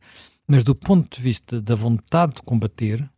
mas 0.49 0.65
do 0.65 0.75
ponto 0.75 1.17
de 1.17 1.23
vista 1.23 1.61
da 1.61 1.77
vontade 1.77 2.35
de 2.35 2.43
combater, 2.43 3.09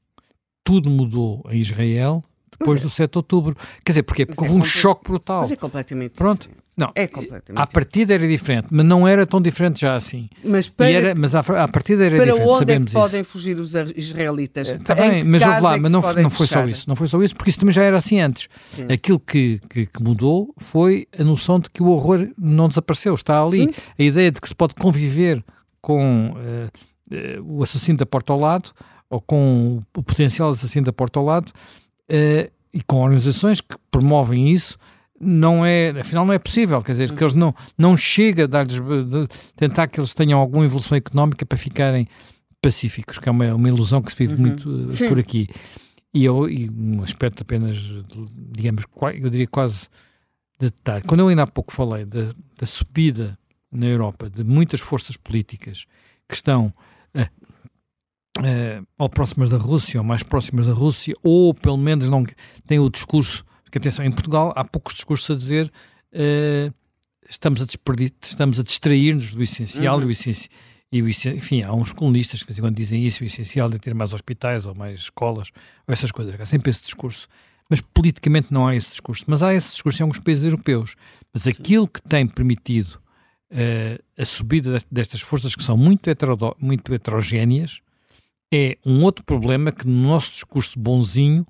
tudo 0.62 0.90
mudou 0.90 1.43
em 1.51 1.59
Israel 1.59 2.22
depois 2.59 2.80
é, 2.80 2.82
do 2.82 2.90
7 2.90 3.10
de 3.10 3.18
outubro. 3.18 3.56
Quer 3.85 3.93
dizer, 3.93 4.02
porque, 4.02 4.26
porque 4.26 4.44
é 4.44 4.48
houve 4.48 4.60
um 4.60 4.64
choque 4.64 5.05
brutal. 5.09 5.40
Mas 5.40 5.52
é 5.52 5.56
completamente 5.56 6.12
Pronto. 6.12 6.43
Diferente. 6.43 6.68
Não, 6.78 6.93
é 6.94 7.09
completamente 7.09 7.60
à 7.60 7.66
partida 7.66 8.14
era 8.14 8.28
diferente, 8.28 8.68
mas 8.70 8.86
não 8.86 9.06
era 9.06 9.26
tão 9.26 9.43
diferente 9.43 9.80
já 9.80 9.97
assim. 9.97 10.30
Mas, 10.44 10.68
para, 10.68 10.89
era, 10.89 11.12
mas 11.12 11.35
à, 11.35 11.40
à 11.40 11.66
partida 11.66 12.06
era 12.06 12.16
para 12.16 12.26
diferente, 12.26 12.48
onde 12.48 12.59
sabemos 12.60 12.90
é 12.90 12.94
que 12.94 13.01
podem 13.01 13.24
fugir 13.24 13.59
os 13.59 13.74
israelitas? 13.97 14.68
Está 14.68 14.93
é, 14.93 15.10
bem, 15.10 15.24
mas 15.24 15.43
lá, 15.43 15.74
é 15.74 15.80
mas 15.80 15.90
não, 15.90 16.01
não 16.01 16.30
foi 16.30 16.47
fechar? 16.47 16.62
só 16.62 16.68
isso. 16.68 16.89
Não 16.89 16.94
foi 16.94 17.09
só 17.09 17.20
isso, 17.20 17.35
porque 17.35 17.51
isso 17.51 17.59
também 17.59 17.72
já 17.72 17.82
era 17.82 17.98
assim 17.98 18.20
antes. 18.20 18.48
Sim. 18.64 18.86
Aquilo 18.89 19.18
que, 19.18 19.60
que, 19.68 19.86
que, 19.86 20.01
mudou 20.01 20.55
foi 20.56 21.09
a 21.18 21.24
noção 21.24 21.59
de 21.59 21.68
que 21.68 21.82
o 21.82 21.89
horror 21.89 22.28
não 22.39 22.68
desapareceu, 22.68 23.12
está 23.16 23.43
ali. 23.43 23.64
Sim. 23.64 23.74
A 23.98 24.02
ideia 24.05 24.30
de 24.30 24.40
que 24.40 24.47
se 24.47 24.55
pode 24.55 24.76
conviver 24.76 25.44
com 25.80 26.30
uh, 26.30 27.43
uh, 27.43 27.59
o 27.59 27.60
assassino 27.64 27.98
da 27.98 28.06
porta 28.06 28.32
ao 28.32 28.39
lado, 28.39 28.70
ou 29.10 29.20
com 29.20 29.80
o 29.97 30.02
potencial 30.05 30.51
assassino 30.51 30.86
da 30.86 30.93
porta 30.93 31.18
ao 31.18 31.24
lado, 31.24 31.51
uh, 32.10 32.51
e 32.72 32.82
com 32.82 33.02
organizações 33.02 33.60
que 33.60 33.76
promovem 33.90 34.51
isso, 34.51 34.78
não 35.20 35.64
é, 35.64 35.90
afinal 35.90 36.24
não 36.24 36.32
é 36.32 36.39
possível, 36.39 36.80
quer 36.82 36.93
dizer, 36.93 37.12
que 37.12 37.22
eles 37.22 37.35
não, 37.35 37.55
não 37.76 37.97
chega 37.97 38.44
a 38.44 38.47
dar-lhes, 38.47 38.80
tentar 39.56 39.89
que 39.89 39.98
eles 39.98 40.14
tenham 40.14 40.39
alguma 40.39 40.64
evolução 40.64 40.97
económica 40.97 41.44
para 41.44 41.59
ficarem 41.59 42.06
pacíficos, 42.62 43.18
que 43.18 43.28
é 43.28 43.32
uma, 43.32 43.55
uma 43.55 43.68
ilusão 43.68 44.01
que 44.01 44.12
se 44.12 44.18
vive 44.18 44.35
uhum. 44.35 44.40
muito 44.40 44.68
uh, 44.68 45.09
por 45.09 45.18
aqui. 45.18 45.48
E, 46.14 46.24
eu, 46.24 46.48
e 46.48 46.70
um 46.70 47.02
aspecto 47.02 47.43
apenas, 47.43 47.76
digamos, 48.52 48.85
eu 49.20 49.30
diria 49.30 49.47
quase 49.47 49.89
de 50.60 50.66
detalhe. 50.66 51.05
Quando 51.06 51.20
eu 51.20 51.28
ainda 51.28 51.43
há 51.43 51.47
pouco 51.47 51.72
falei 51.72 52.05
da, 52.05 52.32
da 52.59 52.66
subida 52.66 53.39
na 53.70 53.86
Europa 53.86 54.30
de 54.30 54.43
muitas 54.43 54.80
forças 54.80 55.16
políticas 55.16 55.85
que 56.28 56.35
estão 56.35 56.72
uh, 58.39 58.86
ou 58.98 59.09
próximas 59.09 59.51
da 59.51 59.56
Rússia, 59.56 60.01
ou 60.01 60.05
mais 60.05 60.23
próximas 60.23 60.66
da 60.66 60.73
Rússia, 60.73 61.15
ou 61.23 61.52
pelo 61.52 61.77
menos 61.77 62.09
não 62.09 62.24
têm 62.66 62.78
o 62.78 62.89
discurso, 62.89 63.44
porque 63.65 63.78
atenção, 63.78 64.05
em 64.05 64.10
Portugal 64.10 64.52
há 64.56 64.65
poucos 64.65 64.94
discursos 64.94 65.31
a 65.31 65.39
dizer 65.39 65.73
uh, 66.12 66.74
estamos 67.28 67.62
a, 67.62 67.66
estamos 68.23 68.59
a 68.59 68.62
distrair-nos 68.62 69.35
do 69.35 69.43
essencial 69.43 69.98
uhum. 69.98 70.05
e, 70.05 70.06
o 70.06 70.10
essenci 70.10 70.48
e 70.90 71.02
o 71.02 71.09
enfim, 71.09 71.62
há 71.62 71.73
uns 71.74 71.93
colunistas 71.93 72.43
que 72.43 72.47
de 72.47 72.52
vez 72.52 72.59
em 72.59 72.62
quando 72.62 72.77
dizem 72.77 73.06
isso, 73.06 73.23
o 73.23 73.27
essencial 73.27 73.70
é 73.73 73.78
ter 73.78 73.94
mais 73.94 74.15
hospitais 74.15 74.65
ou 74.65 74.74
mais 74.74 75.01
escolas, 75.01 75.51
ou 75.86 75.93
essas 75.93 76.10
coisas, 76.10 76.35
há 76.40 76.47
sempre 76.47 76.70
esse 76.70 76.82
discurso. 76.82 77.28
Mas 77.70 77.82
politicamente 77.82 78.51
não 78.51 78.66
há 78.66 78.74
esse 78.74 78.89
discurso. 78.93 79.24
Mas 79.27 79.43
há 79.43 79.52
esse 79.52 79.73
discurso 79.73 80.01
em 80.01 80.05
alguns 80.05 80.19
países 80.20 80.43
europeus. 80.43 80.97
Mas 81.35 81.47
aquilo 81.47 81.86
que 81.86 82.01
tem 82.01 82.27
permitido 82.27 82.98
uh, 83.52 84.02
a 84.16 84.24
subida 84.24 84.78
destas 84.90 85.20
forças 85.20 85.55
que 85.55 85.62
são 85.62 85.77
muito, 85.77 86.09
hetero, 86.09 86.56
muito 86.59 86.94
heterogéneas 86.94 87.82
é 88.52 88.78
um 88.84 89.02
outro 89.02 89.24
problema 89.24 89.72
que 89.72 89.86
no 89.86 90.08
nosso 90.08 90.32
discurso 90.32 90.78
bonzinho, 90.78 91.46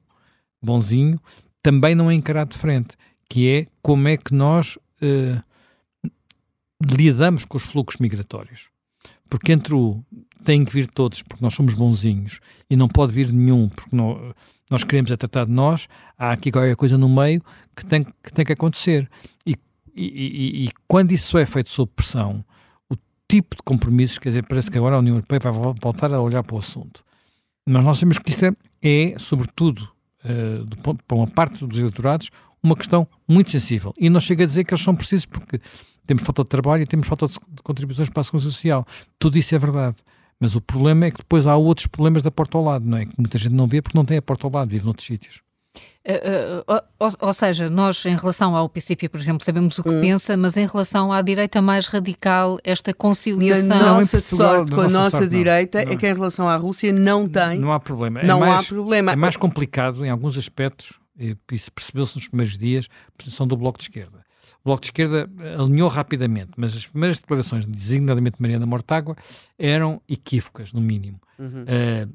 bonzinho 0.62 1.20
também 1.62 1.94
não 1.94 2.10
é 2.10 2.14
encarado 2.14 2.50
de 2.50 2.58
frente, 2.58 2.96
que 3.28 3.48
é 3.48 3.66
como 3.82 4.08
é 4.08 4.16
que 4.16 4.34
nós 4.34 4.76
uh, 5.02 5.42
lidamos 6.84 7.44
com 7.44 7.56
os 7.56 7.64
fluxos 7.64 8.00
migratórios. 8.00 8.70
Porque 9.28 9.52
entre 9.52 9.74
o 9.74 10.02
tem 10.44 10.64
que 10.64 10.72
vir 10.72 10.86
todos, 10.86 11.22
porque 11.22 11.42
nós 11.42 11.54
somos 11.54 11.74
bonzinhos, 11.74 12.40
e 12.70 12.76
não 12.76 12.88
pode 12.88 13.12
vir 13.12 13.30
nenhum, 13.32 13.68
porque 13.68 13.94
não, 13.94 14.34
nós 14.70 14.84
queremos 14.84 15.10
é 15.10 15.16
tratar 15.16 15.44
de 15.44 15.52
nós, 15.52 15.88
há 16.16 16.32
aqui 16.32 16.50
qualquer 16.50 16.76
coisa 16.76 16.96
no 16.96 17.08
meio 17.08 17.42
que 17.76 17.84
tem 17.84 18.04
que, 18.04 18.32
tem 18.32 18.44
que 18.44 18.52
acontecer. 18.52 19.08
E, 19.44 19.54
e, 19.94 20.04
e, 20.04 20.64
e 20.66 20.70
quando 20.86 21.12
isso 21.12 21.36
é 21.36 21.44
feito 21.44 21.70
sob 21.70 21.90
pressão, 21.94 22.44
tipo 23.28 23.56
de 23.56 23.62
compromissos, 23.62 24.18
quer 24.18 24.30
dizer, 24.30 24.46
parece 24.46 24.70
que 24.70 24.78
agora 24.78 24.96
a 24.96 24.98
União 24.98 25.16
Europeia 25.16 25.38
vai 25.38 25.52
voltar 25.52 26.12
a 26.12 26.20
olhar 26.20 26.42
para 26.42 26.56
o 26.56 26.58
assunto. 26.58 27.04
Mas 27.66 27.84
nós 27.84 27.98
sabemos 27.98 28.18
que 28.18 28.30
isto 28.30 28.44
é, 28.46 28.52
é 28.82 29.18
sobretudo, 29.18 29.88
uh, 30.24 30.82
ponto, 30.82 31.04
para 31.04 31.16
uma 31.16 31.26
parte 31.26 31.66
dos 31.66 31.78
eleitorados, 31.78 32.30
uma 32.62 32.74
questão 32.74 33.06
muito 33.28 33.50
sensível. 33.50 33.92
E 33.98 34.08
não 34.08 34.20
chega 34.20 34.44
a 34.44 34.46
dizer 34.46 34.64
que 34.64 34.72
eles 34.72 34.82
são 34.82 34.96
precisos 34.96 35.26
porque 35.26 35.60
temos 36.06 36.22
falta 36.22 36.42
de 36.42 36.48
trabalho 36.48 36.82
e 36.82 36.86
temos 36.86 37.06
falta 37.06 37.26
de 37.26 37.62
contribuições 37.62 38.08
para 38.08 38.22
a 38.22 38.24
segurança 38.24 38.50
social. 38.50 38.86
Tudo 39.18 39.36
isso 39.36 39.54
é 39.54 39.58
verdade. 39.58 39.96
Mas 40.40 40.54
o 40.54 40.60
problema 40.60 41.06
é 41.06 41.10
que 41.10 41.18
depois 41.18 41.46
há 41.46 41.56
outros 41.56 41.86
problemas 41.86 42.22
da 42.22 42.30
porta 42.30 42.56
ao 42.56 42.64
lado, 42.64 42.86
não 42.86 42.96
é? 42.96 43.04
Que 43.04 43.14
muita 43.18 43.36
gente 43.36 43.54
não 43.54 43.66
vê 43.66 43.82
porque 43.82 43.98
não 43.98 44.04
tem 44.04 44.16
a 44.16 44.22
porta 44.22 44.46
ao 44.46 44.52
lado, 44.52 44.70
vive 44.70 44.84
noutros 44.84 45.06
sítios. 45.06 45.42
Uh, 46.08 46.72
uh, 46.72 46.84
ou, 46.98 47.10
ou, 47.20 47.32
seja, 47.34 47.68
nós 47.68 48.04
em 48.06 48.16
relação 48.16 48.56
ao 48.56 48.66
PCP, 48.66 49.10
por 49.10 49.20
exemplo, 49.20 49.44
sabemos 49.44 49.78
o 49.78 49.82
que 49.82 49.90
hum. 49.90 50.00
pensa, 50.00 50.38
mas 50.38 50.56
em 50.56 50.66
relação 50.66 51.12
à 51.12 51.20
direita 51.20 51.60
mais 51.60 51.86
radical, 51.86 52.58
esta 52.64 52.94
conciliação... 52.94 53.76
A 53.76 53.94
nossa 53.96 54.18
Portugal, 54.18 54.56
sorte 54.56 54.72
com 54.74 54.80
a 54.80 54.88
nossa, 54.88 55.10
sorte, 55.10 55.28
direita 55.28 55.84
não, 55.84 55.92
é 55.92 55.96
que 55.96 56.06
em 56.08 56.14
relação 56.14 56.48
à 56.48 56.56
Rússia 56.56 56.92
não 56.94 57.26
tem... 57.26 57.58
Não 57.58 57.72
há 57.72 57.78
problema. 57.78 58.20
É 58.20 58.24
não 58.24 58.42
é 58.42 58.48
mais, 58.48 58.60
há 58.60 58.68
problema. 58.68 59.12
É 59.12 59.16
mais 59.16 59.36
complicado 59.36 60.02
em 60.04 60.08
alguns 60.08 60.38
aspectos, 60.38 60.98
isso 61.52 61.70
percebeu-se 61.72 62.16
nos 62.16 62.28
primeiros 62.28 62.56
dias, 62.56 62.88
a 63.06 63.22
posição 63.22 63.46
do 63.46 63.54
Bloco 63.54 63.76
de 63.76 63.84
Esquerda. 63.84 64.24
O 64.62 64.64
Bloco 64.64 64.80
de 64.80 64.86
Esquerda 64.86 65.28
alinhou 65.58 65.90
rapidamente, 65.90 66.52
mas 66.56 66.74
as 66.74 66.86
primeiras 66.86 67.18
declarações, 67.18 67.66
designadamente 67.66 68.36
Mariana 68.40 68.64
Mortágua, 68.64 69.14
eram 69.58 70.00
equívocas, 70.08 70.72
no 70.72 70.80
mínimo. 70.80 71.20
Uhum. 71.38 71.64
Uh, 71.64 72.12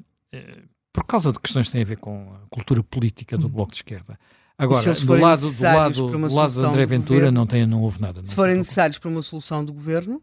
por 0.94 1.04
causa 1.04 1.32
de 1.32 1.40
questões 1.40 1.66
que 1.66 1.72
têm 1.72 1.82
a 1.82 1.84
ver 1.84 1.96
com 1.96 2.32
a 2.32 2.46
cultura 2.48 2.80
política 2.84 3.36
do 3.36 3.48
Bloco 3.48 3.72
de 3.72 3.78
Esquerda. 3.78 4.16
Agora, 4.56 4.94
do 4.94 5.16
lado, 5.16 5.40
do 5.40 5.62
lado, 5.64 5.94
do 6.28 6.34
lado 6.34 6.52
de 6.52 6.64
André 6.64 6.86
Ventura 6.86 7.18
governo, 7.18 7.40
não, 7.40 7.46
tem, 7.48 7.66
não 7.66 7.82
houve 7.82 8.00
nada. 8.00 8.20
Não 8.20 8.24
se 8.24 8.32
forem 8.32 8.56
necessários 8.56 8.96
para 8.96 9.10
uma 9.10 9.20
solução 9.20 9.64
do 9.64 9.72
governo, 9.72 10.22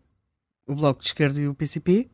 o 0.65 0.73
Bloco 0.73 1.01
de 1.01 1.07
Esquerda 1.07 1.41
e 1.41 1.47
o 1.49 1.53
PCP, 1.53 2.09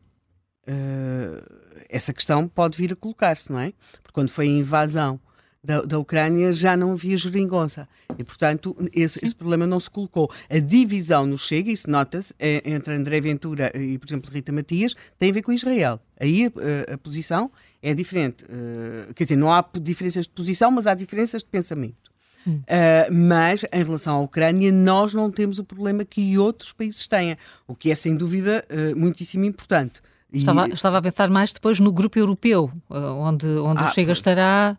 uh, 0.66 0.66
eh, 0.66 1.86
essa 1.88 2.12
questão 2.12 2.48
pode 2.48 2.76
vir 2.76 2.92
a 2.92 2.96
colocar-se, 2.96 3.52
não 3.52 3.60
é? 3.60 3.72
Porque 4.02 4.12
quando 4.12 4.30
foi 4.30 4.48
a 4.48 4.50
invasão 4.50 5.20
da, 5.62 5.82
da 5.82 5.96
Ucrânia 5.96 6.52
já 6.52 6.76
não 6.76 6.92
havia 6.92 7.16
geringonça. 7.16 7.88
E, 8.18 8.24
portanto, 8.24 8.76
esse, 8.92 9.24
esse, 9.24 9.34
problema 9.34 9.68
não 9.68 9.78
se 9.78 9.88
colocou. 9.88 10.28
A 10.50 10.58
divisão 10.58 11.26
no 11.26 11.38
Chega, 11.38 11.70
isso 11.70 11.88
nota-se, 11.88 12.34
é, 12.40 12.62
entre 12.68 12.94
André 12.94 13.20
Ventura 13.20 13.70
e, 13.76 13.96
por 13.98 14.08
exemplo, 14.08 14.32
Rita 14.32 14.50
Matias, 14.50 14.96
tem 15.16 15.30
a 15.30 15.32
ver 15.32 15.42
com 15.42 15.52
Israel. 15.52 16.00
Aí 16.18 16.46
a, 16.46 16.92
a, 16.92 16.94
a 16.94 16.98
posição 16.98 17.50
é 17.82 17.94
diferente. 17.94 18.44
Uh, 18.44 19.12
quer 19.14 19.24
dizer, 19.24 19.36
não 19.36 19.52
há 19.52 19.64
diferenças 19.80 20.26
de 20.26 20.32
posição, 20.32 20.70
mas 20.70 20.86
há 20.86 20.94
diferenças 20.94 21.42
de 21.42 21.48
pensamento. 21.48 22.08
Uh, 22.46 23.12
mas 23.12 23.64
em 23.72 23.84
relação 23.84 24.16
à 24.16 24.20
Ucrânia, 24.20 24.72
nós 24.72 25.12
não 25.12 25.30
temos 25.30 25.58
o 25.58 25.64
problema 25.64 26.04
que 26.04 26.38
outros 26.38 26.72
países 26.72 27.06
têm, 27.06 27.36
o 27.66 27.74
que 27.74 27.90
é 27.90 27.94
sem 27.94 28.16
dúvida 28.16 28.64
uh, 28.70 28.98
muitíssimo 28.98 29.44
importante. 29.44 30.00
E... 30.32 30.40
Estava, 30.40 30.68
estava, 30.68 30.98
a 30.98 31.02
pensar 31.02 31.28
mais 31.30 31.52
depois 31.52 31.80
no 31.80 31.92
grupo 31.92 32.18
europeu, 32.18 32.70
onde, 32.90 33.46
onde 33.46 33.80
ah, 33.80 33.86
o 33.86 33.92
Chega 33.92 34.12
estará. 34.12 34.76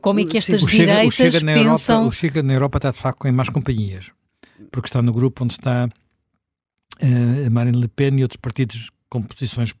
Como 0.00 0.20
é 0.20 0.24
que 0.24 0.38
estas 0.38 0.62
direitas 0.62 1.06
o 1.06 1.10
Chega, 1.10 1.28
o 1.28 1.32
Chega 1.32 1.40
pensam... 1.40 1.96
Europa, 1.96 2.08
o 2.08 2.12
Chega 2.12 2.42
na 2.42 2.52
Europa 2.54 2.78
está 2.78 2.90
de 2.90 2.98
facto 2.98 3.28
em 3.28 3.32
mais 3.32 3.50
companhias, 3.50 4.10
porque 4.70 4.88
está 4.88 5.02
no 5.02 5.12
grupo 5.12 5.44
onde 5.44 5.52
está 5.52 5.86
uh, 5.86 7.50
Marine 7.50 7.78
Le 7.78 7.88
Pen 7.88 8.18
e 8.18 8.22
outros 8.22 8.40
partidos 8.40 8.90
com 9.10 9.22
posições 9.22 9.74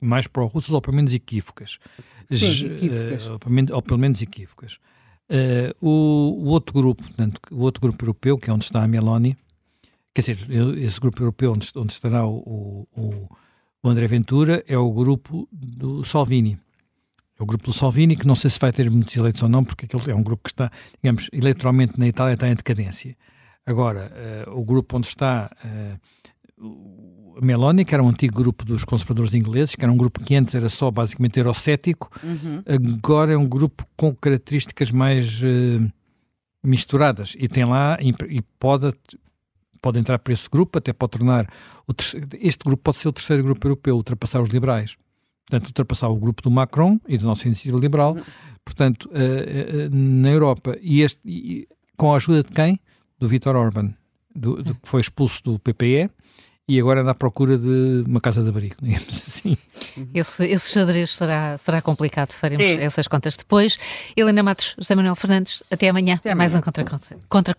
mais 0.00 0.26
pró-russas 0.26 0.70
ou 0.70 0.80
pelo 0.80 0.96
menos 0.96 1.12
equívocas. 1.14 1.78
Sim, 2.30 2.66
equívocas. 2.66 3.26
Uh, 3.26 3.32
ou, 3.32 3.38
pelo 3.38 3.54
menos, 3.54 3.70
ou, 3.70 3.82
pelo 3.82 3.98
menos, 3.98 4.22
equívocas. 4.22 4.78
Uh, 5.28 5.74
o, 5.80 6.44
o, 6.44 6.46
outro 6.48 6.74
grupo, 6.74 7.02
portanto, 7.02 7.40
o 7.50 7.60
outro 7.62 7.80
grupo 7.80 8.04
europeu, 8.04 8.38
que 8.38 8.50
é 8.50 8.52
onde 8.52 8.64
está 8.64 8.82
a 8.82 8.88
Meloni, 8.88 9.36
quer 10.14 10.20
dizer, 10.20 10.38
esse 10.78 11.00
grupo 11.00 11.22
europeu 11.22 11.52
onde, 11.52 11.68
onde 11.74 11.92
estará 11.92 12.26
o, 12.26 12.86
o 12.96 13.28
o 13.86 13.88
André 13.88 14.08
Ventura 14.08 14.64
é 14.66 14.76
o 14.76 14.90
grupo 14.90 15.48
do 15.52 16.04
Salvini. 16.04 16.58
É 17.38 17.42
o 17.42 17.46
grupo 17.46 17.66
do 17.66 17.72
Salvini, 17.72 18.16
que 18.16 18.26
não 18.26 18.34
sei 18.34 18.50
se 18.50 18.58
vai 18.58 18.72
ter 18.72 18.90
muitos 18.90 19.16
eleitos 19.16 19.40
ou 19.44 19.48
não, 19.48 19.62
porque 19.62 19.86
é 20.10 20.14
um 20.14 20.24
grupo 20.24 20.42
que 20.42 20.50
está, 20.50 20.72
digamos, 21.00 21.30
eleitoralmente 21.32 21.96
na 21.96 22.08
Itália 22.08 22.34
está 22.34 22.48
em 22.48 22.56
decadência. 22.56 23.16
Agora, 23.64 24.10
uh, 24.48 24.58
o 24.58 24.64
grupo 24.64 24.96
onde 24.96 25.06
está 25.06 25.48
uh, 25.64 26.00
a 26.58 27.44
Meloni, 27.44 27.84
que 27.84 27.94
era 27.94 28.02
um 28.02 28.08
antigo 28.08 28.34
grupo 28.34 28.64
dos 28.64 28.84
conservadores 28.84 29.34
ingleses, 29.34 29.74
que 29.74 29.84
era 29.84 29.92
um 29.92 29.96
grupo 29.96 30.24
que 30.24 30.34
antes 30.34 30.54
era 30.54 30.68
só 30.68 30.90
basicamente 30.90 31.38
eurocético, 31.38 32.10
uhum. 32.22 32.62
agora 32.66 33.32
é 33.32 33.36
um 33.36 33.46
grupo 33.46 33.84
com 33.96 34.14
características 34.14 34.90
mais 34.90 35.42
uh, 35.42 35.92
misturadas 36.64 37.34
e 37.38 37.46
tem 37.46 37.64
lá 37.64 37.98
e, 38.00 38.14
e 38.28 38.42
pode 38.58 38.92
pode 39.82 39.98
entrar 40.00 40.18
para 40.18 40.32
esse 40.32 40.48
grupo, 40.50 40.78
até 40.78 40.92
pode 40.92 41.12
tornar. 41.12 41.48
Terceiro, 41.94 42.26
este 42.40 42.64
grupo 42.64 42.82
pode 42.82 42.96
ser 42.96 43.08
o 43.08 43.12
terceiro 43.12 43.44
grupo 43.44 43.64
europeu, 43.66 43.94
ultrapassar 43.94 44.42
os 44.42 44.48
liberais. 44.48 44.96
Portanto, 45.48 45.68
ultrapassar 45.68 46.08
o 46.08 46.16
grupo 46.16 46.42
do 46.42 46.50
Macron 46.50 46.98
e 47.06 47.16
do 47.16 47.24
nosso 47.24 47.46
iniciativa 47.46 47.78
liberal. 47.78 48.16
Portanto, 48.64 49.08
uh, 49.10 49.12
uh, 49.12 49.94
na 49.94 50.30
Europa, 50.30 50.76
e, 50.80 51.02
este, 51.02 51.20
e, 51.24 51.68
com 51.96 52.12
a 52.12 52.16
ajuda 52.16 52.42
de 52.42 52.50
quem? 52.50 52.80
Do 53.16 53.28
Vítor 53.28 53.54
Orban, 53.54 53.94
do, 54.34 54.60
do, 54.60 54.74
que 54.74 54.88
foi 54.88 55.00
expulso 55.00 55.40
do 55.44 55.58
PPE 55.60 56.10
e 56.68 56.80
agora 56.80 57.00
anda 57.00 57.12
à 57.12 57.14
procura 57.14 57.56
de 57.56 58.04
uma 58.06 58.20
casa 58.20 58.42
de 58.42 58.48
abrigo, 58.48 58.76
digamos 58.82 59.22
assim. 59.26 59.56
Esse, 60.12 60.44
esse 60.46 60.72
xadrez 60.72 61.14
será, 61.14 61.56
será 61.58 61.80
complicado, 61.80 62.32
faremos 62.32 62.64
é. 62.64 62.84
essas 62.84 63.06
contas 63.06 63.36
depois. 63.36 63.78
Helena 64.16 64.42
Matos, 64.42 64.74
José 64.78 64.94
Manuel 64.94 65.16
Fernandes, 65.16 65.62
até 65.70 65.88
amanhã, 65.88 66.14
até 66.14 66.32
amanhã. 66.32 66.50
mais 66.50 66.54
um 66.54 66.60
Contracorrente. 66.60 67.26
Contra 67.28 67.54